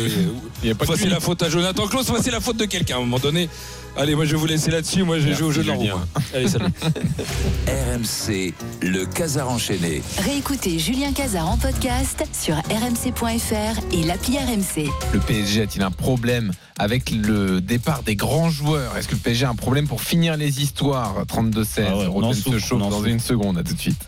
Il 0.62 0.68
y 0.68 0.72
a 0.72 0.76
pas 0.76 0.86
de 0.86 0.92
soit 0.92 0.98
c'est 1.00 1.10
la 1.10 1.20
faute 1.20 1.42
à 1.42 1.50
Jonathan 1.50 1.88
Klaus, 1.88 2.06
soit 2.06 2.22
c'est 2.22 2.30
la 2.30 2.40
faute 2.40 2.58
de 2.58 2.66
quelqu'un. 2.66 2.96
À 2.96 2.98
un 2.98 3.02
moment 3.02 3.18
donné. 3.20 3.50
Allez, 3.96 4.16
moi 4.16 4.26
je 4.26 4.32
vais 4.32 4.38
vous 4.38 4.48
laisser 4.48 4.72
là-dessus. 4.72 5.04
Moi 5.04 5.20
j'ai 5.20 5.34
joué 5.34 5.48
au 5.48 5.52
jeu 5.52 5.62
de 5.64 5.68
la 5.68 5.76
roue. 5.76 5.88
Allez, 6.34 6.48
salut. 6.48 6.66
RMC, 7.68 8.54
le 8.82 9.06
Casar 9.06 9.50
enchaîné. 9.50 10.02
Réécoutez 10.18 10.80
Julien 10.80 11.12
Cazard 11.14 11.48
en 11.48 11.58
podcast 11.58 12.24
sur 12.34 12.56
rmc.fr 12.56 13.80
et 13.92 14.04
l'appli 14.04 14.38
RMC. 14.40 14.90
Le 15.14 15.20
PSG 15.20 15.62
a-t-il 15.62 15.84
un 15.84 15.92
problème 15.92 16.52
avec 16.80 17.12
le 17.12 17.62
départ 17.62 18.02
des 18.02 18.16
grands 18.16 18.50
joueurs? 18.50 18.98
Est-ce 18.98 19.08
que 19.08 19.14
le 19.14 19.20
PSG 19.22 19.46
a 19.46 19.50
un 19.50 19.56
problème 19.56 19.88
pour 19.88 20.02
finir 20.02 20.38
les 20.38 20.62
histoires? 20.62 21.24
32-16 21.26 21.84
Ah 21.88 21.98
ouais, 21.98 22.06
on 22.08 22.24
en 22.24 22.28
Roten 22.28 22.34
se 22.34 22.42
souffre, 22.42 22.58
chauffe 22.60 22.72
on 22.82 22.86
en 22.86 22.90
dans 22.90 22.98
souffre. 22.98 23.08
une 23.10 23.20
seconde. 23.20 23.58
À 23.60 23.64
tout 23.64 23.76
de 23.76 23.80
suite. 23.80 24.02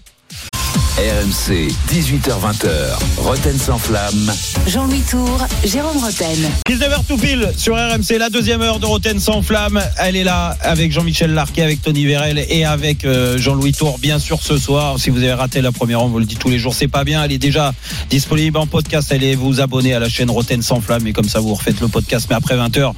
RMC, 0.76 1.72
18h20h. 1.90 2.68
Roten 3.18 3.58
sans 3.58 3.78
flamme. 3.78 4.32
Jean-Louis 4.68 5.04
Tour, 5.10 5.46
Jérôme 5.66 5.98
Roten. 5.98 6.38
19h 6.70 7.06
tout 7.08 7.18
pile 7.18 7.52
sur 7.58 7.76
RMC, 7.76 8.18
la 8.18 8.30
deuxième 8.30 8.62
heure 8.62 8.80
de 8.80 8.86
Roten 8.86 9.20
sans 9.20 9.42
flamme. 9.42 9.82
Elle 9.98 10.16
est 10.16 10.24
là 10.24 10.58
avec 10.62 10.92
Jean-Michel 10.92 11.34
Larquet, 11.34 11.64
avec 11.64 11.82
Tony 11.82 12.06
Vérel 12.06 12.46
et 12.50 12.66
avec 12.66 13.04
euh, 13.06 13.38
Jean-Louis 13.38 13.74
Tour, 13.74 14.00
bien 14.00 14.20
sûr, 14.20 14.42
ce 14.42 14.58
soir. 14.58 15.00
Si 15.00 15.10
vous 15.10 15.18
avez 15.20 15.34
raté 15.34 15.62
la 15.62 15.72
première, 15.72 16.02
on 16.02 16.08
vous 16.08 16.20
le 16.20 16.26
dit 16.26 16.36
tous 16.36 16.50
les 16.50 16.60
jours, 16.60 16.74
c'est 16.74 16.88
pas 16.88 17.04
bien. 17.04 17.24
Elle 17.24 17.34
est 17.34 17.38
déjà 17.38 17.74
disponible 18.10 18.58
en 18.58 18.68
podcast. 18.68 19.12
Allez 19.12 19.36
vous 19.36 19.62
abonner 19.62 19.94
à 19.94 20.00
la 20.00 20.10
chaîne 20.10 20.30
Roten 20.30 20.62
sans 20.62 20.82
flamme 20.82 21.06
et 21.08 21.14
comme 21.14 21.30
ça, 21.30 21.40
vous 21.40 21.54
refaites 21.54 21.82
le 21.82 21.88
podcast, 21.88 22.28
mais 22.30 22.36
après 22.36 22.56
20h, 22.56 22.94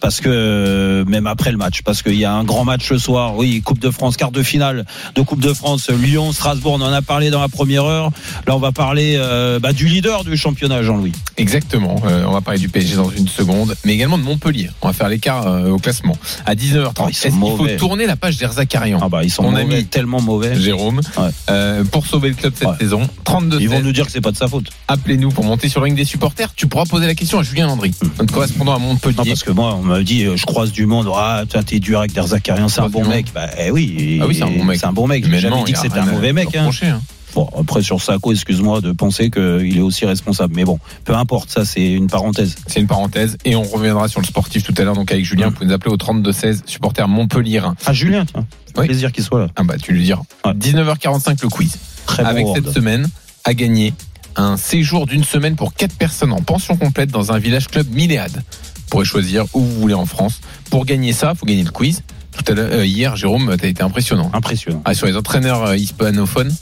parce 0.00 0.20
que, 0.20 0.28
euh, 0.28 1.04
même 1.04 1.26
après 1.26 1.50
le 1.50 1.58
match, 1.58 1.82
parce 1.82 2.02
qu'il 2.02 2.16
y 2.16 2.24
a 2.24 2.32
un 2.32 2.44
grand 2.44 2.64
match 2.64 2.88
ce 2.88 2.98
soir. 2.98 3.36
Oui, 3.36 3.60
Coupe 3.62 3.78
de 3.78 3.90
France, 3.90 4.16
quart 4.16 4.32
de 4.32 4.42
finale 4.42 4.84
de 5.14 5.22
Coupe 5.22 5.40
de 5.40 5.52
France, 5.52 5.90
Lyon, 5.90 6.32
Strasbourg, 6.32 6.74
on 6.74 6.80
en 6.80 6.92
a 6.92 7.02
parlé 7.02 7.21
dans 7.30 7.40
la 7.40 7.48
première 7.48 7.84
heure. 7.84 8.10
Là, 8.46 8.56
on 8.56 8.58
va 8.58 8.72
parler 8.72 9.14
euh, 9.18 9.58
bah, 9.58 9.72
du 9.72 9.86
leader 9.86 10.24
du 10.24 10.36
championnat, 10.36 10.82
Jean-Louis. 10.82 11.12
Exactement. 11.36 11.96
Euh, 12.06 12.24
on 12.26 12.32
va 12.32 12.40
parler 12.40 12.60
du 12.60 12.68
PSG 12.68 12.96
dans 12.96 13.10
une 13.10 13.28
seconde, 13.28 13.74
mais 13.84 13.94
également 13.94 14.18
de 14.18 14.22
Montpellier. 14.22 14.70
On 14.82 14.86
va 14.88 14.92
faire 14.92 15.08
l'écart 15.08 15.46
euh, 15.46 15.70
au 15.70 15.78
classement. 15.78 16.16
À 16.46 16.54
19h30, 16.54 16.92
Oh, 17.00 17.08
est-ce 17.08 17.28
qu'il 17.28 17.32
faut 17.40 17.68
tourner 17.78 18.06
la 18.06 18.16
page 18.16 18.36
d'Erzakarian 18.36 18.98
Ah 19.02 19.08
bah 19.08 19.24
ils 19.24 19.30
sont 19.30 19.42
Mon 19.42 19.50
mauvais, 19.52 19.62
ami 19.62 19.84
tellement 19.86 20.20
mauvais. 20.20 20.54
Jérôme, 20.54 21.00
Ouais. 21.18 21.82
pour 21.90 22.06
sauver 22.06 22.28
le 22.30 22.34
club 22.34 22.52
cette 22.56 22.68
Ouais. 22.68 22.74
saison. 22.78 23.08
32 23.24 23.60
Ils 23.60 23.68
vont 23.68 23.80
nous 23.80 23.92
dire 23.92 24.06
que 24.06 24.12
c'est 24.12 24.20
pas 24.20 24.30
de 24.32 24.36
sa 24.36 24.48
faute. 24.48 24.66
Appelez-nous 24.88 25.30
pour 25.30 25.44
monter 25.44 25.68
sur 25.68 25.80
le 25.80 25.84
ring 25.84 25.96
des 25.96 26.04
supporters. 26.04 26.52
Tu 26.54 26.66
pourras 26.66 26.84
poser 26.84 27.06
la 27.06 27.14
question 27.14 27.38
à 27.38 27.42
Julien 27.42 27.66
Landry, 27.66 27.92
notre 28.18 28.32
correspondant 28.32 28.74
à 28.74 28.78
Montpellier. 28.78 29.16
Non, 29.16 29.24
parce 29.24 29.42
que 29.42 29.50
moi, 29.52 29.74
on 29.78 29.82
m'a 29.82 30.02
dit, 30.02 30.24
je 30.34 30.46
croise 30.46 30.72
du 30.72 30.86
monde. 30.86 31.08
Ah, 31.14 31.44
t'es 31.66 31.80
dur 31.80 31.98
avec 32.00 32.12
Derzakarian, 32.12 32.68
c'est 32.68 32.80
un 32.80 32.88
bon 32.88 33.04
mec. 33.06 33.26
Bah 33.34 33.46
eh 33.58 33.70
oui, 33.70 34.18
Ah 34.22 34.26
oui, 34.26 34.34
c'est 34.34 34.42
un 34.42 34.50
bon 34.50 34.64
mec. 34.64 34.78
C'est 34.78 34.86
un 34.86 34.92
bon 34.92 35.06
mec. 35.06 35.24
J'ai 35.28 35.38
jamais 35.40 35.62
dit 35.64 35.72
que 35.72 35.78
c'était 35.78 35.98
un 35.98 36.06
mauvais 36.06 36.32
mec. 36.32 36.54
Hein. 36.56 36.70
hein. 36.82 37.00
Bon, 37.34 37.48
après 37.58 37.82
sur 37.82 38.00
Sako, 38.00 38.32
excuse-moi 38.32 38.80
de 38.80 38.92
penser 38.92 39.30
qu'il 39.30 39.76
est 39.76 39.82
aussi 39.82 40.04
responsable. 40.04 40.54
Mais 40.54 40.64
bon, 40.64 40.78
peu 41.04 41.14
importe, 41.14 41.50
ça 41.50 41.64
c'est 41.64 41.92
une 41.92 42.08
parenthèse. 42.08 42.56
C'est 42.66 42.80
une 42.80 42.86
parenthèse 42.86 43.38
et 43.44 43.56
on 43.56 43.62
reviendra 43.62 44.08
sur 44.08 44.20
le 44.20 44.26
sportif 44.26 44.62
tout 44.64 44.74
à 44.76 44.84
l'heure. 44.84 44.94
Donc 44.94 45.10
avec 45.10 45.24
Julien, 45.24 45.46
vous 45.48 45.52
pouvez 45.54 45.66
nous 45.66 45.72
appeler 45.72 45.92
au 45.92 45.96
32 45.96 46.32
16 46.32 46.62
supporter 46.66 47.08
Montpellier. 47.08 47.62
Ah 47.86 47.92
Julien, 47.92 48.24
tiens. 48.24 48.46
Oui. 48.76 48.86
Plaisir 48.86 49.12
qu'il 49.12 49.24
soit 49.24 49.40
là. 49.40 49.48
Ah 49.56 49.62
bah 49.64 49.74
tu 49.80 49.92
lui 49.92 50.04
diras. 50.04 50.22
Ouais. 50.44 50.52
19h45 50.52 51.42
le 51.42 51.48
quiz. 51.48 51.76
Très 52.06 52.24
Avec 52.24 52.44
bon 52.44 52.54
cette 52.54 52.70
semaine 52.70 53.08
à 53.44 53.54
gagner 53.54 53.92
un 54.36 54.56
séjour 54.56 55.06
d'une 55.06 55.24
semaine 55.24 55.56
pour 55.56 55.74
quatre 55.74 55.96
personnes 55.96 56.32
en 56.32 56.40
pension 56.40 56.76
complète 56.76 57.10
dans 57.10 57.32
un 57.32 57.38
village 57.38 57.68
club 57.68 57.86
Milléade. 57.90 58.36
Vous 58.36 58.82
pourrez 58.90 59.04
choisir 59.04 59.44
où 59.54 59.60
vous 59.60 59.80
voulez 59.80 59.94
en 59.94 60.06
France. 60.06 60.40
Pour 60.70 60.84
gagner 60.84 61.12
ça, 61.12 61.34
faut 61.34 61.46
gagner 61.46 61.64
le 61.64 61.70
quiz. 61.70 62.02
Tout 62.32 62.50
à 62.50 62.54
l'heure, 62.54 62.68
euh, 62.72 62.86
hier, 62.86 63.14
Jérôme, 63.16 63.54
t'as 63.60 63.68
été 63.68 63.82
impressionnant. 63.82 64.30
Impressionnant. 64.32 64.82
Ah, 64.84 64.94
sur 64.94 65.06
les 65.06 65.16
entraîneurs 65.16 65.64
euh, 65.64 65.76
hispanophones, 65.76 66.54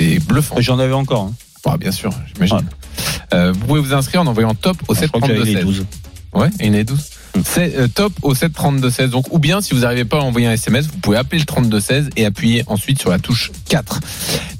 c'était 0.00 0.18
bluffant. 0.20 0.54
Mais 0.56 0.62
J'en 0.62 0.78
avais 0.78 0.92
encore. 0.92 1.22
hein. 1.22 1.34
Ah, 1.66 1.76
bien 1.76 1.92
sûr, 1.92 2.10
j'imagine. 2.32 2.56
Ouais. 2.56 2.62
Euh, 3.34 3.52
vous 3.52 3.66
pouvez 3.66 3.80
vous 3.80 3.92
inscrire 3.92 4.22
en 4.22 4.26
envoyant 4.26 4.54
top 4.54 4.76
au 4.88 4.94
Je 4.94 5.06
crois 5.06 5.20
que 5.20 5.26
732 5.26 5.34
j'avais 5.36 5.50
les 5.50 5.56
16. 5.56 5.64
12. 5.64 5.86
Ouais, 6.32 6.48
et 6.60 6.78
a 6.78 6.84
12. 6.84 7.10
C'est 7.44 7.76
euh, 7.76 7.86
top 7.86 8.12
au 8.22 8.34
7 8.34 8.52
32 8.52 8.90
16. 8.90 9.10
Donc, 9.10 9.26
ou 9.32 9.38
bien 9.38 9.60
si 9.60 9.74
vous 9.74 9.80
n'arrivez 9.80 10.04
pas 10.04 10.18
à 10.18 10.20
envoyer 10.22 10.46
un 10.46 10.52
SMS, 10.52 10.86
vous 10.86 10.98
pouvez 10.98 11.16
appeler 11.16 11.38
le 11.38 11.44
32 11.44 11.78
16 11.80 12.10
et 12.16 12.24
appuyer 12.24 12.64
ensuite 12.66 12.98
sur 13.00 13.10
la 13.10 13.18
touche 13.18 13.52
4. 13.68 14.00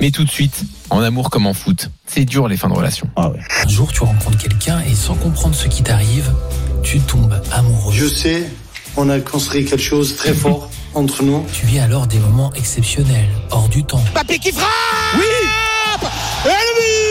Mais 0.01 0.11
tout 0.11 0.25
de 0.25 0.31
suite, 0.31 0.63
en 0.91 1.01
amour 1.01 1.31
comme 1.31 1.47
en 1.47 1.55
foot, 1.55 1.91
c'est 2.07 2.25
dur 2.25 2.49
les 2.49 2.57
fins 2.57 2.69
de 2.69 2.75
relation. 2.75 3.09
Ah 3.17 3.31
ouais. 3.31 3.39
Un 3.65 3.69
jour, 3.69 3.91
tu 3.93 4.03
rencontres 4.03 4.39
quelqu'un 4.39 4.81
et 4.83 4.95
sans 4.95 5.15
comprendre 5.15 5.55
ce 5.55 5.69
qui 5.69 5.83
t'arrive, 5.83 6.31
tu 6.83 7.01
tombes 7.01 7.41
amoureux. 7.53 7.95
Je 7.95 8.07
sais, 8.07 8.45
on 8.97 9.09
a 9.09 9.19
construit 9.21 9.65
quelque 9.65 9.83
chose 9.83 10.13
de 10.13 10.17
très 10.19 10.35
fort 10.35 10.71
entre 10.95 11.23
nous. 11.23 11.45
Tu 11.53 11.67
vis 11.67 11.79
alors 11.81 12.07
des 12.07 12.19
moments 12.19 12.53
exceptionnels, 12.55 13.29
hors 13.51 13.69
du 13.69 13.85
temps. 13.85 14.03
Mbappé 14.13 14.39
qui 14.39 14.53
frappe 14.53 14.69
Oui 15.17 15.25
Et 16.45 16.49
le 16.49 16.53
but 16.81 17.10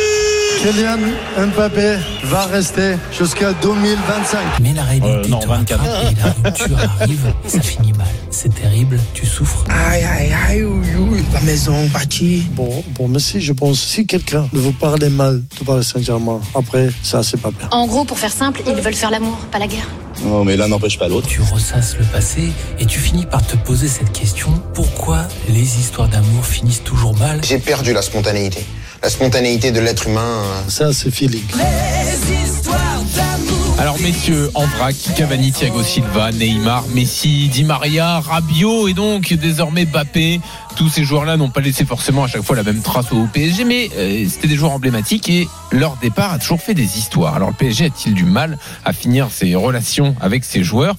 Kylian 0.61 0.97
Mbappé 1.37 1.97
va 2.25 2.45
rester 2.47 2.95
jusqu'à 3.17 3.53
2025. 3.53 4.39
Mais 4.61 4.73
la 4.73 4.83
réalité 4.83 5.07
Euh, 5.09 5.27
non, 5.29 5.39
te 5.39 5.47
24. 5.47 5.79
rattrape 5.81 6.11
et 6.11 6.15
la 6.43 6.49
rupture 6.49 6.77
arrive 6.99 7.33
et 7.45 7.49
ça 7.49 7.61
finit 7.61 7.93
mal. 7.93 8.07
C'est 8.29 8.53
terrible, 8.53 8.99
tu 9.13 9.25
souffres. 9.25 9.63
Aïe, 9.69 10.03
aïe, 10.03 10.33
aïe, 10.49 10.63
ouïe, 10.63 10.95
ouïe. 10.97 11.23
La 11.33 11.39
maison 11.41 11.85
bâtie. 11.93 12.43
Bon, 12.51 12.83
pour 12.93 13.07
Messi, 13.07 13.39
je 13.39 13.53
pense, 13.53 13.79
si 13.79 14.05
quelqu'un 14.05 14.49
ne 14.51 14.59
vous 14.59 14.73
parle 14.73 15.05
mal 15.07 15.41
de 15.59 15.63
Paris 15.65 15.83
Saint-Germain, 15.85 16.41
après, 16.53 16.89
ça, 17.03 17.23
c'est 17.23 17.39
pas 17.39 17.51
bien. 17.51 17.69
En 17.71 17.87
gros, 17.87 18.03
pour 18.03 18.19
faire 18.19 18.31
simple, 18.33 18.61
ils 18.67 18.73
veulent 18.75 18.93
faire 18.93 19.11
l'amour, 19.11 19.37
pas 19.51 19.59
la 19.59 19.67
guerre. 19.67 19.87
Non, 20.25 20.43
mais 20.43 20.57
l'un 20.57 20.67
n'empêche 20.67 20.99
pas 20.99 21.07
l'autre. 21.07 21.27
Tu 21.29 21.39
ressasses 21.41 21.95
le 21.97 22.03
passé 22.03 22.51
et 22.79 22.85
tu 22.85 22.99
finis 22.99 23.25
par 23.25 23.45
te 23.47 23.55
poser 23.55 23.87
cette 23.87 24.11
question 24.11 24.49
pourquoi 24.73 25.19
les 25.47 25.79
histoires 25.79 26.09
d'amour 26.09 26.45
finissent 26.45 26.83
toujours 26.83 27.17
mal? 27.17 27.39
J'ai 27.45 27.59
perdu 27.59 27.93
la 27.93 28.01
spontanéité. 28.01 28.65
La 29.01 29.09
spontanéité 29.09 29.71
de 29.71 29.79
l'être 29.79 30.07
humain. 30.07 30.21
euh, 30.21 30.69
Ça, 30.69 30.91
c'est 30.93 31.11
feeling. 31.11 31.43
Alors 33.77 33.97
messieurs, 34.01 34.51
en 34.55 34.65
vrac, 34.65 34.93
Cavani, 35.15 35.53
Thiago 35.53 35.81
Silva, 35.83 36.31
Neymar, 36.33 36.83
Messi, 36.93 37.47
Di 37.47 37.63
Maria, 37.63 38.19
Rabiot 38.19 38.89
et 38.89 38.93
donc 38.93 39.33
désormais 39.33 39.85
Mbappé. 39.85 40.41
Tous 40.75 40.89
ces 40.89 41.05
joueurs-là 41.05 41.37
n'ont 41.37 41.49
pas 41.49 41.61
laissé 41.61 41.85
forcément 41.85 42.25
à 42.25 42.27
chaque 42.27 42.41
fois 42.41 42.57
la 42.57 42.63
même 42.63 42.81
trace 42.81 43.11
au 43.13 43.25
PSG, 43.31 43.63
mais 43.63 43.89
euh, 43.97 44.25
c'était 44.29 44.49
des 44.49 44.55
joueurs 44.57 44.73
emblématiques 44.73 45.29
et 45.29 45.47
leur 45.71 45.95
départ 46.01 46.33
a 46.33 46.39
toujours 46.39 46.61
fait 46.61 46.73
des 46.73 46.97
histoires. 46.97 47.35
Alors 47.35 47.49
le 47.49 47.55
PSG 47.55 47.85
a-t-il 47.85 48.13
du 48.15 48.25
mal 48.25 48.57
à 48.83 48.91
finir 48.91 49.29
ses 49.31 49.55
relations 49.55 50.13
avec 50.19 50.43
ses 50.43 50.61
joueurs? 50.61 50.95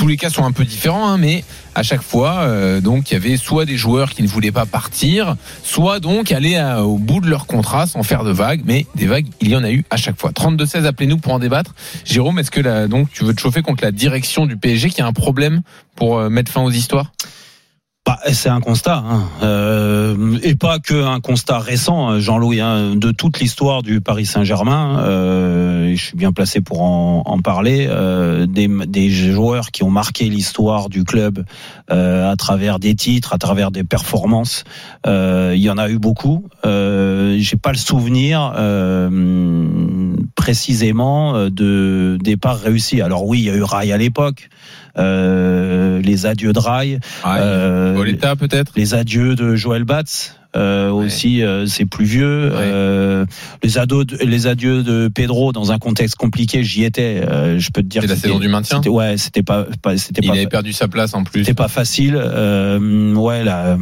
Tous 0.00 0.06
les 0.06 0.16
cas 0.16 0.30
sont 0.30 0.46
un 0.46 0.52
peu 0.52 0.64
différents, 0.64 1.10
hein, 1.10 1.18
mais 1.18 1.44
à 1.74 1.82
chaque 1.82 2.00
fois, 2.00 2.38
euh, 2.38 2.80
donc 2.80 3.10
il 3.10 3.14
y 3.14 3.16
avait 3.18 3.36
soit 3.36 3.66
des 3.66 3.76
joueurs 3.76 4.12
qui 4.12 4.22
ne 4.22 4.28
voulaient 4.28 4.50
pas 4.50 4.64
partir, 4.64 5.36
soit 5.62 6.00
donc 6.00 6.32
aller 6.32 6.58
au 6.78 6.96
bout 6.96 7.20
de 7.20 7.28
leur 7.28 7.46
contrat 7.46 7.86
sans 7.86 8.02
faire 8.02 8.24
de 8.24 8.30
vagues, 8.30 8.62
mais 8.64 8.86
des 8.94 9.04
vagues, 9.04 9.26
il 9.42 9.50
y 9.50 9.56
en 9.56 9.62
a 9.62 9.70
eu 9.70 9.84
à 9.90 9.98
chaque 9.98 10.18
fois. 10.18 10.30
32-16, 10.30 10.86
appelez-nous 10.86 11.18
pour 11.18 11.34
en 11.34 11.38
débattre. 11.38 11.74
Jérôme, 12.06 12.38
est-ce 12.38 12.50
que 12.50 12.86
donc 12.86 13.10
tu 13.12 13.24
veux 13.24 13.34
te 13.34 13.42
chauffer 13.42 13.60
contre 13.60 13.84
la 13.84 13.92
direction 13.92 14.46
du 14.46 14.56
PSG 14.56 14.88
qui 14.88 15.02
a 15.02 15.06
un 15.06 15.12
problème 15.12 15.60
pour 15.96 16.18
euh, 16.18 16.30
mettre 16.30 16.50
fin 16.50 16.62
aux 16.62 16.70
histoires? 16.70 17.12
Bah, 18.10 18.18
c'est 18.32 18.48
un 18.48 18.60
constat, 18.60 19.04
hein. 19.08 19.22
Euh, 19.44 20.36
et 20.42 20.56
pas 20.56 20.80
que 20.80 21.04
un 21.04 21.20
constat 21.20 21.60
récent, 21.60 22.18
Jean-Louis, 22.18 22.60
hein, 22.60 22.96
de 22.96 23.12
toute 23.12 23.38
l'histoire 23.38 23.84
du 23.84 24.00
Paris 24.00 24.26
Saint-Germain. 24.26 24.98
Euh, 24.98 25.94
je 25.94 26.04
suis 26.06 26.16
bien 26.16 26.32
placé 26.32 26.60
pour 26.60 26.82
en, 26.82 27.22
en 27.24 27.38
parler. 27.38 27.86
euh, 27.88 28.46
des, 28.46 28.66
des 28.88 29.10
joueurs 29.10 29.70
qui 29.70 29.84
ont 29.84 29.92
marqué 29.92 30.24
l'histoire 30.28 30.88
du 30.88 31.04
club 31.04 31.44
euh, 31.92 32.28
à 32.28 32.34
travers 32.34 32.80
des 32.80 32.96
titres, 32.96 33.32
à 33.32 33.38
travers 33.38 33.70
des 33.70 33.84
performances. 33.84 34.64
Euh, 35.06 35.52
il 35.54 35.62
y 35.62 35.70
en 35.70 35.78
a 35.78 35.88
eu 35.88 36.00
beaucoup. 36.00 36.48
Euh, 36.66 37.36
J'ai 37.38 37.58
pas 37.58 37.70
le 37.70 37.78
souvenir 37.78 38.52
précisément 40.34 41.48
de 41.48 42.18
départ 42.20 42.58
réussi. 42.58 43.00
Alors 43.02 43.24
oui, 43.24 43.38
il 43.38 43.44
y 43.44 43.50
a 43.50 43.54
eu 43.54 43.62
Rai 43.62 43.92
à 43.92 43.98
l'époque. 43.98 44.48
Euh, 44.98 46.00
les 46.02 46.26
adieux 46.26 46.52
de 46.52 46.58
Rai, 46.58 46.98
euh, 47.26 47.94
Pauletta, 47.94 48.36
peut-être? 48.36 48.72
les 48.76 48.94
adieux 48.94 49.34
de 49.34 49.54
Joël 49.56 49.84
Batz. 49.84 50.36
Euh, 50.56 50.90
aussi 50.90 51.44
euh, 51.44 51.66
c'est 51.66 51.86
plus 51.86 52.04
vieux. 52.04 52.50
Euh, 52.52 53.24
les 53.62 53.78
ados 53.78 54.04
de- 54.04 54.16
les 54.16 54.48
adieux 54.48 54.82
de 54.82 55.06
Pedro 55.06 55.52
dans 55.52 55.70
un 55.70 55.78
contexte 55.78 56.16
compliqué 56.16 56.64
j'y 56.64 56.82
étais 56.82 57.22
euh, 57.24 57.60
je 57.60 57.70
peux 57.70 57.82
te 57.82 57.86
dire 57.86 58.02
C'est 58.02 58.08
la 58.08 58.14
que 58.14 58.16
c'était- 58.16 58.28
saison 58.30 58.40
du 58.40 58.48
maintien? 58.48 58.78
c'était- 58.78 58.88
ouais 58.88 59.16
c'était 59.16 59.44
pas, 59.44 59.66
pas 59.80 59.96
c'était 59.96 60.22
Il 60.24 60.26
pas 60.26 60.34
avait 60.34 60.48
perdu 60.48 60.72
sa 60.72 60.88
place 60.88 61.14
en 61.14 61.22
plus. 61.22 61.42
c'était 61.44 61.54
pas 61.54 61.68
facile 61.68 62.16
euh, 62.20 63.14
ouais 63.14 63.44
la 63.44 63.78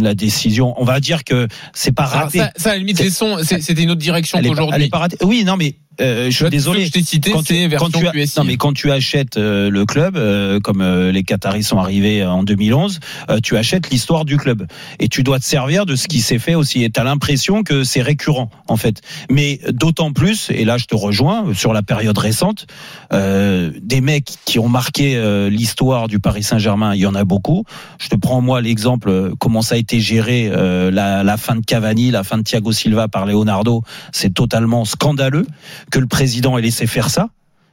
la 0.00 0.14
décision. 0.14 0.72
On 0.80 0.84
va 0.84 1.00
dire 1.00 1.24
que 1.24 1.48
c'est 1.72 1.90
pas 1.90 2.04
Alors, 2.04 2.26
raté. 2.26 2.38
ça, 2.38 2.52
ça, 2.56 2.70
à 2.70 2.72
la 2.74 2.78
limite, 2.78 2.98
c'était 3.02 3.82
une 3.82 3.90
autre 3.90 4.00
direction 4.00 4.38
qu'aujourd'hui. 4.40 4.88
Oui, 5.24 5.42
non, 5.44 5.56
mais 5.56 5.74
euh, 6.00 6.26
je 6.26 6.30
suis 6.34 6.44
Là, 6.44 6.50
désolé. 6.50 6.80
que 6.80 6.86
je 6.86 6.90
t'ai 6.92 7.02
cités, 7.02 7.30
Quand 7.32 7.42
tu- 7.42 7.68
quand 7.76 7.90
tu 7.90 8.06
as-. 8.06 8.38
Non, 8.38 8.44
mais 8.44 8.56
quand 8.56 8.72
tu 8.72 8.90
achètes 8.90 9.36
euh, 9.36 9.70
le 9.70 9.84
club, 9.84 10.16
euh, 10.16 10.58
comme 10.60 10.80
euh, 10.80 11.12
les 11.12 11.22
Qataris 11.22 11.62
sont 11.64 11.78
arrivés 11.78 12.24
en 12.24 12.42
2011, 12.42 13.00
euh, 13.30 13.38
tu 13.42 13.56
achètes 13.56 13.90
l'histoire 13.90 14.24
du 14.24 14.36
club 14.36 14.66
et 14.98 15.08
tu 15.08 15.22
dois 15.22 15.38
te 15.38 15.44
servir 15.44 15.84
de 15.86 15.94
ce 15.96 16.08
qui 16.08 16.20
s'est 16.20 16.38
fait 16.38 16.54
aussi. 16.54 16.82
Et 16.82 16.90
t'as 16.90 17.04
l'impression 17.04 17.62
que 17.62 17.84
c'est 17.84 18.02
récurrent, 18.02 18.50
en 18.68 18.76
fait. 18.76 19.00
Mais 19.30 19.60
d'autant 19.70 20.12
plus, 20.12 20.48
et 20.50 20.64
là 20.64 20.78
je 20.78 20.86
te 20.86 20.94
rejoins 20.94 21.52
sur 21.54 21.72
la 21.72 21.82
période 21.82 22.16
récente, 22.18 22.66
euh, 23.12 23.70
des 23.82 24.00
mecs 24.00 24.32
qui 24.44 24.58
ont 24.58 24.68
marqué 24.68 25.16
euh, 25.16 25.50
l'histoire 25.50 26.08
du 26.08 26.18
Paris 26.18 26.42
Saint-Germain, 26.42 26.94
il 26.94 27.00
y 27.00 27.06
en 27.06 27.14
a 27.14 27.24
beaucoup. 27.24 27.64
Je 28.00 28.08
te 28.08 28.16
prends 28.16 28.40
moi 28.40 28.60
l'exemple 28.60 29.08
euh, 29.10 29.34
comment 29.38 29.62
ça 29.62 29.74
a 29.74 29.78
été 29.78 30.00
géré 30.00 30.48
euh, 30.50 30.90
la, 30.90 31.22
la 31.22 31.36
fin 31.36 31.56
de 31.56 31.64
Cavani, 31.64 32.10
la 32.10 32.24
fin 32.24 32.38
de 32.38 32.42
Thiago 32.42 32.72
Silva 32.72 33.08
par 33.08 33.26
Leonardo, 33.26 33.82
c'est 34.12 34.32
totalement 34.34 34.84
scandaleux 34.84 35.46
que 35.92 36.00
le 36.00 36.08
président 36.08 36.58
ait 36.58 36.62
laissé 36.62 36.88
faire 36.88 37.10
ça 37.10 37.28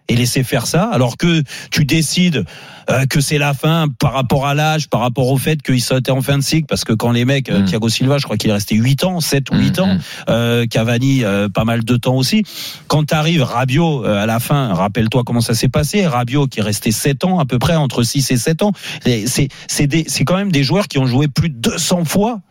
et 0.09 0.15
laisser 0.15 0.43
faire 0.43 0.67
ça, 0.67 0.89
alors 0.91 1.15
que 1.17 1.43
tu 1.71 1.85
décides 1.85 2.43
euh, 2.89 3.05
que 3.05 3.21
c'est 3.21 3.37
la 3.37 3.53
fin 3.53 3.85
par 3.99 4.13
rapport 4.13 4.47
à 4.47 4.55
l'âge, 4.55 4.89
par 4.89 5.01
rapport 5.01 5.27
au 5.27 5.37
fait 5.37 5.61
qu'ils 5.61 5.81
soient 5.81 5.99
en 6.09 6.21
fin 6.21 6.39
de 6.39 6.43
cycle, 6.43 6.65
parce 6.67 6.83
que 6.83 6.93
quand 6.93 7.11
les 7.11 7.23
mecs, 7.23 7.49
euh, 7.49 7.63
Thiago 7.63 7.87
Silva, 7.87 8.17
je 8.17 8.23
crois 8.23 8.35
qu'il 8.35 8.49
est 8.49 8.53
resté 8.53 8.75
8 8.75 9.03
ans, 9.03 9.19
7 9.19 9.51
ou 9.51 9.57
8 9.57 9.79
ans, 9.79 9.97
euh, 10.29 10.65
Cavani, 10.65 11.23
euh, 11.23 11.49
pas 11.49 11.65
mal 11.65 11.83
de 11.83 11.95
temps 11.97 12.15
aussi. 12.15 12.43
Quand 12.87 13.05
tu 13.05 13.13
arrives, 13.13 13.43
Rabiot, 13.43 14.05
euh, 14.05 14.23
à 14.23 14.25
la 14.25 14.39
fin, 14.39 14.73
rappelle-toi 14.73 15.23
comment 15.23 15.41
ça 15.41 15.53
s'est 15.53 15.69
passé, 15.69 16.07
Rabiot 16.07 16.47
qui 16.47 16.61
est 16.61 16.63
resté 16.63 16.91
7 16.91 17.25
ans, 17.25 17.39
à 17.39 17.45
peu 17.45 17.59
près, 17.59 17.75
entre 17.75 18.01
6 18.01 18.31
et 18.31 18.37
7 18.37 18.63
ans, 18.63 18.71
c'est 19.05 20.25
quand 20.25 20.37
même 20.37 20.51
des 20.51 20.63
joueurs 20.63 20.87
qui 20.87 20.97
ont 20.97 21.05
joué 21.05 21.27
plus 21.27 21.49
de 21.49 21.59
200 21.59 22.05
fois 22.05 22.41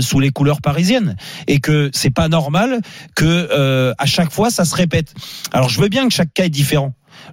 sous 0.00 0.20
les 0.20 0.30
couleurs 0.30 0.60
parisiennes, 0.60 1.16
et 1.46 1.60
que 1.60 1.90
c'est 1.94 2.10
pas 2.10 2.28
normal 2.28 2.80
que 3.16 3.94
à 3.96 4.06
chaque 4.06 4.30
fois 4.30 4.50
ça 4.50 4.64
se 4.64 4.74
répète. 4.74 5.14
Alors 5.52 5.68
je 5.68 5.80
veux 5.80 5.88
bien 5.88 6.06
que 6.06 6.12
chaque 6.12 6.32
cas 6.34 6.44
est 6.44 6.50
différent. 6.50 6.73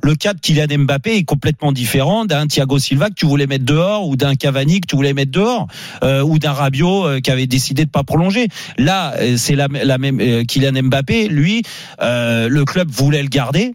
Le 0.03 0.15
cas 0.15 0.33
de 0.33 0.39
Kylian 0.39 0.67
Mbappé 0.79 1.17
est 1.17 1.23
complètement 1.23 1.71
différent 1.71 2.25
d'un 2.25 2.47
Thiago 2.47 2.79
Silva 2.79 3.09
que 3.09 3.15
tu 3.15 3.25
voulais 3.25 3.47
mettre 3.47 3.65
dehors 3.65 4.07
ou 4.07 4.15
d'un 4.15 4.35
Cavani 4.35 4.81
que 4.81 4.87
tu 4.87 4.95
voulais 4.95 5.13
mettre 5.13 5.31
dehors 5.31 5.67
euh, 6.03 6.21
ou 6.21 6.39
d'un 6.39 6.53
Rabiot 6.53 7.05
euh, 7.05 7.19
qui 7.19 7.31
avait 7.31 7.47
décidé 7.47 7.85
de 7.85 7.89
pas 7.89 8.03
prolonger. 8.03 8.47
Là, 8.77 9.13
euh, 9.17 9.37
c'est 9.37 9.55
la, 9.55 9.67
même 9.97 10.45
Kylian 10.45 10.83
Mbappé. 10.83 11.27
Lui, 11.27 11.63
le 11.99 12.63
club 12.63 12.89
voulait 12.89 13.21
le 13.21 13.29
garder. 13.29 13.73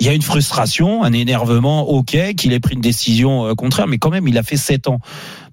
Il 0.00 0.06
y 0.06 0.08
a 0.08 0.14
une 0.14 0.22
frustration, 0.22 1.04
un 1.04 1.12
énervement, 1.12 1.90
ok, 1.90 2.34
qu'il 2.34 2.54
ait 2.54 2.60
pris 2.60 2.74
une 2.74 2.80
décision 2.80 3.54
contraire, 3.54 3.86
mais 3.86 3.98
quand 3.98 4.08
même, 4.08 4.26
il 4.28 4.38
a 4.38 4.42
fait 4.42 4.56
sept 4.56 4.88
ans. 4.88 4.98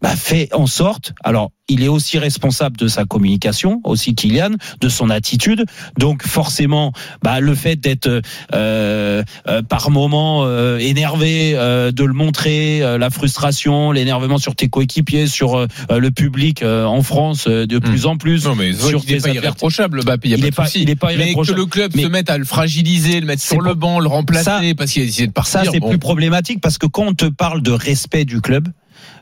Bah, 0.02 0.16
fait 0.16 0.50
en 0.54 0.68
sorte. 0.68 1.14
Alors, 1.24 1.52
il 1.70 1.84
est 1.84 1.88
aussi 1.88 2.18
responsable 2.20 2.78
de 2.78 2.88
sa 2.88 3.04
communication, 3.06 3.82
aussi 3.84 4.16
Kylian, 4.16 4.52
de 4.80 4.90
son 4.90 5.10
attitude. 5.10 5.66
Donc, 5.98 6.24
forcément, 6.26 6.94
bah, 7.24 7.40
le 7.40 7.56
fait 7.56 7.76
d'être 7.76 8.22
euh, 8.54 9.24
euh, 9.48 9.62
par 9.64 9.90
moment 9.90 10.44
euh, 10.46 10.78
énervé, 10.78 11.54
euh, 11.56 11.92
de 11.92 12.04
le 12.04 12.14
montrer, 12.14 12.82
euh, 12.84 12.98
la 12.98 13.10
frustration, 13.10 13.92
l'énervement 13.92 14.38
sur 14.38 14.56
tes 14.56 14.70
coéquipiers, 14.70 15.28
sur 15.28 15.56
euh, 15.58 15.68
le 15.90 16.12
public 16.12 16.62
euh, 16.64 16.86
en 16.86 17.02
France 17.02 17.46
euh, 17.48 17.66
de 17.66 17.80
plus 17.80 18.06
en 18.06 18.18
plus. 18.18 18.46
Non, 18.46 18.56
mais 18.56 18.74
sur 18.74 19.02
il 19.08 19.16
n'est 19.16 19.20
pas 19.22 19.30
irréprochable, 19.32 20.04
Mbappé. 20.04 20.30
Il 20.30 20.34
Il 20.36 20.42
n'y 20.42 20.48
est 20.48 20.48
a 20.48 20.64
pas 20.64 20.70
il 20.76 20.90
est 20.90 20.96
pas 20.96 21.08
Mais 21.18 21.34
que 21.34 21.52
le 21.54 21.66
club 21.66 21.92
Mais- 21.96 22.04
se 22.04 22.08
mette 22.08 22.30
à 22.30 22.38
le 22.38 22.46
fragiliser, 22.46 23.20
le 23.20 23.26
mettre 23.26 23.42
sur 23.44 23.62
le 23.62 23.74
banc, 23.74 24.00
le 24.00 24.08
remplacer, 24.08 24.74
parce 24.76 24.92
qu'il 24.92 25.02
a 25.02 25.06
décidé 25.06 25.28
de 25.28 25.32
partir. 25.34 25.64
Ça, 25.66 25.72
c'est 25.72 25.80
bon. 25.80 25.90
plus 25.90 25.98
problématique 26.00 26.62
parce 26.62 26.78
que 26.78 26.86
quand 26.86 27.04
on 27.08 27.14
te 27.14 27.26
parle 27.26 27.62
de 27.62 27.72
respect 27.72 28.26
du 28.26 28.42
club, 28.42 28.68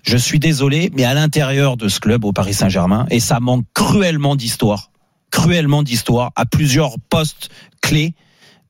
je 0.06 0.18
suis 0.18 0.40
désolé, 0.40 0.92
mais 0.96 1.04
à 1.04 1.14
l'intérieur 1.14 1.78
de 1.78 1.88
ce 1.88 2.00
club 2.00 2.26
au 2.26 2.32
Paris 2.32 2.54
Saint-Germain, 2.54 3.06
et 3.10 3.20
ça 3.20 3.40
manque 3.40 3.66
cruellement 3.74 4.36
d'histoire, 4.36 4.92
cruellement 5.32 5.84
d'histoire, 5.84 6.32
à 6.36 6.46
plusieurs 6.46 6.96
postes 7.10 7.50
clés 7.82 8.14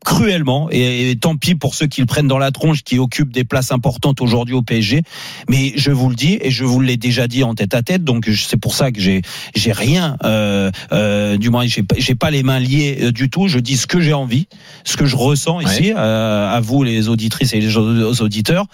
cruellement 0.03 0.67
et, 0.71 1.09
et 1.09 1.15
tant 1.15 1.36
pis 1.36 1.55
pour 1.55 1.73
ceux 1.73 1.88
qui 1.88 1.99
le 1.99 2.05
prennent 2.05 2.27
dans 2.27 2.38
la 2.38 2.51
tronche 2.51 2.83
qui 2.83 2.99
occupent 2.99 3.31
des 3.33 3.43
places 3.43 3.71
importantes 3.71 4.21
aujourd'hui 4.21 4.53
au 4.53 4.61
PSG 4.61 5.01
mais 5.49 5.73
je 5.77 5.89
vous 5.89 6.09
le 6.09 6.15
dis 6.15 6.38
et 6.41 6.51
je 6.51 6.63
vous 6.63 6.79
l'ai 6.79 6.95
déjà 6.95 7.27
dit 7.27 7.43
en 7.43 7.55
tête 7.55 7.73
à 7.73 7.81
tête 7.81 8.03
donc 8.03 8.29
c'est 8.36 8.57
pour 8.59 8.75
ça 8.75 8.91
que 8.91 8.99
j'ai 9.01 9.23
j'ai 9.55 9.71
rien 9.71 10.15
euh, 10.23 10.69
euh, 10.91 11.38
du 11.38 11.49
moins 11.49 11.65
j'ai 11.65 11.81
pas- 11.81 11.95
j'ai 11.97 12.13
pas 12.13 12.29
les 12.29 12.43
mains 12.43 12.59
liées 12.59 12.99
euh, 13.01 13.11
du 13.11 13.31
tout 13.31 13.47
je 13.47 13.57
dis 13.57 13.77
ce 13.77 13.88
que 13.88 13.99
j'ai 13.99 14.13
envie 14.13 14.47
ce 14.83 14.95
que 14.95 15.07
je 15.07 15.15
ressens 15.15 15.61
ici 15.61 15.91
euh, 15.97 16.53
à 16.55 16.59
vous 16.59 16.83
les 16.83 17.09
auditrices 17.09 17.53
et 17.53 17.59
les 17.61 17.75
auditeurs. 17.75 18.67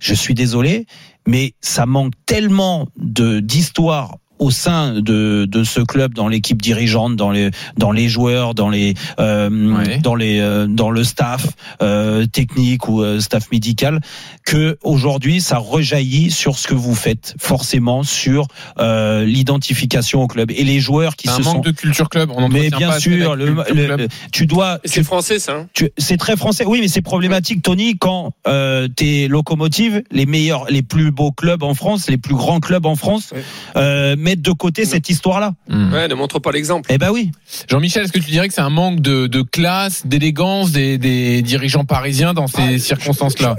Je 0.00 0.14
suis 0.14 0.32
désolé 0.34 0.86
mais 1.26 1.54
ça 1.60 1.86
manque 1.86 2.14
tellement 2.26 2.88
de 2.96 3.40
d'histoire 3.40 4.18
au 4.38 4.50
sein 4.50 4.94
de, 5.00 5.46
de 5.46 5.64
ce 5.64 5.80
club, 5.80 6.14
dans 6.14 6.28
l'équipe 6.28 6.60
dirigeante, 6.60 7.16
dans 7.16 7.30
les 7.30 7.50
dans 7.76 7.92
les 7.92 8.08
joueurs, 8.08 8.54
dans 8.54 8.68
les 8.70 8.94
euh, 9.20 9.98
dans 10.02 10.14
les 10.14 10.40
euh, 10.40 10.66
dans 10.66 10.90
le 10.90 11.04
staff 11.04 11.46
euh, 11.82 12.26
technique 12.26 12.88
ou 12.88 13.02
euh, 13.02 13.20
staff 13.20 13.50
médical, 13.52 14.00
que 14.46 14.78
aujourd'hui 14.82 15.40
ça 15.40 15.58
rejaillit 15.58 16.30
sur 16.30 16.58
ce 16.58 16.68
que 16.68 16.74
vous 16.74 16.94
faites 16.94 17.34
forcément 17.38 18.02
sur 18.02 18.46
euh, 18.78 19.24
l'identification 19.24 20.22
au 20.22 20.26
club 20.26 20.50
et 20.50 20.64
les 20.64 20.80
joueurs 20.80 21.16
qui 21.16 21.28
C'est 21.28 21.34
se 21.34 21.40
un 21.40 21.44
manque 21.44 21.54
sont 21.56 21.60
de 21.62 21.70
culture 21.70 22.08
club. 22.08 22.30
On 22.34 22.48
mais 22.48 22.70
bien 22.70 22.88
pas 22.90 23.00
sûr, 23.00 23.34
le, 23.36 23.46
le- 23.74 24.08
tu 24.32 24.46
dois. 24.46 24.78
C'est 24.84 25.02
français, 25.02 25.38
ça. 25.38 25.52
hein 25.54 25.66
tu- 25.72 25.90
C'est 25.98 26.16
très 26.16 26.36
français. 26.36 26.64
Oui, 26.66 26.78
mais 26.80 26.88
c'est 26.88 27.02
problématique, 27.02 27.62
Tony, 27.62 27.96
quand 27.98 28.32
euh, 28.46 28.88
tes 28.88 29.28
locomotives, 29.28 30.02
les 30.10 30.26
meilleurs, 30.26 30.66
les 30.70 30.82
plus 30.82 31.10
beaux 31.10 31.32
clubs 31.32 31.62
en 31.62 31.74
France, 31.74 32.08
les 32.08 32.16
plus 32.18 32.34
grands 32.34 32.60
clubs 32.60 32.86
en 32.86 32.96
France, 32.96 33.32
euh, 33.76 34.16
mettent 34.28 34.42
de 34.42 34.52
côté 34.52 34.84
cette 34.84 35.08
histoire-là. 35.08 35.54
Ouais, 35.68 36.08
ne 36.08 36.14
montre 36.14 36.38
pas 36.38 36.52
l'exemple. 36.52 36.88
Eh 36.92 36.98
ben 36.98 37.10
oui. 37.10 37.30
Jean-Michel, 37.70 38.04
est-ce 38.04 38.12
que 38.12 38.18
tu 38.18 38.30
dirais 38.30 38.48
que 38.48 38.54
c'est 38.54 38.60
un 38.60 38.70
manque 38.70 39.00
de, 39.00 39.26
de 39.26 39.42
classe, 39.42 40.06
d'élégance 40.06 40.70
des, 40.72 40.98
des 40.98 41.42
dirigeants 41.42 41.84
parisiens 41.84 42.34
dans 42.34 42.46
ces 42.46 42.78
circonstances-là 42.78 43.56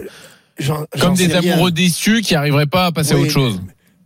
J'en- 0.59 0.85
Comme 0.99 1.15
des 1.15 1.27
rien. 1.27 1.53
amoureux 1.53 1.71
déçus 1.71 2.21
qui 2.21 2.33
n'arriveraient 2.33 2.65
pas 2.67 2.85
à 2.87 2.91
passer 2.91 3.13
à 3.13 3.17
autre 3.17 3.31
chose. 3.31 3.61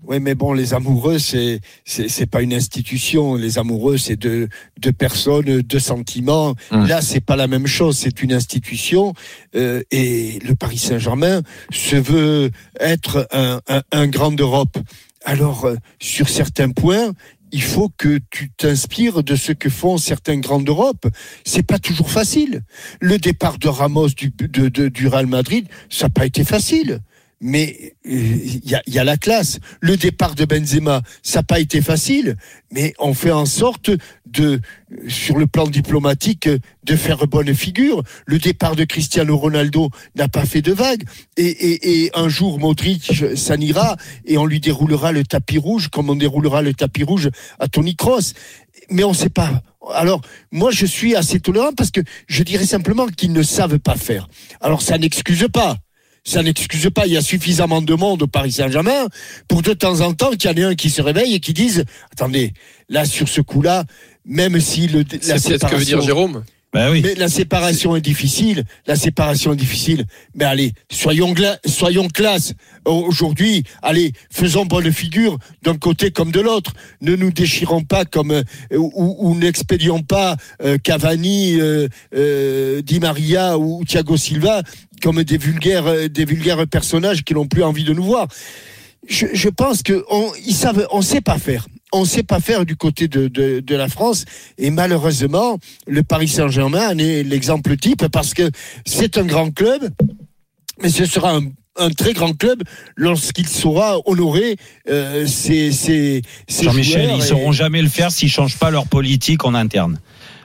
Oui, 0.06 0.20
mais 0.20 0.36
bon, 0.36 0.52
les 0.52 0.74
amoureux, 0.74 1.18
c'est 1.18 1.62
c'est 1.86 2.26
pas 2.30 2.42
une 2.42 2.54
institution. 2.54 3.36
Les 3.36 3.58
amoureux, 3.58 3.98
c'est 3.98 4.18
deux 4.18 4.50
deux 4.78 4.92
personnes, 4.92 5.62
deux 5.62 5.80
sentiments. 5.80 6.56
Hum. 6.72 6.86
Là, 6.88 7.02
c'est 7.02 7.22
pas 7.22 7.38
la 7.38 7.48
même 7.48 7.68
chose. 7.68 7.98
C'est 7.98 8.22
une 8.22 8.34
institution. 8.34 9.14
euh, 9.56 9.82
et 9.92 10.40
le 10.48 10.56
Paris 10.56 10.78
Saint-Germain 10.78 11.42
se 11.72 11.96
veut 11.96 12.52
être 12.82 13.28
un 13.32 13.62
un, 13.70 13.82
un 13.94 14.08
grand 14.08 14.34
d'Europe. 14.34 14.78
Alors, 15.24 15.66
euh, 15.66 15.76
sur 16.00 16.30
certains 16.30 16.70
points. 16.70 17.14
Il 17.56 17.62
faut 17.62 17.90
que 17.90 18.20
tu 18.32 18.50
t'inspires 18.50 19.24
de 19.24 19.36
ce 19.36 19.52
que 19.52 19.70
font 19.70 20.00
certains 20.00 20.40
grands 20.40 20.60
d'Europe. 20.60 21.06
C'est 21.46 21.62
pas 21.62 21.78
toujours 21.78 22.10
facile. 22.10 22.64
Le 23.00 23.20
départ 23.20 23.60
de 23.60 23.68
Ramos 23.68 24.10
du, 24.10 24.32
du 24.32 25.08
Real 25.08 25.28
Madrid, 25.28 25.68
ça 25.88 26.06
n'a 26.06 26.10
pas 26.10 26.26
été 26.26 26.44
facile 26.44 27.00
mais 27.44 27.94
euh, 28.08 28.10
il 28.10 28.70
y, 28.70 28.74
a, 28.74 28.82
il 28.88 28.94
y 28.94 29.00
a 29.00 29.04
la 29.04 29.18
classe. 29.18 29.60
Le 29.82 29.98
départ 29.98 30.34
de 30.34 30.46
Benzema, 30.46 31.02
ça 31.22 31.40
n'a 31.40 31.44
pas 31.44 31.60
été 31.60 31.82
facile, 31.82 32.38
mais 32.72 32.94
on 33.00 33.14
fait 33.14 33.32
en 33.32 33.46
sorte 33.46 33.92
de, 34.34 34.60
sur 35.08 35.38
le 35.38 35.48
plan 35.48 35.68
diplomatique, 35.68 36.50
de 36.84 36.96
faire 36.96 37.28
bonne 37.28 37.54
figure. 37.54 38.04
Le 38.26 38.40
départ 38.40 38.76
de 38.76 38.84
Cristiano 38.84 39.38
Ronaldo 39.38 39.90
n'a 40.16 40.28
pas 40.28 40.46
fait 40.46 40.62
de 40.62 40.74
vague. 40.74 41.04
Et, 41.38 41.46
et, 41.46 42.04
et 42.04 42.12
un 42.14 42.30
jour, 42.30 42.60
Modric 42.60 43.24
s'en 43.36 43.58
ira 43.58 43.96
et 44.26 44.38
on 44.38 44.46
lui 44.46 44.60
déroulera 44.60 45.12
le 45.12 45.24
tapis 45.24 45.58
rouge 45.58 45.88
comme 45.88 46.10
on 46.10 46.16
déroulera 46.16 46.62
le 46.62 46.74
tapis 46.74 47.04
rouge 47.04 47.30
à 47.60 47.68
Tony 47.68 47.96
Kroos. 47.96 48.34
Mais 48.90 49.04
on 49.04 49.12
ne 49.12 49.16
sait 49.16 49.30
pas. 49.30 49.62
Alors, 49.94 50.22
moi, 50.52 50.72
je 50.72 50.86
suis 50.86 51.16
assez 51.16 51.40
tolérant 51.40 51.74
parce 51.74 51.92
que 51.92 52.02
je 52.28 52.44
dirais 52.44 52.66
simplement 52.66 53.08
qu'ils 53.08 53.34
ne 53.34 53.44
savent 53.44 53.80
pas 53.80 53.96
faire. 53.96 54.28
Alors, 54.62 54.82
ça 54.82 54.98
n'excuse 54.98 55.48
pas 55.52 55.78
ça 56.24 56.42
n'excuse 56.42 56.90
pas. 56.94 57.06
Il 57.06 57.14
y 57.14 57.18
a 57.18 57.22
suffisamment 57.22 57.82
de 57.82 57.94
monde 57.94 58.24
au 58.24 58.28
Paris 58.28 58.54
Saint-Germain 58.54 59.08
pour 59.48 59.62
de 59.62 59.74
temps 59.74 60.02
en 60.02 60.14
temps 60.14 60.32
qu'il 60.32 60.50
y 60.50 60.54
en 60.54 60.58
ait 60.58 60.64
un 60.64 60.76
qui 60.76 60.90
se 60.90 61.02
réveille 61.02 61.36
et 61.36 61.40
qui 61.40 61.54
dise 61.54 61.84
attendez, 62.12 62.54
là 62.90 63.06
sur 63.06 63.28
ce 63.28 63.42
coup-là, 63.42 63.84
même 64.26 64.60
si 64.60 64.88
le 64.88 65.00
la 65.00 65.06
C'est 65.20 65.38
ce 65.40 65.44
que 65.48 65.52
veut 65.54 65.58
dire 65.60 65.60
séparation- 65.60 66.02
Jérôme. 66.02 66.44
Bah 66.74 66.90
oui. 66.90 67.02
mais 67.04 67.14
la 67.14 67.28
séparation 67.28 67.96
est 67.96 68.02
difficile. 68.02 68.64
La 68.88 68.96
séparation 68.96 69.54
est 69.54 69.56
difficile. 69.56 70.06
Mais 70.34 70.46
allez, 70.46 70.74
soyons, 70.92 71.32
gla- 71.32 71.60
soyons 71.68 72.08
classe. 72.08 72.56
Aujourd'hui, 72.86 73.64
allez, 73.84 74.12
faisons 74.32 74.66
bonne 74.66 74.92
figure 74.92 75.38
d'un 75.62 75.78
côté 75.78 76.10
comme 76.10 76.32
de 76.32 76.40
l'autre. 76.40 76.74
Ne 77.00 77.16
nous 77.16 77.32
déchirons 77.32 77.84
pas 77.84 78.06
comme 78.06 78.32
euh, 78.32 78.44
ou, 78.76 79.16
ou 79.20 79.36
n'expédions 79.38 80.02
pas 80.02 80.36
euh, 80.64 80.80
Cavani, 80.84 81.60
euh, 81.62 81.88
euh, 82.16 82.82
Di 82.82 83.00
Maria 83.00 83.60
ou 83.60 83.86
Thiago 83.86 84.18
Silva 84.18 84.64
comme 85.04 85.24
des 85.24 85.38
vulgaires, 85.38 85.86
euh, 85.86 86.08
des 86.08 86.26
vulgaires 86.26 86.66
personnages 86.68 87.24
qui 87.24 87.36
n'ont 87.36 87.46
plus 87.48 87.62
envie 87.62 87.84
de 87.84 87.94
nous 87.94 88.04
voir. 88.04 88.28
Je, 89.08 89.28
je 89.34 89.50
pense 89.50 89.84
que 89.84 90.04
on, 90.10 90.32
ils 90.46 90.54
savent, 90.56 90.88
on 90.92 91.02
sait 91.02 91.22
pas 91.22 91.38
faire. 91.38 91.68
On 91.92 92.06
sait 92.06 92.24
pas 92.24 92.40
faire 92.40 92.66
du 92.66 92.76
côté 92.76 93.08
de, 93.08 93.28
de, 93.28 93.60
de 93.60 93.76
la 93.76 93.88
France 93.88 94.26
et 94.58 94.72
malheureusement 94.72 95.60
le 95.86 96.02
Paris 96.04 96.28
Saint-Germain 96.28 96.90
en 96.90 96.98
est 96.98 97.22
l'exemple 97.24 97.78
type 97.78 98.08
parce 98.08 98.34
que 98.34 98.50
c'est 98.86 99.18
un 99.18 99.26
grand 99.26 99.52
club, 99.52 99.90
mais 100.82 100.90
ce 100.90 101.06
sera 101.06 101.36
un, 101.36 101.42
un 101.78 101.90
très 101.92 102.14
grand 102.14 102.34
club 102.36 102.64
lorsqu'il 102.96 103.48
saura 103.48 103.98
honorer 104.06 104.56
euh, 104.90 105.28
ses, 105.28 105.72
ses, 105.72 106.24
ses 106.48 106.64
Jean-Michel, 106.64 107.12
ils 107.16 107.20
et- 107.24 107.28
sauront 107.28 107.52
jamais 107.52 107.82
le 107.84 107.90
faire 107.90 108.12
s'ils 108.12 108.30
changent 108.32 108.58
pas 108.58 108.72
leur 108.72 108.88
politique 108.88 109.46
en 109.46 109.54
interne. 109.54 110.00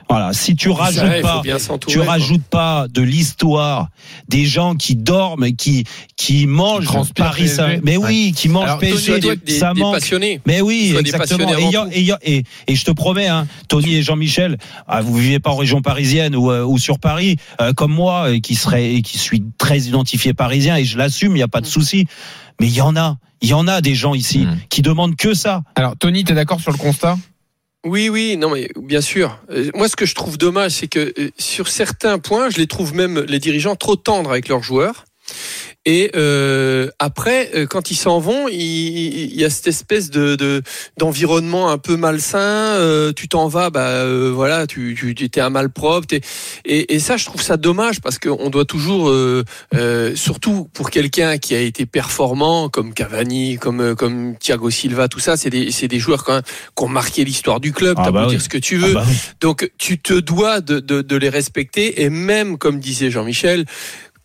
Voilà, 0.09 0.33
si 0.33 0.55
tu 0.55 0.69
Ça, 0.69 0.75
rajoutes 0.75 1.21
pas, 1.21 1.41
tu 1.87 1.97
quoi. 1.99 2.07
rajoutes 2.07 2.43
pas 2.49 2.87
de 2.89 3.01
l'histoire 3.03 3.89
des 4.27 4.45
gens 4.45 4.73
qui 4.73 4.95
dorment, 4.95 5.51
qui 5.55 5.83
qui 6.15 6.47
mangent 6.47 6.85
transpirent 6.85 7.25
Paris, 7.25 7.47
Saint- 7.47 7.65
PSG. 7.67 7.81
mais 7.83 7.95
oui, 7.97 8.33
qui 8.35 8.49
mangent 8.49 8.63
Alors, 8.63 8.79
PSG, 8.79 9.19
Tony, 9.19 9.37
des- 9.45 9.51
ça 9.59 9.73
des 9.75 9.81
manque. 9.81 9.93
passionnés. 9.93 10.41
Mais 10.47 10.61
oui, 10.61 10.95
exactement. 10.99 11.45
passionnés 11.47 11.95
Et, 11.95 12.09
et, 12.09 12.37
et- 12.37 12.43
et 12.67 12.75
je 12.75 12.85
te 12.85 12.89
promets, 12.91 13.27
hein, 13.27 13.45
Tony 13.67 13.95
et 13.97 14.01
Jean-Michel, 14.01 14.57
ah, 14.87 15.01
vous 15.01 15.15
vivez 15.15 15.37
pas 15.39 15.51
en 15.51 15.55
région 15.57 15.83
parisienne 15.83 16.35
ou, 16.35 16.49
euh, 16.51 16.63
ou 16.65 16.79
sur 16.79 16.97
Paris, 16.97 17.35
euh, 17.61 17.73
comme 17.73 17.93
moi, 17.93 18.31
et 18.31 18.41
qui 18.41 18.55
serait, 18.55 18.95
et 18.95 19.03
qui 19.03 19.19
suis 19.19 19.43
très 19.59 19.79
identifié 19.81 20.33
parisien, 20.33 20.75
et 20.75 20.85
je 20.85 20.97
l'assume, 20.97 21.33
il 21.33 21.35
n'y 21.35 21.43
a 21.43 21.47
pas 21.47 21.61
de 21.61 21.67
souci. 21.67 22.07
Mais 22.59 22.65
il 22.67 22.73
y 22.73 22.81
en 22.81 22.95
a, 22.95 23.17
il 23.41 23.49
y 23.49 23.53
en 23.53 23.67
a 23.67 23.79
des 23.81 23.93
gens 23.93 24.15
ici 24.15 24.39
Mm. 24.39 24.57
qui 24.69 24.81
demandent 24.81 25.15
que 25.15 25.35
ça. 25.35 25.61
Alors, 25.75 25.95
Tony, 25.97 26.23
t'es 26.23 26.33
d'accord 26.33 26.59
sur 26.59 26.71
le 26.71 26.77
constat? 26.79 27.15
Oui, 27.85 28.09
oui, 28.09 28.35
non, 28.35 28.49
mais 28.49 28.69
bien 28.75 29.01
sûr. 29.01 29.39
Euh, 29.49 29.71
Moi, 29.73 29.87
ce 29.87 29.95
que 29.95 30.05
je 30.05 30.13
trouve 30.13 30.37
dommage, 30.37 30.71
c'est 30.71 30.87
que 30.87 31.13
euh, 31.17 31.29
sur 31.37 31.69
certains 31.69 32.19
points, 32.19 32.49
je 32.49 32.57
les 32.57 32.67
trouve 32.67 32.93
même 32.93 33.19
les 33.21 33.39
dirigeants 33.39 33.75
trop 33.75 33.95
tendres 33.95 34.31
avec 34.31 34.49
leurs 34.49 34.63
joueurs. 34.63 35.05
Et 35.91 36.11
euh, 36.15 36.89
après, 36.99 37.49
euh, 37.55 37.65
quand 37.65 37.89
ils 37.89 37.95
s'en 37.95 38.19
vont, 38.19 38.47
il, 38.47 38.59
il 39.33 39.35
y 39.39 39.43
a 39.43 39.49
cette 39.49 39.65
espèce 39.65 40.11
de 40.11 40.35
de- 40.35 40.61
d'environnement 40.97 41.71
un 41.71 41.79
peu 41.79 41.95
malsain. 41.97 42.37
euh, 42.39 43.11
tu 43.11 43.27
t'en 43.27 43.47
vas, 43.47 43.71
bah 43.71 43.87
euh, 44.05 44.31
voilà, 44.33 44.67
tu 44.67 44.93
tu 44.95 45.23
étais 45.25 45.41
un 45.41 45.49
malpropre. 45.49 46.05
t'es- 46.05 46.21
Et, 46.65 46.93
et 46.93 46.99
ça, 46.99 47.17
je 47.17 47.25
trouve 47.25 47.41
ça 47.41 47.57
dommage 47.57 48.01
parce 48.01 48.19
qu'on 48.19 48.49
doit 48.51 48.65
toujours, 48.65 49.09
euh, 49.09 49.43
euh, 49.73 50.15
surtout 50.15 50.69
pour 50.73 50.91
quelqu'un 50.91 51.39
qui 51.39 51.55
a 51.55 51.59
été 51.59 51.87
performant 51.87 52.69
comme 52.69 52.93
Cavani, 52.93 53.57
comme 53.57 53.95
comme 53.95 54.35
Thiago 54.37 54.69
Silva, 54.69 55.07
tout 55.07 55.19
ça, 55.19 55.37
c'est 55.37 55.49
des 55.49 55.71
c'est 55.71 55.87
des 55.87 55.99
joueurs 55.99 56.23
quand 56.23 56.33
même 56.33 56.43
qui 56.77 56.83
ont 56.83 56.87
marqué 56.87 57.25
l'histoire 57.25 57.59
du 57.59 57.71
club. 57.73 57.95
Ah 57.97 58.03
T'as 58.05 58.11
bah 58.11 58.23
oui. 58.25 58.33
dire 58.33 58.41
ce 58.41 58.49
que 58.49 58.59
tu 58.59 58.77
veux. 58.77 58.91
Ah 58.95 58.99
bah 58.99 59.05
oui. 59.09 59.15
Donc 59.41 59.71
tu 59.79 59.97
te 59.97 60.13
dois 60.13 60.61
de, 60.61 60.79
de, 60.79 61.01
de 61.01 61.15
les 61.15 61.29
respecter 61.29 62.03
et 62.03 62.09
même 62.11 62.57
comme 62.59 62.79
disait 62.79 63.09
Jean-Michel, 63.09 63.65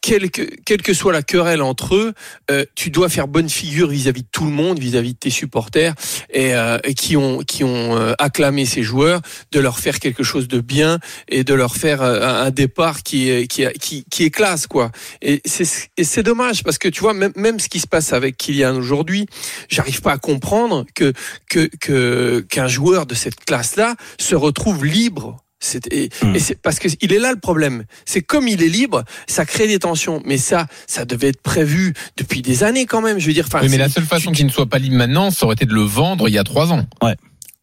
quelle 0.04 0.30
que, 0.30 0.42
quelle 0.66 0.82
que 0.82 0.92
soit 0.92 1.14
la 1.14 1.22
querelle 1.22 1.62
entre 1.62 1.96
eux, 1.96 2.12
euh, 2.50 2.66
tu 2.74 2.90
dois 2.90 3.08
faire 3.08 3.26
bonne 3.26 3.48
figure 3.48 3.88
vis-à-vis 3.88 4.20
de 4.20 4.28
tout 4.30 4.44
le 4.44 4.50
monde, 4.50 4.78
vis-à-vis 4.78 5.14
de 5.14 5.18
tes 5.18 5.30
supporters 5.30 5.94
et, 6.28 6.54
euh, 6.54 6.76
et 6.84 6.92
qui 6.92 7.16
ont 7.16 7.38
qui 7.38 7.64
ont 7.64 7.96
euh, 7.96 8.12
acclamé 8.18 8.66
ces 8.66 8.82
joueurs, 8.82 9.22
de 9.50 9.60
leur 9.60 9.78
faire 9.78 9.98
quelque 9.98 10.22
chose 10.22 10.46
de 10.46 10.60
bien 10.60 10.98
et 11.28 11.42
de 11.42 11.54
leur 11.54 11.76
faire 11.76 12.02
euh, 12.02 12.44
un 12.44 12.50
départ 12.50 13.02
qui 13.02 13.48
qui, 13.48 13.64
qui, 13.80 14.04
qui 14.10 14.24
est 14.24 14.30
classe 14.30 14.66
quoi. 14.66 14.92
Et 15.22 15.40
c'est 15.46 16.22
dommage 16.22 16.64
parce 16.64 16.76
que 16.76 16.88
tu 16.88 17.00
vois 17.00 17.14
même 17.14 17.32
même 17.34 17.58
ce 17.58 17.70
qui 17.70 17.80
se 17.80 17.86
passe 17.86 18.12
avec 18.12 18.36
Kylian 18.36 18.76
aujourd'hui, 18.76 19.24
j'arrive 19.70 20.02
pas 20.02 20.12
à 20.12 20.18
comprendre 20.18 20.84
que 20.94 21.14
que 21.48 21.70
que 21.80 22.44
qu'un 22.50 22.68
joueur 22.68 23.06
de 23.06 23.14
cette 23.14 23.42
classe 23.42 23.76
là 23.76 23.96
se 24.18 24.34
retrouve 24.34 24.84
libre. 24.84 25.43
Et, 25.90 26.08
Hmm. 26.22 26.34
et 26.34 26.38
c'est 26.38 26.60
parce 26.60 26.78
que 26.78 26.88
il 27.00 27.12
est 27.12 27.18
là 27.18 27.32
le 27.32 27.38
problème. 27.40 27.84
C'est 28.04 28.22
comme 28.22 28.46
il 28.48 28.62
est 28.62 28.68
libre, 28.68 29.04
ça 29.26 29.44
crée 29.44 29.66
des 29.66 29.78
tensions. 29.78 30.22
Mais 30.24 30.38
ça, 30.38 30.66
ça 30.86 31.04
devait 31.04 31.28
être 31.28 31.42
prévu 31.42 31.94
depuis 32.16 32.42
des 32.42 32.62
années 32.64 32.86
quand 32.86 33.00
même. 33.00 33.18
Je 33.18 33.26
veux 33.26 33.32
dire, 33.32 33.48
Oui, 33.60 33.68
mais 33.70 33.78
la 33.78 33.88
seule 33.88 34.04
façon 34.04 34.32
qu'il 34.32 34.46
ne 34.46 34.50
soit 34.52 34.66
pas 34.66 34.78
libre 34.78 34.96
maintenant, 34.96 35.30
ça 35.30 35.46
aurait 35.46 35.54
été 35.54 35.64
de 35.66 35.74
le 35.74 35.82
vendre 35.82 36.28
il 36.28 36.34
y 36.34 36.38
a 36.38 36.44
trois 36.44 36.72
ans. 36.72 36.86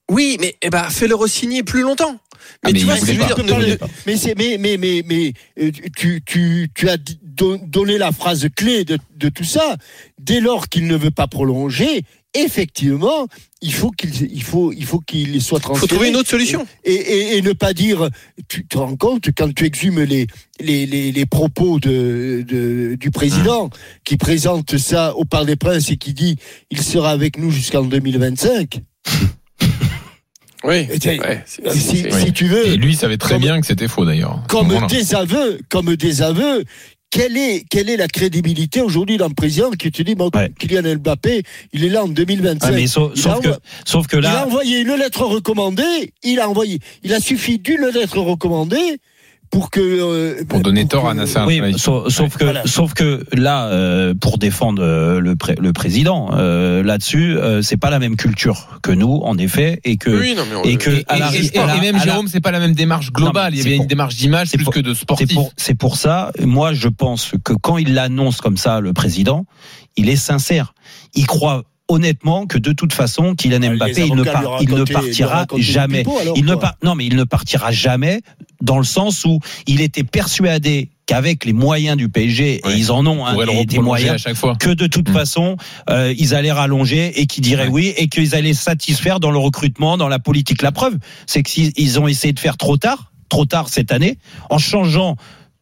oui, 0.10 0.38
mais 0.41 0.56
eh 0.62 0.70
ben, 0.70 0.89
fais-le 0.89 1.16
re-signer 1.16 1.64
plus 1.64 1.82
longtemps. 1.82 2.20
Ah, 2.64 2.68
Mais 2.68 2.74
mais 2.74 2.80
tu 2.80 2.86
vois 2.86 2.97
ce 2.97 3.02
que 3.06 3.14
je 3.14 3.20
veux 3.20 3.66
dire 3.66 3.78
Mais 4.06 4.18
c'est 4.18 4.36
mais 4.38 4.58
mais 4.60 4.76
mais 4.78 5.04
mais 5.06 5.34
euh, 5.60 5.72
tu 5.95 6.22
tu 6.26 6.70
tu 6.76 6.89
as 6.89 6.97
don- 7.24 7.62
donné 7.66 7.97
la 7.97 8.12
phrase 8.12 8.47
clé 8.56 8.84
de, 8.84 8.97
de 9.16 9.30
tout 9.30 9.43
ça. 9.43 9.78
Dès 10.20 10.39
lors 10.41 10.68
qu'il 10.68 10.88
ne 10.88 10.95
veut 10.97 11.12
pas 11.12 11.28
prolonger, 11.28 12.02
effectivement, 12.34 13.28
il 13.62 13.74
faut 13.74 13.92
qu'il 13.92 14.12
il 14.32 14.44
faut 14.44 14.72
il 14.74 14.86
faut 14.86 15.00
qu'il 15.00 15.42
soit 15.42 15.60
Il 15.60 15.62
transféré. 15.62 15.80
faut 15.80 15.88
trouver 15.96 16.10
une 16.10 16.16
autre 16.16 16.30
solution. 16.30 16.66
Et, 16.84 16.94
et, 16.94 17.38
et 17.38 17.42
ne 17.42 17.54
pas 17.54 17.74
dire. 17.74 18.10
Tu 18.48 18.66
te 18.66 18.78
rends 18.78 18.96
compte 18.96 19.30
quand 19.38 19.54
tu 19.54 19.66
exhumes 19.66 20.02
les 20.02 20.28
les, 20.60 20.86
les, 20.86 21.12
les 21.12 21.26
propos 21.26 21.80
de, 21.80 22.44
de 22.48 22.96
du 23.00 23.12
président 23.12 23.70
qui 24.04 24.18
présente 24.18 24.78
ça 24.78 25.16
au 25.16 25.26
Parc 25.26 25.46
des 25.46 25.56
Princes 25.56 25.90
et 25.92 25.98
qui 25.98 26.14
dit 26.14 26.38
il 26.70 26.82
sera 26.82 27.12
avec 27.12 27.38
nous 27.38 27.52
jusqu'en 27.52 27.84
2025. 27.84 28.80
Oui. 30.64 30.88
Ouais, 30.88 31.44
c'est- 31.48 31.72
si, 31.74 32.34
tu 32.34 32.46
veux. 32.46 32.68
Et 32.68 32.78
lui 32.78 32.96
savait 32.96 33.18
très 33.18 33.34
Comme- 33.34 33.42
bien 33.42 33.60
que 33.60 33.66
c'était 33.66 33.88
faux 33.88 34.06
d'ailleurs. 34.06 34.44
comme 34.48 34.86
des 34.90 35.16
aveux, 35.16 35.60
comme 35.70 35.96
des 35.96 36.22
aveux. 36.22 36.64
Quelle 37.12 37.36
est, 37.36 37.66
quelle 37.70 37.89
est 37.89 37.97
la 37.97 38.07
crédibilité 38.07 38.80
aujourd'hui 38.82 39.18
d'un 39.18 39.30
président 39.30 39.70
qui 39.72 39.91
te 39.91 40.01
dit, 40.01 40.16
bon, 40.16 40.30
Ouais. 40.34 40.49
Kylian 40.57 40.95
Mbappé, 40.95 41.43
il 41.74 41.84
est 41.84 41.89
là 41.89 42.05
en 42.05 42.07
2025. 42.07 42.74
Ah, 42.74 42.88
sauf, 42.88 43.12
il, 43.14 43.22
sauf 43.22 43.34
a, 43.34 43.39
que, 43.41 43.49
sauf 43.86 44.07
que 44.07 44.16
il 44.18 44.26
a 44.26 44.34
là, 44.34 44.45
envoyé 44.47 44.80
une 44.80 44.95
lettre 44.95 45.26
recommandée, 45.26 46.14
il 46.24 46.39
a 46.39 46.49
envoyé, 46.49 46.80
il 47.03 47.14
a 47.14 47.20
suffi 47.20 47.59
d'une 47.59 47.86
lettre 47.93 48.20
recommandée 48.20 48.99
pour 49.52 49.70
que. 49.70 49.80
euh, 49.82 50.43
Pour 50.47 50.62
donner 50.62 50.88
tort 50.88 51.04
que- 51.04 51.10
à 51.10 51.14
Nasser. 51.14 51.39
Oui, 51.45 51.62
sauf, 51.78 52.08
sauf 52.10 52.38
que, 52.38 52.45
Voilà. 52.45 52.64
sauf 52.66 52.93
que 52.93 53.24
là, 53.34 53.68
euh, 53.68 54.14
pour 54.20 54.38
défendre 54.38 54.82
euh, 54.84 55.20
le, 55.20 55.36
pré- 55.36 55.56
le 55.60 55.74
président, 55.74 56.30
euh, 56.34 56.82
là-dessus, 56.84 57.38
euh, 57.38 57.62
c'est 57.62 57.78
pas 57.78 57.89
la 57.89 57.99
même 57.99 58.16
culture 58.16 58.80
que 58.82 58.91
nous, 58.91 59.20
en 59.24 59.38
effet, 59.38 59.80
et 59.84 59.97
que 59.97 60.10
Oui, 60.10 60.34
non, 60.36 60.43
on- 60.56 60.64
et 60.64 60.78
que 60.78 60.89
Et, 60.89 61.06
à 61.08 61.20
la- 61.20 61.36
et- 61.36 61.45
et- 61.45 61.52
la- 61.58 61.76
et 61.76 61.82
même 61.82 61.95
la- 61.97 62.02
Jérôme, 62.02 62.28
c'est 62.28 62.41
pas 62.41 62.52
la 62.52 62.60
même 62.60 62.74
démarche 62.74 63.12
globale. 63.12 63.54
Non, 63.54 63.60
il 63.60 63.68
y 63.68 63.76
pour- 63.76 63.82
une 63.84 63.88
démarche 63.88 64.16
d'image 64.16 64.47
c'est 64.47 64.58
plus 64.58 64.64
pour- 64.64 64.74
que 64.74 64.80
de 64.80 64.93
C'est 64.93 65.02
sportif. 65.02 65.34
pour, 65.34 65.52
c'est 65.58 65.76
pour 65.76 65.97
ça, 65.97 66.32
moi, 66.43 66.74
je 66.74 66.88
pense 66.88 67.34
que 67.43 67.54
quand 67.54 67.78
il 67.78 67.93
l'annonce 67.93 68.41
comme 68.41 68.58
ça, 68.58 68.80
le 68.80 68.93
président, 68.93 69.45
il 69.97 70.10
est 70.10 70.16
sincère. 70.16 70.74
Il 71.14 71.28
croit 71.28 71.64
honnêtement 71.92 72.46
que 72.48 72.58
de 72.58 72.72
toute 72.72 72.94
façon, 72.94 73.36
Kylian 73.36 73.76
Mbappé, 73.76 74.06
il 74.08 74.16
ne, 74.16 74.24
il 74.62 74.70
ne 74.70 74.84
partira 74.84 75.46
jamais. 75.58 76.02
alors, 76.02 76.34
il 76.38 76.46
ne 76.46 76.56
par- 76.56 76.76
non, 76.84 76.96
mais 76.96 77.06
il 77.06 77.16
ne 77.16 77.24
partira 77.24 77.72
jamais 77.72 78.22
dans 78.62 78.78
le 78.78 78.84
sens 78.84 79.26
où 79.26 79.39
il 79.68 79.82
était 79.82 80.04
persuadé 80.04 80.89
qu'avec 81.08 81.46
les 81.46 81.54
moyens 81.54 81.98
du 81.98 82.08
PSG, 82.10 82.62
Ouais. 82.64 82.74
et 82.74 82.78
ils 82.78 82.92
en 82.92 83.06
ont 83.06 83.26
hein, 83.26 83.36
le 83.36 83.66
des, 83.66 83.80
moyens, 83.80 84.14
à 84.16 84.18
chaque 84.18 84.36
fois. 84.36 84.56
que 84.56 84.70
de 84.70 84.88
toute 84.88 85.10
Mm. 85.10 85.14
façon, 85.14 85.58
euh, 85.89 86.14
ils 86.18 86.34
allaient 86.36 86.52
rallonger 86.52 87.20
et 87.20 87.26
qu'ils 87.28 87.44
diraient 87.44 87.66
Ouais. 87.68 87.70
oui 87.89 87.94
et 87.98 88.08
qu'ils 88.08 88.34
allaient 88.36 88.54
satisfaire 88.54 89.20
dans 89.20 89.32
le 89.32 89.38
recrutement, 89.39 89.98
dans 89.98 90.08
la 90.08 90.20
politique. 90.20 90.62
La 90.62 90.72
preuve, 90.72 90.98
c'est 91.26 91.44
qu'ils 91.44 91.72
ils 91.76 92.00
ont 92.00 92.08
essayé 92.08 92.32
de 92.34 92.39
faire 92.39 92.56
trop 92.56 92.78
tard, 92.78 93.12
trop 93.30 93.46
tard 93.46 93.68
cette 93.70 93.92
année, 93.92 94.18
en 94.50 94.58
changeant 94.58 95.16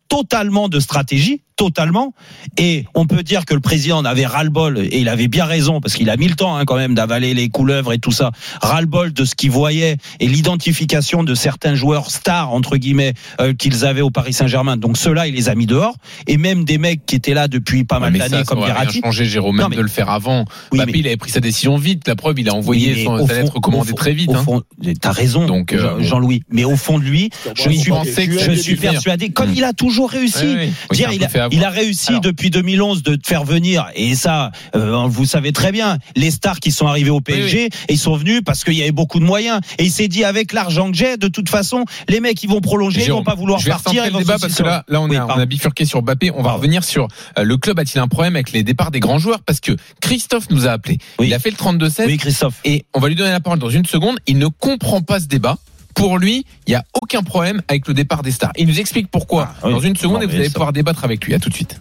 totalement 0.09 0.67
de 0.69 0.79
stratégie, 0.79 1.41
totalement. 1.55 2.13
Et 2.57 2.85
on 2.95 3.05
peut 3.05 3.21
dire 3.21 3.45
que 3.45 3.53
le 3.53 3.59
président 3.59 3.97
en 3.99 4.05
avait 4.05 4.25
ras-le-bol, 4.25 4.79
et 4.79 4.99
il 4.99 5.09
avait 5.09 5.27
bien 5.27 5.45
raison, 5.45 5.81
parce 5.81 5.93
qu'il 5.93 6.09
a 6.09 6.17
mis 6.17 6.27
le 6.27 6.35
temps 6.35 6.55
hein, 6.57 6.63
quand 6.65 6.77
même 6.77 6.95
d'avaler 6.95 7.33
les 7.33 7.49
couleuvres 7.49 7.93
et 7.93 7.99
tout 7.99 8.11
ça, 8.11 8.31
ras-le-bol 8.61 9.13
de 9.13 9.25
ce 9.25 9.35
qu'il 9.35 9.51
voyait 9.51 9.97
et 10.19 10.27
l'identification 10.27 11.23
de 11.23 11.35
certains 11.35 11.75
joueurs 11.75 12.09
stars, 12.11 12.51
entre 12.53 12.77
guillemets, 12.77 13.13
euh, 13.39 13.53
qu'ils 13.53 13.85
avaient 13.85 14.01
au 14.01 14.09
Paris 14.09 14.33
Saint-Germain. 14.33 14.77
Donc 14.77 14.97
ceux-là, 14.97 15.27
il 15.27 15.35
les 15.35 15.49
a 15.49 15.55
mis 15.55 15.65
dehors. 15.67 15.95
Et 16.27 16.37
même 16.37 16.63
des 16.63 16.77
mecs 16.77 17.05
qui 17.05 17.15
étaient 17.15 17.33
là 17.33 17.47
depuis 17.47 17.83
pas 17.83 17.99
Ouais, 17.99 18.09
mal 18.09 18.29
d'années, 18.29 18.43
comme 18.45 18.63
Verratti. 18.65 19.01
changé, 19.03 19.25
Jérôme, 19.25 19.57
Non, 19.57 19.63
même 19.63 19.69
mais- 19.71 19.75
de 19.77 19.81
le 19.81 19.87
faire 19.89 20.09
avant. 20.09 20.45
Oui, 20.71 20.79
Mbappé, 20.79 20.91
mais- 20.93 20.99
il 20.99 21.07
avait 21.07 21.17
pris 21.17 21.29
sa 21.31 21.39
décision 21.41 21.77
vite. 21.77 22.07
La 22.07 22.15
preuve, 22.15 22.39
il 22.39 22.49
a 22.49 22.53
envoyé 22.55 22.93
Oui, 22.93 23.03
son, 23.03 23.27
sa 23.27 23.33
lettre 23.33 23.53
fond- 23.61 23.83
très 23.95 24.13
vite. 24.13 24.31
Hein. 24.33 24.43
fond, 24.43 24.61
t'as 25.01 25.11
raison, 25.11 25.45
Donc, 25.45 25.73
euh. 25.73 26.01
Jean-Louis. 26.01 26.41
Mais 26.49 26.63
au 26.63 26.77
fond 26.77 26.97
de 26.99 27.03
lui, 27.03 27.29
je 27.55 27.61
suis, 27.69 27.83
je 27.83 28.51
suis 28.53 28.75
persuadé, 28.77 29.29
comme 29.29 29.49
Mm. 29.49 29.55
il 29.57 29.63
a 29.65 29.73
toujours 29.73 29.98
réussi. 30.05 30.45
Oui, 30.45 30.73
Dire, 30.91 31.11
il 31.11 31.23
a- 31.23 31.29
fait 31.29 31.41
Il 31.51 31.63
a 31.63 31.69
réussi 31.69 32.19
depuis 32.21 32.49
2011 32.49 33.03
de 33.03 33.17
faire 33.23 33.43
venir, 33.43 33.87
et 33.95 34.15
ça, 34.15 34.51
euh, 34.75 35.05
vous 35.07 35.25
savez 35.25 35.51
très 35.51 35.71
bien, 35.71 35.97
les 36.15 36.31
stars 36.31 36.59
qui 36.59 36.71
sont 36.71 36.87
arrivés 36.87 37.09
au 37.09 37.21
PSG, 37.21 37.65
et 37.65 37.69
ils 37.93 37.97
sont 37.97 38.15
venus 38.15 38.41
parce 38.45 38.63
qu'il 38.63 38.73
y 38.73 38.81
avait 38.81 38.91
beaucoup 38.91 39.19
de 39.19 39.25
moyens. 39.25 39.59
Et 39.77 39.85
il 39.85 39.91
s'est 39.91 40.07
dit, 40.07 40.23
avec 40.23 40.53
l'argent 40.53 40.91
que 40.91 40.97
j'ai, 40.97 41.17
de 41.17 41.27
toute 41.27 41.49
façon, 41.49 41.85
les 42.07 42.19
mecs, 42.19 42.41
ils 42.43 42.49
vont 42.49 42.61
prolonger, 42.61 43.01
ils 43.01 43.05
Jérôme, 43.05 43.21
vont 43.21 43.25
pas 43.31 43.35
vouloir 43.35 43.59
partir. 43.59 43.77
recentrer 43.77 43.99
ils 44.01 44.05
le 44.07 44.13
vont 44.13 44.19
débat 44.19 44.35
se- 44.37 44.41
parce 44.41 44.55
que 44.55 44.63
là, 44.63 44.83
là 44.87 45.01
on, 45.01 45.09
a, 45.11 45.25
on 45.25 45.39
a 45.39 45.45
bifurqué 45.45 45.85
sur 45.85 46.01
Mbappé. 46.01 46.31
On 46.35 46.41
va 46.43 46.53
revenir 46.53 46.83
sur 46.83 47.07
euh, 47.37 47.43
le 47.43 47.57
club 47.57 47.79
a-t-il 47.79 47.99
un 47.99 48.07
problème 48.07 48.35
avec 48.35 48.51
les 48.51 48.63
départs 48.63 48.91
des 48.91 48.99
grands 48.99 49.19
joueurs? 49.19 49.39
Parce 49.45 49.59
que 49.59 49.71
Christophe 50.01 50.49
nous 50.49 50.67
a 50.67 50.71
appelé. 50.71 50.97
Il 51.21 51.33
a 51.33 51.39
fait 51.39 51.51
le 51.51 51.57
32-16. 51.57 52.05
Oui, 52.07 52.17
Christophe. 52.17 52.55
Et 52.65 52.85
on 52.93 52.99
va 52.99 53.07
lui 53.09 53.15
donner 53.15 53.31
la 53.31 53.39
parole 53.39 53.59
dans 53.59 53.69
une 53.69 53.85
seconde. 53.85 54.17
Il 54.27 54.37
ne 54.37 54.47
comprend 54.47 55.01
pas 55.01 55.19
ce 55.19 55.25
débat. 55.27 55.57
Pour 55.99 56.17
lui, 56.17 56.45
il 56.65 56.69
n'y 56.71 56.75
a 56.75 56.83
aucun 57.01 57.21
problème 57.23 57.61
avec 57.67 57.85
le 57.87 57.93
départ 57.93 58.23
des 58.23 58.31
stars. 58.31 58.53
Il 58.57 58.67
nous 58.67 58.79
explique 58.79 59.11
pourquoi 59.11 59.53
dans 59.61 59.81
une 59.81 59.97
seconde 59.97 60.17
Non, 60.17 60.21
et 60.21 60.25
vous 60.27 60.35
allez 60.35 60.45
ça- 60.45 60.53
pouvoir 60.53 60.71
débattre 60.71 61.03
avec 61.03 61.25
lui. 61.25 61.33
À 61.33 61.39
tout 61.39 61.49
de 61.49 61.53
suite. 61.53 61.79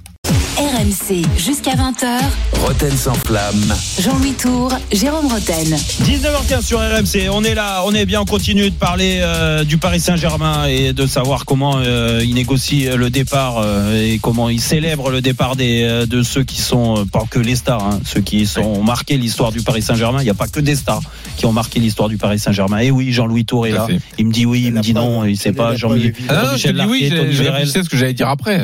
RMC 0.78 1.24
jusqu'à 1.36 1.72
20h. 1.72 2.06
Roten 2.64 2.96
sans 2.96 3.14
flamme. 3.14 3.74
Jean-Louis 4.00 4.34
Tour, 4.34 4.70
Jérôme 4.92 5.26
Roten. 5.26 5.74
19h15 6.04 6.62
sur 6.62 6.78
RMC, 6.78 7.28
on 7.32 7.42
est 7.42 7.54
là, 7.56 7.82
on 7.84 7.92
est 7.94 8.06
bien, 8.06 8.20
on 8.20 8.24
continue 8.24 8.70
de 8.70 8.74
parler 8.76 9.18
euh, 9.20 9.64
du 9.64 9.78
Paris 9.78 9.98
Saint-Germain 9.98 10.66
et 10.66 10.92
de 10.92 11.06
savoir 11.08 11.46
comment 11.46 11.78
euh, 11.78 12.20
il 12.24 12.34
négocie 12.34 12.86
le 12.94 13.10
départ 13.10 13.56
euh, 13.58 14.00
et 14.00 14.20
comment 14.20 14.48
il 14.48 14.60
célèbre 14.60 15.10
le 15.10 15.20
départ 15.20 15.56
des, 15.56 15.82
euh, 15.82 16.06
de 16.06 16.22
ceux 16.22 16.44
qui 16.44 16.60
sont, 16.60 16.98
euh, 16.98 17.04
pas 17.04 17.24
que 17.28 17.40
les 17.40 17.56
stars, 17.56 17.82
hein, 17.84 18.00
ceux 18.04 18.20
qui 18.20 18.46
sont, 18.46 18.60
ont 18.60 18.84
marqué 18.84 19.16
l'histoire 19.16 19.50
du 19.50 19.62
Paris 19.62 19.82
Saint-Germain. 19.82 20.20
Il 20.20 20.24
n'y 20.24 20.30
a 20.30 20.34
pas 20.34 20.46
que 20.46 20.60
des 20.60 20.76
stars 20.76 21.02
qui 21.36 21.46
ont 21.46 21.52
marqué 21.52 21.80
l'histoire 21.80 22.08
du 22.08 22.18
Paris 22.18 22.38
Saint-Germain. 22.38 22.78
Et 22.78 22.92
oui, 22.92 23.10
Jean-Louis 23.12 23.44
Tour 23.44 23.66
est 23.66 23.72
là. 23.72 23.86
fait. 23.88 23.98
Il 24.18 24.28
me 24.28 24.32
dit 24.32 24.46
oui, 24.46 24.62
il 24.66 24.74
me 24.74 24.80
dit 24.80 24.94
non, 24.94 25.24
il 25.24 25.36
sait 25.36 25.52
pas. 25.52 25.74
Jean-Michel 25.74 26.14
Ah 26.28 26.34
Larquet, 26.72 27.10
Tony 27.10 27.32
Vérel. 27.32 27.62
à 27.64 27.66
ce 27.66 27.88
que 27.88 27.96
j'allais 27.96 28.14
dire 28.14 28.28
après. 28.28 28.60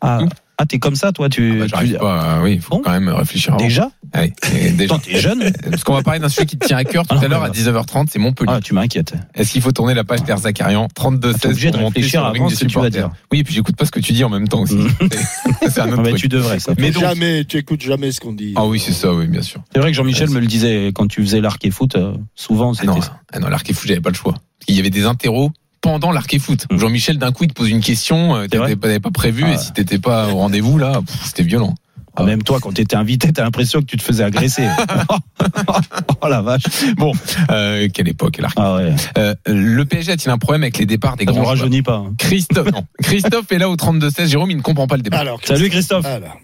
Ah, 0.00 0.20
ah, 0.62 0.66
t'es 0.66 0.78
comme 0.78 0.94
ça, 0.94 1.12
toi, 1.12 1.28
tu. 1.28 1.58
bah, 1.58 1.66
J'arrive 1.68 1.92
tu- 1.92 1.98
pas. 1.98 2.38
euh, 2.38 2.42
oui, 2.44 2.52
il 2.54 2.60
faut 2.60 2.78
quand 2.78 2.90
même 2.90 3.08
réfléchir. 3.08 3.54
avant. 3.54 3.62
Déjà 3.64 3.90
Ouais, 4.14 4.32
et 4.54 4.70
déjà. 4.72 4.98
T'es 4.98 5.18
jeune 5.20 5.52
Parce 5.70 5.84
qu'on 5.84 5.94
va 5.94 6.02
parler 6.02 6.20
d'un 6.20 6.28
sujet 6.28 6.46
qui 6.46 6.56
te 6.58 6.66
tient 6.66 6.76
à 6.76 6.84
cœur 6.84 7.06
tout 7.06 7.16
à 7.16 7.28
l'heure 7.28 7.42
à 7.42 7.50
19h30, 7.50 8.08
c'est 8.10 8.18
Montpellier. 8.18 8.52
Ah, 8.54 8.60
tu 8.60 8.74
m'inquiètes. 8.74 9.14
Est-ce 9.34 9.52
qu'il 9.52 9.62
faut 9.62 9.72
tourner 9.72 9.94
la 9.94 10.04
page 10.04 10.22
d'Air 10.24 10.38
Zakarian 10.38 10.88
32 10.94 11.32
T'es 11.32 11.38
16 11.38 11.50
obligé 11.50 11.70
de 11.70 11.76
réfléchir 11.78 12.24
avant 12.24 12.48
ce 12.48 12.54
que 12.54 12.58
tu 12.60 12.64
vas 12.64 12.68
supporters. 12.70 12.90
dire. 12.90 13.10
Oui, 13.32 13.40
et 13.40 13.44
puis 13.44 13.54
j'écoute 13.54 13.76
pas 13.76 13.84
ce 13.86 13.90
que 13.90 14.00
tu 14.00 14.12
dis 14.12 14.22
en 14.24 14.28
même 14.28 14.48
temps 14.48 14.60
aussi. 14.60 14.78
C'est- 15.00 15.70
C'est 15.70 15.80
un 15.80 15.86
autre 15.88 15.96
Ah, 15.98 16.02
mais 16.02 16.08
truc. 16.10 16.20
tu 16.22 16.28
devrais, 16.28 16.58
ça. 16.58 16.72
Mais 16.78 16.90
donc, 16.90 17.02
Jamais, 17.02 17.44
tu 17.44 17.56
écoutes 17.56 17.80
jamais 17.82 18.12
ce 18.12 18.20
qu'on 18.20 18.32
dit. 18.32 18.52
ah 18.56 18.66
oui, 18.66 18.78
c'est 18.78 18.92
ça, 18.92 19.12
oui, 19.14 19.26
bien 19.26 19.42
sûr. 19.42 19.60
C'est 19.72 19.80
vrai 19.80 19.90
que 19.90 19.96
Jean-Michel 19.96 20.28
me 20.30 20.40
le 20.40 20.46
disait 20.46 20.88
quand 20.94 21.06
tu 21.08 21.22
faisais 21.22 21.40
l'arc 21.40 21.64
et 21.64 21.70
foot, 21.70 21.96
euh, 21.96 22.14
souvent 22.34 22.72
Ah 22.72 22.78
c'était 22.80 23.06
ah 23.32 23.38
non 23.38 23.48
l'arc 23.48 23.68
et 23.68 23.72
foot, 23.72 23.88
j'avais 23.88 24.00
pas 24.00 24.10
le 24.10 24.14
choix. 24.16 24.34
Il 24.68 24.76
y 24.76 24.80
avait 24.80 24.90
des 24.90 25.06
interros 25.06 25.50
pendant 25.82 26.10
l'arc 26.12 26.32
et 26.32 26.38
foot. 26.38 26.64
Mm. 26.70 26.78
Jean-Michel 26.78 27.18
d'un 27.18 27.32
coup 27.32 27.44
il 27.44 27.48
te 27.48 27.54
pose 27.54 27.68
une 27.68 27.80
question, 27.82 28.34
euh, 28.36 28.46
t'avais 28.46 28.76
pas, 28.76 28.86
t'avais 28.88 29.00
pas 29.00 29.10
prévu 29.10 29.44
Ah. 29.46 29.52
et 29.52 29.58
si 29.58 29.72
t'étais 29.72 29.98
pas 29.98 30.28
au 30.28 30.36
rendez-vous 30.36 30.78
là, 30.78 31.00
c'était 31.24 31.42
violent. 31.42 31.74
Ah, 32.14 32.24
Même 32.24 32.42
toi, 32.42 32.58
quand 32.60 32.72
t'étais 32.72 32.96
invité, 32.96 33.32
t'as 33.32 33.42
l'impression 33.42 33.80
que 33.80 33.86
tu 33.86 33.96
te 33.96 34.02
faisais 34.02 34.22
agresser. 34.22 34.66
oh 36.20 36.28
la 36.28 36.42
vache. 36.42 36.62
Bon, 36.96 37.12
euh, 37.50 37.88
quelle 37.92 38.08
époque 38.08 38.36
l'arc. 38.38 38.52
Ah 38.58 38.76
ouais. 38.76 38.94
Euh, 39.16 39.34
le 39.46 39.82
PSG 39.86 40.12
a-t-il 40.12 40.30
un 40.30 40.36
problème 40.36 40.62
avec 40.62 40.76
les 40.78 40.84
départs 40.84 41.16
des 41.16 41.24
Ça 41.24 41.30
ne 41.30 41.36
grands 41.36 41.44
joueurs 41.44 41.56
rajeunit 41.58 41.80
pas. 41.82 41.96
hein. 41.96 42.12
Christophe, 42.18 42.70
non. 42.70 42.84
Christophe 43.02 43.50
est 43.50 43.58
là 43.58 43.70
au 43.70 43.76
32-16. 43.76 44.26
Jérôme, 44.26 44.50
il 44.50 44.58
ne 44.58 44.62
comprend 44.62 44.86
pas 44.86 44.96
le 44.96 45.02
débat. 45.02 45.18
Alors, 45.20 45.40
Salut 45.42 45.70
Christophe. 45.70 46.04
alors, 46.04 46.36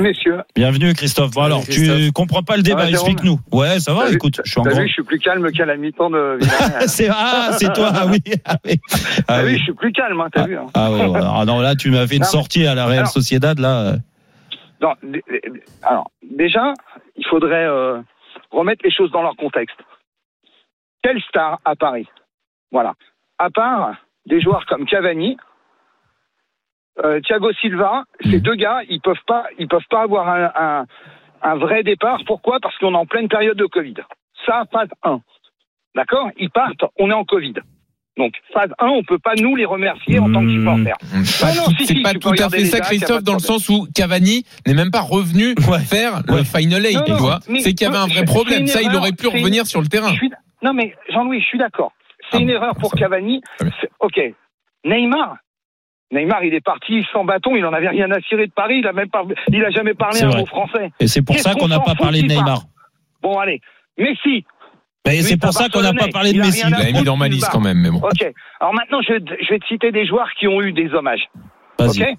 Messieurs, 0.00 0.42
Bienvenue 0.54 0.92
Christophe. 0.94 1.32
Bon 1.32 1.42
alors, 1.42 1.64
tu 1.64 1.70
Christophe. 1.72 2.12
comprends 2.12 2.42
pas 2.44 2.56
le 2.56 2.62
débat, 2.62 2.86
Jérôme 2.86 3.10
explique-nous. 3.10 3.40
Ouais, 3.50 3.80
ça 3.80 3.92
va, 3.94 4.10
écoute, 4.10 4.40
je 4.44 4.50
suis 4.50 4.60
en 4.60 4.62
vu, 4.62 4.86
je 4.86 4.92
suis 4.92 5.02
plus 5.02 5.18
calme 5.18 5.50
qu'à 5.50 5.64
la 5.66 5.76
mi-temps 5.76 6.08
de 6.10 6.38
c'est 6.86 7.08
ah, 7.10 7.50
c'est 7.58 7.72
toi, 7.72 7.90
ah 7.92 8.06
oui. 8.06 8.22
Ah 8.44 8.56
oui. 8.64 8.74
Ah 9.28 9.38
T'as 9.38 9.42
vu, 9.42 9.52
oui. 9.52 9.58
je 9.58 9.62
suis 9.64 9.72
plus 9.74 9.92
calme, 9.92 10.20
hein, 10.20 10.28
t'as 10.32 10.46
vu. 10.46 10.56
hein. 10.56 10.66
Ah 10.74 10.92
ouais, 10.92 11.06
ouais. 11.06 11.20
Ah 11.22 11.44
non, 11.44 11.60
là 11.60 11.74
tu 11.74 11.90
m'as 11.90 12.06
fait 12.06 12.16
une 12.16 12.22
Non, 12.22 12.28
sortie 12.28 12.64
à 12.66 12.76
la 12.76 12.86
Real 12.86 12.98
Alors- 13.00 13.10
Sociedad 13.10 13.58
là. 13.58 13.94
Non, 14.80 14.94
alors, 15.82 16.10
déjà, 16.28 16.74
il 17.16 17.26
faudrait 17.26 17.66
euh, 17.66 18.00
remettre 18.50 18.82
les 18.84 18.90
choses 18.92 19.10
dans 19.10 19.22
leur 19.22 19.34
contexte. 19.36 19.76
Quelle 21.02 21.20
star 21.28 21.60
à 21.64 21.74
Paris? 21.76 22.06
Voilà. 22.72 22.94
À 23.38 23.50
part 23.50 23.94
des 24.26 24.40
joueurs 24.40 24.64
comme 24.66 24.86
Cavani, 24.86 25.36
euh, 27.04 27.20
Thiago 27.20 27.52
Silva, 27.60 28.04
ces 28.22 28.40
deux 28.40 28.54
gars, 28.54 28.80
ils 28.88 29.00
peuvent 29.00 29.16
pas, 29.26 29.44
ils 29.58 29.68
peuvent 29.68 29.80
pas 29.90 30.02
avoir 30.02 30.28
un, 30.28 30.50
un, 30.54 30.86
un 31.42 31.56
vrai 31.56 31.82
départ. 31.82 32.20
Pourquoi? 32.26 32.58
Parce 32.60 32.76
qu'on 32.78 32.92
est 32.94 32.96
en 32.96 33.06
pleine 33.06 33.28
période 33.28 33.56
de 33.56 33.66
Covid. 33.66 33.94
Ça, 34.46 34.64
phase 34.72 34.88
1. 35.02 35.20
D'accord? 35.94 36.30
Ils 36.38 36.50
partent, 36.50 36.84
on 36.98 37.10
est 37.10 37.14
en 37.14 37.24
Covid. 37.24 37.54
Donc, 38.18 38.34
phase 38.52 38.70
1, 38.78 38.86
on 38.88 39.02
peut 39.04 39.18
pas 39.18 39.32
nous 39.40 39.56
les 39.56 39.64
remercier 39.64 40.18
en 40.18 40.30
tant 40.30 40.42
que 40.44 40.50
supporters. 40.50 40.96
Pas 41.40 41.54
Non, 41.54 41.62
non, 41.62 41.64
tout- 41.64 41.76
si, 41.78 41.86
c'est 41.86 41.94
si, 41.94 42.02
pas 42.02 42.12
tu 42.12 42.18
tout 42.18 42.34
à 42.38 42.50
fait 42.50 42.64
ça, 42.66 42.80
Christophe, 42.80 43.22
dans 43.22 43.32
le 43.32 43.38
sens 43.38 43.68
où 43.70 43.86
Cavani 43.94 44.44
n'est 44.66 44.74
même 44.74 44.90
pas 44.90 45.00
revenu 45.00 45.54
faire 45.88 46.20
le 46.28 46.44
Final 46.44 46.84
Eight, 46.84 46.96
Non, 46.96 47.04
tu 47.04 47.12
vois. 47.12 47.38
C'est 47.60 47.72
qu'il 47.72 47.86
y 47.86 47.90
avait 47.90 47.96
un 47.96 48.06
vrai 48.08 48.24
problème. 48.26 48.66
Ça, 48.66 48.82
il 48.82 48.94
aurait 48.94 49.12
pu 49.12 49.28
revenir 49.28 49.66
sur 49.66 49.80
le 49.80 49.86
terrain. 49.88 50.12
Non, 50.62 50.74
mais 50.74 50.94
Jean-Louis, 51.08 51.40
je 51.40 51.46
suis 51.46 51.58
d'accord. 51.58 51.92
C'est 52.30 52.36
Ah 52.36 52.40
une 52.40 52.48
bon, 52.48 52.52
erreur 52.54 52.74
pour 52.76 52.90
ça. 52.90 52.96
Cavani. 52.98 53.40
C'est- 53.58 53.90
Ok. 54.00 54.20
Neymar. 54.84 55.36
Neymar, 56.12 56.44
il 56.44 56.54
est 56.54 56.60
parti 56.60 57.04
sans 57.12 57.24
bâton, 57.24 57.56
il 57.56 57.64
en 57.64 57.72
avait 57.72 57.88
rien 57.88 58.10
à 58.10 58.20
cirer 58.20 58.46
de 58.46 58.52
Paris, 58.52 58.78
il 58.78 58.86
a 58.86 58.92
même 58.92 59.08
pas, 59.08 59.22
il 59.48 59.64
a 59.64 59.70
jamais 59.70 59.94
parlé 59.94 60.22
un 60.22 60.28
vrai. 60.28 60.40
mot 60.40 60.46
français. 60.46 60.92
Et 61.00 61.08
c'est 61.08 61.22
pour 61.22 61.36
ça 61.36 61.54
qu'on 61.54 61.68
n'a 61.68 61.80
pas 61.80 61.94
parlé 61.94 62.22
de 62.22 62.28
Neymar. 62.28 62.60
Bon, 63.22 63.38
allez. 63.38 63.60
Messi. 63.98 64.44
Mais 65.06 65.22
c'est 65.22 65.38
pour 65.38 65.52
ça 65.52 65.68
qu'on 65.68 65.82
n'a 65.82 65.92
pas 65.92 66.08
parlé 66.12 66.32
de 66.32 66.36
Il 66.36 66.42
Messi. 66.42 66.64
Il 66.66 66.70
l'a 66.70 66.92
mis 66.92 67.04
dans 67.04 67.16
ma 67.16 67.28
liste 67.28 67.48
quand 67.50 67.60
même, 67.60 67.78
mais 67.78 67.90
bon. 67.90 67.98
Ok. 67.98 68.30
Alors 68.60 68.74
maintenant, 68.74 69.00
je, 69.00 69.14
je 69.40 69.48
vais 69.48 69.58
te 69.58 69.66
citer 69.66 69.90
des 69.90 70.06
joueurs 70.06 70.30
qui 70.38 70.46
ont 70.46 70.60
eu 70.60 70.72
des 70.72 70.92
hommages. 70.94 71.28
Vas-y. 71.78 72.02
Ok. 72.02 72.18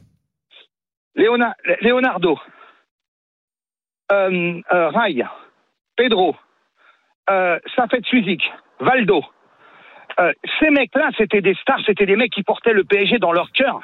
Leonardo, 1.16 2.40
euh, 4.12 4.62
euh, 4.74 4.90
Rai, 4.90 5.24
Pedro, 5.96 6.36
euh, 7.30 7.60
Safet 7.76 8.02
Suzik, 8.06 8.42
Valdo. 8.80 9.24
Euh, 10.20 10.32
ces 10.60 10.70
mecs-là, 10.70 11.10
c'était 11.18 11.42
des 11.42 11.56
stars, 11.62 11.80
c'était 11.86 12.06
des 12.06 12.16
mecs 12.16 12.32
qui 12.32 12.44
portaient 12.44 12.74
le 12.74 12.84
PSG 12.84 13.18
dans 13.20 13.32
leur 13.32 13.52
cœur. 13.52 13.80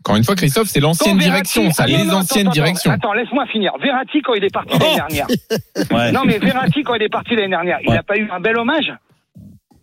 Encore 0.00 0.16
une 0.16 0.24
fois, 0.24 0.34
Christophe, 0.34 0.68
c'est 0.68 0.80
l'ancienne 0.80 1.18
direction, 1.18 1.70
ça, 1.70 1.84
Ah 1.84 1.86
les 1.86 2.10
anciennes 2.12 2.48
directions. 2.48 2.90
Attends, 2.90 3.12
laisse-moi 3.12 3.46
finir. 3.46 3.72
Verratti, 3.80 4.22
quand 4.22 4.32
il 4.34 4.44
est 4.44 4.52
parti 4.52 4.78
l'année 4.78 4.94
dernière. 4.96 5.26
Ouais. 5.90 6.12
Non, 6.12 6.22
mais 6.24 6.38
Verratti, 6.38 6.82
quand 6.82 6.94
il 6.94 7.02
est 7.02 7.08
parti 7.10 7.34
l'année 7.36 7.48
dernière, 7.48 7.78
il 7.82 7.90
n'a 7.92 8.02
pas 8.02 8.16
eu 8.16 8.28
un 8.30 8.40
bel 8.40 8.56
hommage? 8.58 8.92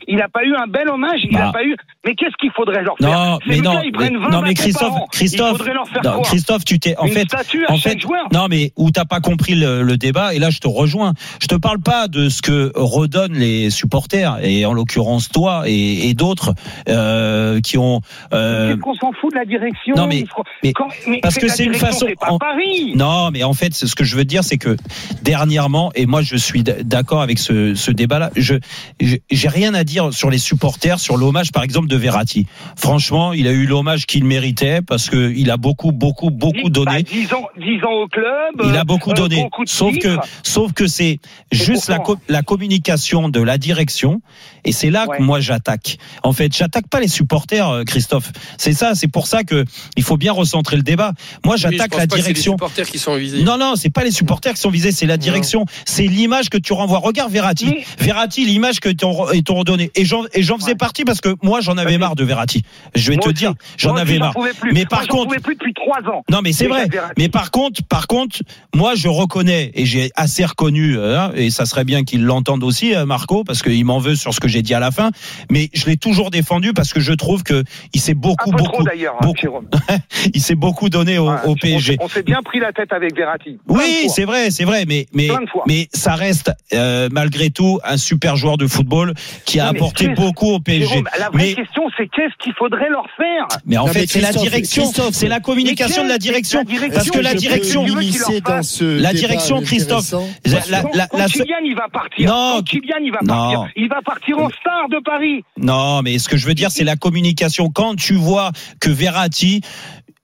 Il 0.08 0.18
n'a 0.18 0.30
pas 0.30 0.44
eu 0.44 0.56
un 0.56 0.68
bel 0.68 0.90
hommage, 0.90 1.20
il 1.24 1.34
n'a 1.34 1.48
Bah. 1.48 1.52
pas 1.54 1.64
eu. 1.64 1.76
Mais 2.08 2.16
qu'est-ce 2.16 2.36
qu'il 2.40 2.52
faudrait 2.56 2.82
leur 2.84 2.98
faire 2.98 3.10
Non, 3.10 3.40
mais 3.46 3.58
non, 3.60 3.82
ils 3.84 3.92
prennent 3.92 4.14
mais- 4.18 4.20
20 4.26 4.30
non, 4.30 4.42
mais 4.42 4.54
Christophe. 4.54 4.94
Christophe, 5.12 5.62
non, 6.04 6.22
Christophe, 6.22 6.64
tu 6.66 6.80
t'es, 6.80 6.96
en 6.98 7.06
Une 7.06 7.12
fait, 7.14 7.28
en 7.70 7.78
fait, 7.78 8.00
joueur 8.00 8.24
non, 8.34 8.48
mais 8.50 8.72
où 8.78 8.90
t'as 8.92 9.06
pas 9.06 9.20
compris 9.20 9.56
le, 9.56 9.84
le 9.84 9.98
débat, 9.98 10.34
et 10.34 10.40
là 10.40 10.50
je 10.50 10.60
te 10.60 10.68
rejoins. 10.68 11.14
Je 11.42 11.48
te 11.48 11.56
parle 11.56 11.80
pas 11.80 12.08
de 12.08 12.30
ce 12.30 12.42
que 12.42 12.72
redonnent 12.76 13.34
les 13.38 13.70
supporters, 13.70 14.38
et 14.42 14.66
en 14.66 14.74
l'occurrence 14.74 15.30
toi 15.30 15.64
et, 15.66 16.08
et 16.10 16.14
d'autres 16.14 16.54
euh, 16.88 17.60
qui 17.62 17.78
ont. 17.78 18.02
euh, 18.34 18.70
Qu'est-ce 18.70 18.80
qu'on 18.80 18.96
s'en 18.96 19.12
fout 19.20 19.34
de 19.34 19.38
la 19.40 19.46
direction 19.46 19.96
non, 19.96 20.08
mais- 20.08 20.24
mais- 20.64 20.74
quand- 20.74 20.88
mais 21.08 21.20
parce 21.22 21.36
que 21.36 21.48
c'est 21.50 21.66
une 21.66 21.74
façon. 21.74 22.08
Pas 22.20 22.32
en- 22.32 22.38
Paris. 22.40 22.94
Non, 22.96 23.32
mais 23.32 23.44
en 23.44 23.54
fait, 23.54 23.74
ce 23.74 23.94
que 23.96 24.04
je 24.06 24.16
veux 24.16 24.26
dire, 24.26 24.44
c'est 24.44 24.58
que 24.58 24.78
dernièrement, 25.22 25.92
et 25.96 26.06
moi 26.06 26.22
je 26.22 26.36
suis 26.36 26.64
d'accord 26.64 27.22
avec 27.22 27.40
ce, 27.40 27.76
ce 27.76 27.92
débat-là, 27.92 28.32
je- 28.36 28.56
j'ai 29.00 29.48
rien 29.50 29.74
à 29.74 29.84
dire 29.84 30.14
sur 30.14 30.30
les 30.30 30.38
supporters, 30.38 31.00
sur 31.00 31.18
l'hommage 31.18 31.52
par 31.52 31.64
exemple 31.64 31.88
de 31.88 31.97
Verratti. 31.98 32.46
Franchement, 32.76 33.34
il 33.34 33.48
a 33.48 33.52
eu 33.52 33.66
l'hommage 33.66 34.06
qu'il 34.06 34.24
méritait 34.26 34.82
parce 34.82 35.10
que 35.10 35.34
il 35.36 35.50
a 35.52 35.58
beaucoup, 35.58 35.92
beaucoup, 35.92 36.30
beaucoup 36.30 36.70
donné. 36.70 37.04
10 37.04 37.34
ans, 37.34 37.48
10 37.58 37.84
ans 37.84 37.92
au 38.04 38.08
club. 38.08 38.26
Il 38.64 38.76
a 38.78 38.84
beaucoup 38.84 39.12
euh, 39.12 39.16
donné. 39.16 39.42
beaucoup 39.44 39.64
sauf 39.66 39.98
que, 39.98 40.18
sauf 40.44 40.74
que 40.74 40.88
c'est 40.88 41.20
juste 41.52 41.90
la, 41.90 42.00
co- 42.00 42.18
la 42.30 42.42
communication 42.44 43.30
de 43.30 43.42
la 43.42 43.58
direction. 43.58 44.22
Et 44.66 44.72
c'est 44.74 44.90
là 44.90 45.08
que 45.08 45.22
moi 45.22 45.40
j'attaque. 45.40 45.98
En 46.24 46.34
fait, 46.34 46.56
j'attaque 46.56 46.88
pas 46.88 47.00
les 47.00 47.08
supporters, 47.08 47.70
euh, 47.70 47.84
Christophe. 47.84 48.32
C'est 48.58 48.74
ça, 48.74 48.96
c'est 48.96 49.08
pour 49.08 49.28
ça 49.28 49.44
que 49.44 49.64
il 49.96 50.04
faut 50.04 50.18
bien 50.18 50.34
recentrer 50.34 50.76
le 50.76 50.84
débat. 50.84 51.14
Moi, 51.46 51.56
j'attaque 51.56 51.96
la 51.96 52.00
pas 52.00 52.08
que 52.08 52.12
c'est 52.12 52.18
les 52.18 52.24
direction. 52.24 52.54
supporters 52.54 52.88
qui 52.88 53.00
sont 53.00 53.16
visés. 53.16 53.44
Non, 53.44 53.58
non, 53.58 53.76
c'est 53.76 53.90
pas 53.90 54.04
les 54.04 54.12
supporters 54.12 54.54
qui 54.54 54.60
sont 54.60 54.70
visés, 54.70 54.92
c'est 54.92 55.06
la 55.06 55.18
direction. 55.18 55.66
C'est 55.86 56.04
l'image 56.08 56.50
que 56.50 56.58
tu 56.58 56.74
renvoies. 56.74 57.00
Regarde 57.00 57.32
Verratti. 57.32 57.74
Verratti, 58.00 58.46
l'image 58.46 58.80
que 58.82 58.90
t'ont 58.90 59.30
et 59.32 59.42
t'ont 59.42 59.56
redonné. 59.56 59.90
Et 59.96 60.04
j'en, 60.04 60.24
et 60.34 60.44
j'en 60.44 60.58
faisais 60.58 60.76
partie 60.76 61.06
parce 61.06 61.22
que 61.22 61.36
moi, 61.42 61.62
j'en 61.62 61.78
avais 61.78 61.87
marre 61.98 62.16
de 62.16 62.24
Verratti. 62.26 62.64
Je 62.96 63.10
vais 63.10 63.16
Moi 63.16 63.24
te 63.24 63.30
aussi. 63.30 63.36
dire, 63.38 63.54
j'en 63.78 63.92
Moi 63.92 64.02
avais 64.02 64.16
j'en 64.16 64.20
marre. 64.20 64.34
Mais 64.66 64.72
Moi, 64.74 64.86
par 64.90 65.02
j'en 65.04 65.08
contre, 65.08 65.42
plus 65.42 65.56
depuis 65.56 65.74
3 65.74 66.00
ans. 66.12 66.24
non, 66.30 66.40
mais 66.44 66.52
c'est 66.52 66.68
vrai. 66.68 66.88
Mais 67.18 67.30
par 67.30 67.52
contre, 67.52 67.82
par 67.88 68.08
contre, 68.08 68.40
moi, 68.76 68.94
je 68.96 69.08
reconnais 69.08 69.72
et 69.76 69.86
j'ai 69.86 70.12
assez 70.16 70.44
reconnu, 70.44 70.98
euh, 70.98 71.18
hein, 71.20 71.32
et 71.36 71.50
ça 71.50 71.66
serait 71.66 71.86
bien 71.86 72.04
qu'il 72.04 72.24
l'entende 72.26 72.64
aussi, 72.64 72.94
euh, 72.96 73.06
Marco, 73.06 73.44
parce 73.46 73.62
qu'il 73.64 73.86
m'en 73.86 74.00
veut 74.00 74.16
sur 74.16 74.34
ce 74.34 74.40
que 74.40 74.48
j'ai 74.50 74.62
dit 74.62 74.74
à 74.74 74.80
la 74.80 74.92
fin. 74.92 75.12
Mais 75.50 75.70
je 75.74 75.86
l'ai 75.86 75.98
toujours 75.98 76.32
défendu 76.32 76.74
parce 76.74 76.92
que 76.92 77.00
je 77.00 77.14
trouve 77.14 77.44
que 77.44 77.64
il 77.94 78.02
s'est 78.02 78.14
beaucoup, 78.14 78.52
beaucoup, 78.52 78.84
trop 78.84 78.88
hein, 78.88 79.18
beaucoup, 79.22 79.38
Jérôme. 79.42 79.70
il 80.34 80.42
s'est 80.42 80.56
beaucoup 80.56 80.90
donné 80.90 81.18
au, 81.20 81.30
au 81.46 81.56
PSG. 81.56 81.98
On 82.02 82.08
s'est 82.10 82.24
bien 82.24 82.42
pris 82.44 82.60
la 82.60 82.72
tête 82.74 82.92
avec 82.92 83.16
Verratti. 83.16 83.58
Oui, 83.68 84.08
c'est 84.10 84.26
vrai, 84.26 84.52
c'est 84.52 84.66
vrai, 84.66 84.86
mais 84.88 85.06
mais 85.14 85.30
mais 85.68 85.88
ça 85.94 86.16
reste 86.16 86.52
euh, 86.74 87.10
malgré 87.12 87.50
tout 87.50 87.80
un 87.84 87.98
super 87.98 88.36
joueur 88.36 88.58
de 88.58 88.68
football 88.68 89.14
qui 89.46 89.60
a 89.60 89.66
Non, 89.66 89.72
apporté 89.72 90.08
beaucoup 90.10 90.52
au 90.54 90.60
PSG. 90.60 90.88
Jérôme, 90.88 91.08
la 91.20 91.30
vraie 91.30 91.38
mais 91.38 91.56
question, 91.68 91.84
c'est 91.98 92.08
qu'est-ce 92.08 92.36
qu'il 92.44 92.54
faudrait 92.54 92.90
leur 92.90 93.06
faire 93.16 93.48
Mais 93.66 93.78
en 93.78 93.86
Non, 93.88 93.94
fait, 93.94 94.08
c'est 94.08 94.22
la 94.22 94.32
direction, 94.32 94.92
c'est 95.12 95.28
la 95.28 95.40
communication 95.40 96.04
de 96.04 96.10
la 96.10 96.18
direction. 96.18 96.64
Parce 96.94 97.10
que 97.10 97.20
la 97.20 97.34
direction, 97.34 97.84
dans 97.84 98.64
ce 98.64 98.84
la 98.84 99.14
débat 99.14 99.14
direction, 99.14 99.62
Christophe, 99.62 100.14
intéressant 100.14 100.72
la, 100.72 100.82
la, 100.82 100.90
la, 100.94 101.08
quand 101.08 101.18
la- 101.18 101.26
Kylian 101.28 101.58
il 101.66 101.76
va 101.76 101.88
partir, 101.92 102.30
Non. 102.30 102.56
quand 102.58 102.64
Kylian 102.64 102.98
il 103.04 103.12
va 103.12 103.20
Non. 103.24 103.28
partir, 103.28 103.72
il 103.76 103.90
va 103.90 104.02
partir 104.02 104.38
en 104.40 104.50
star 104.50 104.90
de 104.90 105.00
Paris. 105.04 105.44
Non, 105.58 106.02
mais 106.02 106.20
ce 106.20 106.30
que 106.30 106.38
je 106.38 106.48
veux 106.48 106.54
dire, 106.54 106.72
c'est 106.72 106.84
la 106.84 106.96
communication. 106.96 107.70
Quand 107.70 107.96
tu 107.96 108.14
vois 108.16 108.52
que 108.80 108.90
Verratti, 108.90 109.62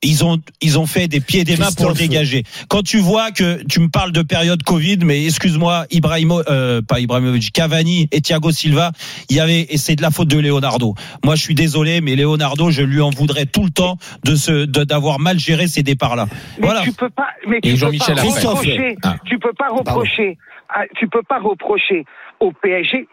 ils 0.04 0.24
ont, 0.26 0.38
ils 0.62 0.78
ont 0.80 0.86
fait 0.86 1.08
des 1.08 1.20
pieds 1.20 1.42
et 1.42 1.44
des 1.44 1.58
mains 1.58 1.72
pour 1.76 1.88
le 1.90 1.94
dégager. 1.96 2.44
Quand 2.70 2.82
tu 2.84 2.98
vois 3.00 3.32
que 3.32 3.64
tu 3.68 3.80
me 3.80 3.88
parles 3.90 4.12
de 4.12 4.22
période 4.22 4.62
Covid, 4.64 5.00
mais 5.04 5.26
excuse-moi, 5.26 5.86
Ibrahimo, 5.92 6.42
euh, 6.50 6.82
pas 6.82 7.00
Ibrahimovic, 7.00 7.52
Cavani 7.54 8.08
et 8.12 8.22
Thiago 8.22 8.52
Silva, 8.52 8.92
il 9.30 9.38
y 9.38 9.40
avait, 9.40 9.62
et 9.70 9.78
c'est 9.78 9.96
de 9.96 10.02
la 10.02 10.12
faute 10.12 10.28
de 10.28 10.40
Leonardo. 10.40 10.94
Moi, 11.24 11.36
je 11.36 11.42
suis 11.42 11.56
désolé, 11.56 12.02
mais 12.02 12.16
Leonardo, 12.16 12.70
je 12.70 12.82
lui 12.84 13.02
en 13.02 13.10
voudrais 13.10 13.46
tout 13.46 13.64
le 13.64 13.70
temps 13.72 13.98
de 14.24 14.36
ce, 14.36 14.66
d'avoir 14.66 15.20
mal 15.20 15.40
géré 15.40 15.68
ces 15.68 15.84
départs-là. 15.84 16.28
Mais 16.60 16.66
Voilà. 16.68 16.82
tu 16.82 16.92
peux 16.92 17.10
pas, 17.10 17.30
mais 17.48 17.58
Et 17.64 17.74
tu 17.74 17.80
peux 17.80 17.92
pas 17.98 18.14
reprocher, 18.22 18.96
Ah. 19.04 19.16
tu 19.26 19.40
peux 19.40 19.54
pas 19.54 19.70
reprocher, 19.70 20.38
ah, 20.70 20.82
tu 20.96 21.08
peux 21.08 21.24
pas 21.24 21.40
reprocher 21.40 22.06
au 22.40 22.52
PSG. 22.52 23.08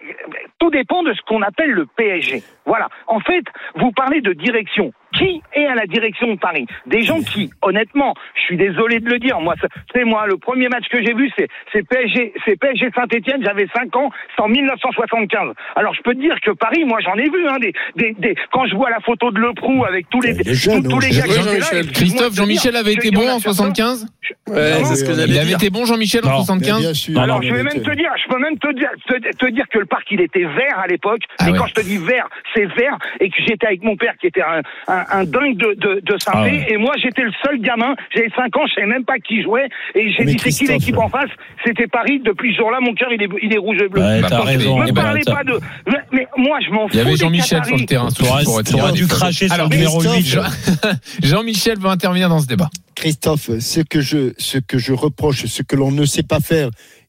Tout 0.58 0.70
dépend 0.70 1.02
de 1.02 1.12
ce 1.14 1.20
qu'on 1.26 1.42
appelle 1.42 1.70
le 1.70 1.86
PSG. 1.86 2.42
Voilà. 2.66 2.88
En 3.06 3.20
fait, 3.20 3.44
vous 3.76 3.92
parlez 3.92 4.20
de 4.20 4.32
direction. 4.32 4.92
Qui 5.16 5.42
est 5.54 5.66
à 5.66 5.74
la 5.74 5.86
direction 5.86 6.32
de 6.34 6.38
Paris 6.38 6.66
Des 6.86 7.02
gens 7.02 7.20
qui, 7.20 7.50
honnêtement, 7.62 8.14
je 8.36 8.40
suis 8.42 8.56
désolé 8.56 9.00
de 9.00 9.08
le 9.10 9.18
dire, 9.18 9.40
moi, 9.40 9.54
c'est 9.94 10.04
moi 10.04 10.26
le 10.28 10.36
premier 10.36 10.68
match 10.68 10.84
que 10.90 11.02
j'ai 11.04 11.14
vu, 11.14 11.30
c'est 11.36 11.82
PSG, 11.88 12.32
c'est 12.44 12.56
PSG 12.58 12.90
Saint-Étienne. 12.94 13.42
J'avais 13.44 13.66
5 13.74 13.94
ans, 13.96 14.10
c'est 14.36 14.42
en 14.42 14.48
1975. 14.48 15.52
Alors 15.76 15.94
je 15.94 16.02
peux 16.02 16.14
te 16.14 16.20
dire 16.20 16.36
que 16.40 16.52
Paris, 16.52 16.84
moi, 16.84 16.98
j'en 17.00 17.14
ai 17.14 17.28
vu. 17.28 17.48
Hein, 17.48 17.58
des, 17.60 17.72
des, 17.96 18.14
des- 18.18 18.34
quand 18.52 18.66
je 18.66 18.74
vois 18.76 18.90
la 18.90 19.00
photo 19.00 19.30
de 19.30 19.38
Leproux 19.40 19.84
avec 19.84 20.08
tous 20.10 20.20
les, 20.20 20.32
Il 20.32 20.48
est 20.48 20.54
jeune, 20.54 20.82
tous, 20.82 20.90
tous 20.90 21.00
les 21.00 21.06
hein. 21.18 21.22
gars 21.26 21.32
qui 21.34 21.40
Oui, 21.48 21.56
étaient 21.56 21.82
là, 21.82 21.92
Christophe, 21.92 22.34
Jean-Michel 22.34 22.76
avait 22.76 22.92
été 22.92 23.10
bon 23.10 23.22
en 23.22 23.38
certains- 23.40 23.52
75 23.74 24.06
Ouais, 24.46 24.84
c'est 24.84 24.94
ce 24.96 25.04
que 25.04 25.12
Il 25.12 25.20
avait 25.38 25.44
dire. 25.46 25.56
été 25.56 25.70
bon, 25.70 25.84
Jean-Michel, 25.86 26.24
en 26.24 26.28
Non. 26.30 26.32
Mais 26.38 26.44
75 26.44 26.80
bien 26.80 26.94
sûr. 26.94 27.18
Alors, 27.18 27.40
Non, 27.40 27.42
je 27.48 27.52
vais 27.52 27.62
même 27.64 27.82
te 27.82 27.94
dire, 27.96 28.10
je 28.22 28.28
peux 28.32 28.38
même 28.40 28.58
te 28.58 28.72
dire, 28.74 28.90
te, 29.08 29.14
te 29.36 29.50
dire 29.50 29.64
que 29.72 29.78
le 29.80 29.86
parc, 29.86 30.06
il 30.10 30.20
était 30.20 30.44
vert 30.44 30.78
à 30.78 30.86
l'époque. 30.86 31.20
Ah 31.38 31.46
mais 31.46 31.52
ouais. 31.52 31.58
quand 31.58 31.66
je 31.66 31.74
te 31.74 31.80
dis 31.80 31.96
vert, 31.98 32.28
c'est 32.54 32.66
vert. 32.66 32.96
Et 33.18 33.28
que 33.28 33.36
j'étais 33.46 33.66
avec 33.66 33.82
mon 33.82 33.96
père 33.96 34.14
qui 34.20 34.28
était 34.28 34.42
un, 34.42 34.62
un, 34.88 34.99
un 35.10 35.24
dingue 35.24 35.56
de, 35.56 35.74
de, 35.78 36.00
de 36.04 36.18
synthé. 36.18 36.30
Ah 36.38 36.42
ouais. 36.42 36.66
Et 36.68 36.76
moi, 36.76 36.92
j'étais 37.02 37.22
le 37.22 37.32
seul 37.44 37.60
gamin. 37.60 37.94
J'avais 38.14 38.28
5 38.36 38.56
ans, 38.56 38.62
je 38.68 38.74
savais 38.74 38.86
même 38.86 39.04
pas 39.04 39.18
qui 39.18 39.42
jouait. 39.42 39.68
Et 39.94 40.12
j'ai 40.12 40.24
dit, 40.24 40.36
c'est 40.38 40.50
qui 40.50 40.66
l'équipe 40.66 40.98
en 40.98 41.08
face? 41.08 41.30
C'était 41.64 41.86
Paris. 41.86 42.20
Depuis 42.24 42.52
ce 42.52 42.58
jour-là, 42.58 42.78
mon 42.80 42.94
cœur, 42.94 43.08
il 43.12 43.22
est, 43.22 43.28
il 43.42 43.54
est 43.54 43.58
rouge 43.58 43.78
et 43.82 43.88
bleu. 43.88 44.00
Ouais, 44.02 44.20
Bah, 44.20 44.28
t'as 44.30 44.42
raison. 44.42 44.78
Me 44.78 44.88
Eh 44.88 44.92
ben, 44.92 45.02
parlez 45.02 45.22
pas 45.24 45.44
de. 45.44 45.58
Mais, 45.86 45.98
mais 46.12 46.26
moi, 46.36 46.58
je 46.66 46.70
m'en 46.70 46.82
fous. 46.88 46.94
Il 46.94 46.98
y 46.98 47.00
avait 47.00 47.16
Jean-Michel 47.16 47.64
sur 47.64 47.76
le 47.76 47.84
terrain. 47.84 48.08
T'aurais 48.08 48.92
dû 48.92 49.06
cracher 49.06 49.48
sur 49.48 49.56
le 49.62 49.68
numéro 49.68 49.98
Christophe, 49.98 50.16
8. 50.18 50.26
Jean- 50.26 50.92
Jean-Michel 51.22 51.78
veut 51.78 51.88
intervenir 51.88 52.28
dans 52.28 52.40
ce 52.40 52.46
débat. 52.46 52.68
Christophe, 52.94 53.50
ce 53.58 53.80
que 53.80 54.00
je, 54.00 54.32
ce 54.38 54.58
que 54.58 54.78
je 54.78 54.92
reproche, 54.92 55.46
ce 55.46 55.62
que 55.62 55.76
l'on 55.76 55.90
ne 55.90 56.04
sait 56.04 56.22
pas 56.22 56.40
faire, 56.40 56.68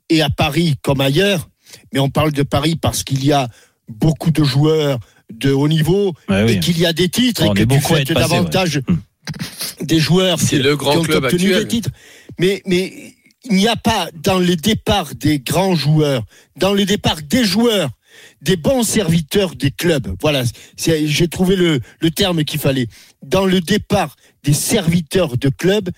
et 0.09 0.21
à 0.21 0.29
Paris 0.29 0.75
comme 0.81 1.01
ailleurs, 1.01 1.47
mais 1.93 1.99
on 1.99 2.09
parle 2.09 2.31
de 2.31 2.43
Paris 2.43 2.77
parce 2.81 3.03
qu'il 3.03 3.25
y 3.25 3.31
a 3.33 3.47
beaucoup 3.89 4.31
de 4.31 4.43
joueurs 4.43 4.97
de 5.31 5.51
haut 5.51 5.67
niveau 5.67 6.13
Ouais, 6.29 6.43
oui. 6.45 6.51
et 6.53 6.59
qu'il 6.59 6.77
y 6.79 6.85
a 6.85 6.93
des 6.93 7.09
titres 7.09 7.43
On 7.45 7.53
et 7.53 7.57
que 7.59 7.63
tu 7.63 7.73
être 7.75 8.13
passé, 8.13 8.13
davantage 8.13 8.75
ouais. 8.87 8.95
des 9.81 9.99
joueurs 9.99 10.39
C'est 10.39 10.57
qui, 10.57 10.61
le 10.63 10.75
grand 10.75 10.91
qui 10.93 10.97
ont 10.97 11.03
club 11.03 11.23
obtenu 11.25 11.49
actuel. 11.53 11.63
des 11.63 11.67
titres. 11.67 11.89
Mais, 12.39 12.61
mais 12.65 13.13
il 13.49 13.55
n'y 13.55 13.67
a 13.67 13.75
pas 13.75 14.09
dans 14.23 14.39
les 14.39 14.55
départs 14.55 15.15
des 15.15 15.39
grands 15.39 15.75
joueurs, 15.75 16.23
dans 16.57 16.73
les 16.73 16.85
départs 16.85 17.21
des 17.23 17.43
joueurs, 17.43 17.89
des 18.41 18.55
bons 18.57 18.83
serviteurs 18.83 19.55
des 19.55 19.71
clubs. 19.71 20.15
Voilà, 20.21 20.43
j'ai 20.77 21.27
trouvé 21.27 21.55
le, 21.55 21.79
le 22.01 22.11
terme 22.11 22.43
qu'il 22.43 22.59
fallait. 22.59 22.87
Dans 23.23 23.45
le 23.45 23.61
départ 23.61 24.15
des 24.43 24.53
serviteurs 24.53 25.37
de 25.37 25.49
clubs, 25.49 25.89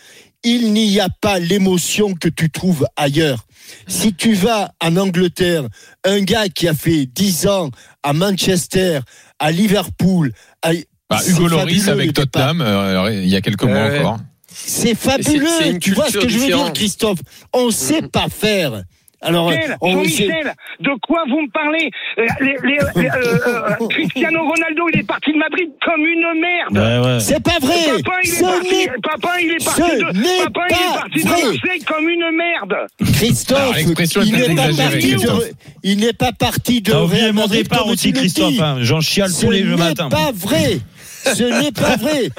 il 0.44 0.74
n'y 0.74 1.00
a 1.00 1.10
pas 1.22 1.40
l'émotion 1.40 2.14
que 2.14 2.28
tu 2.30 2.50
trouves 2.50 2.86
ailleurs. 2.96 3.46
Si 3.88 4.14
tu 4.14 4.34
vas 4.34 4.74
en 4.82 4.98
Angleterre, 4.98 5.64
un 6.04 6.22
gars 6.22 6.50
qui 6.50 6.68
a 6.68 6.74
fait 6.74 7.06
10 7.06 7.48
ans 7.48 7.70
à 8.04 8.14
Manchester, 8.14 9.00
à 9.40 9.52
Liverpool, 9.52 10.34
à, 10.62 10.72
Bah, 11.10 11.20
c'est 11.22 11.32
Hugo 11.32 11.48
Loris 11.48 11.86
fabuleux, 11.86 12.04
avec. 12.04 12.14
Tottenham, 12.14 12.62
euh, 12.62 13.22
il 13.24 13.30
y 13.30 13.36
a 13.36 13.42
quelques 13.42 13.64
mois 13.64 13.86
encore. 13.86 14.18
C'est 14.54 14.96
fabuleux. 14.96 15.80
tu 15.80 15.94
vois 15.94 16.10
ce 16.10 16.20
que 16.20 16.28
je 16.30 16.38
veux 16.38 16.48
dire. 16.48 16.74
Christophe? 16.74 17.20
On 17.54 17.72
sait 17.72 18.04
pas 18.04 18.28
faire. 18.30 18.84
Alors, 19.24 19.50
Michel, 19.50 19.78
on 19.82 19.92
Jean-Michel, 19.94 20.54
de 20.80 20.92
quoi 21.08 21.24
vous 21.30 21.42
me 21.42 21.50
parlez 21.52 21.90
Euh, 22.20 22.26
les- 22.42 22.58
les- 22.64 23.02
les- 23.02 23.10
euh, 23.10 23.76
euh, 23.82 23.88
Cristiano 23.90 24.40
Ronaldo, 24.44 24.90
il 24.94 25.00
est 25.00 25.08
parti 25.08 25.32
de 25.34 25.38
Madrid 25.38 25.70
comme 25.86 26.02
une 26.06 26.40
merde. 26.40 26.78
Ouais, 26.78 27.08
ouais. 27.14 27.20
C'est 27.20 27.42
pas 27.44 27.58
vrai. 27.62 28.02
Papa, 28.04 28.18
il 28.24 28.30
est 28.30 28.34
Ce 28.34 28.42
parti, 28.44 28.76
n'est- 28.76 28.88
papa, 29.02 29.30
il 29.42 29.52
est 29.52 29.66
parti 29.66 29.82
ce 29.82 29.98
de, 29.98 30.44
papa, 30.44 30.62
il 30.70 30.74
est 30.74 30.78
pas 30.78 31.00
parti 31.00 31.24
de 31.24 31.28
vrai. 31.30 31.42
Marseille 31.44 31.84
comme 31.86 32.10
une 32.10 32.32
merde. 32.36 32.74
Alors, 32.74 33.14
Christophe, 33.14 33.78
est 33.78 33.82
il 33.82 34.36
n'est 34.38 34.56
pas 34.56 34.68
parti 34.76 35.16
de, 35.16 35.56
il 35.84 35.98
n'est 36.00 36.14
pas 36.14 36.32
parti 36.34 36.82
de 36.82 36.92
T'as 36.92 37.02
oublié 37.02 37.22
Real 37.24 37.34
mon 37.34 37.42
Madrid 37.42 37.64
départ 37.64 37.80
comme 37.84 37.92
aussi. 37.92 38.14
Christophe. 38.14 38.60
hein. 38.60 38.78
J'en 38.82 39.02
chiale 39.02 39.32
tous 39.40 39.52
les 39.52 39.64
matins. 39.64 40.10
pas 40.10 40.32
vrai. 40.34 40.80
Ce 41.24 41.44
n'est 41.44 41.72
pas 41.72 41.96
vrai. 42.02 42.30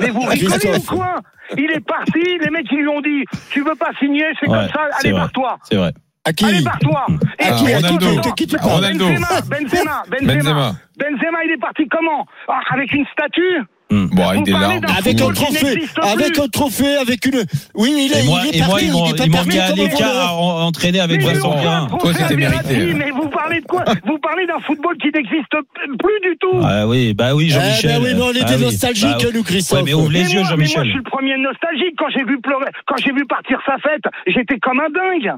Mais 0.00 0.10
vous 0.10 0.20
rigolez 0.20 0.76
ou 0.76 0.82
quoi? 0.82 1.16
Il 1.56 1.70
est 1.70 1.80
parti, 1.86 2.20
les 2.42 2.50
mecs 2.50 2.66
ils 2.72 2.78
lui 2.78 2.88
ont 2.88 3.00
dit 3.02 3.22
Tu 3.50 3.60
veux 3.62 3.74
pas 3.74 3.90
signer, 4.00 4.24
c'est 4.40 4.48
Ouais, 4.48 4.56
comme 4.58 4.68
ça, 4.68 4.80
c'est 4.92 5.06
allez 5.06 5.12
vrai. 5.12 5.20
barre-toi. 5.20 5.58
C'est 5.68 5.76
vrai. 5.76 5.92
À 6.26 6.32
qui 6.32 6.44
Allez 6.46 6.62
barre-toi. 6.62 7.06
Et 7.38 7.44
À 7.44 7.52
puis, 7.54 7.64
qui 7.66 7.72
À 7.74 8.32
qui 8.32 8.46
qui 8.46 8.56
parles 8.56 8.70
Ronaldo. 8.72 9.06
Benzema, 9.08 9.26
Benzema, 9.42 10.02
Benzema, 10.10 10.32
Benzema. 10.32 10.74
Benzema, 10.98 11.38
il 11.44 11.50
est 11.52 11.60
parti 11.60 11.86
comment 11.90 12.26
Ah, 12.48 12.60
Avec 12.72 12.92
une 12.92 13.04
statue 13.12 13.60
Bon, 13.90 14.26
avec 14.26 14.38
Vous 14.40 14.44
des 14.46 14.52
parlez 14.52 14.66
larmes. 14.66 14.80
d'un 14.80 14.92
Avec 14.94 15.20
un 15.20 15.24
football 15.26 15.34
qui 15.34 15.44
trophée, 15.44 15.64
n'existe 15.74 15.94
plus. 15.94 16.08
avec 16.08 16.38
un 16.38 16.48
trophée, 16.48 16.96
avec 16.96 17.26
une. 17.26 17.44
Oui, 17.74 17.94
il 18.08 18.12
est, 18.12 18.24
Et 18.24 18.26
moi, 18.26 18.40
il 18.42 18.48
est 18.48 18.56
et 18.56 18.58
moi 18.60 18.68
parti. 18.70 18.90
m'ont 18.90 19.06
il 19.06 19.12
mis 19.14 19.20
à 19.20 19.22
comme 19.22 19.34
un 19.34 19.74
l'écart 19.84 20.08
voleur. 20.08 20.28
à 20.30 20.34
en- 20.34 20.66
entraîner 20.66 21.00
avec 21.00 21.20
Vincent 21.22 21.34
ils 21.34 21.46
ont 21.46 21.60
Guérin. 21.60 21.86
pas 21.86 21.94
un 21.94 21.98
Toi, 21.98 22.12
c'était 22.14 22.36
mérité. 22.36 22.94
Mais 22.94 23.10
vous 23.10 23.28
parlez 23.28 23.60
de 23.60 23.66
quoi 23.66 23.84
Vous 24.06 24.18
parlez 24.18 24.46
d'un 24.46 24.58
football 24.60 24.96
qui 24.96 25.08
n'existe 25.14 25.52
plus 25.76 26.20
du 26.28 26.36
tout. 26.40 26.58
Ah 26.64 26.88
oui, 26.88 27.12
bah 27.14 27.34
oui, 27.36 27.44
Eh 27.48 27.52
Jean-Michel. 27.52 27.90
ben 27.92 28.02
oui, 28.02 28.14
mais 28.16 28.22
on 28.22 28.32
est 28.32 28.42
Ah 28.44 28.56
nostalgiques, 28.56 29.06
Bah 29.10 29.16
oui. 29.26 29.30
nous, 29.34 29.42
Christophe. 29.44 29.78
Ouais, 29.78 29.84
mais 29.84 29.94
ouvre 29.94 30.10
les 30.10 30.24
Mais 30.24 30.30
yeux, 30.30 30.40
moi, 30.40 30.48
mais 30.50 30.56
moi, 30.56 30.64
je 30.64 30.70
Jean-Michel. 30.72 30.84
suis 30.86 30.96
le 30.96 31.02
premier 31.02 31.36
nostalgique. 31.38 31.94
Quand 31.98 32.08
j'ai 32.08 32.24
vu 32.24 32.40
pleurer, 32.40 32.70
quand 32.86 32.96
j'ai 32.96 33.12
vu 33.12 33.24
partir 33.26 33.60
sa 33.66 33.76
fête, 33.78 34.02
j'étais 34.26 34.58
comme 34.58 34.80
un 34.80 34.90
dingue. 34.90 35.34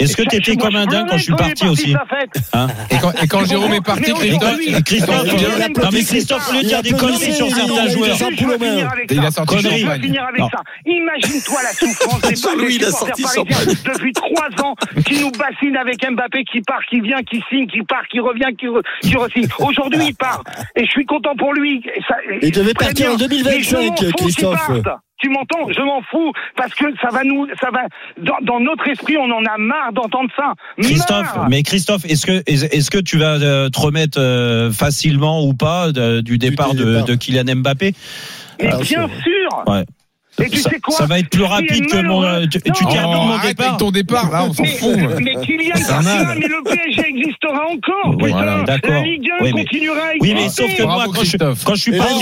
Est-ce 0.00 0.16
que 0.16 0.22
Et 0.22 0.26
t'étais 0.26 0.54
moi, 0.54 0.66
comme 0.66 0.74
un 0.74 0.86
dingue 0.86 1.06
quand 1.08 1.16
je 1.16 1.22
suis 1.22 1.32
pleurais 1.34 1.50
parti 1.50 1.68
aussi. 1.68 1.94
Hein 2.52 2.66
Et 2.90 2.96
quand, 2.98 3.12
et 3.22 3.28
quand 3.28 3.44
Jérôme 3.44 3.74
est 3.74 3.80
parti, 3.80 4.12
Christophe, 4.12 4.58
Christophe, 4.84 5.26
Il 5.32 5.44
a 5.44 5.68
non 5.68 5.90
mais. 5.92 6.02
Christophe, 6.02 6.50
au 6.50 6.52
lieu 6.52 6.58
de 6.58 6.64
Il 6.64 6.68
dire 6.68 6.78
a 6.78 6.82
des 6.82 6.92
conneries 6.92 7.32
sur 7.32 7.46
Il 7.46 7.52
a 7.52 7.56
certains 7.56 7.88
joueurs. 7.88 8.16
Il 9.08 9.18
a 9.20 9.30
ça. 9.30 9.30
sorti 9.30 9.62
champagne. 9.62 10.12
Imagine-toi 10.84 11.62
la 11.62 11.72
souffrance 11.72 12.20
des 12.22 12.34
Jean-Louis, 12.34 12.74
il 12.74 12.84
a 12.84 12.90
supporters 12.90 13.26
sorti 13.28 13.44
parisiens 13.54 13.74
depuis 13.92 14.12
trois 14.12 14.64
ans 14.64 14.74
qui 15.06 15.20
nous 15.20 15.30
bassinent 15.30 15.76
avec 15.76 16.04
Mbappé 16.10 16.42
qui 16.44 16.60
part, 16.62 16.84
qui 16.90 17.00
vient, 17.00 17.22
qui 17.22 17.40
signe, 17.48 17.68
qui 17.68 17.82
part, 17.82 18.06
qui 18.10 18.18
revient, 18.18 18.50
qui, 18.58 18.66
re, 18.66 18.80
qui 19.00 19.14
re-signe. 19.16 19.46
Aujourd'hui, 19.60 20.06
il 20.08 20.14
part. 20.16 20.42
Et 20.74 20.84
je 20.84 20.90
suis 20.90 21.06
content 21.06 21.36
pour 21.38 21.54
lui. 21.54 21.80
Il 22.42 22.50
devait 22.50 22.74
partir 22.74 23.12
en 23.12 23.16
2025, 23.16 23.54
Mais 23.54 23.62
je 23.62 23.76
m'en 23.76 23.94
fous 23.94 24.02
qu'il 24.02 24.12
Christophe. 24.12 24.70
Tu 25.18 25.28
m'entends 25.30 25.70
Je 25.70 25.80
m'en 25.80 26.02
fous 26.02 26.32
parce 26.56 26.74
que 26.74 26.84
ça 27.00 27.08
va 27.10 27.24
nous, 27.24 27.46
ça 27.60 27.70
va 27.70 27.82
dans, 28.18 28.36
dans 28.42 28.60
notre 28.60 28.86
esprit, 28.88 29.16
on 29.16 29.30
en 29.30 29.44
a 29.44 29.56
marre 29.58 29.92
d'entendre 29.92 30.28
ça. 30.36 30.54
Christophe, 30.78 31.38
mais 31.48 31.62
Christophe, 31.62 32.04
est-ce 32.04 32.26
que 32.26 32.42
est-ce 32.46 32.90
que 32.90 32.98
tu 32.98 33.18
vas 33.18 33.40
euh, 33.40 33.68
te 33.68 33.80
remettre 33.80 34.18
euh, 34.20 34.70
facilement 34.70 35.44
ou 35.44 35.54
pas 35.54 35.92
du 35.92 36.38
départ 36.38 36.74
de, 36.74 36.84
départ. 36.84 37.04
de 37.04 37.14
Kylian 37.14 37.56
Mbappé? 37.56 37.94
Mais 38.60 38.70
Ah, 38.72 38.76
bien 38.78 39.08
sûr. 39.08 39.64
Ouais. 39.66 39.84
Et 40.42 40.50
tu 40.50 40.58
ça, 40.58 40.70
sais 40.70 40.80
quoi 40.80 40.96
ça 40.96 41.06
va 41.06 41.18
être 41.20 41.28
plus 41.30 41.44
rapide 41.44 41.86
que 41.86 41.96
mon. 42.02 42.22
euh, 42.24 42.46
Tu, 42.50 42.58
Non, 42.66 42.74
tu 42.74 42.84
Oh, 42.84 43.08
mon 43.08 43.38
départ. 43.38 43.44
avec 43.44 43.56
ton 43.78 43.90
départ, 43.92 44.30
là, 44.32 44.44
on 44.48 44.52
s'en 44.52 44.62
Mais, 44.64 44.68
fout. 44.70 44.96
mais 45.20 45.34
Kylian 45.46 45.74
C'est 45.76 45.92
un 45.92 46.02
partira, 46.02 46.30
âne. 46.32 46.38
mais 46.40 46.48
le 46.48 46.62
PSG 46.64 47.08
existera 47.08 47.60
encore. 47.70 47.94
Oui, 48.06 48.14
putain. 48.16 48.28
voilà, 48.32 48.62
d'accord. 48.64 48.90
La 48.94 49.00
Ligue 49.02 49.30
1 49.40 49.44
Oui, 49.44 49.52
mais- 49.54 49.64
continuera 49.64 49.98
à 50.00 50.12
Oui, 50.20 50.32
mais 50.34 50.48
sauf 50.48 50.74
que 50.76 50.82
moi, 50.82 51.04
quand 51.06 51.12
je, 51.12 51.18
Christophe. 51.20 51.64
quand 51.64 51.74
je 51.76 51.80
suis 51.82 51.96
parti. 51.96 52.16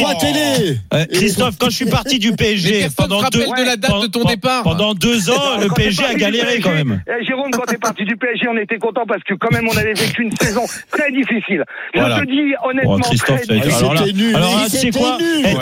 Euh, 0.95 1.05
Christophe, 1.13 1.55
quand 1.59 1.71
je 1.71 1.77
suis 1.77 1.87
parti 1.87 2.19
du 2.19 2.31
Mais 2.31 2.37
PSG 2.37 2.87
pendant 2.97 3.23
deux, 3.31 3.41
rappelle 3.47 3.65
de 3.65 3.67
la 3.71 3.77
date 3.77 4.03
de 4.03 4.07
ton 4.09 4.25
départ. 4.25 4.63
pendant 4.63 4.93
deux 4.95 5.31
ans, 5.31 5.59
le 5.61 5.69
PSG 5.69 6.05
a 6.05 6.15
galéré 6.15 6.61
quand 6.61 6.71
même. 6.75 7.03
eh, 7.09 7.25
Jérôme, 7.25 7.51
quand 7.51 7.65
t'es 7.67 7.79
parti 7.79 8.05
du 8.05 8.17
PSG, 8.17 8.47
on 8.53 8.57
était 8.59 8.79
content 8.79 9.05
parce 9.09 9.23
que 9.23 9.35
quand 9.35 9.51
même 9.53 9.67
on 9.73 9.77
avait 9.77 9.95
vécu 9.95 10.23
une 10.25 10.37
saison 10.37 10.63
très 10.91 11.11
difficile. 11.13 11.65
Je 11.95 12.01
te 12.01 12.25
dis 12.27 12.55
honnêtement 12.63 12.99
Christophe, 12.99 13.41
alors 13.51 13.95
là, 13.95 14.01
c'était 14.05 14.13
nul. 14.13 14.35
alors 14.37 14.57
là, 14.57 14.63
Il 14.67 14.71
tu 14.71 14.77
sais 14.79 14.91
quoi. 14.91 15.19
Eh, 15.21 15.55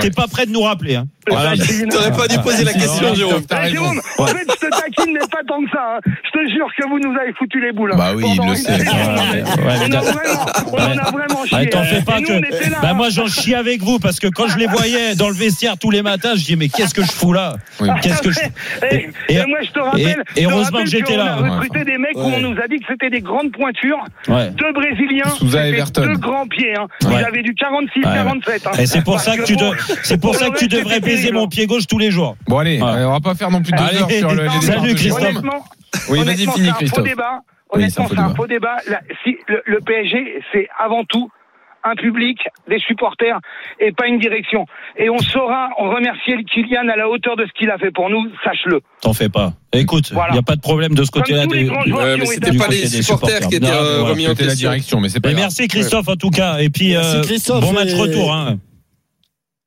T'es 0.00 0.10
pas 0.10 0.26
prêt, 0.28 0.46
de 0.46 0.50
nous 0.52 0.60
rappeler. 0.62 0.96
Hein. 0.96 1.06
Voilà. 1.28 1.54
T'aurais 1.90 2.12
pas 2.12 2.28
dû 2.28 2.38
poser 2.38 2.64
la 2.64 2.72
question, 2.72 3.14
Jérôme. 3.14 3.42
Eh, 3.66 3.70
Jérôme, 3.70 4.00
en 4.18 4.26
fait, 4.26 4.46
je 4.48 4.66
te 4.66 4.70
taquine, 4.70 5.12
mais 5.12 5.20
pas 5.30 5.42
tant 5.46 5.62
que 5.62 5.70
ça. 5.72 5.96
hein. 5.96 6.00
Je 6.24 6.30
te 6.38 6.50
jure 6.52 6.66
que 6.76 6.88
vous 6.88 6.98
nous 6.98 7.18
avez 7.18 7.32
foutu 7.34 7.60
les 7.60 7.72
boules. 7.72 7.92
hein. 7.92 7.96
Bah 7.98 8.12
oui, 8.14 8.24
il 8.34 8.48
le 8.48 8.54
sait. 8.54 8.72
On 9.66 10.72
on 10.72 10.76
en 10.76 10.98
a 10.98 11.10
vraiment 11.10 11.44
chié. 11.46 11.68
T'en 11.70 11.80
hein. 11.80 11.84
fais 11.84 12.02
pas 12.02 12.20
que. 12.20 12.32
on. 12.32 12.80
Bah 12.82 12.94
moi 12.94 13.08
j'en 13.10 13.26
chie 13.26 13.54
avec 13.54 13.82
vous 13.82 13.98
parce 13.98 14.18
que 14.20 14.26
quand 14.28 14.48
je 14.48 14.58
les 14.58 14.66
voyais 14.66 15.14
dans 15.14 15.28
le 15.28 15.34
vestiaire 15.34 15.76
tous 15.78 15.90
les 15.90 16.02
matins, 16.02 16.32
je 16.36 16.44
dis 16.44 16.56
mais 16.56 16.68
qu'est-ce 16.68 16.94
que 16.94 17.02
je 17.02 17.12
fous 17.12 17.32
là 17.32 17.54
Qu'est-ce 18.02 18.22
que 18.22 18.30
je 18.30 18.40
Et, 18.90 19.10
Et- 19.28 19.34
et 19.36 19.46
moi, 19.46 19.58
je 19.62 19.70
te 19.70 19.78
rappelle, 19.80 20.02
et- 20.36 20.40
et 20.40 20.42
je 20.42 20.48
te 20.48 20.52
heureusement 20.52 20.78
rappelle 20.78 20.84
que 20.84 20.90
j'étais 20.90 21.16
là. 21.16 21.32
a 21.32 21.36
recruté 21.36 21.84
des 21.84 21.98
mecs 21.98 22.16
où 22.16 22.20
on 22.20 22.40
nous 22.40 22.56
a 22.60 22.68
dit 22.68 22.78
que 22.78 22.84
c'était 22.88 23.10
des 23.10 23.20
grandes 23.20 23.52
pointures, 23.52 24.02
deux 24.28 24.72
Brésiliens, 24.72 25.24
deux 25.94 26.16
grands 26.16 26.46
pieds. 26.46 26.74
Ils 27.02 27.24
avaient 27.24 27.42
du 27.42 27.54
46, 27.54 28.00
Ouais, 28.04 28.10
ouais. 28.10 28.14
47. 28.16 28.66
hein. 28.66 28.70
Et 28.78 28.86
c'est 28.86 29.02
pour 29.02 29.20
ça 29.20 29.36
que 29.36 29.42
tu 29.44 29.56
c'est 30.02 30.20
pour 30.20 30.34
ça 30.34 30.50
que 30.50 30.58
tu 30.58 30.68
devrais 30.68 31.00
baiser 31.00 31.32
mon 31.32 31.48
pied 31.48 31.66
gauche 31.66 31.75
tous 31.86 31.98
les 31.98 32.10
jours. 32.12 32.36
Bon 32.46 32.58
allez, 32.58 32.80
Ouais. 32.80 33.04
on 33.04 33.12
va 33.12 33.20
pas 33.20 33.34
faire 33.34 33.50
non 33.50 33.60
plus 33.62 33.72
deux 33.72 33.82
Allez, 33.82 33.98
heures 33.98 34.10
sur 34.10 34.34
le, 34.34 34.44
les 34.44 34.60
salut, 34.62 34.94
Christophe. 34.94 35.42
Oui, 36.08 36.18
vas-y, 36.18 36.20
honnêtement, 36.20 36.52
finis, 36.52 36.66
c'est 36.66 36.70
un 36.70 36.72
faux 36.72 36.78
Christophe. 36.78 37.04
Oui, 37.74 37.82
Honnêtement, 37.82 38.06
c'est 38.08 38.18
un 38.18 38.34
faux 38.34 38.46
débat. 38.46 38.76
Si, 39.24 39.36
le, 39.48 39.62
le 39.66 39.80
PSG, 39.80 40.40
c'est 40.52 40.68
avant 40.78 41.02
tout 41.04 41.28
un 41.88 41.94
public, 41.94 42.38
des 42.68 42.80
supporters 42.80 43.38
et 43.78 43.92
pas 43.92 44.08
une 44.08 44.18
direction. 44.18 44.66
Et 44.98 45.08
on 45.08 45.18
saura 45.18 45.68
on 45.78 45.88
remercier 45.90 46.34
le 46.34 46.42
Kylian 46.42 46.88
à 46.88 46.96
la 46.96 47.08
hauteur 47.08 47.36
de 47.36 47.44
ce 47.46 47.52
qu'il 47.56 47.70
a 47.70 47.78
fait 47.78 47.92
pour 47.92 48.10
nous, 48.10 48.28
sache-le. 48.42 48.80
T'en 49.02 49.12
fais 49.12 49.28
pas. 49.28 49.52
Écoute, 49.72 50.08
il 50.10 50.14
Voilà. 50.14 50.32
n'y 50.32 50.38
a 50.40 50.42
pas 50.42 50.56
de 50.56 50.60
problème 50.60 50.94
de 50.94 51.04
ce 51.04 51.12
côté-là. 51.12 51.46
des- 51.46 51.68
Ouais, 51.70 52.16
mais 52.18 52.26
c'était 52.26 52.56
pas 52.56 52.66
les 52.68 52.86
supporters 52.88 53.46
qui 53.48 53.54
étaient 53.56 53.66
Non, 53.66 53.72
euh, 53.72 53.98
voilà. 54.00 54.10
remis 54.14 54.26
en 54.26 54.30
C'était 54.30 54.46
la 54.46 54.54
direction, 54.56 55.00
mais 55.00 55.08
c'est 55.08 55.20
pas 55.20 55.28
Mais 55.28 55.34
grave. 55.34 55.44
merci 55.44 55.68
Christophe 55.68 56.08
en 56.08 56.16
tout 56.16 56.30
cas. 56.30 56.58
Et 56.58 56.70
puis 56.70 56.90
Merci, 56.92 57.16
euh, 57.18 57.22
Christophe, 57.22 57.60
bon 57.60 57.72
match 57.72 57.90
et- 57.92 58.00
retour. 58.00 58.34
Hein. 58.34 58.58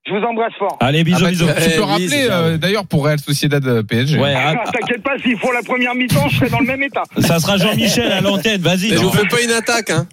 Je 0.07 0.13
vous 0.13 0.23
embrasse 0.25 0.53
fort. 0.57 0.77
Allez, 0.79 1.03
bisous, 1.03 1.17
Ah 1.19 1.23
bah, 1.25 1.29
bisous. 1.29 1.45
tu, 1.47 1.53
tu 1.53 1.69
peux 1.69 1.75
Eh, 1.75 1.79
rappeler 1.85 2.27
euh, 2.31 2.57
d'ailleurs 2.57 2.85
pour 2.85 3.05
Real 3.05 3.19
Sociedad 3.19 3.65
euh, 3.67 3.83
PSG. 3.83 4.17
Ouais, 4.17 4.33
Ah, 4.35 4.53
ah, 4.65 4.71
T'inquiète 4.71 5.03
pas, 5.03 5.17
s'ils 5.21 5.37
font 5.37 5.51
la 5.51 5.61
première 5.61 5.93
mi-temps, 5.93 6.27
je 6.29 6.37
serai 6.37 6.49
dans 6.49 6.59
le 6.59 6.65
même 6.65 6.81
état. 6.81 7.03
ça 7.19 7.39
sera 7.39 7.57
Jean-Michel 7.57 8.11
à 8.11 8.21
l'antenne. 8.21 8.61
Vas-y. 8.61 8.89
Je 8.89 8.95
non. 8.95 9.03
vous 9.03 9.11
fais 9.11 9.27
pas 9.27 9.41
une 9.41 9.51
attaque, 9.51 9.89
hein. 9.91 10.07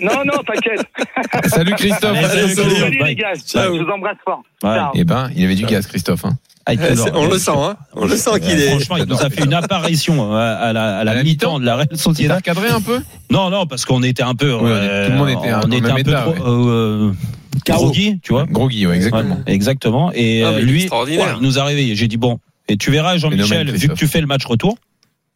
Non, 0.00 0.24
non, 0.24 0.40
t'inquiète. 0.46 0.86
Salut 1.50 1.74
Christophe. 1.74 2.16
Allez, 2.16 2.54
salut, 2.54 2.98
les 3.04 3.14
gars, 3.16 3.32
Ciao. 3.44 3.76
je 3.76 3.82
vous 3.82 3.90
embrasse 3.90 4.16
fort. 4.24 4.42
Ouais. 4.62 4.74
Ciao. 4.76 4.92
Eh 4.94 5.04
ben, 5.04 5.28
il 5.34 5.44
avait 5.44 5.56
du 5.56 5.64
gaz 5.66 5.86
Christophe. 5.88 6.24
Hein. 6.24 6.38
Ah, 6.66 6.72
Eh, 6.74 6.78
On 7.14 7.26
le 7.28 7.38
sent, 7.38 7.50
hein. 7.54 7.76
On 7.94 8.06
le 8.06 8.16
sent 8.16 8.40
qu'il 8.40 8.58
est. 8.60 8.70
Franchement, 8.70 8.96
il 8.96 9.04
nous 9.06 9.20
a 9.22 9.28
fait 9.28 9.44
une 9.44 9.54
apparition 9.54 10.34
euh, 10.34 10.36
à 10.38 10.72
la, 10.72 10.98
à 10.98 11.04
la 11.04 11.10
À 11.12 11.14
la 11.14 11.22
mi-temps 11.24 11.58
de 11.58 11.64
la 11.64 11.76
Real 11.76 11.88
Il 11.90 11.98
Sociedad. 11.98 12.40
cadré 12.42 12.68
un 12.68 12.80
peu? 12.80 13.00
Non, 13.30 13.50
non, 13.50 13.66
parce 13.66 13.84
qu'on 13.84 14.02
était 14.04 14.22
un 14.22 14.34
peu. 14.34 14.50
Tout 14.52 14.64
le 14.64 15.10
monde 15.16 15.30
était 15.30 15.48
un- 15.50 15.60
on 15.64 15.70
était 15.72 15.92
peu 15.92 15.98
état, 16.00 16.22
trop. 16.22 16.30
ouais. 16.32 16.38
euh, 16.46 17.12
Groggy, 17.64 18.18
tu 18.22 18.32
vois. 18.32 18.44
Groggy, 18.50 18.86
ouais, 18.86 18.96
exactement. 18.96 19.34
Ouais, 19.46 19.52
exactement. 19.54 20.10
Et 20.14 20.42
Ah, 20.44 20.58
lui, 20.60 20.82
extraordinaire. 20.82 21.26
ouais, 21.26 21.32
il 21.40 21.42
nous 21.46 21.58
a 21.58 21.64
réveillés. 21.64 21.94
J'ai 21.96 22.08
dit 22.08 22.16
bon. 22.16 22.38
Et 22.68 22.76
tu 22.76 22.90
verras, 22.90 23.16
Jean-Michel, 23.16 23.70
vu 23.70 23.88
que 23.88 23.94
tu 23.94 24.06
fais 24.08 24.20
le 24.20 24.26
match 24.26 24.44
retour. 24.44 24.76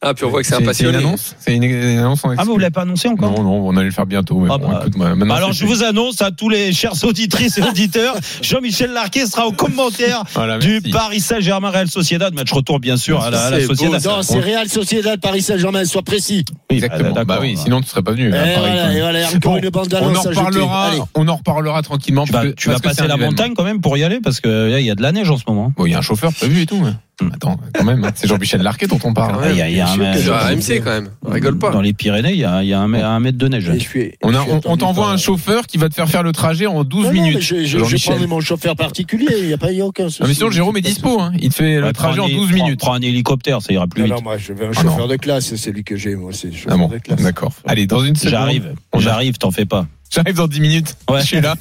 Ah, 0.03 0.15
puis 0.15 0.25
on 0.25 0.31
voit 0.31 0.41
que 0.41 0.47
c'est 0.47 0.55
un 0.55 0.57
C'est 0.57 0.63
une 0.63 0.67
passionné. 0.67 0.97
annonce 0.97 1.37
C'est 1.39 1.55
une, 1.55 1.63
une 1.63 1.99
annonce 1.99 2.25
en 2.25 2.31
Ah, 2.31 2.37
mais 2.39 2.45
vous 2.45 2.57
l'avez 2.57 2.71
pas 2.71 2.83
annoncé 2.83 3.07
encore 3.07 3.33
Non, 3.33 3.43
non, 3.45 3.69
on 3.69 3.77
allait 3.77 3.85
le 3.89 3.93
faire 3.93 4.07
bientôt. 4.07 4.39
Mais 4.41 4.49
Ah 4.51 4.57
bon, 4.57 4.69
bah. 4.71 4.79
écoute, 4.81 4.97
maintenant, 4.97 5.35
Alors, 5.35 5.53
je 5.53 5.59
fait. 5.61 5.67
vous 5.67 5.83
annonce 5.85 6.23
à 6.23 6.31
tous 6.31 6.49
les 6.49 6.73
chers 6.73 6.95
auditrices 7.05 7.59
et 7.59 7.63
auditeurs, 7.63 8.17
Jean-Michel 8.43 8.93
Larquet 8.93 9.27
sera 9.27 9.47
au 9.47 9.53
commentaire 9.53 10.23
Voilà, 10.33 10.57
du. 10.59 10.81
Paris 10.91 11.21
Saint-Germain 11.21 11.69
Real 11.69 11.89
Sociedad. 11.89 12.33
Match 12.33 12.51
retour, 12.51 12.81
bien 12.81 12.97
sûr, 12.97 13.21
à 13.23 13.29
la, 13.31 13.45
à 13.45 13.51
la 13.51 13.61
Sociedad. 13.61 14.03
Non, 14.07 14.23
c'est 14.23 14.41
Real 14.41 14.71
Sociedad, 14.71 15.21
Paris 15.21 15.43
Saint-Germain, 15.43 15.85
sois 15.85 16.01
précis. 16.03 16.47
Exactement. 16.75 17.11
d'accord. 17.11 17.25
Bah 17.27 17.39
oui, 17.41 17.57
sinon 17.57 17.81
tu 17.81 17.89
serais 17.89 18.03
pas 18.03 18.13
venu. 18.13 18.29
Voilà, 18.31 18.93
et 18.95 19.01
voilà, 19.01 19.29
Bon, 19.41 19.57
une 19.57 19.71
on 19.73 20.15
en 20.15 20.23
reparlera. 20.23 20.91
On 21.15 21.29
en 21.29 21.37
reparlera 21.37 21.83
tranquillement. 21.83 22.25
Tu 22.25 22.33
vas, 22.33 22.41
parce 22.41 22.51
que- 22.51 22.55
tu 22.57 22.69
vas 22.69 22.75
parce 22.81 22.97
passer 22.97 23.09
la 23.09 23.15
événement. 23.15 23.27
montagne 23.33 23.53
quand 23.57 23.65
même 23.65 23.81
pour 23.81 23.97
y 23.97 24.05
aller 24.05 24.21
parce 24.23 24.41
que 24.41 24.79
il 24.79 24.85
y 24.87 24.91
a 24.91 24.95
de 24.95 25.03
la 25.03 25.13
neige 25.13 25.31
en 25.31 25.37
ce 25.37 25.45
moment. 25.47 25.73
Bon, 25.77 25.87
il 25.87 25.93
y 25.93 25.95
a 25.95 25.99
un 25.99 26.03
chauffeur 26.03 26.33
prévu 26.33 26.63
et 26.63 26.67
tout. 26.67 26.81
mais- 26.81 26.93
Attends, 27.35 27.59
quand 27.75 27.85
même, 27.85 28.03
hein. 28.03 28.13
c'est 28.15 28.27
Jean-Michel 28.27 28.63
Larquet 28.63 28.87
dont 28.87 28.99
on 29.05 29.13
parle. 29.13 29.39
Même. 29.43 29.51
Il 29.53 29.59
y 29.59 29.61
a, 29.61 29.69
il 29.69 29.77
y 29.77 29.81
a 29.83 29.87
un 29.87 29.93
RMC 29.93 30.81
quand 30.83 30.89
même. 30.91 31.11
On 31.23 31.31
rigole 31.31 31.59
pas. 31.59 31.69
Dans 31.71 31.83
les 31.83 31.93
Pyrénées, 31.93 32.33
il 32.33 32.39
y 32.39 32.47
a, 32.47 32.63
il 32.63 32.71
y 32.71 32.73
a 32.73 32.81
un, 32.81 32.89
mètre- 32.89 33.05
un 33.05 33.21
mètre 33.21 33.37
de 33.37 33.47
neige. 33.47 33.69
Et 33.69 33.75
je 33.75 33.79
suis- 33.87 34.13
On, 34.23 34.33
on- 34.65 34.77
t'envoie 34.79 35.11
un 35.11 35.19
chauffeur 35.19 35.67
qui 35.67 35.77
va 35.77 35.91
te 35.91 35.95
faire 35.95 36.09
faire 36.09 36.23
le 36.23 36.33
trajet 36.33 36.65
en 36.65 36.83
12 36.83 37.05
Non, 37.09 37.13
non, 37.13 37.21
minutes. 37.21 37.35
mais 37.37 37.41
je, 37.43 37.57
je, 37.57 37.65
je 37.67 37.79
Jean-Michel. 37.85 38.17
prends 38.17 38.27
mon 38.27 38.41
chauffeur 38.41 38.75
particulier, 38.75 39.27
il 39.39 39.47
n'y 39.49 39.53
a, 39.53 39.59
pas- 39.59 39.71
y 39.71 39.83
a 39.83 39.87
aucun 39.87 40.05
souci. 40.05 40.21
Ah, 40.23 40.29
mais 40.29 40.33
sinon, 40.33 40.51
Jérôme 40.51 40.79
est 40.79 40.81
dispo. 40.81 41.21
Hein. 41.21 41.33
Il 41.43 41.51
te 41.51 41.55
fait 41.57 41.79
le 41.79 41.93
trajet 41.93 42.17
prends 42.21 42.27
en 42.27 42.31
un- 42.31 42.33
12 42.33 42.47
prends- 42.53 42.55
minutes. 42.65 42.81
Prends 42.81 42.95
un 42.95 43.03
hélicoptère, 43.03 43.61
ça 43.61 43.71
ira 43.75 43.87
plus 43.87 44.01
Non, 44.01 44.07
vite. 44.07 44.15
non, 44.17 44.23
moi, 44.23 44.39
je 44.39 44.55
veux 44.55 44.65
un 44.65 44.71
Ah, 44.71 44.81
chauffeur 44.81 44.99
non. 45.01 45.07
de 45.09 45.17
classe, 45.17 45.55
c'est 45.57 45.73
lui 45.73 45.85
que 45.85 45.97
j'ai, 45.97 46.17
moi, 46.17 46.33
Ah 46.69 46.77
bon, 46.77 46.91
d'accord. 47.19 47.53
Allez, 47.67 47.87
dans 47.87 48.05
une 48.05 48.17
seconde. 48.17 48.33
J'arrive, 48.33 48.75
j'arrive, 48.97 49.39
t'en 49.39 49.51
fais 49.51 49.67
pas. 49.67 49.87
J'arrive 50.11 50.35
dans 50.35 50.49
10 50.49 50.61
minutes. 50.61 50.97
Ouais. 51.09 51.21
Je 51.21 51.27
suis 51.27 51.41
là. 51.41 51.55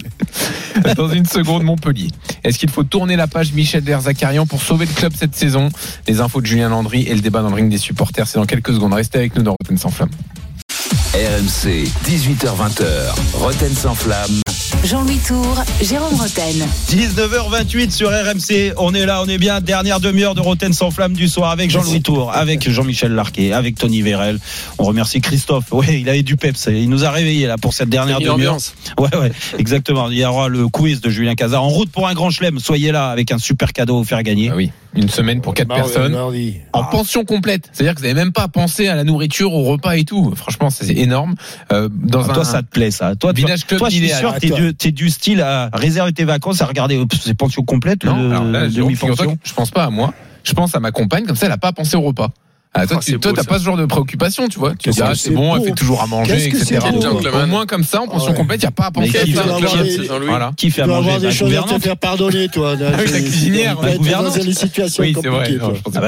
dans 0.95 1.09
une 1.09 1.25
seconde, 1.25 1.63
Montpellier. 1.63 2.07
Est-ce 2.43 2.57
qu'il 2.57 2.69
faut 2.69 2.83
tourner 2.83 3.15
la 3.15 3.27
page 3.27 3.53
Michel 3.53 3.83
Derzakarian 3.83 4.47
pour 4.47 4.61
sauver 4.63 4.87
le 4.87 4.93
club 4.93 5.13
cette 5.15 5.35
saison? 5.35 5.69
Les 6.07 6.19
infos 6.19 6.41
de 6.41 6.47
Julien 6.47 6.69
Landry 6.69 7.03
et 7.03 7.13
le 7.13 7.21
débat 7.21 7.41
dans 7.41 7.49
le 7.49 7.55
ring 7.55 7.69
des 7.69 7.77
supporters, 7.77 8.27
c'est 8.27 8.39
dans 8.39 8.47
quelques 8.47 8.73
secondes. 8.73 8.93
Restez 8.93 9.19
avec 9.19 9.35
nous 9.35 9.43
dans 9.43 9.55
Rotten 9.61 9.77
sans 9.77 9.91
flamme. 9.91 10.09
RMC, 11.13 11.85
18h20h, 12.05 12.85
Roten 13.33 13.73
sans 13.73 13.93
flamme. 13.93 14.41
Jean-Louis 14.85 15.19
Tour, 15.27 15.63
Jérôme 15.81 16.13
Roten. 16.15 16.65
19h28 16.89 17.91
sur 17.91 18.09
RMC. 18.09 18.73
On 18.77 18.93
est 18.93 19.05
là, 19.05 19.21
on 19.21 19.27
est 19.27 19.37
bien. 19.37 19.59
Dernière 19.61 19.99
demi-heure 19.99 20.35
de 20.35 20.41
Roten 20.41 20.71
sans 20.73 20.89
flamme 20.91 21.13
du 21.13 21.27
soir 21.27 21.51
avec 21.51 21.69
Jean-Louis 21.69 22.01
Tour, 22.01 22.31
avec 22.33 22.69
Jean-Michel 22.69 23.11
Larquet, 23.13 23.51
avec 23.51 23.77
Tony 23.77 24.01
Vérel. 24.01 24.39
On 24.77 24.83
remercie 24.85 25.19
Christophe. 25.21 25.65
Oui, 25.71 25.85
il 26.01 26.09
avait 26.09 26.23
du 26.23 26.37
peps. 26.37 26.67
Il 26.71 26.89
nous 26.89 27.03
a 27.03 27.11
réveillés 27.11 27.47
là 27.47 27.57
pour 27.57 27.73
cette 27.73 27.89
dernière 27.89 28.19
Une 28.19 28.27
demi-heure. 28.27 28.53
ambiance. 28.53 28.73
Ouais, 28.99 29.15
ouais, 29.17 29.31
exactement. 29.57 30.09
Il 30.09 30.17
y 30.17 30.25
aura 30.25 30.47
le 30.49 30.67
quiz 30.67 31.01
de 31.01 31.09
Julien 31.09 31.35
Cazard. 31.35 31.63
En 31.63 31.69
route 31.69 31.89
pour 31.91 32.07
un 32.07 32.13
grand 32.13 32.29
chelem. 32.29 32.59
Soyez 32.59 32.91
là 32.91 33.09
avec 33.09 33.31
un 33.31 33.37
super 33.37 33.73
cadeau 33.73 33.95
à 33.95 33.97
vous 33.99 34.05
faire 34.05 34.23
gagner. 34.23 34.49
Ah 34.51 34.55
oui, 34.55 34.71
une 34.95 35.09
semaine 35.09 35.41
pour 35.41 35.53
4 35.53 35.67
Mardi, 35.67 35.81
personnes. 35.83 36.11
mardi. 36.13 36.55
En 36.73 36.83
pension 36.83 37.23
complète. 37.25 37.69
C'est-à-dire 37.71 37.93
que 37.93 37.99
vous 37.99 38.07
n'avez 38.07 38.15
même 38.19 38.31
pas 38.31 38.47
pensé 38.47 38.87
à 38.87 38.95
la 38.95 39.03
nourriture, 39.03 39.53
au 39.53 39.63
repas 39.63 39.95
et 39.95 40.03
tout. 40.03 40.33
Franchement, 40.35 40.69
c'est 40.69 40.91
énorme. 40.95 41.35
Euh, 41.71 41.89
dans 41.91 42.23
Ah, 42.23 42.31
un 42.31 42.33
toi, 42.33 42.45
ça 42.45 42.61
te 42.63 42.67
plaît, 42.67 42.91
ça. 42.91 43.15
Toi, 43.15 43.31
village 43.33 43.65
club 43.65 43.79
toi 43.79 43.89
je 43.89 43.95
suis 43.95 44.03
idéal. 44.05 44.19
sûr 44.19 44.33
t'es 44.39 44.49
du, 44.49 44.73
t'es 44.73 44.91
du 44.91 45.09
style 45.09 45.41
à 45.41 45.69
réserver 45.73 46.11
tes 46.13 46.23
vacances, 46.23 46.61
à 46.61 46.65
regarder 46.65 46.97
euh, 46.97 47.05
ces 47.21 47.33
pensions 47.35 47.63
complètes, 47.63 48.03
Non, 48.03 48.15
le- 48.17 48.31
alors 48.31 48.43
là, 48.45 48.67
je 48.69 49.53
pense 49.53 49.71
pas 49.71 49.83
à 49.85 49.89
moi. 49.89 50.13
Je 50.43 50.53
pense 50.53 50.73
à 50.73 50.79
ma 50.79 50.91
compagne, 50.91 51.25
comme 51.25 51.35
ça, 51.35 51.45
elle 51.45 51.51
a 51.51 51.57
pas 51.57 51.71
pensé 51.73 51.95
au 51.95 52.01
repas. 52.01 52.31
Ah, 52.71 52.85
toi, 52.85 52.99
tu 53.03 53.17
ça. 53.43 53.49
pas 53.49 53.57
ce 53.57 53.63
genre 53.63 53.77
de 53.77 53.85
préoccupation, 53.85 54.47
tu 54.47 54.59
vois. 54.59 54.75
Tu 54.75 54.91
dis, 54.91 55.01
ah, 55.01 55.13
c'est 55.15 55.31
bon, 55.31 55.55
elle 55.55 55.63
fait 55.63 55.71
toujours 55.71 56.03
à 56.03 56.07
manger, 56.07 56.45
etc. 56.47 56.79
Au 57.43 57.47
moins, 57.47 57.65
comme 57.65 57.83
ça, 57.83 58.01
en 58.01 58.07
pension 58.07 58.33
complète, 58.33 58.61
il 58.61 58.65
n'y 58.65 58.67
a 58.67 58.71
pas 58.71 58.85
à 58.85 58.91
penser 58.91 59.17
à 59.17 59.23
qui 59.23 59.33
ça. 59.33 59.43
Qui 60.55 60.69
fait 60.69 60.81
à 60.83 60.87
manger 60.87 60.99
avoir 60.99 61.19
des 61.19 61.31
choses 61.31 61.55
à 61.55 61.63
te 61.63 61.79
faire 61.79 61.97
pardonner, 61.97 62.47
toi. 62.47 62.75
la 62.75 62.97
C'est- 63.07 63.21
cuisinière, 63.23 63.81
la 63.81 63.97
gouvernante. 63.97 64.33
c'est 65.21 65.27
vrai. 65.29 65.39
compliquée, 65.39 65.59
Non, 65.59 65.65
toi. 65.69 65.73
je 65.77 65.81
pense 65.81 65.93
Ah 65.95 66.01
bah 66.01 66.07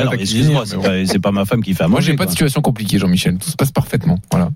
c'est 1.06 1.20
pas, 1.20 1.32
ma 1.32 1.46
femme 1.46 1.64
qui 1.64 1.74
fait 1.74 1.84
à 1.84 1.88
Moi, 1.88 2.00
manger. 2.00 2.12
j'ai 2.12 2.18
pas 2.18 2.26
de 2.26 2.30
situation 2.32 2.62
compliquée, 2.62 3.00
Jean-Michel. 3.00 3.38
Tout 3.40 3.50
se 3.50 3.56
passe 3.56 3.72
parfaitement. 3.72 4.20
Voilà. 4.32 4.50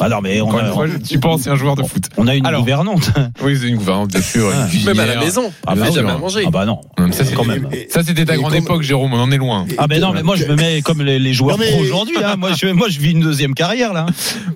Ah 0.00 0.08
non, 0.08 0.20
mais 0.22 0.40
on 0.40 0.46
Encore 0.48 0.60
une 0.60 0.66
a, 0.66 0.72
fois, 0.72 0.86
suis 1.04 1.18
pas 1.18 1.28
ancien 1.28 1.54
joueur 1.56 1.74
de 1.76 1.82
foot. 1.82 2.04
on 2.16 2.26
a 2.26 2.34
une 2.34 2.46
Alors. 2.46 2.60
gouvernante. 2.60 3.10
Oui, 3.42 3.56
c'est 3.60 3.68
une 3.68 3.76
gouvernante, 3.76 4.10
bien 4.10 4.22
sûr. 4.22 4.50
une 4.72 4.84
Même 4.84 4.98
à 5.00 5.06
la 5.06 5.16
maison. 5.20 5.52
Ah 5.66 5.74
bah 5.74 5.90
jamais 5.90 6.08
non. 6.08 6.14
à 6.14 6.18
manger. 6.18 6.42
Ah 6.46 6.50
bah 6.50 6.64
non. 6.64 6.80
Ça, 7.12 7.24
c'est 7.24 7.34
Quand 7.34 7.44
même. 7.44 7.68
Ça, 7.90 8.02
c'était 8.02 8.24
ta 8.24 8.36
grande 8.36 8.52
comme- 8.52 8.62
époque, 8.62 8.82
Jérôme. 8.82 9.12
On 9.12 9.18
en 9.20 9.30
est 9.30 9.36
loin. 9.36 9.66
Ah 9.76 9.86
ben 9.86 10.00
non, 10.00 10.12
mais 10.12 10.22
moi 10.22 10.36
je 10.36 10.44
me 10.46 10.54
mets 10.56 10.82
comme 10.82 11.02
les, 11.02 11.18
les 11.18 11.32
joueurs 11.34 11.58
Non, 11.58 11.64
mais- 11.64 11.70
pro 11.72 11.80
aujourd'hui. 11.82 12.16
Hein. 12.24 12.36
Moi, 12.36 12.50
je, 12.58 12.66
moi 12.68 12.88
je 12.88 12.98
vis 13.00 13.12
une 13.12 13.20
deuxième 13.20 13.54
carrière 13.54 13.92
là. 13.92 14.06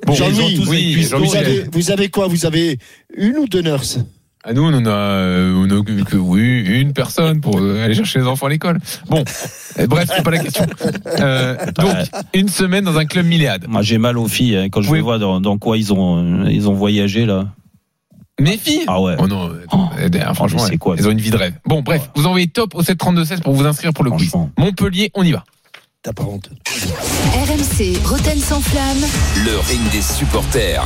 Bon, 0.06 0.14
Jean-Louis, 0.14 0.64
oui, 0.68 1.06
Vous 1.12 1.36
avez, 1.36 1.64
vous 1.72 1.90
avez 1.90 2.08
quoi? 2.08 2.26
Vous 2.28 2.46
avez 2.46 2.78
une 3.16 3.36
ou 3.36 3.46
deux 3.46 3.62
nurses? 3.62 3.98
À 4.44 4.52
nous, 4.54 4.62
on 4.64 4.74
en 4.74 4.84
a, 4.86 4.90
euh, 4.90 5.54
on 5.54 5.66
a 5.66 5.84
que, 5.84 6.02
que- 6.02 6.16
oui, 6.16 6.62
une 6.66 6.92
personne 6.92 7.40
pour 7.40 7.58
euh, 7.60 7.84
aller 7.84 7.94
chercher 7.94 8.18
les 8.18 8.26
enfants 8.26 8.46
à 8.46 8.50
l'école. 8.50 8.78
Bon, 9.08 9.22
Euh, 9.78 9.86
bref, 9.86 10.08
c'est 10.14 10.22
pas 10.24 10.32
la 10.32 10.38
question. 10.40 10.66
Euh, 11.20 11.56
donc, 11.78 11.94
une 12.34 12.48
semaine 12.48 12.84
dans 12.84 12.98
un 12.98 13.04
club 13.04 13.24
milléade. 13.26 13.66
Moi 13.68 13.82
j'ai 13.82 13.98
mal 13.98 14.18
aux 14.18 14.26
filles 14.26 14.56
hein, 14.56 14.68
quand 14.68 14.82
je 14.82 14.90
Oui. 14.90 14.98
les 14.98 15.02
vois 15.02 15.18
dans, 15.18 15.40
dans 15.40 15.58
quoi 15.58 15.78
ils 15.78 15.92
ont, 15.92 16.44
ils 16.46 16.68
ont 16.68 16.74
voyagé 16.74 17.24
là. 17.24 17.46
Mes 18.40 18.58
filles? 18.58 18.82
Ah 18.88 19.00
ouais. 19.00 19.14
Oh 19.18 19.28
non, 19.28 19.48
euh, 19.50 20.34
franchement, 20.34 20.58
c'est 20.58 20.72
elles- 20.72 20.78
quoi, 20.78 20.96
elles 20.98 21.06
ont 21.06 21.12
une 21.12 21.20
vie 21.20 21.30
de 21.30 21.36
rêve. 21.36 21.54
Bon, 21.64 21.80
bref, 21.82 22.10
vous 22.16 22.26
envoyez 22.26 22.48
top 22.48 22.74
au 22.74 22.82
732-16 22.82 23.42
pour 23.42 23.54
vous 23.54 23.64
inscrire 23.64 23.92
pour 23.92 24.04
le 24.04 24.10
quiz. 24.10 24.32
Montpellier, 24.58 25.10
on 25.14 25.22
y 25.22 25.30
va. 25.30 25.44
T'as 26.02 26.12
pas 26.12 26.24
honte. 26.24 26.50
RMC, 26.66 27.96
Roten 28.04 28.38
sans 28.40 28.60
flamme. 28.60 28.98
Le 29.44 29.56
ring 29.68 29.88
des 29.92 30.02
supporters. 30.02 30.82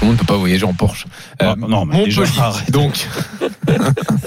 Tout 0.00 0.06
le 0.06 0.12
monde 0.12 0.16
ne 0.16 0.20
peut 0.20 0.32
pas 0.32 0.38
voyager 0.38 0.64
en 0.64 0.72
Porsche. 0.72 1.04
Euh, 1.42 1.50
Ah, 1.52 1.54
non, 1.58 1.84
mais 1.84 2.04
déjà, 2.04 2.22
donc. 2.70 3.06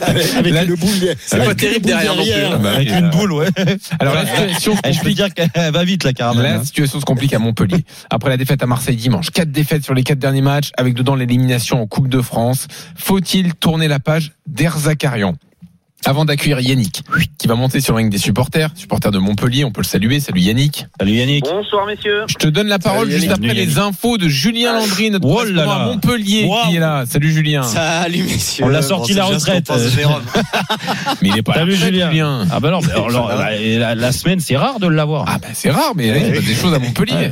Avec, 0.01 0.25
avec 0.37 0.53
La- 0.53 0.63
une 0.65 0.75
boule. 0.75 1.15
C'est 1.25 1.43
pas 1.43 1.55
terrible 1.55 1.85
derrière 1.87 2.15
non 2.15 2.21
plus. 2.23 2.63
Bah, 2.63 2.71
Avec 2.75 2.89
une 2.91 3.09
boule, 3.09 3.33
ouais. 3.33 3.47
Alors, 3.99 4.13
la 4.13 4.25
situation 4.27 4.75
se 4.75 4.81
Eh, 4.85 4.93
je 4.93 4.99
peux 4.99 5.09
complique. 5.09 5.15
dire 5.17 5.33
qu'elle 5.33 5.71
va 5.71 5.83
vite 5.83 6.03
la 6.03 6.13
caravane. 6.13 6.43
La 6.43 6.53
hein. 6.59 6.63
situation 6.63 6.99
se 6.99 7.05
complique 7.05 7.33
à 7.33 7.39
Montpellier. 7.39 7.83
Après 8.11 8.29
la 8.29 8.37
défaite 8.37 8.61
à 8.61 8.67
Marseille 8.67 8.95
dimanche, 8.97 9.31
quatre 9.31 9.51
défaites 9.51 9.83
sur 9.83 9.95
les 9.95 10.03
quatre 10.03 10.19
derniers 10.19 10.41
matchs, 10.43 10.69
avec 10.77 10.93
dedans 10.93 11.15
l'élimination 11.15 11.81
en 11.81 11.87
Coupe 11.87 12.07
de 12.07 12.21
France. 12.21 12.67
Faut-il 12.95 13.55
tourner 13.55 13.87
la 13.87 13.97
page 13.99 14.33
d'Erzakarian 14.45 15.33
Avant 16.05 16.25
d'accueillir 16.25 16.59
Yannick, 16.59 17.01
qui 17.37 17.47
va 17.47 17.55
monter 17.55 17.79
sur 17.79 17.93
le 17.93 17.97
ring 17.99 18.11
des 18.11 18.17
supporters, 18.17 18.69
supporters 18.75 19.11
de 19.11 19.19
Montpellier, 19.19 19.63
on 19.63 19.71
peut 19.71 19.79
le 19.81 19.85
saluer. 19.87 20.19
Salut 20.19 20.41
Yannick. 20.41 20.85
Salut 20.99 21.13
Yannick. 21.13 21.45
Bonsoir 21.45 21.85
messieurs. 21.85 22.23
Je 22.27 22.33
te 22.35 22.47
donne 22.47 22.67
la 22.67 22.77
parole 22.77 23.07
Salut, 23.07 23.11
juste 23.13 23.25
Yannick. 23.31 23.51
après 23.51 23.65
les 23.65 23.77
infos 23.79 24.17
de 24.17 24.27
Julien 24.27 24.73
Landry, 24.73 25.11
notre 25.11 25.25
Oh 25.27 25.43
là 25.45 25.65
là. 25.65 25.71
à 25.73 25.85
Montpellier, 25.85 26.43
Wow. 26.45 26.55
qui 26.69 26.75
est 26.75 26.79
là. 26.79 27.05
Salut 27.07 27.31
Julien. 27.31 27.63
Salut 27.63 28.23
messieurs. 28.23 28.65
On 28.65 28.67
l'a 28.67 28.81
sorti 28.81 29.13
Bon, 29.13 29.19
la 29.19 29.25
retraite. 29.25 29.71
Jérôme. 29.95 30.23
Mais 31.21 31.29
il 31.29 31.37
est 31.37 31.41
pas 31.41 31.53
à 31.53 31.55
la 31.57 31.61
Salut 31.61 31.75
Julien. 31.77 32.47
Ah 32.51 32.59
bah 32.59 32.69
non, 32.71 32.81
mais 32.81 32.91
alors, 32.91 33.07
alors, 33.09 33.27
bah, 33.29 33.49
la, 33.59 33.95
la 33.95 34.11
semaine 34.11 34.39
c'est 34.41 34.57
rare 34.57 34.79
de 34.81 34.87
l'avoir. 34.87 35.23
Ah 35.27 35.37
bah 35.41 35.47
c'est 35.53 35.71
rare, 35.71 35.93
mais 35.95 36.09
là, 36.09 36.17
il 36.17 36.25
se 36.27 36.31
passe 36.39 36.45
des 36.45 36.55
choses 36.55 36.73
à 36.73 36.79
Montpellier. 36.79 37.31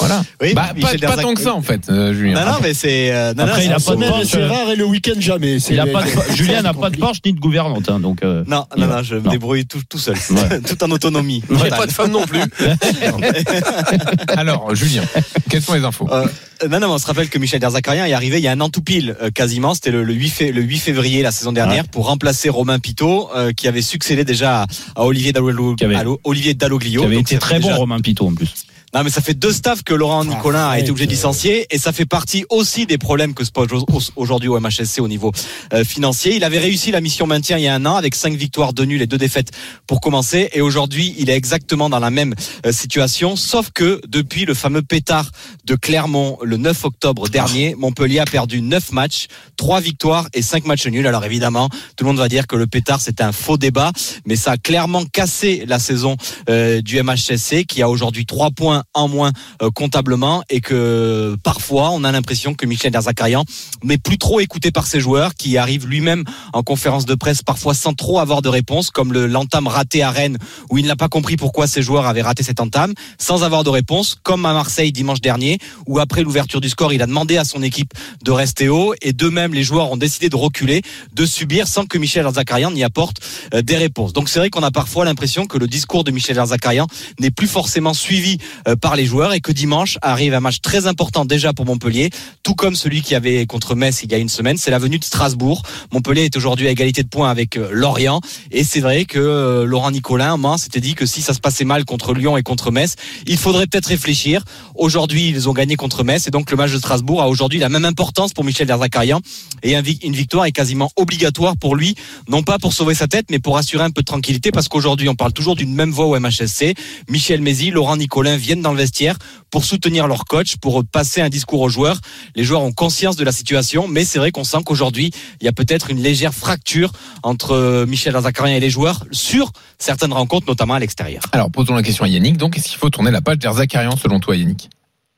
Voilà. 0.00 0.22
Oui, 0.42 0.54
bah, 0.54 0.70
pas, 0.80 1.16
tant 1.16 1.34
que 1.34 1.40
ça 1.40 1.54
en 1.54 1.62
fait, 1.62 1.88
euh, 1.88 2.12
Julien. 2.14 2.34
Non, 2.44 2.52
non, 2.52 2.58
mais 2.62 2.74
c'est. 2.74 3.12
euh, 3.12 3.32
Après, 3.38 3.46
non, 3.46 3.52
il 3.64 3.68
a 3.72 3.74
pas 3.74 3.78
de 3.78 3.80
Semaine, 3.82 4.08
Porsche. 4.10 4.24
c'est 4.26 4.44
rare 4.46 4.70
et 4.72 4.76
le 4.76 4.84
week-end 4.86 5.20
jamais. 5.20 5.56
A 5.56 6.34
Julien 6.34 6.62
n'a 6.62 6.74
pas 6.74 6.90
de 6.90 6.96
Porsche 6.96 7.20
ni 7.24 7.32
de 7.32 7.40
gouvernante, 7.40 7.88
hein, 7.88 8.00
donc. 8.08 8.22
euh, 8.22 8.42
Non, 8.46 8.64
non, 8.76 8.86
non, 8.86 9.02
je 9.02 9.16
me 9.16 9.20
Non. 9.20 9.30
débrouille 9.30 9.66
tout, 9.66 9.80
tout 9.88 9.98
seul, 9.98 10.16
Ouais. 10.30 10.60
tout 10.66 10.82
en 10.84 10.90
autonomie. 10.90 11.42
Il 11.50 11.56
n'y 11.56 11.62
a 11.68 11.76
pas 11.76 11.86
de 11.86 11.92
femme 11.92 12.10
non 12.10 12.24
plus. 12.26 12.40
Alors, 14.36 14.74
Julien, 14.74 15.02
quelles 15.50 15.62
sont 15.62 15.74
les 15.74 15.84
infos? 15.84 16.08
Euh, 16.10 16.26
non, 16.68 16.80
non, 16.80 16.90
on 16.92 16.98
se 16.98 17.06
rappelle 17.06 17.28
que 17.28 17.38
Michel 17.38 17.60
Derzakarian 17.60 18.04
est 18.04 18.12
arrivé 18.12 18.38
il 18.38 18.44
y 18.44 18.48
a 18.48 18.52
un 18.52 18.60
an 18.60 18.68
tout 18.68 18.82
pile, 18.82 19.16
euh, 19.22 19.30
quasiment. 19.30 19.74
C'était 19.74 19.90
le, 19.90 20.02
le 20.04 20.12
8 20.14 20.28
fé- 20.28 20.52
le 20.52 20.62
8 20.62 20.78
février 20.78 21.22
la 21.22 21.30
saison 21.30 21.52
dernière 21.52 21.86
pour 21.86 22.06
remplacer 22.06 22.48
Romain 22.48 22.78
Pitot, 22.78 23.30
euh, 23.36 23.52
qui 23.52 23.68
avait 23.68 23.82
succédé 23.82 24.24
déjà 24.24 24.62
à, 24.62 24.66
à 24.96 25.04
Olivier, 25.04 25.32
Dallo- 25.32 25.76
Qui 25.76 25.84
avait- 25.84 25.94
à 25.96 26.02
Lo- 26.04 26.20
Olivier 26.24 26.54
Dalloglio. 26.54 27.00
Qui 27.00 27.06
avait 27.06 27.16
Donc, 27.16 27.30
été 27.30 27.38
très 27.38 27.60
bon, 27.60 27.66
déjà- 27.68 27.76
Romain 27.76 28.00
Pitot 28.00 28.26
en 28.28 28.34
plus. 28.34 28.54
Non, 28.94 29.04
mais 29.04 29.10
ça 29.10 29.20
fait 29.20 29.34
deux 29.34 29.52
staffs 29.52 29.82
que 29.82 29.92
Laurent 29.92 30.24
Nicolin 30.24 30.66
a 30.66 30.78
été 30.78 30.90
obligé 30.90 31.04
de 31.04 31.10
licencier 31.10 31.66
et 31.70 31.76
ça 31.76 31.92
fait 31.92 32.06
partie 32.06 32.46
aussi 32.48 32.86
des 32.86 32.96
problèmes 32.96 33.34
que 33.34 33.44
se 33.44 33.50
pose 33.50 33.68
aujourd'hui 34.16 34.48
au 34.48 34.58
MHSC 34.58 35.00
au 35.00 35.08
niveau 35.08 35.30
euh, 35.74 35.84
financier. 35.84 36.34
Il 36.34 36.42
avait 36.42 36.58
réussi 36.58 36.90
la 36.90 37.02
mission 37.02 37.26
maintien 37.26 37.58
il 37.58 37.64
y 37.64 37.68
a 37.68 37.74
un 37.74 37.84
an 37.84 37.96
avec 37.96 38.14
cinq 38.14 38.32
victoires, 38.32 38.72
deux 38.72 38.84
nuls 38.84 39.02
et 39.02 39.06
deux 39.06 39.18
défaites 39.18 39.50
pour 39.86 40.00
commencer 40.00 40.48
et 40.54 40.62
aujourd'hui 40.62 41.14
il 41.18 41.28
est 41.28 41.36
exactement 41.36 41.90
dans 41.90 41.98
la 41.98 42.08
même 42.08 42.34
euh, 42.64 42.72
situation 42.72 43.36
sauf 43.36 43.70
que 43.74 44.00
depuis 44.08 44.46
le 44.46 44.54
fameux 44.54 44.80
pétard 44.80 45.30
de 45.66 45.74
Clermont 45.74 46.38
le 46.42 46.56
9 46.56 46.86
octobre 46.86 47.28
dernier, 47.28 47.74
Montpellier 47.74 48.20
a 48.20 48.24
perdu 48.24 48.62
neuf 48.62 48.90
matchs, 48.92 49.26
trois 49.58 49.80
victoires 49.80 50.28
et 50.32 50.40
cinq 50.40 50.64
matchs 50.64 50.86
nuls. 50.86 51.06
Alors 51.06 51.26
évidemment, 51.26 51.68
tout 51.96 52.04
le 52.04 52.06
monde 52.06 52.18
va 52.18 52.28
dire 52.28 52.46
que 52.46 52.56
le 52.56 52.66
pétard 52.66 53.02
c'est 53.02 53.20
un 53.20 53.32
faux 53.32 53.58
débat, 53.58 53.92
mais 54.24 54.36
ça 54.36 54.52
a 54.52 54.56
clairement 54.56 55.04
cassé 55.04 55.64
la 55.66 55.78
saison 55.78 56.16
euh, 56.48 56.80
du 56.80 57.02
MHSC 57.02 57.66
qui 57.66 57.82
a 57.82 57.90
aujourd'hui 57.90 58.24
trois 58.24 58.50
points 58.50 58.77
en 58.94 59.08
moins 59.08 59.32
euh, 59.62 59.70
comptablement 59.70 60.42
et 60.50 60.60
que 60.60 61.36
parfois 61.42 61.90
on 61.90 62.04
a 62.04 62.12
l'impression 62.12 62.54
que 62.54 62.66
Michel 62.66 62.92
Derzakarian 62.92 63.44
n'est 63.82 63.98
plus 63.98 64.18
trop 64.18 64.40
écouté 64.40 64.70
par 64.70 64.86
ses 64.86 65.00
joueurs 65.00 65.34
qui 65.34 65.58
arrive 65.58 65.86
lui-même 65.86 66.24
en 66.52 66.62
conférence 66.62 67.06
de 67.06 67.14
presse 67.14 67.42
parfois 67.42 67.74
sans 67.74 67.94
trop 67.94 68.18
avoir 68.18 68.42
de 68.42 68.48
réponse 68.48 68.90
comme 68.90 69.12
le 69.12 69.26
l'entame 69.26 69.66
raté 69.66 70.02
à 70.02 70.10
Rennes 70.10 70.38
où 70.70 70.78
il 70.78 70.86
n'a 70.86 70.96
pas 70.96 71.08
compris 71.08 71.36
pourquoi 71.36 71.66
ses 71.66 71.82
joueurs 71.82 72.06
avaient 72.06 72.22
raté 72.22 72.42
cette 72.42 72.60
entame 72.60 72.94
sans 73.18 73.42
avoir 73.42 73.64
de 73.64 73.70
réponse 73.70 74.16
comme 74.22 74.46
à 74.46 74.52
Marseille 74.52 74.92
dimanche 74.92 75.20
dernier 75.20 75.58
où 75.86 75.98
après 75.98 76.22
l'ouverture 76.22 76.60
du 76.60 76.68
score 76.68 76.92
il 76.92 77.02
a 77.02 77.06
demandé 77.06 77.36
à 77.36 77.44
son 77.44 77.62
équipe 77.62 77.92
de 78.24 78.30
rester 78.30 78.68
haut 78.68 78.94
et 79.02 79.12
d'eux-mêmes 79.12 79.54
les 79.54 79.62
joueurs 79.62 79.90
ont 79.90 79.96
décidé 79.96 80.28
de 80.28 80.36
reculer 80.36 80.82
de 81.12 81.26
subir 81.26 81.68
sans 81.68 81.86
que 81.86 81.98
Michel 81.98 82.22
Derzakarian 82.22 82.70
n'y 82.70 82.84
apporte 82.84 83.20
euh, 83.54 83.62
des 83.62 83.76
réponses. 83.76 84.12
Donc 84.12 84.28
c'est 84.28 84.38
vrai 84.38 84.50
qu'on 84.50 84.62
a 84.62 84.70
parfois 84.70 85.04
l'impression 85.04 85.46
que 85.46 85.58
le 85.58 85.66
discours 85.66 86.04
de 86.04 86.10
Michel 86.10 86.36
Derzakarian 86.36 86.86
n'est 87.20 87.30
plus 87.30 87.46
forcément 87.46 87.94
suivi 87.94 88.38
par 88.76 88.96
les 88.96 89.06
joueurs 89.06 89.32
et 89.32 89.40
que 89.40 89.52
dimanche 89.52 89.98
arrive 90.02 90.34
un 90.34 90.40
match 90.40 90.60
très 90.60 90.86
important 90.86 91.24
déjà 91.24 91.52
pour 91.52 91.64
Montpellier, 91.64 92.10
tout 92.42 92.54
comme 92.54 92.74
celui 92.74 93.02
qui 93.02 93.14
avait 93.14 93.46
contre 93.46 93.74
Metz 93.74 94.02
il 94.02 94.12
y 94.12 94.14
a 94.14 94.18
une 94.18 94.28
semaine, 94.28 94.56
c'est 94.56 94.70
la 94.70 94.78
venue 94.78 94.98
de 94.98 95.04
Strasbourg. 95.04 95.62
Montpellier 95.92 96.24
est 96.24 96.36
aujourd'hui 96.36 96.66
à 96.66 96.70
égalité 96.70 97.02
de 97.02 97.08
points 97.08 97.30
avec 97.30 97.56
euh, 97.56 97.68
Lorient 97.72 98.20
et 98.50 98.64
c'est 98.64 98.80
vrai 98.80 99.04
que 99.04 99.18
euh, 99.18 99.64
Laurent 99.64 99.90
Nicolin 99.90 100.36
moi, 100.36 100.58
s'était 100.58 100.80
dit 100.80 100.94
que 100.94 101.06
si 101.06 101.22
ça 101.22 101.34
se 101.34 101.40
passait 101.40 101.64
mal 101.64 101.84
contre 101.84 102.14
Lyon 102.14 102.36
et 102.36 102.42
contre 102.42 102.70
Metz, 102.70 102.96
il 103.26 103.36
faudrait 103.36 103.66
peut-être 103.66 103.86
réfléchir. 103.86 104.44
Aujourd'hui, 104.74 105.28
ils 105.28 105.48
ont 105.48 105.52
gagné 105.52 105.76
contre 105.76 106.04
Metz 106.04 106.26
et 106.26 106.30
donc 106.30 106.50
le 106.50 106.56
match 106.56 106.72
de 106.72 106.78
Strasbourg 106.78 107.22
a 107.22 107.28
aujourd'hui 107.28 107.58
la 107.58 107.68
même 107.68 107.84
importance 107.84 108.32
pour 108.32 108.44
Michel 108.44 108.66
Derzakarian 108.66 109.20
et 109.62 109.76
une 109.76 110.14
victoire 110.14 110.46
est 110.46 110.52
quasiment 110.52 110.90
obligatoire 110.96 111.56
pour 111.56 111.76
lui, 111.76 111.94
non 112.28 112.42
pas 112.42 112.58
pour 112.58 112.72
sauver 112.72 112.94
sa 112.94 113.06
tête 113.06 113.26
mais 113.30 113.38
pour 113.38 113.56
assurer 113.56 113.84
un 113.84 113.90
peu 113.90 114.02
de 114.02 114.06
tranquillité 114.06 114.50
parce 114.50 114.68
qu'aujourd'hui 114.68 115.08
on 115.08 115.14
parle 115.14 115.32
toujours 115.32 115.56
d'une 115.56 115.74
même 115.74 115.90
voix 115.90 116.06
au 116.06 116.18
MHSC. 116.18 116.74
Michel 117.08 117.40
Mézy, 117.40 117.70
Laurent 117.70 117.96
Nicolin 117.96 118.36
viennent 118.36 118.57
dans 118.62 118.72
le 118.72 118.78
vestiaire 118.78 119.16
pour 119.50 119.64
soutenir 119.64 120.06
leur 120.06 120.24
coach, 120.24 120.56
pour 120.56 120.82
passer 120.84 121.20
un 121.20 121.28
discours 121.28 121.60
aux 121.60 121.68
joueurs. 121.68 121.98
Les 122.36 122.44
joueurs 122.44 122.62
ont 122.62 122.72
conscience 122.72 123.16
de 123.16 123.24
la 123.24 123.32
situation, 123.32 123.88
mais 123.88 124.04
c'est 124.04 124.18
vrai 124.18 124.30
qu'on 124.30 124.44
sent 124.44 124.58
qu'aujourd'hui, 124.64 125.10
il 125.40 125.44
y 125.44 125.48
a 125.48 125.52
peut-être 125.52 125.90
une 125.90 126.02
légère 126.02 126.34
fracture 126.34 126.90
entre 127.22 127.52
euh, 127.52 127.86
Michel 127.86 128.12
Derzakarian 128.12 128.56
et 128.56 128.60
les 128.60 128.70
joueurs 128.70 129.04
sur 129.10 129.52
certaines 129.78 130.12
rencontres, 130.12 130.46
notamment 130.46 130.74
à 130.74 130.78
l'extérieur. 130.78 131.22
Alors, 131.32 131.50
posons 131.50 131.74
la 131.74 131.82
question 131.82 132.04
à 132.04 132.08
Yannick. 132.08 132.36
Donc, 132.36 132.56
est-ce 132.56 132.68
qu'il 132.68 132.78
faut 132.78 132.90
tourner 132.90 133.10
la 133.10 133.20
page 133.20 133.38
d'Erzakarian 133.38 133.96
selon 133.96 134.20
toi, 134.20 134.36
Yannick? 134.36 134.68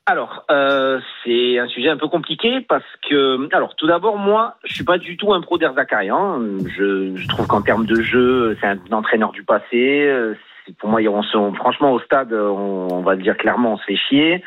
Alors, 0.07 0.45
euh, 0.49 0.99
c'est 1.23 1.59
un 1.59 1.67
sujet 1.67 1.89
un 1.89 1.97
peu 1.97 2.07
compliqué 2.07 2.61
parce 2.67 2.83
que, 3.07 3.47
alors, 3.55 3.75
tout 3.75 3.87
d'abord, 3.87 4.17
moi, 4.17 4.57
je 4.63 4.73
suis 4.73 4.83
pas 4.83 4.97
du 4.97 5.15
tout 5.15 5.33
un 5.33 5.41
pro 5.41 5.57
d'Erzakarian. 5.57 6.41
Je, 6.75 7.15
je 7.15 7.27
trouve 7.27 7.47
qu'en 7.47 7.61
termes 7.61 7.85
de 7.85 8.01
jeu, 8.01 8.57
c'est 8.59 8.67
un 8.67 8.77
entraîneur 8.91 9.31
du 9.31 9.43
passé. 9.43 10.35
Euh, 10.69 10.73
Pour 10.79 10.89
moi, 10.89 11.01
on 11.07 11.23
se- 11.23 11.55
franchement, 11.57 11.93
au 11.93 11.99
stade, 11.99 12.33
on, 12.33 12.87
on 12.91 13.01
va 13.01 13.15
le 13.15 13.21
dire 13.21 13.37
clairement, 13.37 13.73
on 13.73 13.77
se 13.77 13.83
fait 13.85 13.95
chier. 13.95 14.43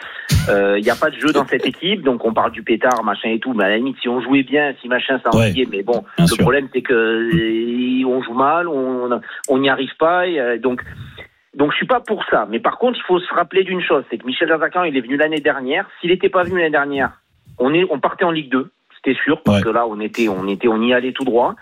Euh, 0.49 0.79
Il 0.79 0.85
n'y 0.85 0.91
a 0.91 0.95
pas 0.97 1.11
de 1.11 1.17
jeu 1.19 1.33
dans 1.33 1.47
cette 1.47 1.67
équipe, 1.67 2.03
donc 2.03 2.25
on 2.25 2.33
parle 2.33 2.53
du 2.53 2.63
pétard, 2.63 3.03
machin 3.05 3.31
et 3.31 3.39
tout. 3.39 3.53
Mais 3.55 3.65
à 3.65 3.69
la 3.71 3.77
limite, 3.77 3.97
si 4.01 4.09
on 4.09 4.21
jouait 4.21 4.43
bien, 4.43 4.75
si 4.81 4.89
machin, 4.89 5.19
ça 5.25 5.31
Ouais. 5.31 5.47
envoyait. 5.47 5.67
Mais 5.71 5.83
bon, 5.83 6.05
le 6.19 6.27
sûr. 6.27 6.39
problème, 6.39 6.69
c'est 6.73 6.83
que 6.83 6.93
euh, 6.95 8.07
on 8.07 8.23
joue 8.23 8.35
mal, 8.35 8.69
on 8.69 9.59
n'y 9.59 9.69
arrive 9.71 9.97
pas. 9.99 10.27
Et, 10.27 10.39
euh, 10.41 10.59
donc, 10.59 10.83
donc 11.55 11.71
je 11.73 11.77
suis 11.77 11.87
pas 11.87 12.01
pour 12.01 12.25
ça. 12.31 12.47
Mais 12.51 12.61
par 12.61 12.79
contre, 12.79 12.99
il 12.99 13.03
faut 13.07 13.19
se 13.19 13.33
rappeler 13.35 13.65
d'une 13.65 13.81
chose, 13.83 14.05
c'est 14.11 14.19
que 14.19 14.27
Michel 14.27 14.49
Derzakarian, 14.49 14.91
il 14.91 14.97
est 14.97 15.01
venu 15.03 15.17
l'année 15.17 15.41
dernière. 15.41 15.87
S'il 16.01 16.11
n'était 16.11 16.29
pas 16.29 16.43
venu 16.43 16.57
l'année 16.59 16.71
dernière, 16.71 17.11
on 17.59 17.73
est, 17.73 17.85
on 17.91 18.01
partait 18.01 18.25
en 18.25 18.31
Ligue 18.33 18.51
2, 18.51 18.71
c'était 18.97 19.19
sûr, 19.23 19.41
parce 19.43 19.63
que 19.63 19.69
là, 19.69 19.87
on 19.87 20.01
était, 20.01 20.29
on 20.29 20.49
était, 20.49 20.69
on 20.69 20.81
y 20.83 20.93
allait 20.93 21.13
tout 21.13 21.25
droit. 21.25 21.55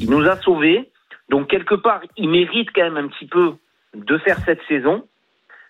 Il 0.00 0.10
nous 0.10 0.24
a 0.28 0.36
sauvés. 0.36 0.90
Donc 1.28 1.46
quelque 1.48 1.74
part, 1.76 2.00
il 2.16 2.28
mérite 2.28 2.68
quand 2.74 2.82
même 2.82 2.96
un 2.96 3.08
petit 3.08 3.26
peu 3.26 3.52
de 3.94 4.18
faire 4.18 4.38
cette 4.44 4.62
saison. 4.68 5.06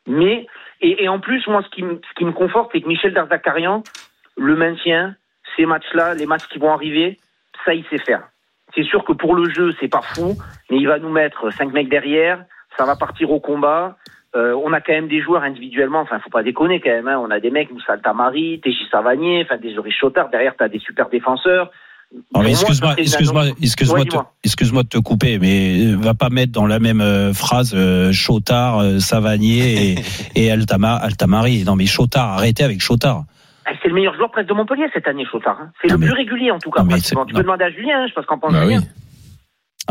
Mais 0.07 0.47
et, 0.81 1.05
et 1.05 1.09
en 1.09 1.21
plus, 1.21 1.47
moi, 1.47 1.63
ce 1.63 1.69
qui, 1.71 1.83
me- 1.83 2.01
ce 2.09 2.15
qui 2.17 2.25
me 2.25 2.33
conforte, 2.33 2.71
c'est 2.73 2.81
que 2.81 2.89
Michel 2.89 3.13
Derzakarian, 3.15 3.83
le 4.37 4.57
maintien, 4.57 5.15
ces 5.57 5.67
matchs-là, 5.67 6.15
les 6.15 6.27
matchs 6.27 6.47
qui 6.49 6.59
vont 6.59 6.73
arriver, 6.73 7.19
ça, 7.65 7.75
il 7.75 7.85
sait 7.87 7.99
faire. 7.99 8.23
C'est 8.75 8.85
sûr 8.85 9.05
que 9.05 9.13
pour 9.13 9.35
le 9.35 9.51
jeu, 9.51 9.73
c'est 9.81 9.89
pas 9.89 10.01
fou, 10.03 10.37
mais 10.71 10.79
il 10.79 10.87
va 10.87 10.99
nous 10.99 11.11
mettre 11.11 11.51
cinq 11.51 11.73
mecs 11.73 11.89
derrière, 11.89 12.45
ça 12.79 12.85
va 12.87 12.97
partir 12.97 13.31
au 13.31 13.41
combat. 13.41 13.97
Euh, 14.37 14.55
on 14.55 14.73
a 14.73 14.81
quand 14.81 14.93
même 14.93 15.09
des 15.09 15.21
joueurs 15.21 15.43
individuellement, 15.43 16.01
enfin, 16.01 16.21
faut 16.21 16.31
pas 16.31 16.45
déconner 16.45 16.81
quand 16.81 16.91
même. 16.91 17.09
Hein. 17.09 17.19
On 17.19 17.31
a 17.33 17.41
des 17.41 17.51
mecs, 17.51 17.71
Moussa 17.73 17.99
Tamari, 17.99 18.61
Téji 18.61 18.87
Savanier, 18.91 19.43
enfin 19.45 19.57
des 19.57 19.75
Joris 19.75 19.93
Chotard. 19.95 20.31
Derrière, 20.31 20.55
t'as 20.57 20.69
des 20.69 20.79
super 20.79 21.09
défenseurs. 21.09 21.71
Excuse-moi, 22.47 22.95
excuse-moi, 22.99 23.45
excuse-moi, 23.63 24.05
excuse-moi 24.43 24.83
de 24.83 24.89
te 24.89 24.99
couper, 24.99 25.39
mais 25.39 25.85
euh, 25.85 25.97
va 25.97 26.15
pas 26.15 26.29
mettre 26.29 26.53
dans 26.53 26.67
la 26.67 26.79
même 26.81 27.01
euh, 27.01 27.33
phrase 27.33 27.73
euh, 27.75 28.13
Chotard, 28.13 28.79
euh, 28.81 28.99
Savanier 28.99 29.93
et, 29.93 29.99
et 30.35 30.51
Altama, 30.51 30.95
Altamari. 30.95 31.65
Non, 31.65 31.77
mais 31.77 31.87
Chotard, 31.87 32.31
arrêtez 32.33 32.65
avec 32.65 32.81
Chotard. 32.81 33.25
Ah, 33.67 33.71
C'est 33.83 33.89
le 33.89 33.95
meilleur 33.95 34.15
joueur 34.17 34.31
presque 34.31 34.49
de 34.49 34.55
Montpellier 34.55 34.87
cette 34.93 35.07
année, 35.07 35.25
Chotard. 35.31 35.59
hein. 35.61 35.71
C'est 35.83 35.91
le 35.91 35.99
plus 35.99 36.13
régulier 36.13 36.51
en 36.51 36.59
tout 36.59 36.71
cas. 36.71 36.83
Tu 36.83 37.35
peux 37.35 37.43
demander 37.43 37.65
à 37.65 37.71
Julien, 37.71 38.03
hein, 38.03 38.07
je 38.09 38.15
pense 38.15 38.27
qu'en 38.27 38.39
pense 38.39 38.53
Bah 38.53 38.65
Julien. 38.65 38.81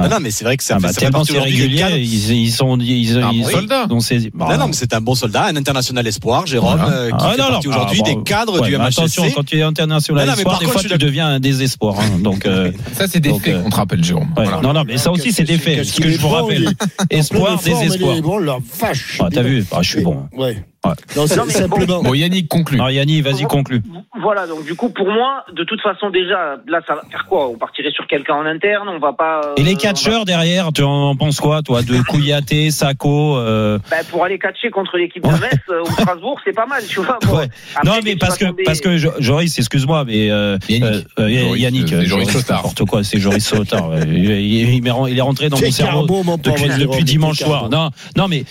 Non, 0.01 0.09
non, 0.09 0.17
mais 0.21 0.31
c'est 0.31 0.43
vrai 0.45 0.57
que 0.57 0.63
ça 0.63 0.75
Ah 0.77 0.79
bah, 0.81 0.93
tellement 0.93 1.23
c'est 1.23 1.33
des 1.33 1.39
régulier, 1.39 1.77
cadres. 1.79 1.95
ils, 1.97 2.31
ils 2.31 2.51
sont, 2.51 2.77
ils, 2.79 3.17
Un 3.19 3.31
ils 3.31 3.41
bon 3.41 3.45
sont- 3.45 3.51
soldat. 3.51 3.85
donc 3.87 4.03
c'est- 4.03 4.33
Non, 4.35 4.57
non, 4.57 4.67
mais 4.67 4.73
c'est 4.73 4.93
un 4.93 5.01
bon 5.01 5.15
soldat, 5.15 5.45
un 5.45 5.55
international 5.55 6.05
espoir, 6.07 6.45
Jérôme, 6.47 6.77
Voilà. 6.79 6.93
euh, 6.95 7.07
qui 7.09 7.15
Ah, 7.19 7.31
fait 7.31 7.37
non, 7.37 7.43
non, 7.45 7.49
partie 7.51 7.67
aujourd'hui 7.67 8.01
ah, 8.03 8.07
des 8.09 8.15
bon. 8.15 8.21
cadres 8.23 8.61
Ouais, 8.61 8.67
du 8.69 8.75
MHSC. 8.75 8.99
Attention, 8.99 9.31
quand 9.35 9.43
tu 9.43 9.57
es 9.57 9.61
international 9.61 10.25
Non, 10.25 10.31
non, 10.31 10.37
espoir, 10.37 10.53
par 10.55 10.59
des 10.59 10.65
contre, 10.65 10.79
fois 10.81 10.89
tu 10.89 10.97
deviens 10.97 11.27
un 11.27 11.39
désespoir. 11.39 11.95
hein. 11.99 12.19
donc, 12.19 12.45
euh, 12.45 12.71
Ça, 12.93 13.07
c'est 13.07 13.19
des 13.19 13.29
donc, 13.29 13.43
faits 13.43 13.55
euh, 13.55 13.61
qu'on 13.63 13.69
te 13.69 13.75
rappelle, 13.75 14.03
Jérôme. 14.03 14.27
ouais. 14.37 14.43
Voilà. 14.45 14.61
Non, 14.61 14.73
non, 14.73 14.83
mais 14.85 14.97
ça 14.97 15.11
aussi, 15.11 15.31
c'est 15.31 15.43
des 15.43 15.57
faits. 15.57 15.83
Ce 15.85 15.99
que 16.01 16.09
je 16.09 16.17
vous 16.17 16.29
rappelle. 16.29 16.69
Espoir, 17.09 17.59
désespoir. 17.63 18.21
bon, 18.21 18.37
la 18.39 18.57
vache. 18.79 19.17
Ah, 19.21 19.27
t'as 19.31 19.41
vu? 19.41 19.65
Ah, 19.71 19.79
Je 19.81 19.89
suis 19.89 20.01
bon. 20.01 20.23
Ouais. 20.37 20.63
Ouais. 20.85 20.93
Non, 21.17 21.25
Non, 21.35 21.43
mais 21.45 21.53
simplement. 21.53 22.01
Bon, 22.01 22.13
Yannick 22.13 22.47
conclut. 22.47 22.77
Alors, 22.77 22.89
Yannick, 22.91 23.21
vas-y, 23.23 23.43
conclue. 23.43 23.81
Voilà, 24.21 24.47
donc 24.47 24.63
du 24.65 24.75
coup, 24.75 24.89
pour 24.89 25.07
moi, 25.11 25.43
de 25.53 25.63
toute 25.65 25.81
façon, 25.81 26.09
déjà, 26.09 26.55
là, 26.67 26.79
ça 26.87 26.95
va 26.95 27.01
faire 27.11 27.25
quoi? 27.27 27.49
On 27.49 27.57
partirait 27.57 27.91
sur 27.91 28.07
quelqu'un 28.07 28.35
en 28.35 28.45
interne, 28.45 28.87
on 28.87 28.97
va 28.99 29.11
pas. 29.11 29.41
euh, 29.43 29.53
Et 29.57 29.63
les 29.63 29.73
va- 29.73 29.79
catcheurs 29.79 30.23
derrière, 30.23 30.71
tu 30.71 30.81
en 30.83 31.15
penses 31.17 31.39
quoi, 31.41 31.61
toi 31.63 31.81
De 31.81 32.01
Kouyaté, 32.03 32.71
Sako 32.71 33.37
euh, 33.37 33.77
Bah, 33.91 33.97
pour 34.09 34.23
aller 34.23 34.39
catcher 34.39 34.69
contre 34.71 34.97
l'équipe 34.97 35.23
de 35.23 35.29
Metz 35.29 35.59
euh, 35.69 35.81
ou 35.81 35.91
Strasbourg, 35.91 36.39
c'est 36.45 36.53
pas 36.55 36.65
mal, 36.65 36.81
tu 36.87 37.01
vois. 37.01 37.19
Bon, 37.25 37.37
Ouais. 37.37 37.49
après, 37.75 37.89
non, 37.89 37.99
mais 38.03 38.15
parce 38.15 38.37
que 38.37 38.45
tomber- 38.45 38.63
parce 38.63 38.79
que 38.79 38.97
Jo- 38.97 39.11
Joris, 39.19 39.57
excuse-moi, 39.59 40.05
mais 40.05 40.31
euh, 40.31 40.57
Yannick. 40.69 40.95
Joris, 41.17 41.59
Yannick, 41.61 41.87
c'est 41.89 41.95
Joris 42.05 42.07
Joris, 42.07 42.29
Sautard. 42.31 42.57
n'importe 42.57 42.85
quoi, 42.85 43.03
c'est 43.03 43.19
Joris 43.19 43.45
Sautard. 43.45 43.91
il, 44.07 44.29
il- 44.31 44.75
il 44.75 45.17
est 45.17 45.21
rentré 45.21 45.49
dans 45.49 45.59
mon 45.59 45.71
cerveau 45.71 46.07
depuis, 46.37 47.03
dimanche 47.03 47.39
soir. 47.39 47.69
Non, 47.69 47.89
non, 48.15 48.27
mais 48.29 48.43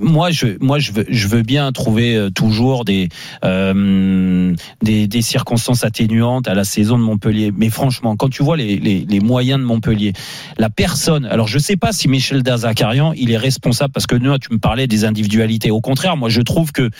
moi, 0.00 0.30
je 0.30 0.46
moi 0.60 0.78
je 0.78 0.92
je 1.08 1.28
veux 1.28 1.42
bien 1.42 1.70
trouver 1.72 2.16
euh, 2.16 2.30
toujours 2.30 2.84
des, 2.84 3.08
euh, 3.44 4.54
des 4.82 5.06
des 5.06 5.22
circonstances 5.22 5.84
atténuantes 5.84 6.48
à 6.48 6.54
la 6.54 6.64
saison 6.64 6.98
de 6.98 7.02
Montpellier, 7.02 7.52
mais 7.56 7.70
franchement, 7.70 8.16
quand 8.16 8.28
tu 8.28 8.42
vois 8.42 8.56
les, 8.56 8.76
les, 8.78 9.20
moyens 9.20 9.60
de 9.60 9.64
Montpellier, 9.64 10.12
la 10.58 10.70
personne. 10.70 11.24
Alors 11.26 11.48
je 11.48 11.58
sais 11.58 11.76
pas 11.76 11.92
si 11.92 12.08
Michel 12.08 12.42
Derzakarian 12.42 13.12
il 13.14 13.30
est 13.30 13.36
responsable 13.36 13.92
parce 13.92 14.06
que 14.06 14.16
nous 14.16 14.36
tu 14.38 14.52
me 14.52 14.58
parlais 14.58 14.86
des 14.86 15.04
individualités. 15.04 15.70
Au 15.70 15.80
contraire, 15.80 16.16
moi 16.16 16.28
je 16.28 16.42
trouve 16.42 16.72
que 16.72 16.90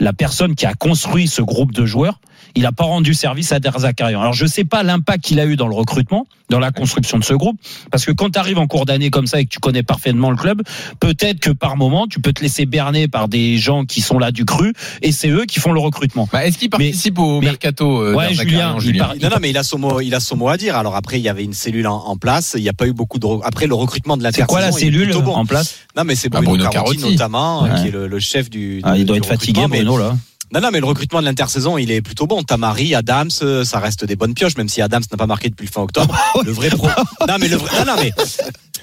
la 0.00 0.12
personne 0.12 0.54
qui 0.54 0.66
a 0.66 0.74
construit 0.74 1.28
ce 1.28 1.42
groupe 1.42 1.72
de 1.72 1.86
joueurs, 1.86 2.20
il 2.54 2.62
n'a 2.62 2.72
pas 2.72 2.84
rendu 2.84 3.14
service 3.14 3.52
à 3.52 3.60
Derzakarian. 3.60 4.20
Alors 4.20 4.32
je 4.34 4.46
sais 4.46 4.64
pas 4.64 4.82
l'impact 4.82 5.24
qu'il 5.24 5.40
a 5.40 5.46
eu 5.46 5.56
dans 5.56 5.68
le 5.68 5.74
recrutement, 5.74 6.26
dans 6.50 6.58
la 6.58 6.70
construction 6.70 7.18
de 7.18 7.24
ce 7.24 7.34
groupe, 7.34 7.58
parce 7.90 8.04
que 8.04 8.12
quand 8.12 8.30
tu 8.30 8.38
arrives 8.38 8.58
en 8.58 8.66
cours 8.66 8.84
d'année 8.84 9.10
comme 9.10 9.26
ça 9.26 9.40
et 9.40 9.44
que 9.44 9.50
tu 9.50 9.58
connais 9.58 9.82
parfaitement 9.82 10.30
le 10.30 10.36
club, 10.36 10.62
peut-être 11.00 11.40
que 11.40 11.50
par 11.50 11.76
moment 11.76 12.06
tu 12.06 12.20
peux 12.20 12.32
te 12.32 12.42
laisser 12.42 12.66
berner 12.66 13.08
par 13.08 13.28
des 13.28 13.56
gens 13.58 13.84
qui 13.84 14.00
sont 14.00 14.18
là 14.18 14.30
du 14.32 14.44
cru 14.44 14.72
et 15.02 15.12
c'est 15.12 15.28
eux 15.28 15.44
qui 15.46 15.60
font 15.60 15.72
le 15.72 15.80
recrutement. 15.80 16.28
Bah, 16.32 16.44
Est-ce 16.46 16.58
qu'il 16.58 16.70
participe 16.70 17.18
au 17.18 17.40
mercato 17.40 18.02
euh, 18.02 18.14
Ouais, 18.14 18.28
Derzakarian, 18.28 18.78
Julien, 18.80 19.04
par- 19.04 19.16
Non, 19.16 19.28
non, 19.30 19.36
mais 19.40 19.50
il 19.50 19.56
a 19.58 19.62
son 19.62 19.78
mot, 19.78 20.00
il 20.00 20.14
a 20.14 20.20
son 20.20 20.36
mot 20.36 20.48
à 20.48 20.56
dire. 20.56 20.76
Alors 20.76 20.94
après, 20.96 21.18
il 21.18 21.22
y 21.22 21.28
avait 21.28 21.44
une 21.44 21.54
cellule 21.54 21.86
en, 21.86 21.96
en 22.06 22.16
place. 22.16 22.54
Il 22.56 22.62
n'y 22.62 22.68
a 22.68 22.72
pas 22.74 22.86
eu 22.86 22.92
beaucoup 22.92 23.18
de. 23.18 23.26
Après, 23.44 23.66
le 23.66 23.74
recrutement 23.74 24.16
de 24.16 24.22
C'est 24.22 24.26
l'intersaison. 24.26 24.46
quoi 24.46 24.60
la 24.60 24.72
cellule 24.72 25.12
bon. 25.22 25.34
en 25.34 25.46
place? 25.46 25.76
Non, 25.96 26.04
mais 26.04 26.14
c'est 26.14 26.28
Bruno, 26.28 26.50
Bruno 26.50 26.68
Carotti, 26.68 26.96
Carotti. 26.98 27.12
notamment, 27.12 27.62
Ouais. 27.62 27.70
qui 27.80 27.88
est 27.88 27.90
le, 27.90 28.06
le 28.08 28.18
chef 28.20 28.50
du. 28.50 28.80
Ah, 28.84 28.96
il 28.96 29.04
doit 29.06 29.16
du 29.16 29.22
être 29.22 29.28
fatigué, 29.28 29.62
mais- 29.70 29.78
Bruno 29.82 29.98
là. 29.98 30.16
Non, 30.54 30.60
non, 30.60 30.68
mais 30.70 30.80
le 30.80 30.86
recrutement 30.86 31.20
de 31.20 31.24
l'intersaison, 31.24 31.78
il 31.78 31.90
est 31.90 32.02
plutôt 32.02 32.26
bon. 32.26 32.42
Tamari, 32.42 32.94
Adams, 32.94 33.30
euh, 33.42 33.64
ça 33.64 33.78
reste 33.78 34.04
des 34.04 34.16
bonnes 34.16 34.34
pioches, 34.34 34.56
même 34.58 34.68
si 34.68 34.82
Adams 34.82 35.02
n'a 35.10 35.16
pas 35.16 35.26
marqué 35.26 35.48
depuis 35.48 35.66
le 35.66 35.72
fin 35.72 35.80
octobre. 35.82 36.14
le 36.44 36.52
vrai 36.52 36.68
pro. 36.68 36.88
Non, 37.28 37.36
mais 37.40 37.48
le 37.48 37.56
vrai. 37.56 37.70
Non, 37.78 37.94
non, 37.94 38.02
mais. 38.02 38.12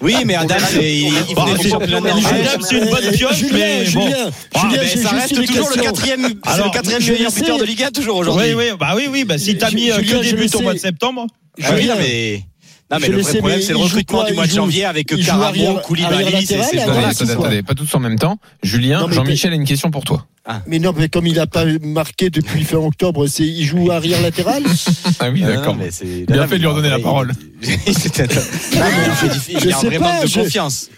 Oui, 0.02 0.16
mais 0.26 0.36
Adams, 0.36 0.58
il, 0.76 0.80
il 1.30 1.36
Bah, 1.36 1.46
venait 1.46 1.60
du 1.60 1.70
championnat 1.70 2.00
de 2.02 2.08
Adams, 2.08 2.62
c'est 2.62 2.78
une 2.78 2.90
bonne 2.90 3.12
pioche, 3.12 3.36
Julien, 3.36 3.58
mais 3.58 3.84
bon. 3.84 4.02
Julien, 4.02 4.16
Ah, 4.56 4.60
Julien, 4.62 4.82
mais 4.82 4.96
ça 5.04 5.10
reste 5.10 5.46
toujours 5.46 5.70
le 5.76 5.82
quatrième, 5.84 6.22
le 6.28 6.72
quatrième 6.72 7.02
je 7.02 7.12
meilleur 7.14 7.32
sais- 7.32 7.42
buteur 7.42 7.58
de 7.60 7.64
Ligue 7.66 7.84
1 7.84 7.92
toujours 7.92 8.16
aujourd'hui. 8.18 8.54
Oui, 8.56 8.70
oui, 8.72 8.78
bah 8.80 8.94
oui, 8.96 9.08
oui, 9.12 9.24
bah 9.26 9.38
si 9.38 9.58
t'as 9.58 9.70
mis 9.72 9.92
euh, 9.92 10.00
Julien, 10.00 10.18
que 10.20 10.24
des 10.24 10.30
je 10.30 10.36
buts 10.38 10.50
au 10.56 10.62
mois 10.62 10.74
de 10.74 10.80
septembre. 10.80 11.28
Ah 11.62 11.72
oui, 11.76 11.82
Julien, 11.82 11.96
non, 11.96 12.02
mais. 12.02 12.44
Non, 12.92 12.98
mais 13.00 13.06
je 13.08 13.12
le 13.12 13.22
vrai 13.22 13.32
sais, 13.32 13.38
problème, 13.38 13.62
c'est 13.62 13.72
le 13.74 13.78
recrutement 13.78 14.20
quoi 14.20 14.30
du 14.30 14.34
mois 14.36 14.48
de 14.48 14.52
janvier 14.52 14.86
avec 14.86 15.08
Caramo, 15.24 15.80
Koulibaly, 15.84 16.46
Attendez, 16.80 17.62
pas 17.64 17.76
tous 17.76 17.94
en 17.96 18.00
même 18.00 18.18
temps. 18.18 18.40
Julien, 18.64 19.08
Jean-Michel 19.12 19.52
a 19.52 19.56
une 19.56 19.66
question 19.66 19.92
pour 19.92 20.04
toi. 20.06 20.26
Mais 20.66 20.80
non, 20.80 20.94
mais 20.98 21.10
comme 21.10 21.28
il 21.28 21.36
n'a 21.36 21.46
pas 21.46 21.66
marqué 21.84 22.32
depuis 22.32 22.64
fin 22.64 22.78
octobre, 22.78 23.28
c'est 23.28 23.44
il 23.46 23.64
joue 23.66 23.92
arrière 23.92 24.22
latéral. 24.22 24.64
Ah 25.20 25.30
oui, 25.30 25.42
d'accord. 25.42 25.76
Bien 25.76 25.86
non, 26.38 26.48
fait 26.48 26.56
de 26.56 26.62
lui 26.62 26.68
redonner 26.68 26.90
la 26.90 27.00
parole. 27.00 27.34
il- 27.62 27.94
C'était- 27.94 28.24
Non, 28.24 28.42
mais 28.74 29.06
il 29.06 29.12
fait 29.14 29.28
difficile, 29.30 29.60
Je 29.60 29.70
sais 29.70 30.00
pas, 30.00 30.24
de 30.24 30.28
je- 30.28 30.40
confiance. 30.40 30.90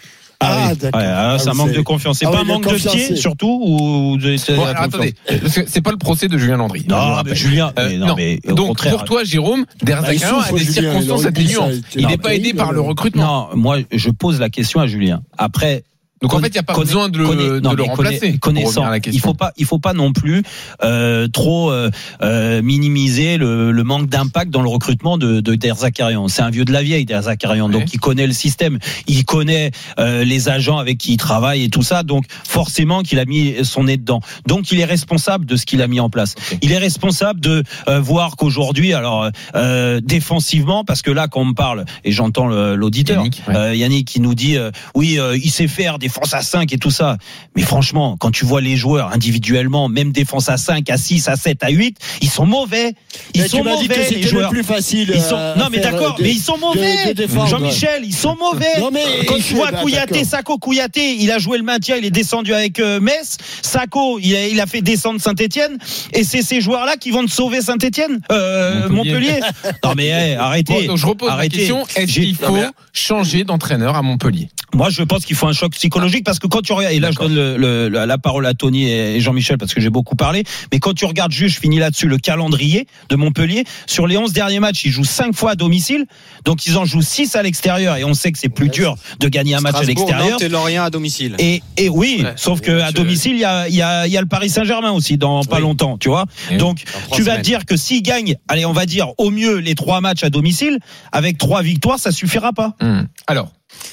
Ah, 0.42 0.68
oui. 0.72 0.76
d'accord. 0.78 1.00
Ouais, 1.00 1.06
ah, 1.08 1.32
Ah, 1.34 1.38
c'est 1.38 1.48
un 1.48 1.52
oui, 1.52 1.58
manque 1.58 1.72
de 1.72 1.80
confiance. 1.82 2.18
C'est 2.18 2.26
Ah 2.26 2.30
pas 2.30 2.36
oui, 2.36 2.40
un 2.42 2.44
de 2.44 2.48
manque 2.48 2.64
de 2.64 2.68
confiance, 2.70 2.94
pied 2.94 3.04
c'est- 3.08 3.16
surtout 3.16 3.60
ou 3.64 4.16
de- 4.18 4.36
c'est 4.36 4.54
Bon, 4.54 4.64
la 4.64 4.70
alors, 4.70 4.84
confiance? 4.84 4.94
attendez, 5.26 5.40
parce 5.40 5.54
que 5.54 5.60
c'est 5.66 5.80
pas 5.80 5.90
le 5.92 5.96
procès 5.98 6.28
de 6.28 6.36
Julien 6.38 6.56
Landry. 6.56 6.80
je 6.80 6.84
vous 6.94 7.00
Non, 7.00 7.22
mais. 7.24 7.34
Julien, 7.34 7.72
Euh, 7.78 7.88
mais 7.90 7.96
non, 7.98 8.06
non. 8.08 8.14
mais 8.16 8.40
au 8.48 8.52
Donc 8.54 8.66
contraire. 8.68 8.92
pour 8.96 9.04
toi, 9.04 9.24
Jérôme, 9.24 9.60
Bah, 9.62 9.66
il 9.82 9.86
Derzakarian 9.86 10.38
a 10.40 10.52
des 10.52 10.58
Julien, 10.58 10.72
circonstances 10.72 11.22
ça, 11.22 11.28
atténuantes. 11.28 11.72
il 11.96 12.06
n'est 12.06 12.16
pas 12.18 12.34
aidé 12.34 12.54
par 12.54 12.72
le 12.72 12.80
recrutement. 12.80 13.48
Non, 13.52 13.56
moi 13.56 13.78
je 13.92 14.10
pose 14.10 14.40
la 14.40 14.50
question 14.50 14.80
à 14.80 14.86
Julien. 14.86 15.22
Après. 15.38 15.84
Donc 16.22 16.34
en 16.34 16.38
fait, 16.38 16.48
il 16.48 16.52
n'y 16.52 16.58
a 16.58 16.62
pas 16.62 16.74
besoin 16.74 17.08
de 17.08 17.18
le, 17.18 17.60
de 17.60 17.82
remplacer. 17.82 18.38
Connaissant, 18.38 18.84
à 18.84 18.90
la 18.90 18.98
il 19.04 19.20
faut 19.20 19.34
pas, 19.34 19.52
il 19.56 19.66
faut 19.66 19.78
pas 19.80 19.92
non 19.92 20.12
plus 20.12 20.42
euh, 20.82 21.26
trop 21.28 21.70
euh, 21.70 21.90
euh, 22.22 22.62
minimiser 22.62 23.36
le, 23.38 23.72
le 23.72 23.82
manque 23.84 24.08
d'impact 24.08 24.50
dans 24.50 24.62
le 24.62 24.68
recrutement 24.68 25.18
de, 25.18 25.40
de 25.40 25.54
Derzakarian. 25.54 26.28
C'est 26.28 26.42
un 26.42 26.50
vieux 26.50 26.64
de 26.64 26.72
la 26.72 26.82
vieille, 26.82 27.04
Derzakarian, 27.04 27.66
Ouais. 27.66 27.72
donc 27.72 27.92
il 27.92 28.00
connaît 28.00 28.26
le 28.26 28.32
système, 28.32 28.78
il 29.06 29.24
connaît 29.24 29.70
euh, 29.98 30.24
les 30.24 30.48
agents 30.48 30.78
avec 30.78 30.98
qui 30.98 31.12
il 31.14 31.16
travaille 31.16 31.64
et 31.64 31.68
tout 31.68 31.82
ça, 31.82 32.02
donc 32.02 32.24
forcément 32.46 33.02
qu'il 33.02 33.18
a 33.18 33.24
mis 33.24 33.56
son 33.64 33.84
nez 33.84 33.96
dedans. 33.96 34.20
Donc 34.46 34.70
il 34.72 34.80
est 34.80 34.84
responsable 34.84 35.44
de 35.44 35.56
ce 35.56 35.66
qu'il 35.66 35.82
a 35.82 35.88
mis 35.88 36.00
en 36.00 36.08
place. 36.10 36.34
Il 36.62 36.72
est 36.72 36.78
responsable 36.78 37.40
de 37.40 37.62
euh, 37.88 38.00
voir 38.00 38.36
qu'aujourd'hui, 38.36 38.94
alors 38.94 39.28
euh, 39.54 40.00
défensivement, 40.02 40.84
parce 40.84 41.02
que 41.02 41.10
là, 41.10 41.28
quand 41.28 41.40
on 41.40 41.46
me 41.46 41.54
parle 41.54 41.84
et 42.04 42.12
j'entends 42.12 42.46
l'auditeur, 42.46 43.18
Yannick, 43.18 43.42
ouais. 43.48 43.56
euh, 43.56 43.74
Yannick 43.74 44.06
qui 44.06 44.20
nous 44.20 44.34
dit 44.34 44.56
euh, 44.56 44.70
oui, 44.94 45.18
euh, 45.18 45.36
il 45.36 45.50
sait 45.50 45.68
faire 45.68 45.98
défense 46.12 46.34
à 46.34 46.42
5 46.42 46.72
et 46.72 46.78
tout 46.78 46.90
ça. 46.90 47.16
Mais 47.56 47.62
franchement, 47.62 48.16
quand 48.18 48.30
tu 48.30 48.44
vois 48.44 48.60
les 48.60 48.76
joueurs 48.76 49.12
individuellement, 49.12 49.88
même 49.88 50.12
défense 50.12 50.48
à 50.48 50.56
5, 50.56 50.88
à 50.90 50.96
6, 50.98 51.28
à 51.28 51.36
7, 51.36 51.64
à 51.64 51.70
8, 51.70 51.96
ils 52.20 52.28
sont 52.30 52.44
mauvais. 52.46 52.94
Ils 53.34 53.40
Mais 53.42 53.48
sont 53.48 53.58
tu 53.58 53.62
m'as 53.64 53.76
dit 53.76 53.88
que 53.88 53.94
mauvais 53.94 54.04
c'était 54.04 54.14
les 54.16 54.22
le 54.22 54.28
joueurs. 54.28 54.50
plus 54.50 54.62
facile. 54.64 55.10
Ils 55.14 55.20
sont... 55.22 55.36
à 55.36 55.54
Non 55.56 55.68
mais 55.70 55.78
d'accord, 55.80 56.16
de- 56.16 56.22
mais 56.22 56.30
ils 56.30 56.38
sont 56.40 56.58
mauvais. 56.58 57.14
Jean-Michel, 57.48 58.02
ils 58.04 58.14
sont 58.14 58.36
mauvais. 58.36 58.78
Non, 58.80 58.90
mais- 58.92 59.24
Quand 59.26 59.36
tu 59.38 59.54
vois 59.54 59.70
Bah, 59.70 59.80
Kouyaté. 59.82 60.24
Sako 60.24 60.58
Kouyaté, 60.58 61.14
il 61.18 61.30
a 61.30 61.38
joué 61.38 61.56
le 61.58 61.64
maintien, 61.64 61.96
il 61.96 62.04
est 62.04 62.10
descendu 62.10 62.52
avec 62.52 62.78
euh, 62.78 63.00
Metz. 63.00 63.38
Sako, 63.62 64.18
il 64.20 64.34
a, 64.36 64.46
il 64.48 64.60
a 64.60 64.66
fait 64.66 64.82
descendre 64.82 65.20
Saint-Etienne. 65.20 65.78
Et 66.12 66.24
c'est 66.24 66.42
ces 66.42 66.60
joueurs-là 66.60 66.96
qui 66.96 67.10
vont 67.10 67.24
te 67.24 67.30
sauver 67.30 67.60
Saint-Etienne 67.62 68.20
euh, 68.30 68.88
Montpellier. 68.88 69.40
Montpellier. 69.40 69.40
Non 69.84 69.92
mais 69.96 70.06
hey, 70.08 70.34
arrêtez. 70.34 70.72
Bon, 70.72 70.86
donc 70.86 70.96
je 70.98 71.06
repose 71.06 71.30
Arrêtez. 71.30 71.56
la 71.56 71.60
question 71.62 71.86
est-ce 71.96 72.12
qu'il 72.12 72.34
faut 72.36 72.56
changer 72.92 73.44
d'entraîneur 73.44 73.96
à 73.96 74.02
Montpellier? 74.02 74.48
Moi, 74.74 74.88
je 74.90 75.02
pense 75.02 75.24
qu'il 75.26 75.36
faut 75.36 75.46
un 75.46 75.52
choc 75.52 75.72
psychologique 75.72 75.92
parce 76.24 76.38
que 76.38 76.46
quand 76.46 76.60
tu 76.62 76.72
regardes, 76.72 76.94
et 76.94 77.00
là, 77.00 77.10
je 77.10 77.16
donne 77.18 77.34
le- 77.34 77.56
le- 77.56 77.88
la, 77.88 78.18
parole 78.18 78.46
à 78.46 78.54
Tony 78.54 78.90
et 78.90 79.20
Jean-Michel 79.20 79.58
parce 79.58 79.74
que 79.74 79.80
j'ai 79.80 79.90
beaucoup 79.90 80.16
parlé, 80.16 80.44
mais 80.72 80.78
quand 80.78 80.94
tu 80.94 81.04
regardes 81.04 81.32
juste, 81.32 81.56
je 81.56 81.60
finis 81.60 81.78
là-dessus, 81.78 82.08
le 82.08 82.18
calendrier 82.18 82.86
de 83.08 83.16
Montpellier, 83.16 83.64
sur 83.86 84.06
les 84.06 84.16
11 84.16 84.32
derniers 84.32 84.60
matchs, 84.60 84.84
ils 84.84 84.90
jouent 84.90 85.04
5 85.04 85.34
fois 85.34 85.52
à 85.52 85.54
domicile, 85.54 86.06
donc 86.44 86.66
ils 86.66 86.76
en 86.78 86.84
jouent 86.84 87.02
6 87.02 87.36
à 87.36 87.42
l'extérieur 87.42 87.96
et 87.96 88.04
on 88.04 88.14
sait 88.14 88.32
que 88.32 88.38
c'est 88.38 88.48
plus 88.48 88.68
dur 88.68 88.96
de 89.20 89.28
gagner 89.28 89.54
un 89.54 89.60
match 89.60 89.76
à 89.76 89.82
l'extérieur. 89.82 90.40
Et 90.42 90.48
Lorient 90.48 90.84
à 90.84 90.90
domicile. 90.90 91.34
Et, 91.38 91.62
et 91.76 91.88
oui, 91.88 92.20
Ouais. 92.24 92.32
sauf 92.36 92.60
que 92.60 92.80
à 92.80 92.92
domicile, 92.92 93.32
il 93.34 93.40
y 93.40 93.44
a, 93.44 93.68
y, 93.68 93.82
a, 93.82 94.06
il 94.06 94.12
y 94.12 94.16
a 94.16 94.20
le 94.20 94.26
Paris 94.26 94.50
Saint-Germain 94.50 94.90
aussi 94.92 95.16
dans 95.18 95.42
pas 95.44 95.56
Oui. 95.56 95.62
longtemps, 95.62 95.98
tu 95.98 96.08
vois. 96.08 96.26
Et 96.50 96.56
Donc, 96.56 96.82
tu 97.12 97.22
vas 97.22 97.32
semaines. 97.32 97.42
dire 97.42 97.64
que 97.66 97.76
s'ils 97.76 98.02
gagnent, 98.02 98.36
allez, 98.48 98.64
on 98.66 98.72
va 98.72 98.86
dire 98.86 99.08
au 99.18 99.30
mieux 99.30 99.56
les 99.58 99.74
trois 99.74 100.00
matchs 100.00 100.24
à 100.24 100.30
domicile, 100.30 100.78
avec 101.12 101.38
trois 101.38 101.62
victoires, 101.62 101.98
ça 101.98 102.12
suffira 102.12 102.52
pas. 102.52 102.74
Hmm. 102.80 103.02
Alors, 103.26 103.52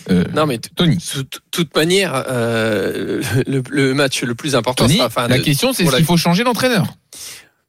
euh, 0.09 0.23
Non, 0.33 0.45
mais 0.45 0.57
Tony. 0.59 0.97
de 1.15 1.23
toute 1.51 1.75
manière, 1.75 2.23
euh, 2.27 3.21
le, 3.47 3.61
le 3.69 3.93
match 3.93 4.23
le 4.23 4.35
plus 4.35 4.55
important 4.55 4.85
Tony, 4.85 4.97
sera. 4.97 5.27
La 5.27 5.37
de- 5.37 5.43
question 5.43 5.73
c'est 5.73 5.83
est-ce 5.83 5.91
la- 5.91 5.97
qu'il 5.97 6.05
faut 6.05 6.17
changer 6.17 6.43
d'entraîneur? 6.43 6.85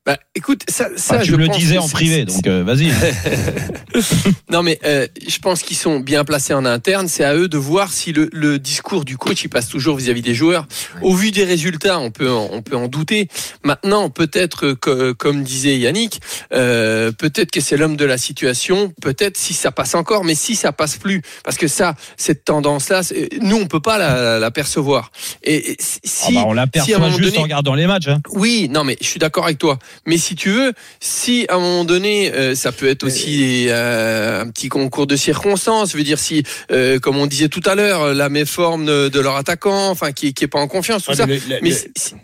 Bah, 0.07 0.17
écoute, 0.35 0.63
ça, 0.69 0.89
ça 0.97 1.17
Bah, 1.19 1.23
tu 1.23 1.31
je 1.31 1.37
me 1.37 1.43
le 1.43 1.49
disais 1.49 1.77
en 1.77 1.87
privé, 1.89 2.25
donc 2.25 2.47
euh, 2.47 2.65
vas-y. 2.65 2.91
Non, 4.51 4.63
mais 4.63 4.79
euh, 4.85 5.07
je 5.29 5.39
pense 5.39 5.63
qu'ils 5.63 5.77
sont 5.77 6.01
bien 6.01 6.25
placés 6.25 6.55
en 6.55 6.65
interne. 6.65 7.07
C'est 7.07 7.23
à 7.25 7.35
eux 7.37 7.49
de 7.49 7.57
voir 7.59 7.93
si 7.93 8.13
le, 8.13 8.29
le 8.33 8.59
discours 8.59 9.05
du 9.05 9.17
coach 9.17 9.45
il 9.45 9.49
passe 9.49 9.69
toujours 9.69 9.97
vis-à-vis 9.97 10.23
des 10.23 10.35
joueurs. 10.35 10.67
Au 11.03 11.15
vu 11.15 11.31
des 11.31 11.45
résultats, 11.45 11.99
on 12.01 12.11
peut 12.11 12.31
en, 12.31 12.49
on 12.53 12.63
peut 12.63 12.77
en 12.77 12.89
douter. 12.89 13.29
Maintenant, 13.63 14.11
peut-être 14.11 14.67
euh, 14.69 14.75
que, 14.75 15.13
comme 15.13 15.43
disait 15.43 15.77
Yannick, 15.79 16.21
euh, 16.53 17.13
peut-être 17.13 17.51
que 17.51 17.61
c'est 17.61 17.77
l'homme 17.77 17.97
de 17.97 18.05
la 18.05 18.19
situation. 18.19 18.93
Peut-être 19.03 19.37
si 19.37 19.55
ça 19.55 19.71
passe 19.71 19.95
encore, 19.95 20.25
mais 20.25 20.35
si 20.35 20.57
ça 20.57 20.73
passe 20.73 20.97
plus, 20.97 21.23
parce 21.45 21.57
que 21.57 21.69
ça, 21.69 21.95
cette 22.17 22.45
tendance-là, 22.45 23.03
nous 23.41 23.57
on 23.57 23.67
peut 23.67 23.81
pas 23.81 23.99
la, 23.99 24.39
la 24.39 24.51
percevoir. 24.51 25.11
Et, 25.45 25.77
si, 25.79 26.01
Ah 26.29 26.31
bah, 26.33 26.43
on 26.47 26.51
si 26.51 26.57
l'aperçoit 26.57 26.99
moment 26.99 27.11
juste 27.17 27.29
donné- 27.31 27.39
en 27.39 27.43
regardant 27.43 27.75
les 27.75 27.87
matchs. 27.87 28.09
Hein. 28.09 28.21
oui, 28.33 28.69
non, 28.71 28.83
mais 28.85 28.97
je 29.01 29.07
suis 29.07 29.19
d'accord 29.21 29.45
avec 29.45 29.59
toi. 29.59 29.79
Mais 30.07 30.19
si 30.19 30.35
tu 30.35 30.51
veux, 30.51 30.73
si 31.01 31.47
à 31.49 31.55
un 31.57 31.59
moment 31.59 31.85
donné, 31.85 32.33
euh, 32.33 32.55
ça 32.55 32.73
peut 32.73 32.89
être 32.89 33.05
aussi 33.05 33.67
euh, 33.69 34.43
un 34.43 34.49
petit 34.49 34.69
concours 34.69 35.07
de 35.07 35.17
circonstances. 35.17 35.93
Je 35.93 35.97
veux 35.97 36.03
dire, 36.05 36.19
si, 36.19 36.43
euh, 36.71 36.99
comme 36.99 37.17
on 37.17 37.27
disait 37.27 37.49
tout 37.49 37.63
à 37.65 37.75
l'heure, 37.75 38.15
la 38.15 38.29
méforme 38.29 38.87
de, 38.87 39.09
de 39.09 39.21
leur 39.21 39.37
attaquant, 39.37 39.89
enfin, 39.91 40.13
qui, 40.13 40.35
qui 40.35 40.45
est 40.45 40.49
pas 40.49 40.61
en 40.61 40.69
confiance, 40.69 41.05
tout 41.05 41.15
ça. 41.15 41.27
mais 41.27 41.37
le- 41.37 41.55
le- 41.55 41.59
Mais 41.63 41.71
le- 41.71 41.77
si, 41.97 42.15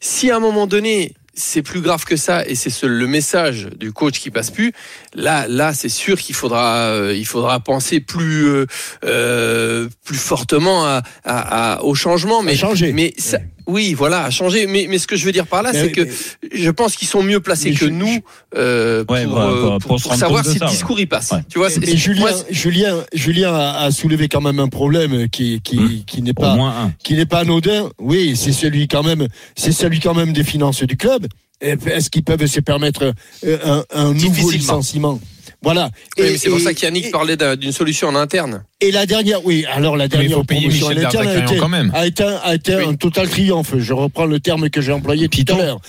si- 0.00 0.30
à 0.30 0.36
un 0.36 0.40
moment 0.40 0.66
donné, 0.66 1.14
c'est 1.34 1.62
plus 1.62 1.80
grave 1.80 2.04
que 2.04 2.16
ça 2.16 2.46
et 2.46 2.54
c'est 2.54 2.68
ce- 2.68 2.84
le 2.84 3.06
message 3.06 3.68
du 3.78 3.90
coach 3.92 4.20
qui 4.20 4.30
passe 4.30 4.50
plus. 4.50 4.72
Là, 5.14 5.46
là, 5.48 5.74
c'est 5.74 5.88
sûr 5.90 6.18
qu'il 6.18 6.34
faudra, 6.34 6.76
euh, 6.86 7.14
il 7.16 7.26
faudra 7.26 7.60
penser 7.60 8.00
plus, 8.00 8.46
euh, 8.46 8.66
euh, 9.04 9.88
plus 10.04 10.16
fortement 10.16 10.86
à, 10.86 11.02
à- 11.24 11.74
à- 11.74 11.82
au 11.82 11.94
changement. 11.94 12.42
Mais, 12.42 12.56
changer. 12.56 12.92
mais 12.92 13.12
ça- 13.18 13.38
oui, 13.66 13.92
voilà, 13.94 14.24
à 14.24 14.30
changer. 14.30 14.66
Mais, 14.66 14.86
mais 14.88 14.98
ce 14.98 15.06
que 15.06 15.14
je 15.16 15.24
veux 15.26 15.32
dire 15.32 15.46
par 15.46 15.62
là, 15.62 15.72
c'est 15.72 15.92
que 15.92 16.08
je 16.52 16.70
pense 16.70 16.96
qu'ils 16.96 17.08
sont 17.08 17.22
mieux 17.22 17.40
placés 17.40 17.70
Mais 17.70 17.76
que 17.76 17.84
je- 17.86 17.90
nous 17.90 18.20
euh, 18.56 19.04
Ouais, 19.08 19.24
pour- 19.24 19.38
euh, 19.40 19.60
pour- 19.78 19.78
pour- 19.78 20.02
pour 20.02 20.14
savoir 20.14 20.44
si 20.44 20.52
ça, 20.54 20.58
le 20.60 20.64
ouais. 20.64 20.70
discours 20.70 20.98
y 20.98 21.06
passe. 21.06 21.30
Ouais. 21.30 21.38
Tu 21.50 21.58
vois, 21.58 21.68
Mais 21.78 21.86
c'est- 21.86 21.96
Julien, 21.96 22.20
moi, 22.22 22.30
Julien, 22.50 23.04
Julien 23.12 23.54
a, 23.54 23.84
a 23.84 23.90
soulevé 23.90 24.28
quand 24.28 24.40
même 24.40 24.58
un 24.60 24.68
problème 24.68 25.28
qui, 25.28 25.60
qui, 25.62 25.78
Hum. 25.78 25.90
qui 26.06 26.22
n'est 26.22 26.32
pas, 26.34 26.90
qui 27.04 27.14
n'est 27.14 27.26
pas 27.26 27.40
anodin. 27.40 27.90
Oui, 27.98 28.34
c'est 28.36 28.52
celui 28.52 28.88
quand 28.88 29.02
même, 29.02 29.28
c'est 29.56 29.72
celui 29.72 30.00
quand 30.00 30.14
même 30.14 30.32
des 30.32 30.44
finances 30.44 30.82
du 30.82 30.96
club. 30.96 31.26
Est-ce 31.62 32.10
qu'ils 32.10 32.24
peuvent 32.24 32.44
se 32.46 32.60
permettre 32.60 33.14
euh, 33.46 33.58
un, 33.64 33.84
un 33.94 34.12
nouveau 34.14 34.50
licenciement? 34.50 35.20
Voilà. 35.64 35.90
Oui, 36.18 36.24
mais 36.32 36.38
c'est 36.38 36.50
pour 36.50 36.58
ça 36.58 36.74
qu'Yannick 36.74 37.06
et- 37.06 37.10
parlait 37.12 37.36
d'un- 37.36 37.54
d'une 37.54 37.70
solution 37.70 38.08
en 38.08 38.16
interne. 38.16 38.64
Et 38.80 38.90
la 38.90 39.06
dernière, 39.06 39.44
oui, 39.44 39.64
alors 39.72 39.96
la 39.96 40.08
dernière 40.08 40.44
promotion 40.44 40.86
en 40.88 40.90
interne 40.90 41.28
a 41.28 41.36
été, 41.44 41.56
quand 41.56 41.68
même. 41.68 41.92
a 41.94 42.04
été, 42.06 42.24
un- 42.24 42.40
a 42.42 42.54
été 42.56 42.74
un 42.74 42.94
total 42.94 43.28
triomphe. 43.28 43.74
Je 43.78 43.92
reprends 43.92 44.24
le 44.26 44.40
terme 44.40 44.70
que 44.70 44.80
j'ai 44.80 44.90
employé 44.90 45.28
tout 45.28 45.44
à 45.52 45.56
l'heure. 45.56 45.80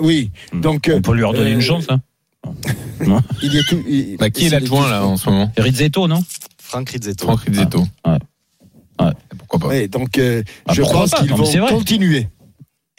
Oui, 0.00 0.30
donc 0.54 0.90
On 0.92 1.02
peut 1.02 1.14
lui 1.14 1.24
redonner 1.24 1.50
euh, 1.50 1.54
une 1.54 1.60
chance. 1.60 1.84
Hein. 1.90 2.00
il 3.42 3.52
y 3.54 3.58
a 3.58 3.62
tout. 3.64 3.82
il- 3.86 4.16
Bah, 4.16 4.30
Qui 4.30 4.46
est 4.46 4.50
l'adjoint 4.50 4.88
là 4.88 5.04
en 5.04 5.18
ce 5.18 5.28
moment? 5.28 5.52
Rizzetto, 5.58 6.08
non? 6.08 6.24
Franck 6.56 6.88
Rizzetto. 6.90 7.26
Franck 7.26 7.40
Rizzetto. 7.42 7.80
Ouais. 8.06 8.18
Ouais. 9.00 9.12
Pourquoi 9.36 9.58
pas? 9.60 9.66
Ouais, 9.68 9.88
donc 9.88 10.16
euh, 10.18 10.42
Ah, 10.66 10.72
je 10.72 10.80
pense 10.82 11.12
qu'ils 11.12 11.30
vont 11.30 11.44
vrai. 11.44 11.68
continuer. 11.68 12.28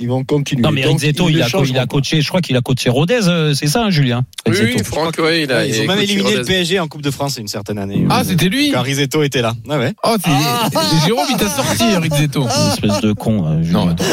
Ils 0.01 0.07
vont 0.07 0.23
continuer. 0.23 0.61
Non, 0.61 0.71
mais 0.71 0.83
Donc, 0.83 0.93
Rizzetto, 1.01 1.27
il 1.29 1.35
le 1.37 1.43
a, 1.43 1.47
il 1.65 1.77
a 1.77 1.85
coaché, 1.85 2.21
je 2.21 2.27
crois 2.29 2.39
qu'il 2.41 2.55
a 2.55 2.61
coaché 2.61 2.89
Rodez, 2.89 3.19
euh, 3.27 3.53
c'est 3.53 3.67
ça, 3.67 3.83
hein, 3.83 3.89
Julien? 3.89 4.23
Oui, 4.47 4.53
Rizzetto. 4.57 4.77
oui, 4.77 4.83
Franck, 4.85 5.17
ouais, 5.19 5.43
il 5.43 5.51
a. 5.51 5.65
Ils 5.65 5.75
il 5.75 5.81
ont 5.81 5.87
même 5.87 5.99
éliminé 5.99 6.31
le 6.31 6.37
Rodez. 6.39 6.53
PSG 6.53 6.79
en 6.79 6.87
Coupe 6.87 7.01
de 7.01 7.11
France 7.11 7.37
une 7.37 7.47
certaine 7.49 7.77
année. 7.77 8.05
Ah, 8.09 8.21
c'était 8.25 8.47
lui 8.47 8.71
Quand 8.71 8.81
Rizetto 8.81 9.23
était 9.23 9.41
là. 9.41 9.53
Ouais, 9.67 9.75
ouais. 9.77 9.93
Oh, 10.03 10.15
c'est 10.23 11.05
Jérôme, 11.05 11.25
il 11.29 11.37
t'a 11.37 11.49
sorti, 11.55 11.83
Rizzetto. 11.97 12.43
Une 12.43 12.71
espèce 12.71 13.01
de 13.01 13.11
con. 13.13 13.45
euh, 13.45 13.61
Julien. 13.63 13.85
Non, 13.85 13.89
attends, 13.89 14.03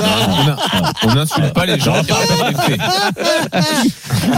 on 1.05 1.15
n'insulte 1.15 1.53
pas 1.55 1.67
les 1.67 1.79
gens. 1.79 1.95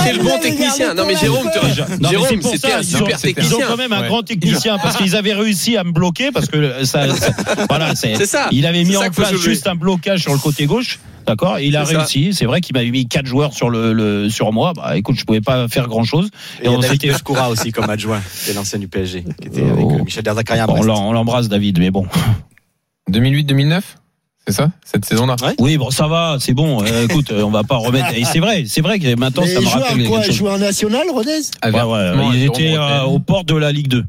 Quel 0.04 0.18
bon 0.22 0.38
technicien. 0.40 0.94
Non, 0.94 1.04
mais 1.06 1.16
Jérôme, 1.16 1.48
Jérôme, 2.10 2.42
c'était 2.42 2.72
un 2.72 2.80
ils 2.80 2.94
ont- 2.96 2.98
super 2.98 3.16
Ils 3.16 3.16
ont 3.16 3.20
technicien. 3.34 3.66
quand 3.68 3.76
même 3.76 3.92
un 3.92 4.06
grand 4.06 4.22
technicien 4.22 4.78
parce 4.78 4.96
qu'ils 4.96 5.16
avaient 5.16 5.34
réussi 5.34 5.76
à 5.76 5.84
me 5.84 5.92
bloquer 5.92 6.30
parce 6.32 6.46
que 6.48 6.84
ça, 6.84 7.06
voilà, 7.68 7.94
c'est, 7.94 8.14
C'est 8.16 8.26
ça. 8.26 8.48
il 8.52 8.66
avait 8.66 8.84
mis 8.84 8.96
en 8.96 9.08
place 9.10 9.34
juste 9.36 9.66
un 9.66 9.74
blocage 9.74 10.20
sur 10.22 10.32
le 10.32 10.38
côté 10.38 10.66
gauche. 10.66 10.98
D'accord, 11.28 11.58
et 11.58 11.66
il 11.66 11.76
a 11.76 11.84
ça. 11.84 11.98
réussi. 11.98 12.34
C'est 12.34 12.44
vrai 12.46 12.60
qu'il 12.60 12.74
m'avait 12.74 12.90
mis 12.90 13.06
quatre 13.06 13.26
joueurs 13.26 13.52
sur 13.52 13.70
le, 13.70 13.92
le- 13.92 14.28
sur 14.30 14.52
moi. 14.52 14.72
Bah, 14.74 14.96
écoute, 14.96 15.16
je 15.18 15.24
pouvais 15.24 15.40
pas 15.40 15.68
faire 15.68 15.86
grand 15.88 16.04
chose. 16.04 16.30
Et 16.62 16.66
a 16.66 16.70
on 16.70 16.78
David 16.78 17.00
s'était- 17.00 17.12
Pescoura 17.12 17.50
aussi 17.50 17.70
comme 17.72 17.88
adjoint, 17.90 18.20
qui 18.44 18.50
est 18.50 18.54
l'ancien 18.54 18.78
du 18.78 18.88
PSG, 18.88 19.24
qui 19.40 19.48
était 19.48 19.62
avec 19.68 19.84
euh, 19.86 20.04
Michel 20.04 20.22
Derzakarian. 20.24 20.64
à 20.64 20.66
Bon, 20.66 20.80
on 20.88 21.12
l'embrasse, 21.12 21.48
David, 21.48 21.78
mais 21.78 21.90
bon. 21.90 22.06
2008-2009 23.10 23.80
C'est 24.46 24.52
ça 24.54 24.70
Cette 24.84 25.04
saison-là? 25.04 25.36
Oui, 25.58 25.76
bon, 25.78 25.90
ça 25.90 26.06
va, 26.08 26.36
c'est 26.40 26.54
bon. 26.54 26.82
Euh, 26.84 27.04
écoute, 27.08 27.32
on 27.32 27.50
va 27.50 27.64
pas 27.64 27.76
remettre. 27.76 28.12
Et 28.16 28.24
c'est 28.24 28.38
vrai, 28.40 28.64
c'est 28.66 28.80
vrai 28.80 28.98
que 28.98 29.14
maintenant, 29.16 29.42
Mais 29.44 29.54
ça 29.54 29.60
me 29.60 29.66
rappelle 29.66 30.00
Il 30.26 30.32
joue 30.32 30.48
en 30.48 30.58
national, 30.58 31.06
Rodez? 31.12 31.30
Ouais, 31.64 31.70
ouais, 31.70 31.80
euh, 31.98 32.48
Rotten. 32.48 32.78
aux 33.06 33.18
portes 33.18 33.48
de 33.48 33.56
la 33.56 33.72
Ligue 33.72 33.88
2. 33.88 34.04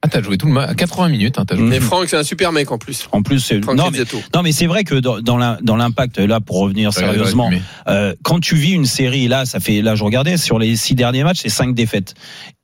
Ah, 0.00 0.06
t'as 0.08 0.22
joué 0.22 0.38
tout 0.38 0.46
le 0.46 0.52
match. 0.52 0.76
80 0.76 1.08
minutes, 1.08 1.38
hein, 1.40 1.44
t'as 1.44 1.56
joué. 1.56 1.66
Mais 1.66 1.80
Franck, 1.80 2.08
c'est 2.08 2.16
un 2.16 2.22
super 2.22 2.52
mec 2.52 2.70
en 2.70 2.78
plus. 2.78 3.08
En 3.10 3.22
plus, 3.22 3.40
c'est- 3.40 3.60
Franck 3.62 3.76
non, 3.78 3.90
non, 4.32 4.42
mais 4.42 4.52
c'est 4.52 4.66
vrai 4.66 4.84
que 4.84 4.94
dans, 4.94 5.18
dans 5.20 5.36
la- 5.36 5.58
dans 5.60 5.74
l'impact, 5.74 6.18
là, 6.18 6.38
pour 6.40 6.60
revenir 6.60 6.92
sérieusement, 7.14 7.50
euh, 7.88 8.14
quand 8.22 8.38
tu 8.38 8.54
vis 8.54 8.72
une 8.74 8.86
série, 8.86 9.26
là, 9.26 9.44
ça 9.44 9.58
fait, 9.58 9.82
là, 9.82 9.96
je 9.96 10.04
regardais 10.04 10.36
sur 10.36 10.60
les 10.60 10.76
six 10.76 10.94
derniers 10.94 11.24
matchs, 11.24 11.40
c'est 11.42 11.48
cinq 11.48 11.74
défaites 11.74 12.14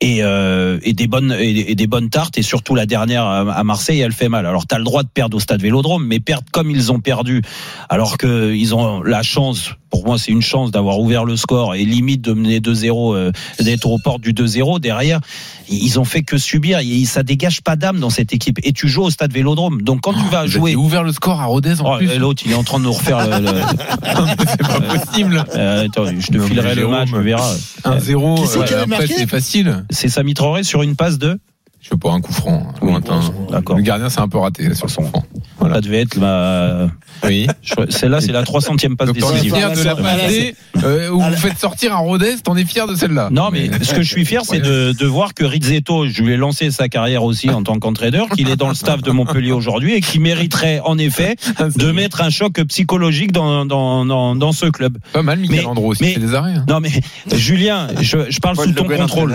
et, 0.01 0.23
euh, 0.23 0.79
et 0.85 0.93
des 0.93 1.09
bonnes 1.09 1.35
et, 1.37 1.73
et 1.73 1.75
des 1.75 1.87
bonnes 1.89 2.09
tartes 2.09 2.39
et 2.39 2.43
surtout 2.43 2.77
la 2.77 2.87
dernière 2.87 3.25
à, 3.25 3.41
à 3.53 3.65
Marseille, 3.65 3.99
elle 3.99 4.13
fait 4.13 4.29
mal. 4.29 4.47
Alors, 4.47 4.69
t'as 4.69 4.79
le 4.79 4.85
droit 4.85 5.03
de 5.03 5.09
perdre 5.13 5.37
au 5.37 5.41
Stade 5.41 5.61
Vélodrome, 5.61 6.07
mais 6.07 6.21
perdre 6.21 6.47
comme 6.53 6.71
ils 6.71 6.93
ont 6.93 7.01
perdu, 7.01 7.43
alors 7.89 8.17
que 8.17 8.55
ils 8.55 8.77
ont 8.77 9.03
la 9.03 9.25
chance. 9.25 9.73
Pour 9.95 10.05
moi, 10.07 10.19
c'est 10.19 10.33
une 10.33 10.43
chance 10.43 10.73
d'avoir 10.73 10.99
ouvert 10.99 11.25
le 11.25 11.37
score 11.37 11.77
et 11.77 11.85
limite 11.85 12.21
de 12.21 12.33
mener 12.33 12.59
2-0, 12.59 13.15
euh, 13.15 13.31
d'être 13.61 13.87
aux 13.87 13.99
portes 14.01 14.21
du 14.23 14.33
2-0 14.33 14.81
derrière. 14.81 15.21
Ils 15.69 16.01
ont 16.01 16.05
fait 16.05 16.25
que 16.25 16.37
subir. 16.37 16.81
Et 16.81 17.05
ça 17.05 17.23
dégage 17.23 17.63
pas 17.63 17.77
d'âme 17.77 18.01
dans 18.01 18.11
cette 18.11 18.33
équipe. 18.33 18.59
Et 18.65 18.73
tu 18.73 18.89
joues 18.89 19.05
au 19.05 19.11
Stade 19.11 19.33
Vélodrome. 19.33 19.83
Donc 19.83 20.01
quand 20.01 20.13
tu 20.13 20.29
vas 20.33 20.43
Vous 20.47 20.51
jouer 20.51 20.75
ouvert 20.75 21.05
le 21.05 21.13
score 21.13 21.41
à 21.41 21.45
Rodez 21.45 21.81
en 21.81 21.95
Oh, 21.95 21.99
plus. 21.99 22.19
L'autre, 22.19 22.43
il 22.45 22.51
est 22.51 22.57
en 22.57 22.65
train 22.65 22.81
de 22.81 22.85
nous 22.85 22.93
refaire 22.93 23.25
le. 23.25 23.45
le- 23.45 23.61
c'est 24.49 24.59
pas 24.59 24.81
possible. 24.81 25.45
Euh, 25.55 25.85
attends, 25.85 26.07
je 26.07 26.27
te 26.27 26.39
Non, 26.39 26.47
filerai 26.49 26.75
le 26.75 26.89
match, 26.89 27.11
tu 27.13 27.21
verras. 27.23 27.55
1-0. 27.85 28.41
Qui 28.43 28.47
c'est 28.49 28.53
qui 28.53 28.59
euh, 28.59 28.63
avait 28.65 28.75
après, 28.75 28.87
marqué 28.87 29.15
c'est 29.17 29.31
facile. 29.31 29.85
C'est 29.91 30.09
Sami 30.09 30.35
Traoré 30.35 30.65
sur 30.65 30.83
une 30.83 30.97
passe 30.97 31.19
de. 31.19 31.39
Je 31.85 31.91
sais 31.91 31.97
pas, 31.99 32.13
un 32.13 32.21
coup 32.23 32.33
franc, 32.33 32.67
hein, 32.71 32.75
lointain. 32.81 33.21
Le 33.51 33.83
gardien, 33.83 34.09
c'est 34.09 34.21
un 34.21 34.29
peu 34.29 34.39
raté 34.39 34.75
sur 34.75 34.87
coup 34.87 35.03
franc. 35.05 35.23
Ça 35.61 35.81
devait 35.83 36.01
être 36.01 36.17
ma. 36.17 36.89
Oui. 37.25 37.47
je- 37.63 37.75
Celle-là, 37.91 38.21
c'est 38.23 38.33
la 38.33 38.43
300e 38.45 38.97
passe 38.97 39.09
Donc, 39.09 39.17
décisive. 39.17 39.55
fier 39.55 39.71
de 39.73 39.83
la 39.83 39.95
passe 39.95 40.29
D, 40.29 40.55
euh, 40.83 41.11
où 41.11 41.21
vous 41.21 41.37
faites 41.37 41.59
sortir 41.59 41.93
un 41.95 41.99
Rodez, 41.99 42.37
t'en 42.43 42.57
es 42.57 42.65
fier 42.65 42.87
de 42.87 42.95
celle-là. 42.95 43.29
Non, 43.31 43.51
mais 43.53 43.71
ce 43.83 43.93
que 43.95 44.03
je 44.03 44.09
suis 44.09 44.25
fier, 44.25 44.43
c'est 44.45 44.61
de, 44.61 44.93
de 44.93 45.07
voir 45.07 45.35
que 45.35 45.45
Rizzetto, 45.45 46.07
je 46.09 46.23
lui 46.23 46.33
ai 46.33 46.37
lancé 46.39 46.71
sa 46.71 46.89
carrière 46.89 47.23
aussi 47.23 47.51
en 47.51 47.63
tant 47.63 47.79
qu'entraîneur, 47.79 48.29
qu'il 48.31 48.49
est 48.49 48.57
dans 48.57 48.69
le 48.69 48.75
staff 48.75 49.03
de 49.03 49.11
Montpellier 49.11 49.53
aujourd'hui 49.53 49.93
et 49.95 50.01
qui 50.01 50.19
mériterait 50.21 50.81
en 50.85 50.97
effet 50.99 51.37
de 51.77 51.93
mettre 51.93 52.23
un 52.23 52.31
choc 52.31 52.63
psychologique 52.65 53.33
dans, 53.33 53.65
dans, 53.67 54.05
dans, 54.07 54.35
dans 54.37 54.53
ce 54.53 54.67
club. 54.67 54.97
Pas 55.13 55.23
mal, 55.23 55.39
Michael 55.39 55.59
Mais- 55.61 55.67
Andro 55.67 55.89
aussi, 55.89 56.03
mais- 56.03 56.15
c'est 56.15 56.21
des 56.21 56.35
arrêts. 56.35 56.55
hein. 56.55 56.65
Non 56.69 56.81
mais 56.81 56.91
Julien, 57.33 57.89
je, 58.01 58.31
je 58.31 58.39
parle 58.41 58.57
Paul 58.57 58.65
sous 58.67 58.71
Le 58.73 58.77
ton 58.77 58.89
contrôle. 58.89 59.35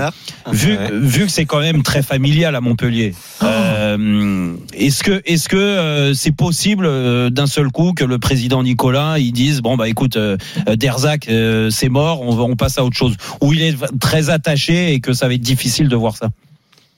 Vu, 0.51 0.77
Ouais. 0.77 0.89
vu 0.93 1.25
que 1.25 1.31
c'est 1.31 1.45
quand 1.45 1.59
même 1.59 1.83
très 1.83 2.01
à 2.45 2.61
Montpellier, 2.61 3.13
euh, 3.43 4.55
est-ce 4.73 5.03
que 5.03 5.21
est-ce 5.25 5.49
que 5.49 5.57
euh, 5.57 6.13
c'est 6.13 6.31
possible 6.31 6.85
euh, 6.85 7.29
d'un 7.29 7.47
seul 7.47 7.69
coup 7.71 7.93
que 7.93 8.03
le 8.03 8.19
président 8.19 8.63
Nicolas 8.63 9.19
il 9.19 9.31
dise 9.31 9.61
bon 9.61 9.77
bah 9.77 9.87
écoute 9.87 10.17
Derzac 10.67 11.29
c'est 11.69 11.89
mort, 11.89 12.21
on, 12.21 12.37
on 12.39 12.55
passe 12.55 12.77
à 12.77 12.83
autre 12.83 12.97
chose, 12.97 13.15
ou 13.41 13.53
il 13.53 13.61
est 13.61 13.75
très 13.99 14.29
attaché 14.29 14.93
et 14.93 14.99
que 14.99 15.13
ça 15.13 15.27
va 15.27 15.33
être 15.33 15.41
difficile 15.41 15.87
de 15.87 15.95
voir 15.95 16.15
ça? 16.15 16.29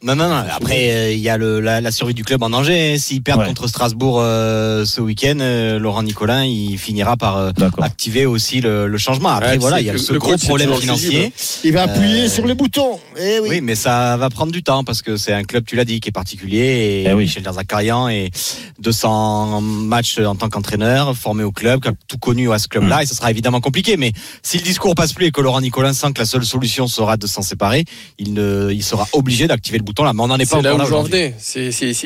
Non, 0.04 0.16
non, 0.16 0.30
non. 0.30 0.44
Après, 0.52 0.90
euh, 0.92 1.12
il 1.14 1.20
y 1.20 1.30
a 1.30 1.38
le, 1.38 1.60
la, 1.60 1.80
la 1.80 1.92
survie 1.92 2.16
du 2.16 2.24
club 2.24 2.42
en 2.42 2.50
danger. 2.50 2.98
S'ils 2.98 3.22
perdent 3.22 3.42
Ouais. 3.42 3.46
contre 3.46 3.68
Strasbourg 3.68 4.18
euh, 4.20 4.84
ce 4.84 5.00
week-end, 5.00 5.38
euh, 5.42 5.78
Laurent 5.78 6.02
Nicolin, 6.02 6.44
il 6.44 6.80
finira 6.80 7.18
par 7.18 7.38
euh, 7.38 7.52
activer 7.82 8.26
aussi 8.26 8.62
le, 8.62 8.88
le 8.88 8.98
changement. 8.98 9.30
Après, 9.30 9.52
Ouais, 9.52 9.58
voilà, 9.60 9.80
il 9.80 9.86
y 9.86 9.92
a 9.92 9.94
que 9.94 10.00
ce 10.00 10.12
le 10.14 10.18
gros 10.18 10.36
problème 10.38 10.74
financier. 10.74 11.32
Il 11.64 11.74
va 11.74 11.84
appuyer 11.84 12.22
Euh, 12.24 12.30
sur 12.30 12.48
les 12.48 12.56
boutons. 12.56 13.00
Eh 13.16 13.40
oui. 13.42 13.48
Oui, 13.52 13.62
mais 13.62 13.76
ça 13.76 14.18
va 14.18 14.32
prendre 14.32 14.52
du 14.52 14.64
temps 14.64 14.84
parce 14.84 15.04
que 15.04 15.18
c'est 15.18 15.34
un 15.34 15.44
club, 15.44 15.66
tu 15.68 15.76
l'as 15.76 15.86
dit, 15.86 16.00
qui 16.00 16.10
est 16.10 16.12
particulier. 16.12 16.58
Et 16.58 17.04
Eh 17.08 17.14
oui. 17.14 17.26
Michel 17.26 17.44
Derzakarian 17.44 18.10
est 18.10 18.32
200 18.80 19.62
matchs 19.62 20.18
en 20.18 20.34
tant 20.36 20.50
qu'entraîneur, 20.50 21.16
formé 21.16 21.44
au 21.44 21.52
club, 21.52 21.86
tout 22.08 22.18
connu 22.18 22.52
à 22.52 22.58
ce 22.58 22.68
club-là. 22.68 22.98
Mm. 22.98 23.02
Et 23.04 23.06
ça 23.06 23.14
sera 23.14 23.30
évidemment 23.30 23.62
compliqué. 23.62 23.98
Mais 23.98 24.14
si 24.42 24.58
le 24.58 24.64
discours 24.64 24.96
passe 24.96 25.14
plus 25.14 25.28
et 25.28 25.32
que 25.32 25.42
Laurent 25.42 25.62
Nicolin 25.62 25.94
sent 25.94 26.14
que 26.14 26.20
la 26.22 26.26
seule 26.26 26.44
solution 26.46 26.88
sera 26.88 27.18
de 27.18 27.28
s'en 27.28 27.44
séparer, 27.44 27.86
il, 28.18 28.34
ne, 28.34 28.72
il 28.74 28.84
sera 28.84 29.08
obligé 29.14 29.46
d'activer 29.48 29.78
le 29.78 29.84
bouton 29.84 29.91
là. 30.00 30.14
Mais 30.14 30.22
on 30.22 30.28
n'en 30.28 30.38
est 30.38 30.50
pas 30.50 30.58
C'est 30.58 30.62
là 30.64 30.74
encore 30.74 30.76
où 30.76 30.78
là 30.80 30.86
j'en 30.90 31.04
aujourd'hui. 31.04 31.34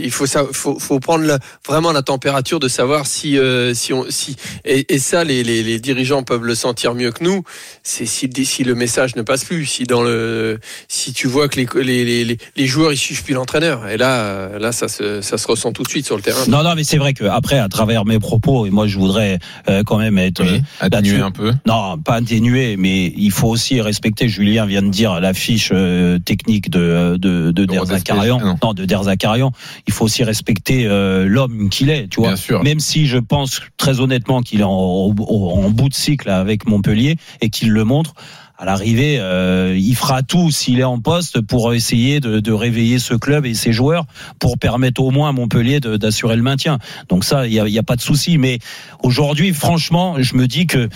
il 0.03 0.11
faut, 0.11 0.25
ça, 0.25 0.43
faut, 0.51 0.79
faut 0.79 0.99
prendre 0.99 1.23
la- 1.25 1.39
vraiment 1.65 1.91
la 1.91 2.01
température 2.01 2.59
de 2.59 2.67
savoir 2.67 3.05
si, 3.07 3.37
euh, 3.37 3.73
si 3.73 3.93
on, 3.93 4.05
si, 4.09 4.35
et, 4.65 4.93
et 4.93 4.99
ça, 4.99 5.23
les, 5.23 5.43
les, 5.43 5.63
les 5.63 5.79
dirigeants 5.79 6.23
peuvent 6.23 6.43
le 6.43 6.55
sentir 6.55 6.93
mieux 6.95 7.11
que 7.11 7.23
nous. 7.23 7.43
C'est 7.83 8.05
si, 8.05 8.29
si 8.45 8.63
le 8.63 8.75
message 8.75 9.15
ne 9.15 9.21
passe 9.21 9.43
plus, 9.43 9.65
si 9.65 9.83
dans 9.83 10.01
le, 10.03 10.59
si 10.87 11.13
tu 11.13 11.27
vois 11.27 11.47
que 11.47 11.59
les, 11.59 11.67
les, 11.83 12.25
les, 12.25 12.37
les 12.55 12.67
joueurs 12.67 12.91
ils 12.91 12.97
suivent 12.97 13.23
plus 13.23 13.33
l'entraîneur. 13.33 13.87
Et 13.87 13.97
là, 13.97 14.57
là, 14.59 14.71
ça 14.71 14.87
se, 14.87 15.21
ça 15.21 15.37
se 15.37 15.47
ressent 15.47 15.71
tout 15.71 15.83
de 15.83 15.89
suite 15.89 16.05
sur 16.05 16.15
le 16.15 16.21
terrain. 16.21 16.45
Non 16.47 16.63
non 16.63 16.75
mais 16.75 16.83
c'est 16.83 16.97
vrai 16.97 17.13
que 17.13 17.25
après 17.25 17.59
à 17.59 17.69
travers 17.69 18.05
mes 18.05 18.19
propos 18.19 18.65
et 18.65 18.69
moi 18.69 18.87
je 18.87 18.97
voudrais 18.97 19.39
euh, 19.69 19.83
quand 19.85 19.97
même 19.97 20.17
être 20.17 20.43
Oui, 20.43 20.61
euh, 20.83 20.89
là-dessus. 20.91 21.21
un 21.21 21.31
peu. 21.31 21.53
Non, 21.65 21.97
pas 21.97 22.15
atténué, 22.15 22.75
mais 22.77 23.13
il 23.15 23.31
faut 23.31 23.47
aussi 23.47 23.81
respecter. 23.81 24.27
Julien 24.27 24.65
vient 24.65 24.81
de 24.81 24.89
dire 24.89 25.19
la 25.19 25.33
fiche 25.33 25.69
euh, 25.73 26.19
technique 26.19 26.69
de 26.69 27.17
de, 27.17 27.51
de, 27.51 27.65
De 27.65 27.65
Derzakarian. 27.75 28.39
Non. 28.39 28.55
Non, 28.61 28.73
de 28.73 28.85
Derzakarian. 28.85 29.51
Il 29.87 29.93
faut 29.93 30.05
aussi 30.05 30.23
respecter 30.23 30.85
euh, 30.85 31.25
l'homme 31.27 31.69
qu'il 31.69 31.89
est, 31.89 32.07
tu 32.07 32.19
vois. 32.19 32.29
Bien 32.29 32.37
sûr. 32.37 32.63
Même 32.63 32.79
si 32.79 33.05
je 33.05 33.17
pense 33.17 33.61
très 33.77 33.99
honnêtement 33.99 34.41
qu'il 34.41 34.61
est 34.61 34.65
en, 34.65 35.09
bout 35.09 35.89
de 35.89 35.93
cycle 35.93 36.29
avec 36.29 36.67
Montpellier 36.67 37.17
et 37.41 37.49
qu'il 37.49 37.71
le 37.71 37.83
montre. 37.83 38.13
À 38.57 38.63
l'arrivée, 38.63 39.17
euh, 39.19 39.75
il 39.77 39.95
fera 39.97 40.23
tout 40.23 40.49
s'il 40.49 40.79
est 40.79 40.85
en 40.85 40.99
poste 40.99 41.41
pour 41.41 41.73
essayer 41.73 42.21
de, 42.21 42.39
de 42.39 42.51
réveiller 42.53 42.99
ce 42.99 43.13
club 43.13 43.45
et 43.45 43.53
ses 43.53 43.73
joueurs 43.73 44.05
pour 44.39 44.57
permettre 44.57 45.01
au 45.01 45.11
moins 45.11 45.27
à 45.27 45.31
Montpellier 45.33 45.81
d'assurer 45.81 46.37
le 46.37 46.41
maintien. 46.41 46.79
Donc 47.09 47.25
ça, 47.25 47.47
il 47.47 47.53
y 47.53 47.59
a, 47.59 47.79
a 47.79 47.83
pas 47.83 47.97
de 47.97 48.01
souci. 48.01 48.37
Mais 48.37 48.59
aujourd'hui, 49.03 49.53
franchement, 49.53 50.15
je 50.19 50.35
me 50.35 50.47
dis 50.47 50.67
que 50.67 50.87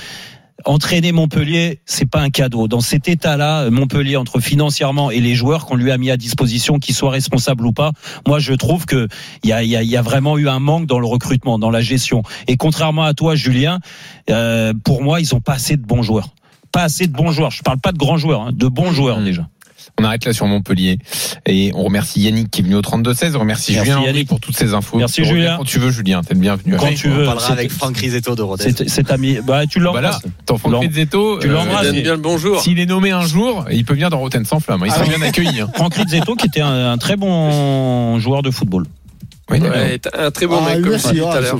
entraîner 0.65 1.11
Montpellier, 1.11 1.81
c'est 1.85 2.09
pas 2.09 2.21
un 2.21 2.29
cadeau. 2.29 2.67
Dans 2.67 2.81
cet 2.81 3.07
état-là, 3.07 3.69
Montpellier 3.69 4.17
entre 4.17 4.39
financièrement 4.39 5.11
et 5.11 5.19
les 5.19 5.35
joueurs 5.35 5.65
qu'on 5.65 5.75
lui 5.75 5.91
a 5.91 5.97
mis 5.97 6.11
à 6.11 6.17
disposition, 6.17 6.79
qu'ils 6.79 6.95
soient 6.95 7.11
responsables 7.11 7.65
ou 7.65 7.73
pas, 7.73 7.91
moi 8.27 8.39
je 8.39 8.53
trouve 8.53 8.85
que 8.85 9.07
il 9.43 9.49
y 9.49 9.53
a, 9.53 9.63
y, 9.63 9.75
a, 9.75 9.83
y 9.83 9.97
a 9.97 10.01
vraiment 10.01 10.37
eu 10.37 10.47
un 10.49 10.59
manque 10.59 10.85
dans 10.85 10.99
le 10.99 11.07
recrutement, 11.07 11.59
dans 11.59 11.71
la 11.71 11.81
gestion. 11.81 12.23
Et 12.47 12.57
contrairement 12.57 13.03
à 13.03 13.13
toi, 13.13 13.35
Julien, 13.35 13.79
euh, 14.29 14.73
pour 14.83 15.01
moi, 15.03 15.19
ils 15.19 15.33
ont 15.35 15.41
pas 15.41 15.53
assez 15.53 15.77
de 15.77 15.85
bons 15.85 16.03
joueurs. 16.03 16.29
Pas 16.71 16.83
assez 16.83 17.07
de 17.07 17.13
bons 17.13 17.31
joueurs. 17.31 17.51
Je 17.51 17.63
parle 17.63 17.79
pas 17.79 17.91
de 17.91 17.97
grands 17.97 18.17
joueurs, 18.17 18.41
hein, 18.41 18.51
de 18.53 18.67
bons 18.67 18.91
joueurs 18.91 19.19
Mmh. 19.19 19.25
déjà. 19.25 19.47
On 19.99 20.03
arrête 20.05 20.23
là 20.25 20.31
sur 20.33 20.45
Montpellier. 20.47 20.97
Et 21.45 21.71
on 21.75 21.83
remercie 21.83 22.21
Yannick 22.21 22.49
qui 22.49 22.61
est 22.61 22.63
venu 22.63 22.75
au 22.75 22.81
32-16. 22.81 23.35
On 23.35 23.39
remercie 23.39 23.73
Merci, 23.73 23.91
Julien 23.91 24.01
Yannick. 24.05 24.27
pour 24.29 24.39
toutes 24.39 24.55
ces 24.55 24.73
infos. 24.73 24.97
Merci, 24.97 25.25
Julien. 25.25 25.57
Quand 25.57 25.65
tu 25.65 25.79
veux, 25.79 25.91
Julien. 25.91 26.21
T'es 26.23 26.33
le 26.35 26.39
bienvenu. 26.39 26.75
Quand 26.77 26.93
tu 26.95 27.09
on 27.09 27.15
veux. 27.15 27.25
parlera 27.25 27.45
c'est- 27.47 27.51
avec 27.53 27.69
Franck 27.71 27.97
Risetto 27.97 28.33
de 28.35 28.41
Rodez. 28.41 28.63
C'est 28.75 28.87
c'est 28.89 29.11
ami. 29.11 29.39
Bah, 29.45 29.65
tu 29.67 29.79
Bah 29.79 29.85
l'embrasses. 29.85 30.21
ton 30.45 30.57
Franck 30.57 30.81
Rizzetto, 30.81 31.39
Tu 31.39 31.47
euh, 31.49 31.53
l'embrasses. 31.53 31.83
Donne 31.87 32.01
bien 32.01 32.11
le 32.15 32.21
bonjour. 32.21 32.61
S'il 32.61 32.79
est 32.79 32.85
nommé 32.85 33.11
un 33.11 33.25
jour, 33.25 33.65
il 33.71 33.83
peut 33.83 33.93
venir 33.93 34.09
dans 34.09 34.19
Rotten 34.19 34.45
sans 34.45 34.59
flamme. 34.61 34.83
Il 34.85 34.91
sera 34.91 35.03
Ah, 35.05 35.17
bien 35.17 35.21
accueilli. 35.27 35.59
hein. 35.59 35.69
Franck 35.75 35.95
Rizzetto, 35.95 36.35
qui 36.35 36.47
était 36.47 36.61
un, 36.61 36.91
un 36.91 36.97
très 36.97 37.17
bon 37.17 38.17
joueur 38.19 38.41
de 38.41 38.51
football. 38.51 38.85
Oui. 39.51 39.59
Ouais, 39.61 39.99
un 40.17 40.29
très 40.29 40.45
bon 40.45 40.59
Ah, 40.61 40.69
mec, 40.75 40.81
comme 40.81 40.91
merci. 40.91 41.07
disais 41.09 41.21
tout 41.21 41.27
Ah, 41.31 41.35
à 41.37 41.41
l'heure. 41.41 41.57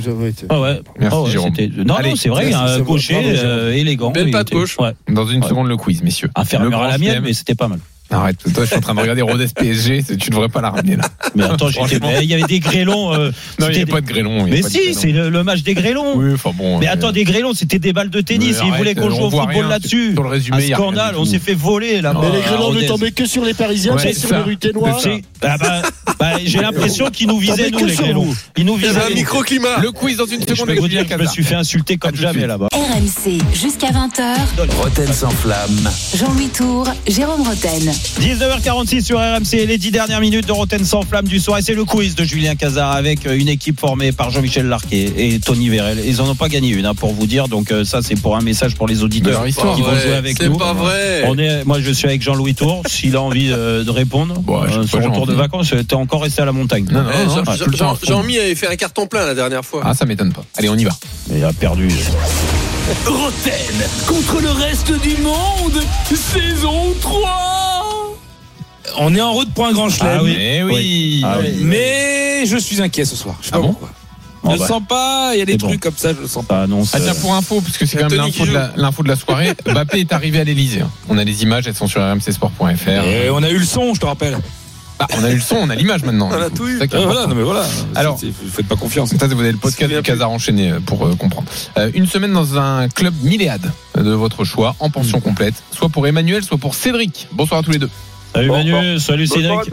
Ah 0.48 0.60
ouais. 0.60 0.80
Merci, 1.00 1.16
Ah 1.16 1.22
ouais, 1.22 1.30
Jérôme. 1.30 1.52
Non, 1.84 1.94
Allez, 1.96 2.10
non, 2.10 2.16
c'est 2.16 2.28
vrai, 2.28 2.52
un 2.54 2.78
gaucher 2.80 3.16
euh, 3.42 3.72
élégant. 3.74 4.12
Belle 4.12 4.30
patte 4.30 4.52
gauche. 4.52 4.76
Ouais. 4.78 4.92
Dans 5.08 5.26
une 5.26 5.42
Ouais. 5.42 5.48
seconde, 5.48 5.66
le 5.66 5.76
quiz, 5.76 6.00
messieurs. 6.02 6.30
Inférieur 6.36 6.70
Le 6.70 6.76
à 6.76 6.88
la 6.88 6.98
mienne, 6.98 7.20
mais 7.24 7.32
c'était 7.32 7.56
pas 7.56 7.66
mal. 7.66 7.80
Arrête, 8.12 8.38
toi 8.52 8.64
je 8.64 8.70
suis 8.70 8.76
en 8.76 8.80
train 8.80 8.94
de 8.94 9.00
regarder 9.00 9.22
Rodez 9.22 9.46
PSG, 9.54 10.02
tu 10.18 10.30
devrais 10.30 10.48
pas 10.48 10.60
la 10.60 10.70
ramener 10.70 10.96
là. 10.96 11.04
Mais 11.36 11.44
attends, 11.44 11.68
il 11.68 12.24
y 12.24 12.34
avait 12.34 12.42
des 12.42 12.58
grêlons. 12.58 13.14
Euh, 13.14 13.30
non, 13.60 13.66
il 13.68 13.76
n'y 13.76 13.82
avait 13.82 13.86
pas 13.86 14.00
de 14.00 14.06
grêlons. 14.06 14.46
Mais 14.46 14.62
si, 14.62 14.94
c'est 14.94 15.12
le, 15.12 15.44
match 15.44 15.62
des 15.62 15.74
grêlons. 15.74 16.16
Oui, 16.16 16.32
enfin 16.34 16.50
bon. 16.52 16.78
Mais, 16.78 16.88
euh, 16.88 16.92
attends, 16.92 17.12
des 17.12 17.24
grêlons, 17.24 17.54
c'était 17.54 17.78
des 17.78 17.92
balles 17.92 18.10
de 18.10 18.20
tennis. 18.20 18.58
Euh, 18.58 18.64
Ils 18.66 18.72
voulaient 18.72 18.94
qu'on 18.94 19.10
joue 19.10 19.22
au 19.24 19.30
football 19.30 19.68
là-dessus. 19.68 20.14
Sur 20.14 20.24
le 20.24 20.28
résumé, 20.28 20.72
un 20.72 20.76
scandale, 20.76 21.14
on 21.16 21.24
s'est 21.24 21.38
fait 21.38 21.54
voler 21.54 22.00
là. 22.00 22.14
Mais 22.20 22.30
les 22.36 22.42
grêlons 22.42 22.72
ah, 22.72 22.82
ne 22.82 22.88
tombaient 22.88 23.12
que 23.12 23.26
sur 23.26 23.44
les 23.44 23.54
Parisiens, 23.54 23.94
ouais, 23.94 24.12
sur 24.12 24.32
les 24.32 24.42
Ruténois. 24.42 24.98
Ah, 25.42 25.56
bah, 25.58 25.82
bah, 26.18 26.26
j'ai 26.44 26.60
l'impression 26.60 27.10
qu'ils 27.10 27.28
nous 27.28 27.38
visaient 27.38 27.70
nous 27.70 27.86
les 27.86 27.94
grêlons. 27.94 28.34
Ils 28.56 28.64
nous 28.64 28.76
visaient. 28.76 29.00
un 29.00 29.14
microclimat. 29.14 29.80
Le 29.82 29.92
quiz 29.92 30.16
dans 30.16 30.26
une 30.26 30.42
seconde. 30.42 30.70
Je 30.74 30.80
vous 30.80 30.88
dire 30.88 31.06
que 31.06 31.14
je 31.14 31.18
me 31.18 31.26
suis 31.26 31.44
fait 31.44 31.54
insulter 31.54 31.96
comme 31.96 32.16
jamais 32.16 32.46
là-bas. 32.46 32.68
RMC 32.72 33.38
jusqu'à 33.54 33.88
20h. 33.88 34.36
Roten 34.78 35.12
sans 35.12 35.30
flamme. 35.30 35.90
Jean-Louis 36.14 36.48
Tour, 36.48 36.86
Jérôme 37.06 37.42
Roten. 37.42 37.92
19h46 38.20 39.04
sur 39.04 39.18
RMC, 39.18 39.66
les 39.66 39.78
10 39.78 39.90
dernières 39.92 40.20
minutes 40.20 40.46
de 40.46 40.52
Roten 40.52 40.84
sans 40.84 41.02
flamme 41.02 41.26
du 41.26 41.38
soir. 41.38 41.58
Et 41.58 41.62
c'est 41.62 41.74
le 41.74 41.84
quiz 41.84 42.14
de 42.14 42.24
Julien 42.24 42.54
Cazard 42.54 42.92
avec 42.92 43.26
euh, 43.26 43.38
une 43.38 43.48
équipe 43.48 43.80
formée 43.80 44.12
par 44.12 44.30
Jean-Michel 44.30 44.66
Larquet 44.66 45.12
et 45.16 45.40
Tony 45.40 45.68
Vérel. 45.68 46.02
Ils 46.04 46.16
n'en 46.16 46.28
ont 46.28 46.34
pas 46.34 46.48
gagné 46.48 46.68
une, 46.70 46.86
hein, 46.86 46.94
pour 46.94 47.12
vous 47.12 47.26
dire. 47.26 47.48
Donc, 47.48 47.70
euh, 47.70 47.84
ça, 47.84 48.00
c'est 48.02 48.20
pour 48.20 48.36
un 48.36 48.40
message 48.42 48.74
pour 48.74 48.86
les 48.86 49.02
auditeurs 49.02 49.44
qui 49.44 49.52
vont 49.52 49.74
jouer 49.74 50.14
avec 50.14 50.42
nous. 50.42 50.52
C'est 50.52 50.58
pas 50.58 50.72
vrai. 50.72 51.62
Moi, 51.64 51.80
je 51.80 51.90
suis 51.90 52.08
avec 52.08 52.22
Jean-Louis 52.22 52.54
Tour. 52.54 52.82
S'il 52.86 53.16
a 53.16 53.22
envie 53.22 53.50
euh, 53.50 53.84
de 53.84 53.90
répondre, 53.90 54.38
bon, 54.40 54.66
son 54.86 54.98
retour 54.98 55.26
de 55.26 55.34
vacances, 55.34 55.72
t'es 55.88 55.94
encore 55.94 56.22
resté 56.22 56.42
à 56.42 56.44
la 56.44 56.52
montagne. 56.52 56.86
Non, 56.90 57.02
non, 57.02 57.10
eh, 57.10 58.06
Jean 58.06 58.22
mi 58.22 58.38
avait 58.38 58.54
fait 58.54 58.68
un 58.68 58.76
carton 58.76 59.06
plein 59.06 59.24
la 59.24 59.34
dernière 59.34 59.64
fois. 59.64 59.82
Ah, 59.84 59.94
ça 59.94 60.04
m'étonne 60.04 60.32
pas. 60.32 60.44
Allez, 60.56 60.68
on 60.68 60.76
y 60.76 60.84
va. 60.84 60.92
Il 61.34 61.44
a 61.44 61.52
perdu. 61.52 61.88
Roten 63.06 63.52
contre 64.06 64.40
le 64.42 64.50
reste 64.50 64.92
du 65.00 65.16
monde, 65.22 65.80
saison 66.12 66.94
3 67.00 67.89
on 68.98 69.14
est 69.14 69.20
en 69.20 69.32
route 69.32 69.52
pour 69.52 69.66
un 69.66 69.72
grand 69.72 69.88
chelem. 69.88 70.18
Ah 70.18 70.22
oui. 70.22 70.36
Eh 70.38 70.62
mais, 70.64 71.20
ah 71.24 71.34
ah 71.34 71.38
oui. 71.40 71.56
Mais 71.62 72.46
je 72.46 72.56
suis 72.56 72.80
inquiet 72.80 73.04
ce 73.04 73.16
soir. 73.16 73.36
Je 73.40 73.48
sais 73.48 73.54
ah 73.54 73.60
bon. 73.60 73.76
Je 74.42 74.52
le 74.52 74.58
bah. 74.58 74.66
sens 74.66 74.82
pas, 74.88 75.30
il 75.34 75.38
y 75.38 75.42
a 75.42 75.44
des 75.44 75.58
trucs 75.58 75.80
comme 75.80 75.96
ça, 75.96 76.14
je 76.14 76.20
le 76.20 76.26
sens 76.26 76.44
pas. 76.44 76.66
Non, 76.66 76.82
ah, 76.92 76.98
tiens, 76.98 77.14
pour 77.20 77.34
info, 77.34 77.60
puisque 77.60 77.86
c'est 77.86 77.98
quand 77.98 78.08
même 78.08 78.18
l'info 78.76 79.02
de, 79.02 79.08
la, 79.08 79.16
soirée, 79.16 79.52
Mbappé 79.66 80.00
est 80.00 80.12
arrivé 80.12 80.40
à 80.40 80.44
l'Elysée. 80.44 80.80
Hein. 80.80 80.90
On 81.08 81.18
a 81.18 81.24
les 81.24 81.42
images, 81.42 81.66
elles 81.66 81.74
sont 81.74 81.86
sur 81.86 82.00
rmcsport.fr. 82.00 82.88
Et 82.88 83.30
on 83.30 83.42
a 83.42 83.50
eu 83.50 83.58
le 83.58 83.66
son, 83.66 83.94
je 83.94 84.00
te 84.00 84.06
rappelle. 84.06 84.38
Bah, 84.98 85.06
on 85.18 85.24
a 85.24 85.30
eu 85.30 85.34
le 85.34 85.40
son, 85.40 85.56
on 85.56 85.70
a 85.70 85.74
l'image 85.74 86.04
maintenant. 86.04 86.30
On 86.30 86.40
a 86.40 86.50
tout 86.50 86.68
eu. 86.68 86.78
Ah, 86.80 86.86
voilà, 87.02 87.26
mais 87.26 87.42
voilà. 87.42 87.66
Alors, 87.94 88.16
vous 88.16 88.50
faites 88.50 88.66
pas 88.66 88.76
confiance. 88.76 89.10
Ça, 89.16 89.26
vous 89.26 89.40
avez 89.40 89.52
le 89.52 89.58
podcast 89.58 89.92
du 89.92 90.02
Casar 90.02 90.30
enchaîné 90.30 90.72
euh, 90.72 90.80
pour 90.80 91.06
euh, 91.06 91.14
comprendre. 91.16 91.48
Une 91.94 92.06
semaine 92.06 92.32
dans 92.32 92.58
un 92.58 92.88
club 92.88 93.14
milléade 93.22 93.70
de 93.96 94.10
votre 94.10 94.44
choix, 94.44 94.74
en 94.78 94.90
pension 94.90 95.18
mm. 95.18 95.22
complète, 95.22 95.54
soit 95.70 95.88
pour 95.88 96.06
Emmanuel, 96.06 96.42
soit 96.42 96.58
pour 96.58 96.74
Cédric. 96.74 97.28
Bonsoir 97.32 97.60
à 97.60 97.62
tous 97.62 97.70
les 97.70 97.78
deux. 97.78 97.90
Salut 98.34 98.50
Manu, 98.50 98.98
salut 98.98 99.26
Cédric. 99.26 99.72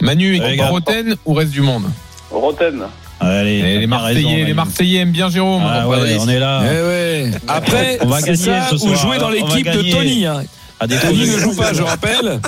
Manu, 0.00 0.36
est 0.36 0.54
équipe 0.54 0.64
Roten 0.66 1.16
ou 1.26 1.34
reste 1.34 1.50
du 1.50 1.60
monde 1.60 1.84
Roten. 2.30 2.82
Allez, 3.20 3.78
les, 3.78 3.86
Marseillais, 3.86 4.44
les 4.44 4.54
Marseillais 4.54 5.00
aiment 5.00 5.10
bien 5.10 5.28
Jérôme. 5.28 5.62
Ah 5.64 5.84
on 5.86 6.28
est 6.28 6.38
là. 6.38 6.62
Eh 6.64 7.30
Après, 7.46 7.98
on 8.00 8.06
va 8.06 8.20
ça, 8.20 8.70
jouer 8.70 9.18
dans 9.18 9.28
hein. 9.28 9.32
l'équipe 9.32 9.70
de 9.70 9.90
Tony. 9.90 10.24
Hein. 10.24 10.42
Tony 10.80 11.28
ne 11.28 11.38
joue 11.38 11.54
pas, 11.54 11.74
je 11.74 11.82
rappelle. 11.82 12.40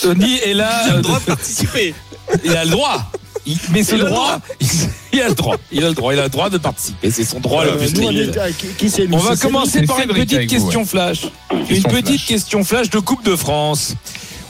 Tony 0.00 0.38
est 0.44 0.54
là. 0.54 0.70
Il 0.86 0.90
a 0.90 0.92
le 0.92 0.98
euh, 0.98 1.02
droit 1.02 1.18
de 1.18 1.24
participer. 1.24 1.94
Il 2.44 2.56
a 2.56 2.64
le 2.64 2.70
droit. 2.70 3.10
Il, 3.44 3.56
mais 3.72 3.82
ce 3.82 3.96
droit, 3.96 4.38
il 5.12 5.20
a 5.20 5.28
le 5.28 5.34
droit, 5.34 5.56
il 5.72 5.84
a 5.84 5.88
le 5.88 5.94
droit, 5.94 6.14
il 6.14 6.20
a 6.20 6.22
le 6.22 6.28
droit 6.28 6.48
de 6.48 6.58
participer. 6.58 7.10
C'est 7.10 7.24
son 7.24 7.40
droit. 7.40 7.64
Euh, 7.64 7.88
nous, 7.96 9.16
on, 9.16 9.18
va 9.18 9.36
commencer 9.36 9.82
par 9.82 9.98
une 9.98 10.10
petite 10.10 10.46
question 10.46 10.84
flash. 10.84 11.22
Une 11.68 11.82
petite 11.82 12.24
question 12.24 12.62
flash 12.62 12.88
de 12.90 13.00
Coupe 13.00 13.24
de 13.24 13.34
France. 13.34 13.96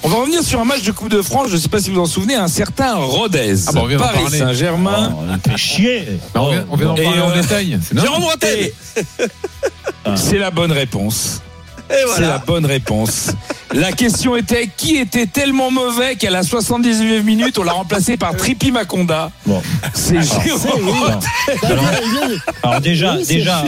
On 0.04 0.08
va 0.08 0.16
revenir 0.16 0.42
sur 0.42 0.60
un 0.60 0.64
match 0.64 0.82
de 0.82 0.90
Coupe 0.90 1.10
de 1.10 1.22
France, 1.22 1.48
je 1.48 1.54
ne 1.54 1.60
sais 1.60 1.68
pas 1.68 1.80
si 1.80 1.90
vous 1.90 2.00
en 2.00 2.06
souvenez, 2.06 2.34
un 2.34 2.48
certain 2.48 2.96
Rodez. 2.96 3.54
Ah 3.68 3.72
bon, 3.72 3.82
on 3.82 3.86
vient 3.86 3.98
Paris 3.98 4.30
Saint-Germain. 4.30 5.14
Oh, 5.16 5.22
on 5.28 5.50
fait 5.50 5.56
chier. 5.56 6.08
Non, 6.34 6.42
on 6.42 6.46
oh. 6.46 6.50
vient, 6.50 6.66
on 6.70 6.76
vient 6.76 6.90
en 6.90 6.94
parler 6.94 7.18
euh, 7.18 7.24
en 7.24 7.40
détail. 7.40 7.78
Jérôme 7.94 8.24
C'est 10.16 10.38
la 10.38 10.50
bonne 10.50 10.72
réponse. 10.72 11.40
Voilà. 11.88 12.14
C'est 12.16 12.22
la 12.22 12.38
bonne 12.38 12.66
réponse. 12.66 13.30
La 13.74 13.92
question 13.92 14.36
était 14.36 14.68
qui 14.76 14.96
était 14.96 15.26
tellement 15.26 15.70
mauvais 15.70 16.16
qu'à 16.16 16.30
la 16.30 16.42
79 16.42 17.24
minutes, 17.24 17.58
on 17.58 17.62
l'a 17.62 17.72
remplacé 17.72 18.16
par 18.16 18.36
Trippi 18.36 18.70
Maconda? 18.70 19.30
Bon. 19.46 19.62
C'est 19.94 20.18
Alors, 22.62 22.80
déjà, 22.80 23.16
déjà, 23.16 23.64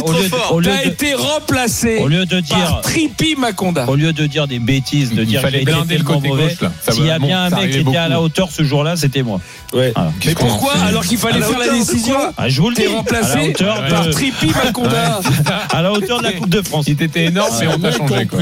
au 0.51 0.61
lieu, 0.61 0.69
de, 0.69 0.87
été 0.87 1.15
remplacé 1.15 1.99
au 1.99 2.09
lieu 2.09 2.27
de 2.27 2.41
dire, 2.41 2.57
par 2.57 2.81
Trippi 2.83 3.37
Maconda. 3.37 3.87
Au 3.89 3.97
lieu 3.97 4.13
de 4.13 4.27
dire 4.27 4.47
des 4.47 4.59
bêtises, 4.59 5.13
de 5.13 5.25
dire 5.25 5.43
qu'il 5.47 6.29
mauvais, 6.29 6.57
s'il 6.91 7.07
y 7.07 7.11
a 7.11 7.19
bien 7.19 7.45
un 7.45 7.51
mec 7.51 7.71
qui 7.71 7.79
était 7.79 7.97
à 7.97 8.09
la 8.09 8.21
hauteur 8.21 8.49
ce 8.51 8.63
jour-là, 8.63 8.97
c'était 8.97 9.23
moi. 9.23 9.41
Mais 9.75 9.93
pourquoi 10.35 10.75
alors 10.87 11.05
qu'il 11.05 11.19
fallait 11.19 11.41
faire 11.41 11.59
la 11.59 11.71
décision 11.71 12.17
ah, 12.37 12.49
Je 12.49 12.61
vous 12.61 12.71
le 12.71 12.77
dis, 12.77 12.87
remplacé 12.87 13.55
par 13.89 14.11
Trippi 14.11 14.53
Maconda. 14.65 15.21
À 15.71 15.83
la 15.83 15.93
hauteur 15.93 16.19
de 16.19 16.25
la 16.25 16.33
Coupe 16.33 16.49
de 16.49 16.63
France. 16.63 16.85
Il 16.87 17.03
était 17.03 17.27
énorme, 17.27 17.53
mais 17.61 17.67
on 17.67 17.79
t'a 17.79 17.93
changé. 17.93 18.27
Quoi. 18.27 18.39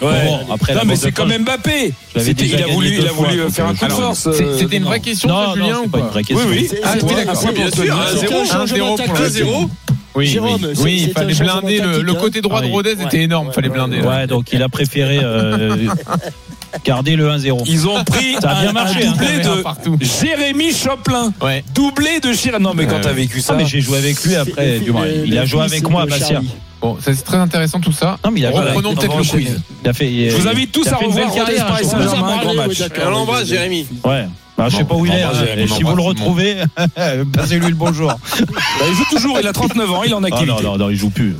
Bon, 0.00 0.52
après 0.52 0.74
non, 0.80 0.86
mais 0.86 0.96
c'est 0.96 1.12
quand 1.12 1.26
même 1.26 1.44
Mbappé. 1.44 1.92
Il 2.14 2.62
a 2.62 2.66
voulu, 2.66 3.00
euh, 3.00 3.50
faire 3.50 3.66
un 3.66 3.74
coup 3.74 3.86
de 3.86 3.92
force. 3.92 4.28
C'était 4.58 4.76
une 4.76 4.84
vraie 4.84 5.00
question, 5.00 5.54
Julien, 5.54 5.80
ou 5.84 5.88
pas 5.88 6.10
Oui, 6.14 6.42
oui. 6.48 6.70
Ah, 6.82 6.94
bien 6.96 7.70
sûr. 7.70 7.86
1-0, 7.86 8.96
1-0. 8.96 9.70
Ah, 9.70 9.92
oui, 10.16 10.26
Jérôme, 10.26 10.60
oui, 10.62 10.80
oui 10.82 11.04
il 11.06 11.12
fallait 11.12 11.34
blinder. 11.34 11.80
Le, 12.02 12.14
côté 12.14 12.40
droit 12.40 12.58
hein. 12.58 12.66
de 12.66 12.72
Rodez 12.72 12.96
était 13.00 13.22
énorme. 13.22 13.48
Il 13.50 13.54
fallait 13.54 13.68
blinder. 13.68 14.00
Ouais, 14.00 14.26
donc 14.26 14.52
il 14.52 14.62
a 14.62 14.68
préféré 14.68 15.20
euh, 15.22 15.86
Gardez 16.84 17.16
le 17.16 17.28
1-0. 17.28 17.62
Ils 17.66 17.88
ont 17.88 18.02
pris 18.04 18.36
ça 18.40 18.50
a 18.50 18.60
bien 18.60 18.70
un, 18.70 18.72
marché, 18.72 19.04
doublé 19.04 19.26
hein. 19.44 19.96
de. 19.98 20.04
Jérémy 20.04 20.72
Choplin. 20.72 21.32
Doublé 21.74 22.20
de 22.20 22.32
Chirac. 22.32 22.60
Non, 22.60 22.74
mais 22.74 22.86
quand 22.86 22.96
euh, 22.96 23.02
t'as 23.02 23.12
vécu 23.12 23.40
ça. 23.40 23.56
Ah, 23.58 23.64
j'ai 23.64 23.80
joué 23.80 23.98
avec 23.98 24.22
lui 24.24 24.36
après. 24.36 24.80
Du 24.80 24.92
moins, 24.92 25.06
il 25.06 25.36
a 25.38 25.44
joué 25.44 25.62
avec 25.62 25.88
moi 25.88 26.02
à 26.02 26.06
Bastia. 26.06 26.40
Bon, 26.80 26.96
c'est 27.00 27.22
très 27.24 27.36
intéressant 27.36 27.80
tout 27.80 27.92
ça. 27.92 28.18
Reprenons 28.24 28.94
peut-être 28.94 29.16
le 29.16 29.24
quiz. 29.24 29.60
Je 29.84 30.36
vous 30.36 30.48
invite 30.48 30.72
tous 30.72 30.86
à 30.88 30.96
revoir 30.96 31.34
Paris 31.34 31.84
Saint-Germain, 31.84 32.38
grand 32.42 32.54
match. 32.54 32.82
On 33.04 33.10
l'embrasse, 33.10 33.48
Jérémy. 33.48 33.86
Ouais. 34.04 34.26
Bah, 34.56 34.66
je 34.68 34.76
sais 34.76 34.84
pas 34.84 34.94
où 34.94 35.06
il 35.06 35.12
est. 35.12 35.24
Euh, 35.24 35.66
si 35.66 35.82
vous 35.82 35.96
le 35.96 36.02
retrouvez, 36.02 36.56
passez-lui 37.32 37.68
le 37.68 37.74
bonjour. 37.74 38.08
Bah, 38.08 38.84
il 38.90 38.94
joue 38.94 39.04
toujours, 39.10 39.38
il 39.40 39.46
a 39.46 39.54
39 39.54 39.90
ans, 39.90 40.02
il 40.02 40.14
en 40.14 40.22
ah, 40.22 40.26
activité. 40.26 40.62
non, 40.62 40.72
non, 40.72 40.76
non, 40.76 40.90
il 40.90 40.96
joue 40.96 41.08
plus. 41.08 41.34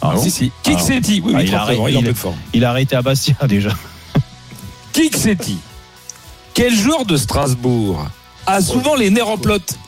Ah, 0.00 0.14
si, 0.16 0.30
si. 0.30 0.50
Oui, 1.22 1.34
il, 2.54 2.64
a 2.64 2.70
arrêté 2.70 2.96
à 2.96 3.02
Bastia 3.02 3.34
déjà. 3.46 3.70
Kiksetti, 4.92 5.58
quel 6.52 6.74
joueur 6.74 7.06
de 7.06 7.16
Strasbourg 7.16 8.06
a 8.46 8.60
souvent 8.60 8.94
les 8.94 9.08
nerfs 9.10 9.28
en 9.28 9.38
pelote? 9.38 9.78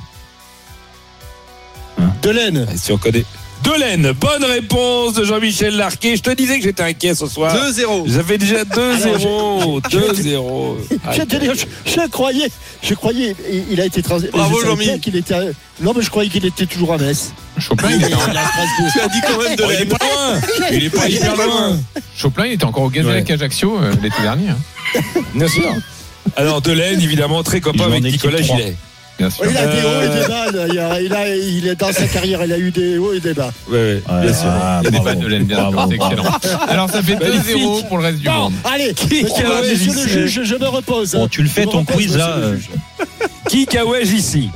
Hein 1.99 2.15
Delaine. 2.23 2.67
Ah, 2.69 2.77
si 2.77 2.93
on 2.93 2.99
connaît 2.99 3.25
de 3.65 3.81
l'Aisne. 3.81 4.13
Bonne 4.13 4.45
réponse 4.45 5.15
de 5.15 5.25
Jean-Michel 5.25 5.77
Larquet. 5.77 6.17
Je 6.17 6.23
te 6.23 6.31
disais 6.31 6.59
que 6.59 6.65
j'étais 6.65 6.83
inquiet 6.83 7.15
ce 7.15 7.27
soir. 7.27 7.55
2-0. 7.55 8.05
J'avais 8.07 8.39
déjà 8.39 8.63
2-0. 8.65 9.81
2-0. 9.81 10.77
Ah, 11.05 11.09
ah, 11.09 11.13
je, 11.15 12.09
croyais, 12.09 12.51
je 12.83 12.95
croyais, 12.95 13.35
il 13.71 13.81
a 13.81 13.87
été 13.87 14.03
transféré. 14.03 14.33
Bravo 14.33 14.61
Jean-Michel. 14.63 15.01
Non, 15.81 15.93
mais 15.97 16.03
je 16.03 16.11
croyais 16.11 16.31
qu'il 16.31 16.45
était 16.47 16.67
toujours 16.67 16.93
à 16.93 16.99
Metz. 16.99 17.33
Chopin, 17.59 17.89
il, 17.91 17.97
il, 17.97 18.05
était 18.05 18.15
en... 18.15 18.19
tu 18.19 19.01
as 19.01 19.09
dit 19.09 19.21
quand 19.23 19.35
oh, 19.39 19.71
Il 19.71 19.81
est 19.81 19.87
pas. 19.87 19.99
Il 20.73 20.85
est 20.85 20.91
pas 20.91 21.09
hyper 21.09 21.37
loin. 21.37 21.79
Chopin, 22.17 22.47
il 22.47 22.53
était 22.53 22.65
encore 22.65 22.85
au 22.85 22.91
Gazelle 22.91 23.25
ouais. 23.25 23.33
Ajaccio 23.33 23.79
euh, 23.79 23.93
l'été 24.03 24.23
dernier. 24.23 24.51
Hein. 24.51 25.01
Bien 25.35 25.49
sûr. 25.49 25.73
Alors, 26.37 26.61
Delaine, 26.61 27.01
évidemment, 27.01 27.43
très 27.43 27.61
copain 27.61 27.85
avec 27.85 28.03
Nicolas 28.03 28.43
Gillet. 28.43 28.77
Il 29.19 29.27
a 29.57 29.67
des 29.67 29.83
hauts 29.83 30.03
et 30.03 30.09
des 30.09 30.25
euh. 30.25 31.09
bas. 31.09 31.71
Est 31.71 31.77
dans 31.77 31.93
sa 31.93 32.07
carrière, 32.07 32.45
il 32.45 32.53
a 32.53 32.59
eu 32.59 32.71
des 32.71 32.99
hauts 32.99 33.13
et 33.13 33.21
des 33.21 33.35
bas. 33.35 33.53
Oui, 33.69 33.79
oui. 33.79 34.03
Bien 34.23 34.33
sûr. 34.33 34.47
Ah, 34.49 34.81
il 34.83 34.89
a 34.89 34.91
des 34.91 35.21
de 35.21 35.27
l'aime. 35.27 35.47
C'est 35.49 35.95
excellent. 35.95 36.25
Alors, 36.69 36.91
ça 36.91 37.03
fait 37.03 37.15
2-0 37.15 37.87
pour 37.89 37.99
le 37.99 38.05
reste 38.05 38.19
du 38.19 38.29
monde. 38.29 38.55
Allez, 38.65 38.93
monsieur, 38.93 40.21
le 40.21 40.27
juge, 40.27 40.43
je 40.45 40.55
me 40.57 40.67
repose. 40.67 41.13
Bon, 41.13 41.29
tu 41.29 41.43
le 41.43 41.49
fais 41.49 41.65
ton 41.65 41.85
quiz 41.85 42.17
là. 42.17 42.37
Qui 43.49 43.69
ici 44.15 44.51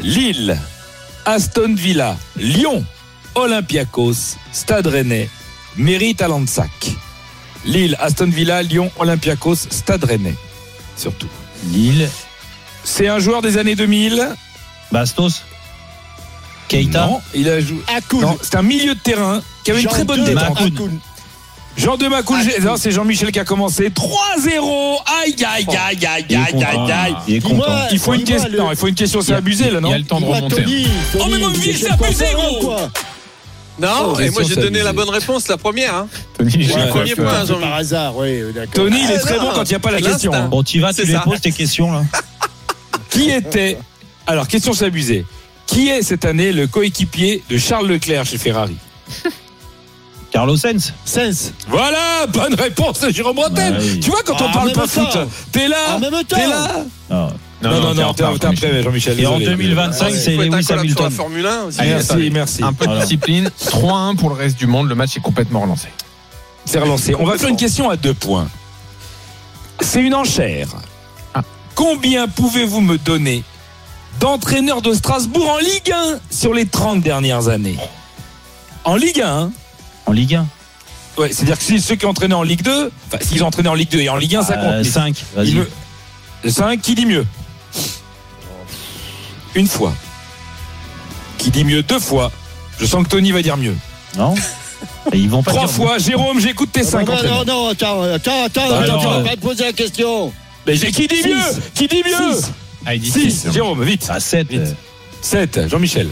Lille, 0.00 0.58
Aston 1.24 1.74
Villa, 1.74 2.16
Lyon, 2.36 2.84
Olympiakos, 3.34 4.36
Stade 4.52 4.86
Rennais, 4.86 5.28
Mérite 5.76 6.20
à 6.20 6.28
Lansac. 6.28 6.70
Lille, 7.64 7.96
Aston 8.00 8.26
Villa, 8.26 8.62
Lyon, 8.62 8.90
Olympiakos, 8.98 9.56
Stade 9.70 10.04
Rennais. 10.04 10.34
Surtout. 10.96 11.28
Lille, 11.72 12.08
c'est 12.84 13.08
un 13.08 13.18
joueur 13.18 13.42
des 13.42 13.58
années 13.58 13.74
2000. 13.74 14.28
Bastos. 14.92 15.42
Keita. 16.68 17.06
Non, 17.06 17.20
il 17.34 17.48
a 17.48 17.60
joué. 17.60 17.78
C'est 18.42 18.56
un 18.56 18.62
milieu 18.62 18.94
de 18.94 19.00
terrain 19.00 19.42
qui 19.64 19.70
avait 19.70 19.82
une 19.82 19.88
très 19.88 20.04
bonne 20.04 20.24
tête. 20.24 20.38
Jean 21.76 21.96
de 21.96 22.06
Macoul, 22.06 22.38
c'est 22.76 22.92
Jean-Michel 22.92 23.32
qui 23.32 23.40
a 23.40 23.44
commencé. 23.44 23.90
3-0. 23.90 24.98
Aïe, 25.22 25.34
aïe, 25.44 25.66
aïe, 25.66 25.66
aïe, 25.66 26.06
aïe, 26.06 26.36
aïe, 26.36 26.92
aïe. 26.92 27.14
Il, 27.26 27.34
est 27.34 27.40
content. 27.40 27.64
il 27.90 27.98
faut 27.98 28.14
une 28.14 28.22
question. 28.22 28.50
Non, 28.56 28.70
il 28.70 28.76
faut 28.76 28.86
une 28.86 28.94
question. 28.94 29.20
C'est 29.22 29.34
abusé, 29.34 29.70
là, 29.70 29.80
non 29.80 29.88
Il 29.88 29.92
y 29.92 29.94
a 29.94 29.98
le 29.98 30.04
temps 30.04 30.20
de 30.20 30.26
remonter. 30.26 30.64
Oh, 31.18 31.24
mais 31.30 31.38
mon 31.38 31.52
c'est 31.54 31.90
abusé, 31.90 32.26
gros. 32.34 32.76
Non, 33.76 34.14
oh, 34.14 34.20
et 34.20 34.30
moi 34.30 34.44
j'ai 34.44 34.54
donné 34.54 34.82
la 34.84 34.92
bonne 34.92 35.08
réponse, 35.08 35.48
la 35.48 35.56
première. 35.56 35.96
Hein. 35.96 36.08
Tony, 36.38 36.68
premier 36.90 37.16
point, 37.16 37.44
Par 37.60 37.74
hasard. 37.74 38.14
Tony, 38.72 38.98
il 39.02 39.10
est 39.10 39.16
ah, 39.16 39.18
très 39.18 39.38
bon 39.40 39.50
quand 39.52 39.64
il 39.64 39.70
n'y 39.70 39.74
a 39.74 39.80
pas 39.80 39.90
la 39.90 40.00
question. 40.00 40.30
Bon, 40.48 40.62
tu 40.62 40.78
vas, 40.78 40.92
tu 40.92 41.04
les 41.04 41.18
poses 41.24 41.40
tes 41.40 41.50
questions, 41.50 41.90
là. 41.90 42.04
Qui 43.14 43.30
était. 43.30 43.78
Alors, 44.26 44.48
question 44.48 44.72
s'abuser. 44.72 45.24
Qui 45.66 45.88
est 45.88 46.02
cette 46.02 46.24
année 46.24 46.52
le 46.52 46.66
coéquipier 46.66 47.42
de 47.48 47.56
Charles 47.58 47.86
Leclerc 47.88 48.24
chez 48.26 48.38
Ferrari? 48.38 48.76
Carlos 50.30 50.56
Sainz. 50.56 50.92
Sainz. 51.04 51.52
Voilà, 51.68 52.26
bonne 52.28 52.54
réponse 52.54 53.00
de 53.00 53.10
Jérôme 53.10 53.36
Bretagne. 53.36 53.76
Oui. 53.78 54.00
Tu 54.00 54.10
vois, 54.10 54.22
quand 54.24 54.40
on 54.42 54.46
Ah, 54.48 54.52
parle 54.52 54.72
pas 54.72 54.86
foot, 54.88 55.16
t'es 55.52 55.68
là. 55.68 55.94
En 55.94 56.00
même 56.00 56.10
temps. 56.10 56.36
T'es 56.36 56.46
là. 56.48 56.84
Ah. 57.08 57.28
Non, 57.62 57.80
non, 57.80 57.94
non, 57.94 58.12
t'es 58.12 58.24
t'es 58.38 58.46
après, 58.46 58.82
Jean-Michel. 58.82 59.20
Et 59.20 59.26
en 59.26 59.38
désolé. 59.38 59.56
2025, 59.56 60.04
Ouais, 60.06 60.12
c'est 60.18 60.36
Lewis 60.36 60.66
Hamilton. 60.72 61.10
Formule 61.10 61.46
1 61.46 61.62
aussi. 61.64 61.80
Allez, 61.80 61.90
Merci, 61.90 62.30
merci. 62.32 62.62
Un 62.64 62.72
peu 62.72 62.86
de 62.86 63.00
discipline. 63.00 63.48
3-1 63.64 64.16
pour 64.16 64.28
le 64.30 64.34
reste 64.34 64.58
du 64.58 64.66
monde. 64.66 64.88
Le 64.88 64.94
match 64.96 65.16
est 65.16 65.20
complètement 65.20 65.60
relancé. 65.60 65.86
C'est 66.66 66.78
relancé. 66.80 67.14
On 67.18 67.24
va 67.24 67.38
faire 67.38 67.48
une 67.48 67.56
question 67.56 67.88
à 67.88 67.96
deux 67.96 68.12
points. 68.14 68.48
C'est 69.80 70.00
une 70.02 70.14
enchère. 70.14 70.68
Ah. 71.74 71.76
Combien 71.76 72.28
pouvez-vous 72.28 72.80
me 72.80 72.98
donner 72.98 73.42
d'entraîneurs 74.20 74.80
de 74.82 74.92
Strasbourg 74.94 75.48
en 75.50 75.58
Ligue 75.58 75.92
1 75.92 76.18
sur 76.30 76.54
les 76.54 76.66
30 76.66 77.00
dernières 77.02 77.48
années 77.48 77.76
En 78.84 78.96
Ligue 78.96 79.20
1, 79.20 79.26
hein 79.28 79.52
En 80.06 80.12
Ligue 80.12 80.36
1. 80.36 80.46
Ouais, 81.16 81.32
c'est-à-dire 81.32 81.58
que 81.58 81.64
si 81.64 81.80
ceux 81.80 81.94
qui 81.96 82.06
ont 82.06 82.10
entraîné 82.10 82.34
en 82.34 82.42
Ligue 82.42 82.62
2, 82.62 82.90
enfin, 83.08 83.18
s'ils 83.24 83.42
ont 83.42 83.46
entraîné 83.48 83.68
en 83.68 83.74
Ligue 83.74 83.90
2 83.90 84.00
et 84.00 84.08
en 84.08 84.16
Ligue 84.16 84.36
1, 84.36 84.42
ça 84.44 84.56
compte. 84.56 84.74
mais 84.78 84.84
5, 84.84 85.16
il 85.20 85.36
vas-y. 85.36 85.54
me- 86.44 86.50
5, 86.50 86.80
qui 86.80 86.94
dit 86.94 87.06
mieux 87.06 87.26
Une 89.54 89.68
fois. 89.68 89.92
Qui 91.38 91.50
dit 91.50 91.64
mieux 91.64 91.82
deux 91.82 92.00
fois 92.00 92.30
Je 92.78 92.86
sens 92.86 93.04
que 93.04 93.08
Tony 93.10 93.30
va 93.32 93.42
dire 93.42 93.56
mieux. 93.56 93.76
Non 94.16 94.34
Et 95.12 95.18
Ils 95.18 95.30
vont 95.30 95.42
pas 95.42 95.50
Trois 95.52 95.66
dire- 95.66 95.74
fois, 95.74 95.98
Jérôme, 95.98 96.40
j'écoute 96.40 96.70
tes 96.72 96.82
Non, 96.82 96.88
5 96.90 97.08
non, 97.08 97.14
non, 97.22 97.44
non, 97.44 97.68
attends, 97.68 98.02
attends, 98.02 98.44
attends, 98.44 98.68
Bah 98.68 98.80
attends, 98.82 98.98
tu 98.98 99.06
vas 99.06 99.12
euh, 99.16 99.24
pas 99.24 99.30
me 99.32 99.40
poser 99.40 99.64
la 99.64 99.72
question. 99.72 100.32
Mais 100.66 100.76
qui 100.76 101.06
dit 101.06 101.22
Six. 101.22 101.28
mieux 101.28 101.62
Qui 101.74 101.88
dit 101.88 102.02
mieux 102.04 102.34
Six. 102.40 102.50
Ah, 102.86 102.94
il 102.94 103.00
dit 103.00 103.10
6, 103.10 103.30
six. 103.30 103.52
Jérôme, 103.52 103.82
vite. 103.84 104.06
À 104.10 104.20
7. 104.20 104.48
7, 105.22 105.68
Jean-Michel. 105.68 106.08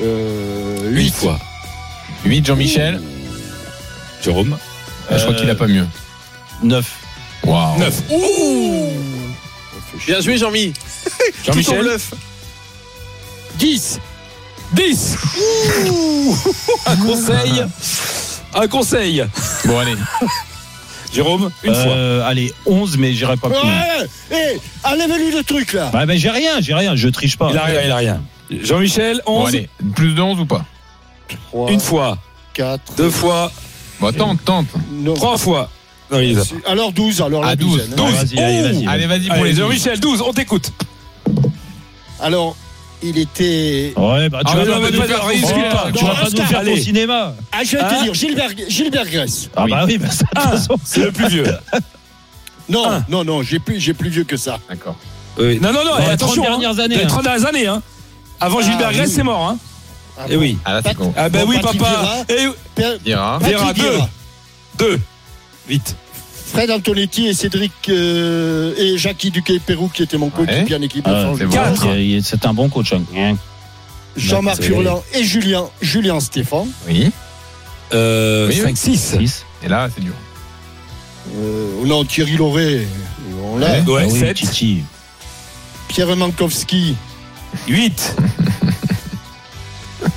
Euh, 0.00 0.90
Une 0.90 0.96
8. 0.96 1.14
fois. 1.14 1.38
8, 2.24 2.46
Jean-Michel. 2.46 3.00
Jérôme. 4.22 4.56
Ah, 5.10 5.18
je 5.18 5.22
crois 5.24 5.34
qu'il 5.34 5.48
a 5.50 5.54
pas 5.54 5.66
mieux. 5.66 5.86
9. 6.62 6.86
Waouh. 7.44 7.78
9. 7.78 8.02
Bien 10.06 10.20
joué, 10.20 10.38
Jean-Mi. 10.38 10.72
Jean-Michel. 11.44 11.80
bluff. 11.80 12.10
10. 13.58 14.00
10. 14.72 15.16
Un 16.86 16.96
conseil. 16.96 17.64
Un 18.54 18.66
conseil. 18.68 19.24
Bon, 19.66 19.78
allez. 19.78 19.96
Jérôme, 21.14 21.50
une 21.62 21.74
fois. 21.74 21.82
Euh, 21.92 22.26
allez, 22.28 22.52
11, 22.66 22.96
mais 22.98 23.12
j'irai 23.12 23.36
pas 23.36 23.48
plus. 23.48 23.56
Ouais, 23.56 24.36
hé, 24.36 24.60
enlève-lui 24.84 25.30
le 25.36 25.42
truc 25.44 25.72
là. 25.72 25.90
Bah, 25.92 26.06
bah, 26.06 26.16
j'ai 26.16 26.30
rien, 26.30 26.60
j'ai 26.60 26.74
rien, 26.74 26.96
je 26.96 27.08
triche 27.08 27.36
pas. 27.36 27.48
Il 27.50 27.58
a 27.58 27.64
rien, 27.64 27.80
il 27.84 27.90
a 27.90 27.96
rien. 27.96 28.22
Jean-Michel, 28.50 29.20
11. 29.26 29.40
Bon, 29.42 29.46
allez. 29.46 29.68
Plus 29.94 30.14
de 30.14 30.20
11 30.20 30.40
ou 30.40 30.46
pas 30.46 30.64
Une 31.68 31.80
fois. 31.80 32.18
4. 32.54 32.94
Deux 32.96 33.10
fois. 33.10 33.50
Bon, 34.00 34.12
tente, 34.12 34.44
tente. 34.44 34.66
Non. 34.92 35.14
Trois 35.14 35.38
fois. 35.38 35.70
Non, 36.10 36.20
il 36.20 36.34
les 36.34 36.38
a 36.38 36.44
pas. 36.44 36.70
Alors 36.70 36.92
12, 36.92 37.22
alors 37.22 37.42
la 37.42 37.48
À 37.50 37.56
12. 37.56 37.70
douzaine. 37.70 37.94
12. 37.96 38.12
Vas-y, 38.12 38.38
allez, 38.38 38.62
vas-y. 38.62 38.86
Allez, 38.86 39.06
vas-y 39.06 39.26
pour 39.26 39.32
Allez, 39.36 39.44
les 39.44 39.50
12. 39.54 39.58
Jean-Michel, 39.60 40.00
12, 40.00 40.20
on 40.22 40.32
t'écoute. 40.32 40.72
Alors, 42.20 42.56
il 43.04 43.18
était. 43.18 43.92
Ouais, 43.96 44.28
bah, 44.28 44.40
tu 44.44 44.52
Ah, 44.52 44.56
vas 44.56 44.64
pas 44.64 44.90
nous 44.90 44.98
pas- 45.00 45.06
faire 45.06 45.20
pas. 45.20 45.30
tu 45.92 46.04
vas 46.04 46.14
pas 46.14 46.30
nous 46.30 46.44
faire 46.44 46.64
ton 46.64 46.76
cinéma. 46.76 47.34
Ah, 47.52 47.58
je 47.64 47.76
vais 47.76 47.82
Hein 47.82 47.88
te 47.88 48.02
dire, 48.04 48.14
Gilbert, 48.14 48.50
Gilbert 48.68 49.06
Grèce. 49.06 49.48
Ah, 49.56 49.66
bah 49.68 49.84
oui, 49.86 49.98
bah, 49.98 50.08
ça, 50.10 50.24
façon. 50.50 50.76
c'est 50.84 51.00
le 51.04 51.12
plus 51.12 51.28
vieux. 51.28 51.44
Non, 52.66 52.90
Un. 52.90 53.04
non, 53.10 53.24
non, 53.24 53.42
j'ai 53.42 53.58
plus, 53.58 53.78
j'ai 53.78 53.92
plus 53.92 54.08
vieux 54.08 54.24
que 54.24 54.38
ça. 54.38 54.58
D'accord. 54.70 54.96
Oui. 55.38 55.58
Non, 55.60 55.70
non, 55.70 55.84
non, 55.84 55.98
et 55.98 56.02
les 56.06 56.08
attention. 56.12 56.42
30 56.44 56.60
dernières 56.60 56.80
hein. 56.80 56.84
années, 56.84 56.96
les 56.96 57.02
hein. 57.04 57.08
30 57.08 57.22
dernières 57.24 57.46
années, 57.46 57.66
hein. 57.66 57.82
Avant 58.40 58.58
Ah, 58.60 58.62
Gilbert 58.62 58.92
Grèce, 58.92 59.08
oui. 59.10 59.14
c'est 59.16 59.22
mort, 59.22 59.48
hein. 59.50 59.58
Ah, 60.16 60.22
Eh 60.30 60.34
bon. 60.36 60.40
oui. 60.40 60.58
Ah, 60.64 60.72
là, 60.72 60.80
c'est 60.82 60.94
con. 60.94 61.12
Ah, 61.14 61.28
ben 61.28 61.44
oui, 61.46 61.58
papa. 61.60 62.24
Et 62.30 62.46
Vera, 62.46 62.58
deux. 62.76 62.98
Vieira. 63.04 63.38
deux. 64.78 64.98
Vite. 65.68 65.94
Fred 66.54 66.70
Antonetti 66.70 67.26
et 67.26 67.34
Cédric 67.34 67.72
euh, 67.88 68.74
et 68.78 68.96
Jackie 68.96 69.32
Duquet-Pérou 69.32 69.88
qui 69.88 70.04
était 70.04 70.16
mon 70.16 70.30
coéquipier 70.30 70.76
en 70.76 70.82
équipe 70.82 71.04
Ah, 71.04 71.32
France. 71.34 71.40
c'est 72.22 72.46
un 72.46 72.54
bon 72.54 72.68
coach. 72.68 72.92
hein. 72.92 73.36
Jean-Marc 74.16 74.62
Furlan 74.62 75.02
et 75.14 75.24
Julien, 75.24 75.64
Julien 75.82 76.20
Stéphane. 76.20 76.68
Oui. 76.86 77.10
Euh, 77.92 78.46
Oui, 78.48 78.54
oui. 78.56 78.62
5, 78.62 78.76
6. 78.76 79.16
Six. 79.18 79.44
Et 79.64 79.68
là, 79.68 79.88
c'est 79.92 80.00
dur. 80.00 80.12
Euh, 81.36 81.84
non, 81.84 82.04
Thierry 82.04 82.36
Lauré. 82.36 82.86
On 83.42 83.58
l'a. 83.58 83.80
Ouais. 83.80 83.90
Ouais, 83.90 84.02
Ah 84.04 84.08
oui, 84.12 84.20
7. 84.20 84.36
Titi. 84.36 84.78
Pierre 85.88 86.14
Mankowski. 86.16 86.94
8. 87.66 88.16
Ah 90.04 90.08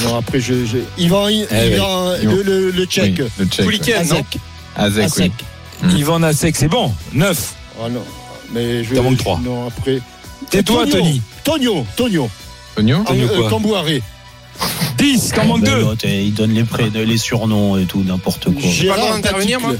non, 0.04 0.16
après, 0.16 0.40
je, 0.40 0.64
je- 0.66 0.78
Yvan, 0.98 1.28
Eh 1.28 1.38
Yvan, 1.74 2.14
oui. 2.18 2.24
le, 2.24 2.42
le, 2.42 2.70
le 2.72 2.84
tchèque. 2.86 3.20
Oui, 3.20 3.28
le 3.38 3.44
tchèque. 3.46 3.64
Pouliken, 3.64 3.96
Azek. 4.00 4.38
Azek, 4.76 4.98
oui. 5.16 5.22
Azek. 5.22 5.32
Mm. 5.82 5.90
Yvan 5.96 6.18
Nasek, 6.20 6.56
c'est 6.56 6.68
bon. 6.68 6.92
9. 7.12 7.54
Ah 7.82 7.88
non. 7.88 8.02
Mais 8.52 8.84
je 8.84 8.94
T'en 8.94 9.02
manques 9.02 9.18
trois. 9.18 9.40
Non, 9.42 9.66
après. 9.68 10.00
Tais-toi. 10.50 10.86
Tony. 10.86 11.20
Tonio. 11.42 11.86
Tonio. 11.96 12.28
Tonio 12.76 13.02
Tonio 13.04 13.26
Euh, 13.30 13.38
quoi 13.40 13.50
Cambouaré. 13.50 14.02
10. 14.98 15.32
T'en 15.34 15.44
manques 15.46 15.62
Ben, 15.62 15.74
2. 15.74 15.80
l'autre, 15.80 16.06
Il 16.06 16.32
donne 16.34 16.52
les 16.52 16.64
prénoms, 16.64 16.90
les 17.04 17.16
surnoms 17.18 17.76
et 17.76 17.84
tout, 17.84 18.02
n'importe 18.04 18.44
quoi. 18.52 18.62
J'ai 18.62 18.88
pas 18.88 18.94
le 18.96 19.00
droit 19.00 19.14
d'intervenir, 19.16 19.60
moi 19.60 19.72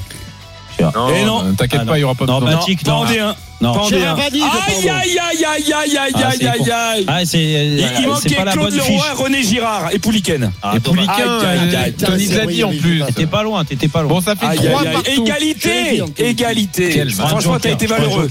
Eh 0.78 1.24
non. 1.24 1.44
euh, 1.44 1.52
T'inquiète 1.56 1.80
Ah, 1.82 1.86
pas, 1.86 1.96
il 1.96 2.00
n'y 2.00 2.04
aura 2.04 2.14
pas 2.14 2.26
Non, 2.26 2.40
besoin. 2.40 2.58
Matic, 2.58 2.82
Pas 2.84 2.92
en 2.92 3.04
non. 3.04 3.10
D1. 3.10 3.34
Non. 3.60 3.72
Pas 3.74 3.80
en 3.80 3.88
Gérard 3.88 4.16
D1. 4.18 4.22
Vanille, 4.22 4.42
Aïe, 4.42 4.88
aïe, 4.90 5.18
aïe, 5.18 5.44
aïe, 5.44 5.72
aïe, 5.72 5.96
aïe, 5.98 6.12
Ah, 6.14 6.26
aïe, 6.28 6.36
c'est 6.38 6.46
aïe, 6.48 6.70
aïe. 6.70 7.04
Ah, 7.08 7.24
c'est. 7.24 7.38
Il, 7.38 7.78
il 7.78 7.86
c'est 8.00 8.06
manquait 8.06 8.50
Claude 8.52 8.74
Leroy. 8.74 9.04
René 9.14 9.42
Girard 9.42 9.88
et 9.92 9.98
Pouliken. 9.98 10.52
Ah, 10.62 10.74
Et. 10.76 10.80
Pouliken, 10.80 11.10
Aïe, 11.10 11.22
aïe, 11.22 11.74
euh, 11.74 11.82
aïe, 11.84 11.92
Tony 11.92 12.24
aïe, 12.24 12.28
l'a 12.36 12.46
dit 12.46 12.64
en 12.64 12.70
aïe, 12.70 12.78
plus. 12.78 13.02
aïe, 13.02 13.06
T'étais 13.08 13.26
pas 13.26 13.42
loin, 13.42 13.64
t'étais 13.64 13.88
pas 13.88 14.02
loin. 14.02 14.08
Bon, 14.14 14.20
ça 14.20 14.34
fait 14.36 14.46
Aïe, 14.46 14.58
3 14.58 14.80
aïe, 14.80 14.86
aïe. 14.88 14.92
partout. 14.94 15.10
Je 15.10 15.10
l'ai 15.16 15.22
Égalité. 15.22 16.02
Égalité. 16.18 17.04
Franchement, 17.10 17.58
t'as 17.60 17.70
été 17.70 17.86
valeureux. 17.86 18.28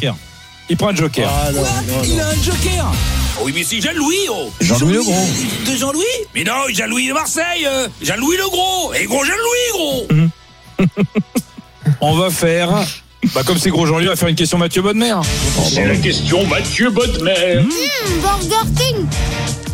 Il 0.70 0.78
prend 0.78 0.90
un 0.90 0.95
joker. 0.95 1.30
Ah 1.30 1.52
non, 1.52 1.61
non, 1.61 2.03
Il 2.03 2.15
non. 2.15 2.24
a 2.24 2.28
un 2.28 2.36
joker 2.44 2.91
Oui, 3.41 3.52
mais 3.56 3.64
c'est 3.64 3.82
Jean-Louis, 3.82 4.15
oh 4.32 4.49
Jean-Louis 4.61 4.94
Le 4.94 5.02
Gros. 5.03 5.28
De 5.70 5.76
Jean-Louis 5.76 6.03
Mais 6.34 6.44
non, 6.45 6.53
Jean-Louis 6.74 7.07
de 7.10 7.14
Marseille 7.14 7.65
euh, 7.68 7.88
Jean-Louis 8.02 8.38
le 8.38 8.48
Gros 8.49 8.94
Et 8.94 9.03
gros 9.06 9.24
Jean-Louis, 9.26 9.72
gros 9.74 10.88
On 12.05 12.15
va 12.15 12.30
faire. 12.30 12.69
Bah, 13.34 13.43
comme 13.45 13.57
c'est 13.57 13.69
gros 13.69 13.85
Jean-Louis, 13.85 14.07
on 14.07 14.09
va 14.09 14.15
faire 14.17 14.27
une 14.27 14.35
question 14.35 14.57
Mathieu 14.57 14.81
Bodmer. 14.81 15.15
C'est 15.71 15.85
la 15.85 15.95
question 15.95 16.45
Mathieu 16.45 16.89
Bodmer. 16.89 17.61
Burger 18.21 18.69
King 18.77 19.05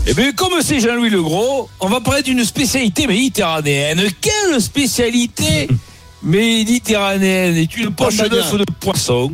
Eh 0.06 0.14
bien, 0.14 0.31
comme 0.34 0.53
c'est 0.61 0.80
Jean-Louis 0.80 1.10
Le 1.10 1.23
Gros, 1.23 1.68
on 1.80 1.88
va 1.88 1.99
parler 2.01 2.22
d'une 2.22 2.45
spécialité 2.45 3.07
méditerranéenne. 3.07 4.03
Quelle 4.22 4.61
spécialité 4.61 5.68
méditerranéenne 6.23 7.57
est 7.57 7.76
une 7.77 7.89
poche 7.95 8.18
d'œuf 8.18 8.56
de 8.56 8.65
poisson 8.80 9.31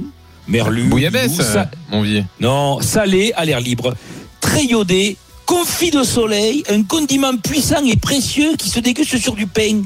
Merlu. 0.48 0.84
Bouillabaisse, 0.84 1.36
sa- 1.42 1.70
mon 1.92 2.02
vieux. 2.02 2.24
Non, 2.40 2.80
salé 2.80 3.34
à 3.36 3.44
l'air 3.44 3.60
libre, 3.60 3.94
très 4.40 4.64
iodé, 4.64 5.18
confit 5.46 5.92
de 5.92 6.04
soleil, 6.04 6.64
un 6.70 6.84
condiment 6.84 7.36
puissant 7.36 7.84
et 7.84 7.98
précieux 7.98 8.56
qui 8.58 8.70
se 8.70 8.80
déguste 8.80 9.18
sur 9.18 9.34
du 9.34 9.48
pain 9.48 9.82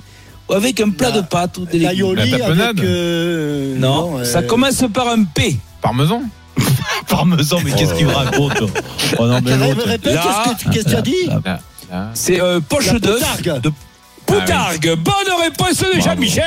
ou 0.50 0.54
avec 0.54 0.80
un 0.82 0.90
plat 0.90 1.12
de 1.12 1.22
pâtes 1.22 1.58
ou 1.58 1.66
des 1.66 1.80
La 1.80 1.92
légumes. 1.94 2.14
La 2.16 2.28
tapenade. 2.28 2.62
avec. 2.80 2.84
euh, 2.84 3.76
Non, 3.78 4.20
euh, 4.20 4.24
ça 4.24 4.42
commence 4.44 4.84
par 4.94 5.08
un 5.10 5.24
P. 5.24 5.58
Parmesan 5.82 6.22
Parmesan, 7.08 7.58
mais 7.64 7.72
qu'est-ce 7.72 7.94
qu'il 7.94 8.08
me 8.08 8.14
raconte 8.14 8.62
Oh 9.18 9.26
non, 9.28 9.40
mais 9.44 9.54
Répète, 9.56 10.14
Là. 10.14 10.22
qu'est-ce 10.24 10.54
que 10.56 10.60
tu- 10.64 10.70
qu'est-ce 10.70 10.86
que 10.86 10.90
tu 10.92 10.96
as 10.96 11.02
dit 11.02 11.26
Là, 11.28 11.40
là. 11.92 12.10
C'est 12.14 12.40
euh, 12.42 12.60
poche 12.60 12.92
La 12.92 13.00
d'œuf 13.00 13.20
poutargue. 13.38 13.62
de 13.62 13.72
poutargue. 14.26 14.96
Bonne 14.98 15.42
réponse 15.42 15.80
de 15.96 16.00
Jean-Michel. 16.02 16.44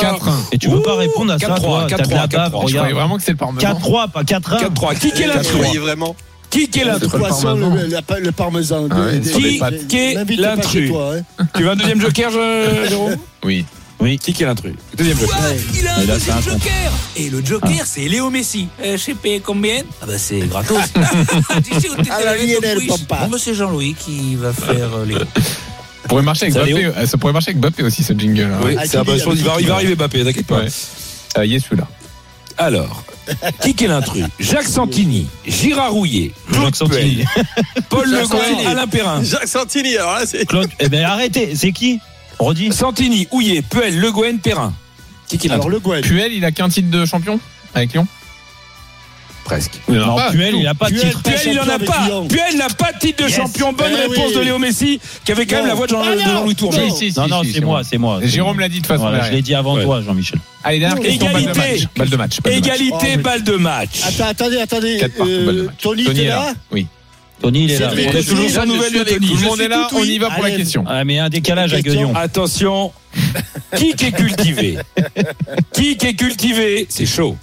4-1. 0.00 0.18
Et 0.52 0.58
tu 0.58 0.68
peux 0.68 0.82
pas 0.82 0.96
répondre 0.96 1.32
à 1.32 1.38
ça, 1.38 1.46
4-3, 1.48 1.60
toi. 1.60 1.86
T'as 1.88 1.96
de 2.04 2.10
la 2.14 2.26
4-3, 2.26 2.28
bave, 2.28 2.52
4-3. 2.52 2.68
Je 2.68 2.76
croyais 2.76 2.92
vraiment 2.94 3.16
que 3.16 3.22
c'est 3.22 3.30
le 3.30 3.36
parmesan. 3.36 3.72
4-3, 3.74 4.08
pas 4.10 4.22
4-1. 4.22 4.58
4-3. 4.74 4.98
Qui 4.98 5.22
est 5.22 5.26
l'intrus 5.26 5.52
voyez 5.56 5.78
vraiment 5.78 6.14
Qui 6.50 6.64
est 6.80 6.84
l'intrus 6.84 7.12
le 7.12 7.18
parmesan. 7.20 7.54
le, 7.56 7.86
la- 7.86 8.18
le 8.20 8.32
parmesan. 8.32 8.88
Ah 8.90 9.00
ouais. 9.00 9.20
Qui 9.88 9.96
est 9.96 10.36
l'intrus 10.36 10.90
hein. 11.38 11.46
Tu 11.56 11.62
veux 11.62 11.70
un 11.70 11.76
deuxième 11.76 12.00
joker, 12.00 12.30
Jérôme? 12.88 13.16
Oui. 13.44 13.64
Oui. 14.00 14.18
Qui 14.18 14.30
est 14.42 14.46
l'intrus? 14.46 14.74
Deuxième 14.96 15.18
joker. 15.18 15.38
Il 15.74 15.86
a 15.86 15.94
un 15.96 15.98
là, 16.04 16.14
deuxième 16.14 16.36
un 16.38 16.40
joker 16.40 16.92
Et 17.16 17.28
le 17.30 17.44
joker, 17.44 17.82
c'est 17.84 18.08
Léo 18.08 18.30
Messi. 18.30 18.66
Euh, 18.82 18.96
je 18.96 19.02
sais 19.02 19.14
pas 19.14 19.28
combien 19.44 19.82
Ah 20.02 20.06
bah 20.06 20.14
c'est 20.18 20.40
gratos. 20.40 20.78
tu 21.64 21.80
sais 21.80 21.90
où 21.90 21.94
t'étais 21.96 22.24
la 22.24 22.36
Lionel. 22.36 22.78
Bon 22.88 22.96
bah 23.08 23.36
c'est 23.38 23.54
Jean-Louis 23.54 23.94
qui 23.98 24.36
va 24.36 24.52
faire 24.52 24.88
euh, 24.96 25.04
les... 25.04 25.14
Ça 25.14 25.20
pourrait 26.08 26.22
marcher 26.22 26.46
avec 26.46 26.54
Bappé. 26.54 26.84
Euh, 26.86 27.06
Ça 27.06 27.18
pourrait 27.18 27.32
marcher 27.34 27.50
avec 27.50 27.60
Bappé 27.60 27.82
aussi, 27.82 28.02
ce 28.02 28.12
jingle. 28.14 28.42
hein. 28.52 28.60
Oui, 28.64 28.74
Ah, 28.78 28.82
c'est. 28.86 28.98
Il 28.98 29.44
va, 29.44 29.56
il 29.60 29.70
arriver, 29.70 29.94
Bappé, 29.94 30.24
t'inquiète 30.24 30.46
pas. 30.46 30.60
Ouais. 30.60 30.68
Ça 30.68 31.44
y 31.44 31.54
est, 31.54 31.60
celui-là. 31.60 31.86
Alors, 32.60 33.04
qui 33.62 33.70
est 33.70 33.88
l'intrus? 33.88 34.24
Jacques 34.38 34.68
Santini, 34.68 35.26
Girard 35.46 35.92
Rouillet, 35.92 36.30
Claude 36.52 36.64
Jacques 36.66 36.76
Santini. 36.76 37.24
Paul 37.88 38.06
Le 38.10 38.18
Jacques 38.18 38.66
Alain 38.66 38.86
Perrin. 38.86 39.24
Jacques 39.24 39.48
Santini, 39.48 39.96
alors 39.96 40.12
là, 40.12 40.26
c'est. 40.26 40.44
Claude, 40.44 40.68
eh 40.78 40.90
ben 40.90 41.04
arrêtez, 41.04 41.56
c'est 41.56 41.72
qui? 41.72 42.00
Redis. 42.38 42.72
Santini, 42.72 43.26
Houillet, 43.30 43.62
Puel, 43.62 43.98
Le 43.98 44.12
Guen, 44.12 44.40
Perrin. 44.40 44.74
Qui 45.26 45.36
est 45.36 45.46
Alors 45.46 45.70
l'intrus? 45.70 45.72
Le 45.72 45.80
Gwen. 45.80 46.02
Puel, 46.02 46.32
il 46.34 46.44
a 46.44 46.52
qu'un 46.52 46.68
titre 46.68 46.90
de 46.90 47.06
champion 47.06 47.40
avec 47.74 47.94
Lyon? 47.94 48.06
Presque. 49.50 49.80
Non, 49.88 50.16
Puel, 50.30 50.54
il 50.54 50.66
a 50.68 50.74
pas 50.74 50.88
de 50.90 50.96
titre. 50.96 51.22
Puel, 51.24 51.34
Puel, 51.40 51.54
il 51.54 51.60
en 51.60 51.68
a 51.68 51.78
pas. 51.80 52.08
Puel 52.28 52.56
n'a 52.56 52.68
pas 52.68 52.92
de 52.92 52.98
titre 53.00 53.24
de 53.24 53.28
Yes. 53.28 53.36
champion. 53.36 53.72
Bonne 53.72 53.90
Eh 53.92 54.02
réponse 54.08 54.28
oui. 54.28 54.34
de 54.36 54.40
Léo 54.42 54.58
Messi, 54.58 55.00
qui 55.24 55.32
avait 55.32 55.44
quand 55.44 55.56
même 55.56 55.66
la 55.66 55.74
voix 55.74 55.86
de 55.88 55.90
Jean- 55.90 56.04
de 56.04 56.14
non. 56.14 56.24
Jean-Louis 56.24 56.54
Tour. 56.54 56.72
Non. 56.72 56.78
Non, 57.16 57.28
non, 57.28 57.42
c'est 57.52 57.60
moi, 57.60 57.82
c'est 57.82 57.98
moi. 57.98 58.20
Jérôme 58.22 58.60
l'a 58.60 58.68
dit 58.68 58.80
de 58.80 58.86
façon 58.86 59.02
Voilà, 59.02 59.26
je 59.26 59.32
l'ai 59.32 59.42
dit 59.42 59.54
avant 59.56 59.74
Ouais. 59.74 59.82
toi, 59.82 60.00
Jean-Michel. 60.02 60.38
Allez, 60.62 60.78
dernière 60.78 61.00
question. 61.02 61.26
Balle 61.32 61.34
de 61.34 61.48
Égalité. 61.50 61.58
match. 61.58 61.88
Balle 61.96 62.08
de 62.10 62.16
match. 62.16 62.40
balle 62.42 62.52
de 62.54 62.58
match. 62.60 62.66
Égalité, 62.78 63.14
Oh, 63.16 63.22
balle 63.22 63.42
de 63.42 63.52
match. 63.56 64.00
Attends, 64.06 64.24
attendez, 64.28 64.58
attendez. 64.58 65.00
Euh. 65.20 65.66
Tony, 65.82 66.04
Tony 66.04 66.16
t'es 66.16 66.24
est 66.24 66.28
là 66.28 66.52
Oui. 66.70 66.86
Tony, 67.42 67.64
il 67.64 67.70
est 67.72 67.78
là. 67.80 67.90
On 67.92 67.96
est 67.98 68.28
toujours 68.28 68.50
sans 68.50 68.66
nouvelles 68.66 68.92
de 68.92 69.02
Tony. 69.02 69.26
Tout 69.30 69.36
le 69.36 69.42
monde 69.46 69.60
est 69.62 69.68
là. 69.68 69.88
On 69.92 70.04
y 70.04 70.18
va 70.18 70.30
pour 70.30 70.44
la 70.44 70.50
question. 70.52 70.84
Ah, 70.86 71.02
mais 71.04 71.18
un 71.18 71.28
décalage 71.28 71.74
à. 71.74 71.80
Guignon. 71.82 72.12
Attention, 72.14 72.92
qui 73.76 73.90
est 73.90 74.12
cultivé? 74.12 74.78
Qui 75.72 75.96
est 76.00 76.14
cultivé? 76.14 76.86
C'est 76.88 77.06
chaud. 77.06 77.36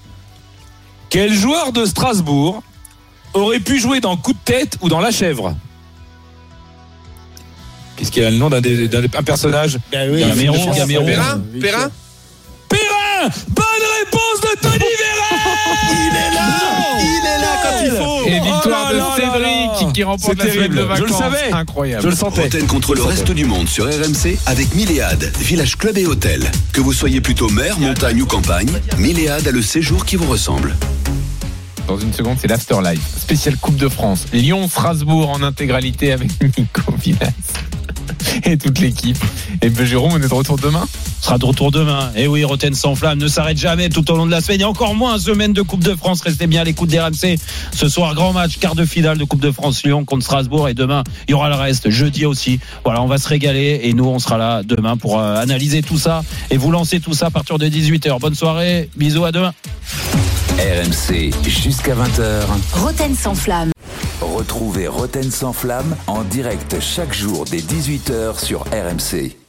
Quel 1.09 1.33
joueur 1.33 1.71
de 1.71 1.85
Strasbourg 1.85 2.61
aurait 3.33 3.59
pu 3.59 3.79
jouer 3.79 3.99
dans 3.99 4.17
Coup 4.17 4.33
de 4.33 4.37
tête 4.43 4.77
ou 4.81 4.89
dans 4.89 4.99
La 4.99 5.11
Chèvre 5.11 5.55
Qu'est-ce 7.95 8.11
qu'il 8.11 8.23
a 8.23 8.29
le 8.29 8.37
nom 8.37 8.49
d'un 8.49 8.61
des- 8.61 8.87
d'un 8.87 9.01
un 9.03 9.23
personnage? 9.23 9.79
Ben 9.91 10.11
oui, 10.11 10.19
Gamero, 10.19 10.53
Victor 10.53 10.75
Gamero. 10.75 11.03
Fabien. 11.05 11.15
Perrin 11.23 11.41
Perrin? 11.61 11.91
Bonne 13.49 13.65
réponse 13.99 14.41
de 14.41 14.61
Tony 14.61 14.77
Vérin 14.77 15.41
Il 15.91 16.15
est 16.15 16.35
là 16.35 16.49
Il 16.99 17.25
est 17.25 17.41
là 17.41 17.53
quand 17.63 17.83
il 17.83 17.91
faut 17.91 18.27
Et 18.27 18.39
victoire 18.39 18.91
Oh 18.91 18.95
là 18.95 19.15
de 19.17 19.21
Cédric 19.21 19.85
là. 19.85 19.91
qui 19.93 20.03
remporte 20.03 20.33
C'est 20.37 20.45
la 20.45 20.53
semaine 20.53 20.69
de 20.71 20.75
terrible. 20.75 20.95
Je 20.95 21.01
le 21.01 21.07
vacances. 21.07 21.17
savais. 21.19 21.51
Incroyable. 21.51 22.03
Je 22.03 22.07
le 22.09 22.15
sentais. 22.15 22.41
Roten 22.43 22.67
contre 22.67 22.95
le 22.95 23.03
reste 23.03 23.31
du 23.31 23.45
monde 23.45 23.67
sur 23.67 23.85
RMC 23.85 24.37
avec 24.45 24.73
Milléade, 24.75 25.31
village 25.39 25.77
club 25.77 25.97
et 25.97 26.05
hôtel. 26.05 26.49
Que 26.73 26.81
vous 26.81 26.93
soyez 26.93 27.21
plutôt 27.21 27.49
mer, 27.49 27.79
montagne 27.79 28.21
ou 28.21 28.25
campagne, 28.25 28.69
Milléade 28.97 29.47
a 29.47 29.51
le 29.51 29.61
séjour 29.61 30.05
qui 30.05 30.15
vous 30.15 30.27
ressemble. 30.29 30.75
Dans 31.87 31.97
une 31.97 32.11
seconde, 32.11 32.37
c'est 32.39 32.47
l'Afterlife. 32.47 33.01
Spéciale 33.17 33.55
Coupe 33.57 33.77
de 33.77 33.87
France. 33.87 34.25
Lyon-Strasbourg 34.33 35.29
en 35.29 35.41
intégralité 35.41 36.11
avec 36.11 36.29
Nico 36.57 36.91
Villas 37.01 37.31
et 38.43 38.57
toute 38.57 38.79
l'équipe. 38.79 39.17
Et 39.61 39.69
ben, 39.69 39.85
Jérôme, 39.85 40.11
on 40.13 40.17
est 40.17 40.27
de 40.27 40.33
retour 40.33 40.57
demain? 40.57 40.85
Sera 41.21 41.37
de 41.37 41.45
retour 41.45 41.71
demain. 41.71 42.11
Et 42.15 42.27
oui, 42.27 42.43
Roten 42.43 42.73
sans 42.73 42.95
flamme 42.95 43.19
ne 43.19 43.27
s'arrête 43.27 43.57
jamais 43.57 43.89
tout 43.89 44.09
au 44.11 44.17
long 44.17 44.25
de 44.25 44.31
la 44.31 44.41
semaine 44.41 44.61
et 44.61 44.65
encore 44.65 44.95
moins 44.95 45.17
semaine 45.17 45.53
de 45.53 45.61
Coupe 45.61 45.83
de 45.83 45.95
France. 45.95 46.21
Restez 46.21 46.47
bien 46.47 46.61
à 46.61 46.63
l'écoute 46.63 46.89
des 46.89 46.99
RMC. 46.99 47.37
Ce 47.73 47.89
soir, 47.89 48.13
grand 48.15 48.33
match, 48.33 48.57
quart 48.59 48.75
de 48.75 48.85
finale 48.85 49.17
de 49.17 49.23
Coupe 49.23 49.41
de 49.41 49.51
France 49.51 49.83
Lyon 49.83 50.05
contre 50.05 50.23
Strasbourg 50.23 50.69
et 50.69 50.73
demain, 50.73 51.03
il 51.27 51.31
y 51.31 51.33
aura 51.33 51.49
le 51.49 51.55
reste. 51.55 51.89
Jeudi 51.89 52.25
aussi. 52.25 52.59
Voilà, 52.83 53.01
on 53.01 53.07
va 53.07 53.17
se 53.17 53.27
régaler 53.27 53.81
et 53.83 53.93
nous, 53.93 54.05
on 54.05 54.19
sera 54.19 54.37
là 54.37 54.61
demain 54.63 54.97
pour 54.97 55.19
euh, 55.19 55.35
analyser 55.35 55.81
tout 55.81 55.97
ça 55.97 56.23
et 56.51 56.57
vous 56.57 56.71
lancer 56.71 56.99
tout 56.99 57.13
ça 57.13 57.27
à 57.27 57.31
partir 57.31 57.57
de 57.57 57.67
18h. 57.67 58.19
Bonne 58.19 58.35
soirée. 58.35 58.89
Bisous 58.95 59.25
à 59.25 59.31
demain. 59.31 59.53
RMC 60.57 61.31
jusqu'à 61.47 61.93
20h. 61.93 62.45
Roten 62.73 63.13
sans 63.13 63.35
flamme. 63.35 63.69
Retrouvez 64.21 64.87
Roten 64.87 65.29
sans 65.29 65.53
flamme 65.53 65.95
en 66.07 66.23
direct 66.23 66.79
chaque 66.79 67.13
jour 67.13 67.45
dès 67.45 67.59
18h 67.59 68.43
sur 68.43 68.61
RMC. 68.71 69.46